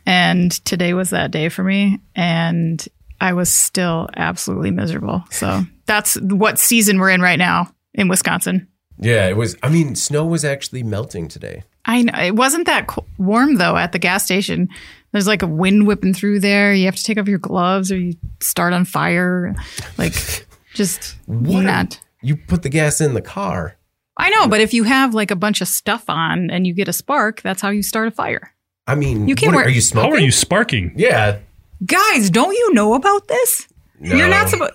And 0.05 0.51
today 0.65 0.93
was 0.93 1.09
that 1.09 1.31
day 1.31 1.49
for 1.49 1.63
me. 1.63 1.99
And 2.15 2.87
I 3.19 3.33
was 3.33 3.49
still 3.49 4.07
absolutely 4.15 4.71
miserable. 4.71 5.23
So 5.31 5.63
that's 5.87 6.15
what 6.21 6.57
season 6.59 6.99
we're 6.99 7.09
in 7.09 7.21
right 7.21 7.37
now 7.39 7.73
in 7.95 8.07
Wisconsin. 8.07 8.67
Yeah, 8.99 9.27
it 9.27 9.35
was, 9.37 9.55
I 9.63 9.69
mean, 9.69 9.95
snow 9.95 10.25
was 10.25 10.45
actually 10.45 10.83
melting 10.83 11.27
today. 11.27 11.63
I 11.85 12.03
know 12.03 12.13
it 12.19 12.35
wasn't 12.35 12.67
that 12.67 12.87
warm 13.17 13.55
though 13.55 13.75
at 13.75 13.91
the 13.91 13.99
gas 13.99 14.23
station. 14.23 14.69
There's 15.11 15.27
like 15.27 15.41
a 15.41 15.47
wind 15.47 15.87
whipping 15.87 16.13
through 16.13 16.41
there. 16.41 16.73
You 16.73 16.85
have 16.85 16.95
to 16.95 17.03
take 17.03 17.17
off 17.17 17.27
your 17.27 17.39
gloves 17.39 17.91
or 17.91 17.97
you 17.97 18.13
start 18.39 18.73
on 18.73 18.85
fire. 18.85 19.55
Like 19.97 20.13
just 20.75 21.15
What? 21.25 21.61
not. 21.63 21.99
You 22.21 22.35
put 22.35 22.61
the 22.63 22.69
gas 22.69 23.01
in 23.01 23.13
the 23.15 23.21
car. 23.21 23.75
I 24.19 24.29
know, 24.29 24.47
but 24.47 24.61
if 24.61 24.73
you 24.73 24.83
have 24.83 25.13
like 25.13 25.31
a 25.31 25.35
bunch 25.35 25.61
of 25.61 25.67
stuff 25.67 26.03
on 26.09 26.49
and 26.51 26.67
you 26.67 26.73
get 26.73 26.87
a 26.87 26.93
spark, 26.93 27.41
that's 27.41 27.61
how 27.61 27.69
you 27.69 27.81
start 27.81 28.07
a 28.07 28.11
fire. 28.11 28.53
I 28.85 28.95
mean, 28.95 29.27
You 29.27 29.35
can't 29.35 29.53
what, 29.53 29.59
wear- 29.59 29.65
are 29.67 29.69
you 29.69 29.81
How 29.93 30.11
are 30.11 30.19
you 30.19 30.31
sparking? 30.31 30.93
Yeah. 30.95 31.39
Guys, 31.85 32.29
don't 32.29 32.53
you 32.53 32.73
know 32.73 32.93
about 32.95 33.27
this? 33.27 33.67
You're 34.01 34.27
not 34.29 34.49
supposed 34.49 34.73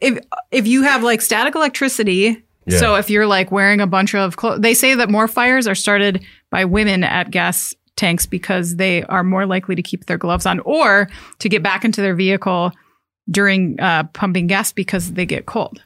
if 0.00 0.18
if 0.50 0.66
you 0.66 0.82
have 0.82 1.02
like 1.02 1.20
static 1.20 1.54
electricity. 1.54 2.42
Yeah. 2.66 2.78
So 2.78 2.94
if 2.96 3.08
you're 3.10 3.26
like 3.26 3.52
wearing 3.52 3.80
a 3.80 3.86
bunch 3.86 4.14
of 4.14 4.36
clothes, 4.36 4.60
they 4.60 4.74
say 4.74 4.94
that 4.94 5.08
more 5.08 5.28
fires 5.28 5.68
are 5.68 5.74
started 5.76 6.24
by 6.50 6.64
women 6.64 7.04
at 7.04 7.30
gas 7.30 7.74
tanks 7.94 8.26
because 8.26 8.76
they 8.76 9.04
are 9.04 9.22
more 9.22 9.46
likely 9.46 9.74
to 9.76 9.82
keep 9.82 10.06
their 10.06 10.18
gloves 10.18 10.46
on 10.46 10.58
or 10.60 11.08
to 11.38 11.48
get 11.48 11.62
back 11.62 11.84
into 11.84 12.00
their 12.00 12.14
vehicle 12.14 12.72
during 13.30 13.78
uh, 13.80 14.04
pumping 14.12 14.48
gas 14.48 14.72
because 14.72 15.12
they 15.12 15.26
get 15.26 15.46
cold. 15.46 15.80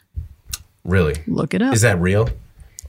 Really? 0.85 1.15
Look 1.27 1.53
it 1.55 1.61
up. 1.63 1.75
Is 1.75 1.83
that 1.83 2.01
real? 2.01 2.31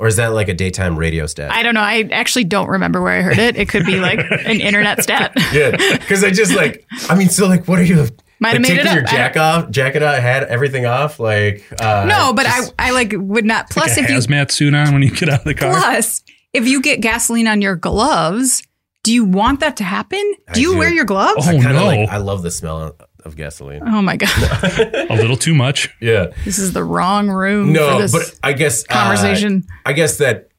Or 0.02 0.08
is 0.08 0.16
that 0.16 0.34
like 0.34 0.47
a 0.49 0.54
daytime 0.56 0.97
radio 0.97 1.28
stat? 1.28 1.52
I 1.52 1.62
don't 1.62 1.76
know. 1.76 1.82
I 1.82 2.10
actually 2.12 2.45
don't 2.45 2.68
remember 2.68 3.02
where 3.04 3.20
I 3.20 3.22
heard 3.22 3.38
it. 3.38 3.56
It 3.56 3.70
could 3.70 3.86
be 3.86 3.99
like 3.99 4.18
an 4.20 4.60
internet 4.70 5.04
stat. 5.04 5.32
Yeah, 5.54 5.72
because 5.99 6.24
I 6.24 6.32
just 6.32 6.56
like, 6.56 6.86
I 7.08 7.14
mean, 7.16 7.30
so 7.30 7.47
like, 7.47 7.68
what 7.68 7.78
are 7.78 7.84
you? 7.84 8.08
Might 8.39 8.54
like, 8.54 8.54
have 8.54 8.62
made 8.64 8.78
it 8.80 8.86
your 8.86 9.04
up. 9.04 9.10
I 9.10 9.12
jack 9.16 9.38
off, 9.38 9.70
jacket 9.70 10.02
out, 10.02 10.20
had 10.20 10.43
everything 10.45 10.88
off, 10.88 11.20
like. 11.20 11.64
Uh, 11.80 12.06
No, 12.10 12.34
but 12.34 12.47
just- 12.47 12.74
I 12.80 12.88
I 12.88 12.91
like 12.91 13.14
would 13.16 13.45
not. 13.45 13.70
Plus, 13.70 13.89
Like 13.89 13.97
a 13.99 14.02
if 14.06 14.10
you 14.10 14.18
hazmat 14.18 14.49
suit 14.49 14.74
on 14.74 14.91
when 14.91 15.04
you 15.04 15.12
get 15.12 15.30
out 15.30 15.39
of 15.41 15.45
the 15.45 15.54
car. 15.54 15.72
Plus, 15.72 16.24
if 16.52 16.68
you 16.68 16.82
get 16.82 17.02
gasoline 17.02 17.47
on 17.47 17.62
your 17.62 17.76
gloves, 17.76 18.64
do 19.04 19.14
you 19.14 19.24
want 19.26 19.60
that 19.60 19.78
to 19.78 19.84
happen? 19.84 20.34
I 20.47 20.54
Do 20.54 20.62
you 20.62 20.72
do. 20.74 20.80
wear 20.80 20.89
your 20.91 21.06
gloves? 21.06 21.45
Oh, 21.47 21.49
I 21.49 21.54
kinda 21.54 21.74
no. 21.74 21.86
like. 21.86 22.10
I 22.10 22.18
love 22.18 22.41
the 22.41 22.49
smell 22.52 22.95
of 23.24 23.36
gasoline. 23.36 23.82
Oh 23.86 24.01
my 24.01 24.17
god, 24.17 24.30
a 25.09 25.15
little 25.15 25.38
too 25.38 25.53
much. 25.53 25.89
Yeah. 26.01 26.28
this 26.45 26.57
is 26.59 26.74
the 26.74 26.84
wrong 26.84 27.30
room 27.30 27.72
No, 27.74 27.93
for 27.95 28.01
this 28.01 28.11
but 28.11 28.39
I 28.43 28.53
guess 28.53 28.84
uh, 28.89 28.93
conversation. 28.93 29.63
I 29.86 29.93
guess 29.93 30.17
that 30.17 30.49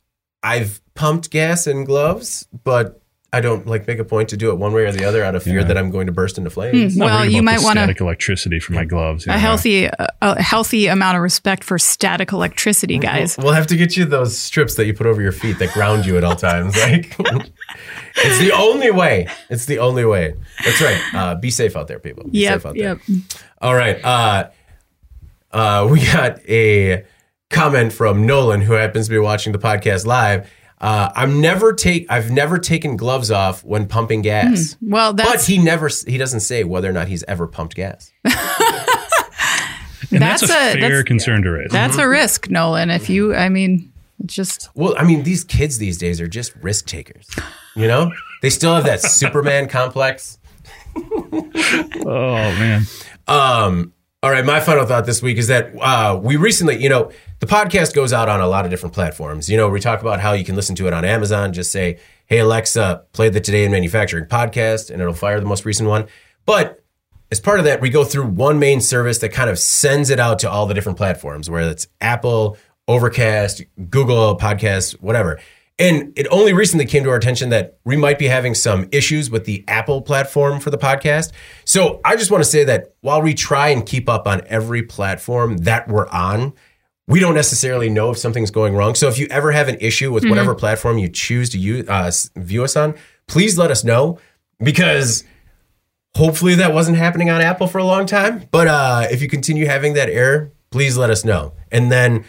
I've 0.43 0.81
pumped 0.95 1.31
gas 1.31 1.67
in 1.67 1.85
gloves, 1.85 2.47
but 2.65 3.02
I 3.35 3.41
don't 3.41 3.67
like 3.67 3.87
make 3.87 3.99
a 3.99 4.05
point 4.05 4.29
to 4.29 4.37
do 4.37 4.51
it 4.51 4.59
one 4.59 4.75
way 4.75 4.85
or 4.85 4.93
the 4.93 5.05
other 5.05 5.25
out 5.25 5.35
of 5.35 5.43
fear 5.43 5.61
Yeah. 5.61 5.65
that 5.69 5.79
I'm 5.79 5.91
going 5.91 6.05
to 6.07 6.13
burst 6.13 6.37
into 6.37 6.51
flames. 6.51 6.97
Not 6.99 7.07
well, 7.07 7.19
worried 7.21 7.33
you 7.33 7.43
might 7.43 7.61
want 7.63 7.77
to 7.79 7.85
static 7.85 8.01
electricity 8.03 8.61
for 8.61 8.75
my 8.75 8.85
gloves. 8.85 9.27
a 9.27 9.33
healthy 9.39 9.85
a, 9.87 10.09
a 10.21 10.43
healthy 10.43 10.87
amount 10.89 11.17
of 11.17 11.23
respect 11.23 11.65
for 11.65 11.79
static 11.79 12.31
electricity, 12.33 12.99
guys. 12.99 13.39
We'll 13.39 13.55
have 13.55 13.67
to 13.69 13.77
get 13.77 13.97
you 13.97 14.05
those 14.05 14.37
strips 14.37 14.75
that 14.75 14.85
you 14.85 14.93
put 14.93 15.07
over 15.07 15.23
your 15.23 15.33
feet 15.33 15.59
that 15.61 15.73
ground 15.73 16.05
you 16.05 16.19
at 16.19 16.25
all 16.25 16.37
times. 16.37 16.77
Like, 16.77 17.17
it's 18.17 18.39
the 18.39 18.53
only 18.55 18.91
way. 18.91 19.29
It's 19.49 19.65
the 19.65 19.79
only 19.79 20.05
way. 20.05 20.35
That's 20.65 20.81
right. 20.83 21.01
Uh, 21.15 21.35
be 21.37 21.51
safe 21.51 21.75
out 21.75 21.89
there, 21.89 21.99
people. 21.99 22.25
Be 22.29 22.41
Yep, 22.41 22.53
safe 22.55 22.67
out 22.67 22.75
there. 22.75 23.01
yep. 23.07 23.23
All 23.63 23.75
right. 23.75 24.05
Uh, 24.05 24.51
uh, 25.53 25.89
we 25.91 26.05
got 26.05 26.39
a 26.49 27.05
comment 27.51 27.93
from 27.95 28.27
Nolan, 28.27 28.61
who 28.61 28.75
happens 28.75 29.07
to 29.07 29.11
be 29.11 29.19
watching 29.19 29.53
the 29.53 29.59
podcast 29.59 30.05
live. 30.07 30.51
Uh, 30.83 31.11
I'm 31.15 31.41
never 31.41 31.73
take. 31.73 32.07
I've 32.11 32.31
never 32.31 32.59
taken 32.59 32.97
gloves 32.97 33.31
off 33.31 33.63
when 33.65 33.87
pumping 33.87 34.21
gas. 34.21 34.77
Well, 34.83 35.13
But 35.15 35.25
that's 35.25 35.47
he 35.47 35.59
never. 35.59 35.89
He 36.07 36.19
doesn't 36.19 36.41
say 36.41 36.65
whether 36.65 36.91
or 36.91 36.93
not 36.93 37.07
he's 37.09 37.23
ever 37.25 37.47
pumped 37.47 37.75
gas. 37.77 38.13
And 40.11 40.21
that's, 40.21 40.43
that's 40.43 40.53
a, 40.53 40.55
a- 40.55 40.73
fair 40.73 40.81
that's- 40.91 41.03
concern 41.05 41.43
to 41.45 41.51
raise. 41.53 41.71
that's 41.71 41.97
a 41.97 42.07
risk, 42.07 42.51
Nolan. 42.51 42.91
If 42.91 43.09
you, 43.09 43.35
I 43.35 43.49
mean, 43.49 43.91
just 44.27 44.69
Well, 44.75 44.95
I 44.99 45.05
mean, 45.05 45.23
these 45.23 45.43
kids 45.43 45.79
these 45.79 45.97
days 45.97 46.21
are 46.21 46.29
just 46.29 46.55
risk 46.57 46.85
takers. 46.87 47.27
You 47.75 47.87
know, 47.89 48.13
they 48.43 48.51
still 48.51 48.75
have 48.75 48.85
that 48.85 49.01
Superman 49.01 49.69
complex. 49.71 50.39
oh 50.97 52.55
man. 52.59 52.83
Um, 53.27 53.93
all 54.23 54.31
right, 54.31 54.45
my 54.45 54.61
final 54.61 54.85
thought 54.85 55.07
this 55.07 55.23
week 55.23 55.39
is 55.39 55.47
that 55.49 55.73
uh, 55.81 56.19
we 56.23 56.37
recently, 56.37 56.83
you 56.83 56.91
know, 56.91 57.11
the 57.43 57.49
podcast 57.49 57.93
goes 57.93 58.13
out 58.13 58.29
on 58.29 58.41
a 58.41 58.47
lot 58.47 58.65
of 58.65 58.71
different 58.71 58.95
platforms. 58.95 59.51
You 59.51 59.57
know, 59.57 59.69
we 59.69 59.81
talk 59.81 60.01
about 60.01 60.21
how 60.21 60.33
you 60.33 60.45
can 60.45 60.55
listen 60.55 60.77
to 60.77 60.87
it 60.87 60.93
on 60.93 61.05
Amazon. 61.05 61.53
Just 61.53 61.73
say, 61.73 61.99
"Hey 62.27 62.39
Alexa, 62.39 63.03
play 63.13 63.31
the 63.31 63.41
Today 63.41 63.65
in 63.65 63.73
Manufacturing 63.73 64.27
podcast," 64.27 64.91
and 64.91 65.03
it'll 65.03 65.13
fire 65.13 65.41
the 65.41 65.47
most 65.47 65.65
recent 65.65 65.89
one. 65.89 66.07
But 66.47 66.85
as 67.33 67.41
part 67.41 67.59
of 67.59 67.65
that, 67.65 67.81
we 67.81 67.91
go 67.91 68.05
through 68.05 68.27
one 68.27 68.61
main 68.61 68.81
service 68.81 69.19
that 69.19 69.31
kind 69.31 69.51
of 69.51 69.59
sends 69.59 70.09
it 70.09 70.21
out 70.21 70.39
to 70.39 70.49
all 70.49 70.67
the 70.67 70.75
different 70.75 70.97
platforms, 70.97 71.51
whether 71.51 71.69
it's 71.69 71.89
Apple, 72.01 72.57
Overcast, 72.87 73.65
Google 73.91 74.39
Podcasts, 74.39 74.93
whatever. 75.01 75.41
And 75.81 76.17
it 76.17 76.29
only 76.31 76.53
recently 76.53 76.87
came 76.87 77.03
to 77.03 77.11
our 77.11 77.17
attention 77.17 77.49
that 77.49 77.79
we 77.85 77.97
might 77.97 78.21
be 78.21 78.29
having 78.29 78.55
some 78.55 78.87
issues 78.93 79.31
with 79.31 79.47
the 79.47 79.65
Apple 79.67 80.01
platform 80.01 80.61
for 80.61 80.71
the 80.71 80.79
podcast. 80.79 81.33
So 81.65 82.01
I 82.05 82.15
just 82.15 82.31
want 82.31 82.45
to 82.45 82.49
say 82.49 82.63
that 82.63 82.95
while 83.01 83.21
we 83.21 83.35
try 83.35 83.71
and 83.71 83.85
keep 83.85 84.09
up 84.09 84.29
on 84.29 84.43
every 84.47 84.85
platform 84.85 85.57
that 85.59 85.89
we're 85.89 86.09
on, 86.11 86.53
we 87.09 87.21
don't 87.21 87.35
necessarily 87.35 87.89
know 87.91 88.11
if 88.11 88.19
something's 88.19 88.51
going 88.51 88.75
wrong. 88.75 88.95
So 88.95 89.09
if 89.09 89.19
you 89.19 89.27
ever 89.31 89.53
have 89.53 89.69
an 89.69 89.77
issue 89.81 90.13
with 90.13 90.25
whatever 90.25 90.55
platform 90.55 90.99
you 90.99 91.09
choose 91.09 91.51
to 91.51 91.59
use, 91.59 91.89
uh, 91.89 92.11
view 92.37 92.65
us 92.65 92.77
on, 92.77 92.95
please 93.27 93.59
let 93.59 93.71
us 93.71 93.83
know 93.83 94.19
because 94.63 95.25
hopefully 96.15 96.55
that 96.57 96.73
wasn't 96.73 96.97
happening 96.97 97.31
on 97.31 97.41
Apple 97.41 97.67
for 97.67 97.79
a 97.79 97.85
long 97.85 98.07
time. 98.07 98.47
But 98.51 98.69
uh, 98.69 99.07
if 99.11 99.21
you 99.21 99.29
continue 99.29 99.67
having 99.67 99.95
that 99.95 100.09
error, 100.09 100.53
please 100.71 100.97
let 100.97 101.11
us 101.11 101.25
know. 101.25 101.55
And 101.73 101.91
then 101.91 102.25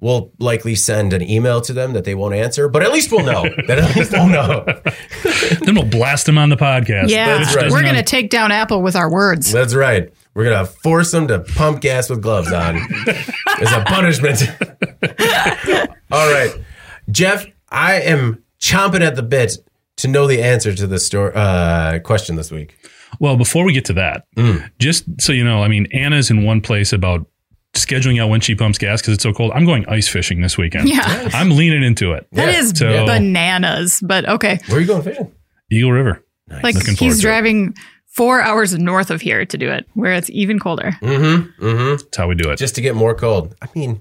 we'll 0.00 0.32
likely 0.38 0.74
send 0.74 1.12
an 1.12 1.22
email 1.22 1.60
to 1.62 1.72
them 1.72 1.92
that 1.92 2.04
they 2.04 2.14
won't 2.14 2.34
answer, 2.34 2.68
but 2.68 2.82
at 2.82 2.92
least 2.92 3.10
we'll 3.12 3.24
know. 3.24 3.42
that 3.66 3.78
at 3.78 3.96
least 3.96 4.12
we'll 4.12 4.28
know. 4.28 4.64
Then 5.62 5.74
we'll 5.74 5.84
blast 5.84 6.26
them 6.26 6.38
on 6.38 6.48
the 6.48 6.56
podcast. 6.56 7.08
yeah. 7.08 7.38
That's 7.38 7.54
right. 7.54 7.70
We're 7.70 7.82
gonna 7.82 8.02
take 8.02 8.30
down 8.30 8.52
Apple 8.52 8.82
with 8.82 8.96
our 8.96 9.10
words. 9.10 9.52
That's 9.52 9.74
right. 9.74 10.12
We're 10.36 10.44
gonna 10.44 10.66
force 10.66 11.12
them 11.12 11.28
to 11.28 11.38
pump 11.40 11.80
gas 11.80 12.10
with 12.10 12.20
gloves 12.20 12.52
on 12.52 12.76
as 13.58 13.72
a 13.72 13.82
punishment. 13.86 14.42
All 16.12 16.30
right, 16.32 16.50
Jeff, 17.10 17.46
I 17.70 18.00
am 18.02 18.42
chomping 18.60 19.00
at 19.00 19.16
the 19.16 19.22
bit 19.22 19.56
to 19.96 20.08
know 20.08 20.26
the 20.26 20.42
answer 20.42 20.74
to 20.74 20.86
this 20.86 21.06
story 21.06 21.32
uh, 21.34 22.00
question 22.00 22.36
this 22.36 22.50
week. 22.50 22.76
Well, 23.18 23.36
before 23.38 23.64
we 23.64 23.72
get 23.72 23.86
to 23.86 23.94
that, 23.94 24.26
Mm. 24.36 24.68
just 24.78 25.04
so 25.20 25.32
you 25.32 25.42
know, 25.42 25.62
I 25.62 25.68
mean, 25.68 25.86
Anna's 25.92 26.30
in 26.30 26.44
one 26.44 26.60
place 26.60 26.92
about 26.92 27.26
scheduling 27.72 28.22
out 28.22 28.28
when 28.28 28.40
she 28.42 28.54
pumps 28.54 28.76
gas 28.78 29.00
because 29.00 29.14
it's 29.14 29.22
so 29.22 29.32
cold. 29.32 29.52
I'm 29.54 29.64
going 29.64 29.86
ice 29.88 30.06
fishing 30.08 30.42
this 30.42 30.58
weekend. 30.58 30.88
Yeah. 30.88 31.30
I'm 31.32 31.50
leaning 31.50 31.82
into 31.82 32.12
it. 32.12 32.26
That 32.32 32.52
Yeah, 32.52 32.58
is 32.60 32.70
so- 32.76 33.06
bananas, 33.06 34.02
but 34.04 34.28
okay. 34.28 34.58
Where 34.66 34.78
are 34.78 34.80
you 34.80 34.86
going 34.86 35.02
fishing? 35.02 35.32
Eagle 35.70 35.92
River. 35.92 36.22
Like 36.62 36.74
Looking 36.76 36.94
forward 36.94 37.12
he's 37.14 37.22
to 37.22 37.28
it. 37.28 37.30
Driving 38.16 38.28
four 38.28 38.40
hours 38.42 38.78
north 38.78 39.10
of 39.10 39.20
here 39.20 39.44
to 39.44 39.58
do 39.58 39.70
it, 39.70 39.86
where 39.94 40.12
it's 40.12 40.30
even 40.30 40.58
colder. 40.58 40.92
Mm-hmm. 41.02 41.64
Mm-hmm. 41.64 41.90
That's 41.90 42.16
how 42.16 42.28
we 42.28 42.34
do 42.34 42.50
it. 42.50 42.56
Just 42.56 42.74
to 42.76 42.80
get 42.80 42.94
more 42.94 43.14
cold. 43.14 43.54
I 43.62 43.68
mean, 43.74 44.00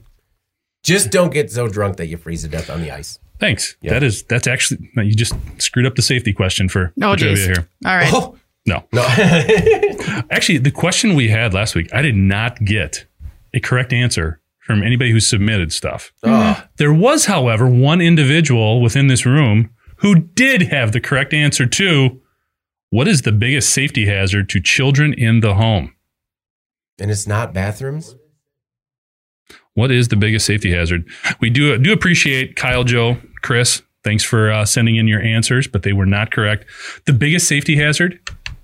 just 0.83 1.11
don't 1.11 1.33
get 1.33 1.51
so 1.51 1.67
drunk 1.67 1.97
that 1.97 2.07
you 2.07 2.17
freeze 2.17 2.43
to 2.43 2.47
death 2.47 2.69
on 2.69 2.81
the 2.81 2.91
ice. 2.91 3.19
Thanks. 3.39 3.75
That 3.83 4.03
is 4.03 4.23
that's 4.23 4.47
actually 4.47 4.89
you 4.95 5.13
just 5.13 5.33
screwed 5.57 5.85
up 5.85 5.95
the 5.95 6.01
safety 6.01 6.31
question 6.33 6.69
for 6.69 6.93
Oh, 7.01 7.15
trivia 7.15 7.45
here. 7.45 7.67
All 7.85 7.95
right. 7.95 8.09
Oh 8.13 8.37
No, 8.65 8.83
no! 8.93 9.01
actually, 10.31 10.57
the 10.59 10.71
question 10.71 11.15
we 11.15 11.29
had 11.29 11.53
last 11.53 11.75
week, 11.75 11.93
I 11.93 12.01
did 12.01 12.15
not 12.15 12.63
get 12.63 13.05
a 13.53 13.59
correct 13.59 13.93
answer 13.93 14.39
from 14.59 14.81
anybody 14.81 15.11
who 15.11 15.19
submitted 15.19 15.71
stuff. 15.71 16.11
oh, 16.23 16.63
There 16.77 16.93
was, 16.93 17.25
however, 17.25 17.67
one 17.69 18.01
individual 18.01 18.81
within 18.81 19.05
this 19.07 19.23
room 19.25 19.69
who 19.97 20.15
did 20.15 20.63
have 20.63 20.91
the 20.93 20.99
correct 20.99 21.33
answer 21.33 21.67
to 21.67 22.19
what 22.95 23.07
is 23.07 23.21
the 23.23 23.31
biggest 23.31 23.69
safety 23.71 24.05
hazard 24.05 24.47
to 24.49 24.59
children 24.61 25.13
in 25.13 25.41
the 25.41 25.55
home? 25.55 25.91
and 26.97 27.11
it's 27.11 27.27
not 27.27 27.53
bathrooms. 27.53 28.15
What 29.73 29.91
is 29.91 30.07
the 30.07 30.15
biggest 30.15 30.45
safety 30.45 30.71
hazard? 30.71 31.03
We 31.41 31.49
do 31.49 31.77
do 31.77 31.91
appreciate 31.91 32.55
Kyle, 32.55 32.85
Joe, 32.85 33.17
Chris. 33.41 33.81
Thanks 34.03 34.23
for 34.23 34.49
uh, 34.51 34.63
sending 34.65 34.95
in 34.95 35.07
your 35.07 35.21
answers, 35.21 35.67
but 35.67 35.83
they 35.83 35.91
were 35.91 36.05
not 36.05 36.31
correct. 36.31 36.65
The 37.05 37.11
biggest 37.13 37.47
safety 37.47 37.75
hazard 37.75 38.19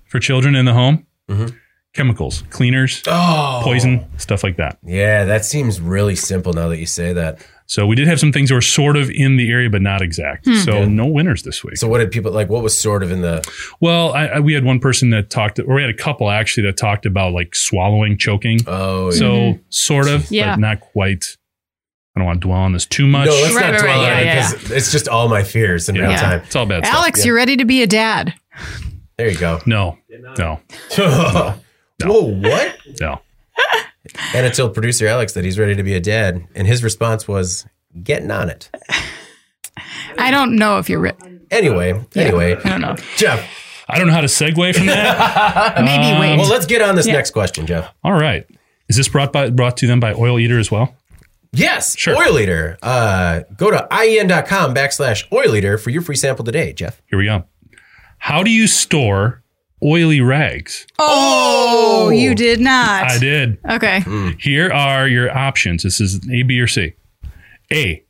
for 0.06 0.18
children 0.18 0.54
in 0.54 0.64
the 0.64 0.72
home: 0.72 1.06
Mhm. 1.28 1.54
chemicals, 1.92 2.42
cleaners, 2.48 3.02
Oh, 3.06 3.60
poison, 3.62 4.06
stuff 4.16 4.42
like 4.42 4.56
that. 4.56 4.78
Yeah, 4.82 5.24
that 5.26 5.44
seems 5.44 5.78
really 5.80 6.16
simple 6.16 6.54
now 6.54 6.68
that 6.68 6.78
you 6.78 6.86
say 6.86 7.12
that. 7.12 7.46
So 7.72 7.86
we 7.86 7.96
did 7.96 8.06
have 8.06 8.20
some 8.20 8.32
things 8.32 8.50
that 8.50 8.54
were 8.54 8.60
sort 8.60 8.98
of 8.98 9.08
in 9.08 9.38
the 9.38 9.50
area, 9.50 9.70
but 9.70 9.80
not 9.80 10.02
exact. 10.02 10.44
Hmm. 10.44 10.56
So 10.56 10.80
Yeah. 10.80 10.84
no 10.88 11.06
winners 11.06 11.42
this 11.42 11.64
week. 11.64 11.78
So, 11.78 11.88
what 11.88 11.98
did 12.00 12.10
people 12.10 12.30
like? 12.30 12.50
What 12.50 12.62
was 12.62 12.78
sort 12.78 13.02
of 13.02 13.10
in 13.10 13.22
the? 13.22 13.42
Well, 13.80 14.12
I, 14.12 14.26
I, 14.26 14.40
we 14.40 14.52
had 14.52 14.62
one 14.62 14.78
person 14.78 15.08
that 15.10 15.30
talked, 15.30 15.58
or 15.58 15.76
we 15.76 15.80
had 15.80 15.88
a 15.88 15.94
couple 15.94 16.28
actually 16.30 16.64
that 16.66 16.76
talked 16.76 17.06
about 17.06 17.32
like 17.32 17.54
swallowing, 17.54 18.18
choking. 18.18 18.58
Oh, 18.66 19.06
yeah. 19.06 19.18
So 19.18 19.24
mm-hmm. 19.32 19.62
sort 19.70 20.06
of, 20.06 20.30
Yeah. 20.30 20.52
but 20.52 20.60
not 20.60 20.80
quite. 20.80 21.38
I 22.14 22.20
don't 22.20 22.26
want 22.26 22.42
to 22.42 22.46
dwell 22.46 22.58
on 22.58 22.72
this 22.74 22.84
too 22.84 23.06
much. 23.06 23.28
no, 23.28 23.32
let's 23.32 23.54
Right, 23.54 23.62
not 23.62 23.70
right, 23.72 23.80
dwell 23.80 24.02
right, 24.02 24.12
on 24.12 24.18
it 24.18 24.24
yeah, 24.26 24.50
because 24.52 24.70
it's 24.70 24.92
just 24.92 25.08
all 25.08 25.30
my 25.30 25.42
fears 25.42 25.88
in 25.88 25.94
Yeah. 25.94 26.02
real 26.02 26.10
Yeah. 26.10 26.20
time. 26.20 26.40
it's 26.44 26.54
all 26.54 26.66
bad. 26.66 26.84
Alex, 26.84 27.20
yeah. 27.20 27.24
you're 27.28 27.36
ready 27.36 27.56
to 27.56 27.64
be 27.64 27.82
a 27.82 27.86
dad. 27.86 28.34
There 29.16 29.30
you 29.30 29.38
go. 29.38 29.60
No, 29.64 29.96
No, 30.36 30.60
no, 30.98 31.54
Whoa, 32.04 32.20
what? 32.38 32.76
no. 33.00 33.20
And 34.34 34.44
it 34.46 34.54
told 34.54 34.74
producer 34.74 35.06
Alex 35.06 35.32
that 35.34 35.44
he's 35.44 35.58
ready 35.58 35.74
to 35.74 35.82
be 35.82 35.94
a 35.94 36.00
dad, 36.00 36.46
and 36.54 36.66
his 36.66 36.82
response 36.84 37.26
was 37.26 37.66
getting 38.02 38.30
on 38.30 38.50
it. 38.50 38.70
I 40.18 40.30
don't 40.30 40.56
know 40.56 40.78
if 40.78 40.88
you're 40.90 41.00
re- 41.00 41.12
Anyway, 41.50 42.02
anyway, 42.14 42.56
I 42.64 42.68
don't 42.68 42.80
know. 42.80 42.96
Jeff. 43.16 43.48
I 43.88 43.98
don't 43.98 44.06
know 44.06 44.12
how 44.14 44.20
to 44.22 44.26
segue 44.26 44.74
from 44.74 44.86
that. 44.86 45.76
Maybe 45.84 46.18
wait. 46.18 46.36
Well, 46.38 46.48
let's 46.48 46.66
get 46.66 46.80
on 46.80 46.94
this 46.94 47.06
Yeah. 47.06 47.14
next 47.14 47.32
question, 47.32 47.66
Jeff. 47.66 47.92
all 48.02 48.12
right. 48.12 48.46
Is 48.88 48.96
this 48.96 49.08
brought 49.08 49.32
by 49.32 49.50
brought 49.50 49.76
to 49.78 49.86
them 49.86 50.00
by 50.00 50.12
Oil 50.14 50.38
Eater 50.38 50.58
as 50.58 50.70
well? 50.70 50.94
Yes, 51.52 51.98
Sure. 51.98 52.16
Oil 52.16 52.38
Eater. 52.38 52.78
Uh, 52.82 53.40
go 53.56 53.70
to 53.70 53.86
ien.com 53.92 54.74
backslash 54.74 55.24
Oil 55.32 55.54
Eater 55.54 55.76
for 55.76 55.90
your 55.90 56.00
free 56.00 56.16
sample 56.16 56.44
today, 56.44 56.72
Jeff. 56.72 57.02
Here 57.06 57.18
we 57.18 57.26
go. 57.26 57.44
How 58.18 58.42
do 58.42 58.50
you 58.50 58.66
store 58.66 59.41
oily 59.82 60.20
rags? 60.20 60.86
oh, 60.98 62.10
you 62.10 62.30
oh. 62.30 62.34
did 62.34 62.60
not. 62.60 63.10
I 63.10 63.18
did. 63.18 63.58
Okay. 63.68 64.00
Hmm. 64.00 64.30
Here 64.38 64.70
are 64.70 65.08
your 65.08 65.30
options. 65.36 65.82
This 65.82 66.00
is 66.00 66.20
A, 66.30 66.42
B, 66.42 66.60
or 66.60 66.66
C. 66.66 66.94
A, 67.72 68.04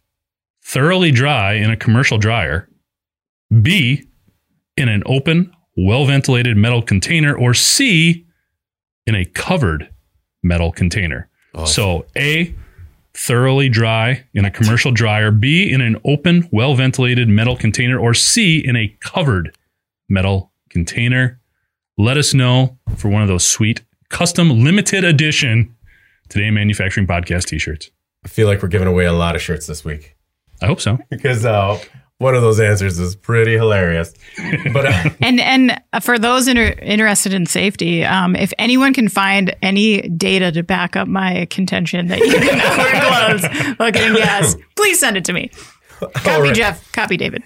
thoroughly 0.65 1.11
dry 1.11 1.55
in 1.55 1.71
a 1.71 1.77
commercial 1.77 2.19
dryer. 2.19 2.69
B, 3.61 4.09
in 4.77 4.89
an 4.89 5.03
open, 5.07 5.53
well 5.77 6.05
ventilated 6.07 6.57
metal 6.57 6.83
container. 6.83 7.37
Or 7.37 7.55
C, 7.55 8.27
in 9.07 9.15
a 9.15 9.25
covered 9.25 9.91
metal 10.43 10.73
container. 10.73 11.29
So 11.67 12.07
A, 12.17 12.55
thoroughly 13.15 13.69
dry 13.69 14.25
in 14.33 14.45
a 14.45 14.51
commercial 14.51 14.91
dryer. 14.91 15.31
B, 15.31 15.71
in 15.71 15.81
an 15.81 16.01
open, 16.05 16.49
well 16.51 16.75
ventilated 16.75 17.29
metal 17.29 17.57
container. 17.57 17.99
Or 17.99 18.15
C, 18.15 18.59
in 18.59 18.75
a 18.75 18.89
covered 19.01 19.55
metal 20.09 20.53
container. 20.71 21.41
Let 22.03 22.17
us 22.17 22.35
know 22.35 22.77
for 22.97 23.09
one 23.09 23.23
of 23.23 23.29
those 23.29 23.47
sweet 23.47 23.83
custom 24.09 24.65
limited 24.65 25.05
edition 25.05 25.77
Today 26.29 26.51
Manufacturing 26.51 27.07
Podcast 27.07 27.45
t 27.45 27.61
shirts. 27.61 27.93
I 28.25 28.29
feel 28.29 28.49
like 28.49 28.61
we're 28.61 28.67
giving 28.67 28.89
away 28.89 29.05
a 29.05 29.13
lot 29.13 29.37
of 29.37 29.41
shirts 29.41 29.69
this 29.69 29.85
week 29.85 30.17
I 30.61 30.67
hope 30.67 30.81
so. 30.81 30.99
because 31.11 31.45
uh, 31.45 31.79
one 32.19 32.35
of 32.35 32.43
those 32.43 32.59
answers 32.59 32.99
is 32.99 33.15
pretty 33.15 33.53
hilarious. 33.53 34.15
But 34.73 34.87
uh, 34.87 35.11
And 35.23 35.39
and 35.39 35.81
for 36.03 36.19
those 36.19 36.49
inter- 36.49 36.75
interested 36.83 37.33
in 37.35 37.47
safety, 37.47 38.03
um, 38.05 38.35
if 38.35 38.53
anyone 38.59 38.95
can 38.95 39.09
find 39.09 39.55
any 39.63 40.01
data 40.01 40.51
to 40.51 40.65
back 40.65 40.97
up 40.97 41.07
my 41.07 41.47
contention 41.51 42.09
that 42.09 42.19
you 42.19 42.33
cannot 42.33 42.79
wear 42.79 43.01
gloves 43.01 43.77
while 43.79 43.93
getting 43.93 44.17
gas, 44.17 44.57
please 44.75 44.99
send 44.99 45.17
it 45.17 45.25
to 45.27 45.33
me. 45.33 45.53
Copy 46.01 46.41
right. 46.41 46.55
Jeff. 46.57 46.91
Copy 46.91 47.17
David. 47.17 47.45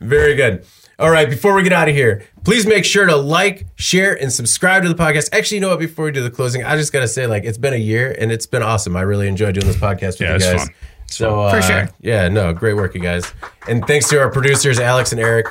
Very 0.00 0.36
good. 0.36 0.64
All 0.98 1.10
right, 1.10 1.28
before 1.28 1.54
we 1.54 1.62
get 1.62 1.72
out 1.74 1.88
of 1.88 1.94
here, 1.94 2.24
please 2.44 2.66
make 2.66 2.84
sure 2.84 3.04
to 3.06 3.16
like, 3.16 3.66
share, 3.76 4.14
and 4.18 4.32
subscribe 4.32 4.82
to 4.82 4.88
the 4.88 4.94
podcast. 4.94 5.28
Actually, 5.32 5.56
you 5.56 5.60
know 5.60 5.68
what? 5.68 5.78
Before 5.78 6.06
we 6.06 6.10
do 6.10 6.22
the 6.22 6.30
closing, 6.30 6.64
I 6.64 6.76
just 6.76 6.90
got 6.92 7.00
to 7.00 7.08
say, 7.08 7.26
like, 7.26 7.44
it's 7.44 7.58
been 7.58 7.74
a 7.74 7.78
year 7.78 8.16
and 8.18 8.32
it's 8.32 8.46
been 8.46 8.62
awesome. 8.62 8.96
I 8.96 9.02
really 9.02 9.28
enjoyed 9.28 9.54
doing 9.54 9.66
this 9.66 9.76
podcast 9.76 10.12
with 10.18 10.20
Yeah, 10.22 10.30
you 10.30 10.36
it's 10.36 10.44
guys. 10.46 10.64
fun. 10.64 10.74
So, 11.08 11.40
uh, 11.40 11.50
For 11.50 11.62
sure. 11.62 11.88
Yeah, 12.00 12.28
no, 12.28 12.52
great 12.54 12.74
work, 12.74 12.94
you 12.94 13.02
guys. 13.02 13.30
And 13.68 13.86
thanks 13.86 14.08
to 14.08 14.18
our 14.18 14.30
producers, 14.30 14.78
Alex 14.80 15.12
and 15.12 15.20
Eric. 15.20 15.46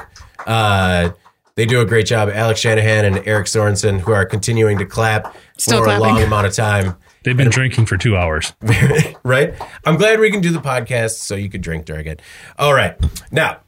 Uh, 0.47 1.11
they 1.53 1.65
do 1.65 1.79
a 1.79 1.85
great 1.85 2.07
job. 2.07 2.29
Alex 2.33 2.59
Shanahan 2.59 3.05
and 3.05 3.27
Eric 3.27 3.45
Sorensen, 3.45 3.99
who 3.99 4.11
are 4.13 4.25
continuing 4.25 4.79
to 4.79 4.85
clap 4.85 5.35
Still 5.57 5.83
for 5.83 5.89
a 5.91 5.99
long 5.99 6.21
amount 6.21 6.47
of 6.47 6.53
time. 6.53 6.95
They've 7.23 7.37
been 7.37 7.49
drinking 7.49 7.85
for 7.85 7.97
two 7.97 8.17
hours. 8.17 8.53
right? 9.23 9.53
I'm 9.85 9.95
glad 9.95 10.19
we 10.19 10.29
can 10.29 10.41
do 10.41 10.51
the 10.51 10.59
podcast 10.59 11.11
so 11.11 11.35
you 11.35 11.49
could 11.49 11.61
drink 11.61 11.85
during 11.85 12.05
it. 12.07 12.21
All 12.59 12.73
right. 12.73 12.95
Now, 13.31 13.61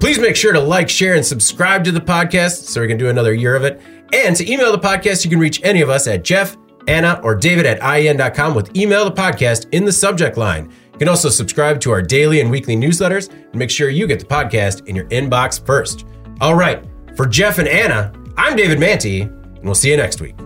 please 0.00 0.18
make 0.18 0.36
sure 0.36 0.52
to 0.52 0.60
like, 0.60 0.88
share, 0.88 1.14
and 1.14 1.24
subscribe 1.24 1.84
to 1.84 1.92
the 1.92 2.00
podcast 2.00 2.68
so 2.68 2.80
we 2.80 2.88
can 2.88 2.98
do 2.98 3.08
another 3.08 3.34
year 3.34 3.56
of 3.56 3.64
it. 3.64 3.80
And 4.12 4.36
to 4.36 4.50
email 4.50 4.72
the 4.72 4.78
podcast, 4.78 5.24
you 5.24 5.30
can 5.30 5.40
reach 5.40 5.60
any 5.64 5.80
of 5.80 5.90
us 5.90 6.06
at 6.06 6.22
Jeff, 6.22 6.56
Anna, 6.86 7.20
or 7.22 7.34
David 7.34 7.66
at 7.66 7.80
IEN.com 7.82 8.54
with 8.54 8.76
email 8.76 9.04
the 9.04 9.12
podcast 9.12 9.66
in 9.72 9.84
the 9.84 9.92
subject 9.92 10.36
line. 10.36 10.70
You 10.92 10.98
can 10.98 11.08
also 11.08 11.28
subscribe 11.28 11.80
to 11.80 11.90
our 11.90 12.00
daily 12.00 12.40
and 12.40 12.50
weekly 12.50 12.76
newsletters 12.76 13.30
and 13.30 13.56
make 13.56 13.70
sure 13.70 13.90
you 13.90 14.06
get 14.06 14.20
the 14.20 14.26
podcast 14.26 14.86
in 14.86 14.96
your 14.96 15.06
inbox 15.06 15.64
first. 15.64 16.06
All 16.40 16.54
right. 16.54 16.84
For 17.16 17.26
Jeff 17.26 17.58
and 17.58 17.68
Anna, 17.68 18.12
I'm 18.36 18.56
David 18.56 18.78
Mantey, 18.78 19.22
and 19.22 19.64
we'll 19.64 19.74
see 19.74 19.90
you 19.90 19.96
next 19.96 20.20
week. 20.20 20.36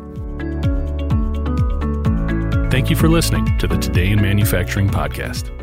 Thank 2.71 2.89
you 2.89 2.97
for 2.97 3.09
listening 3.09 3.59
to 3.59 3.67
the 3.67 3.77
Today 3.77 4.11
in 4.11 4.23
Manufacturing 4.23 4.89
podcast. 4.89 5.60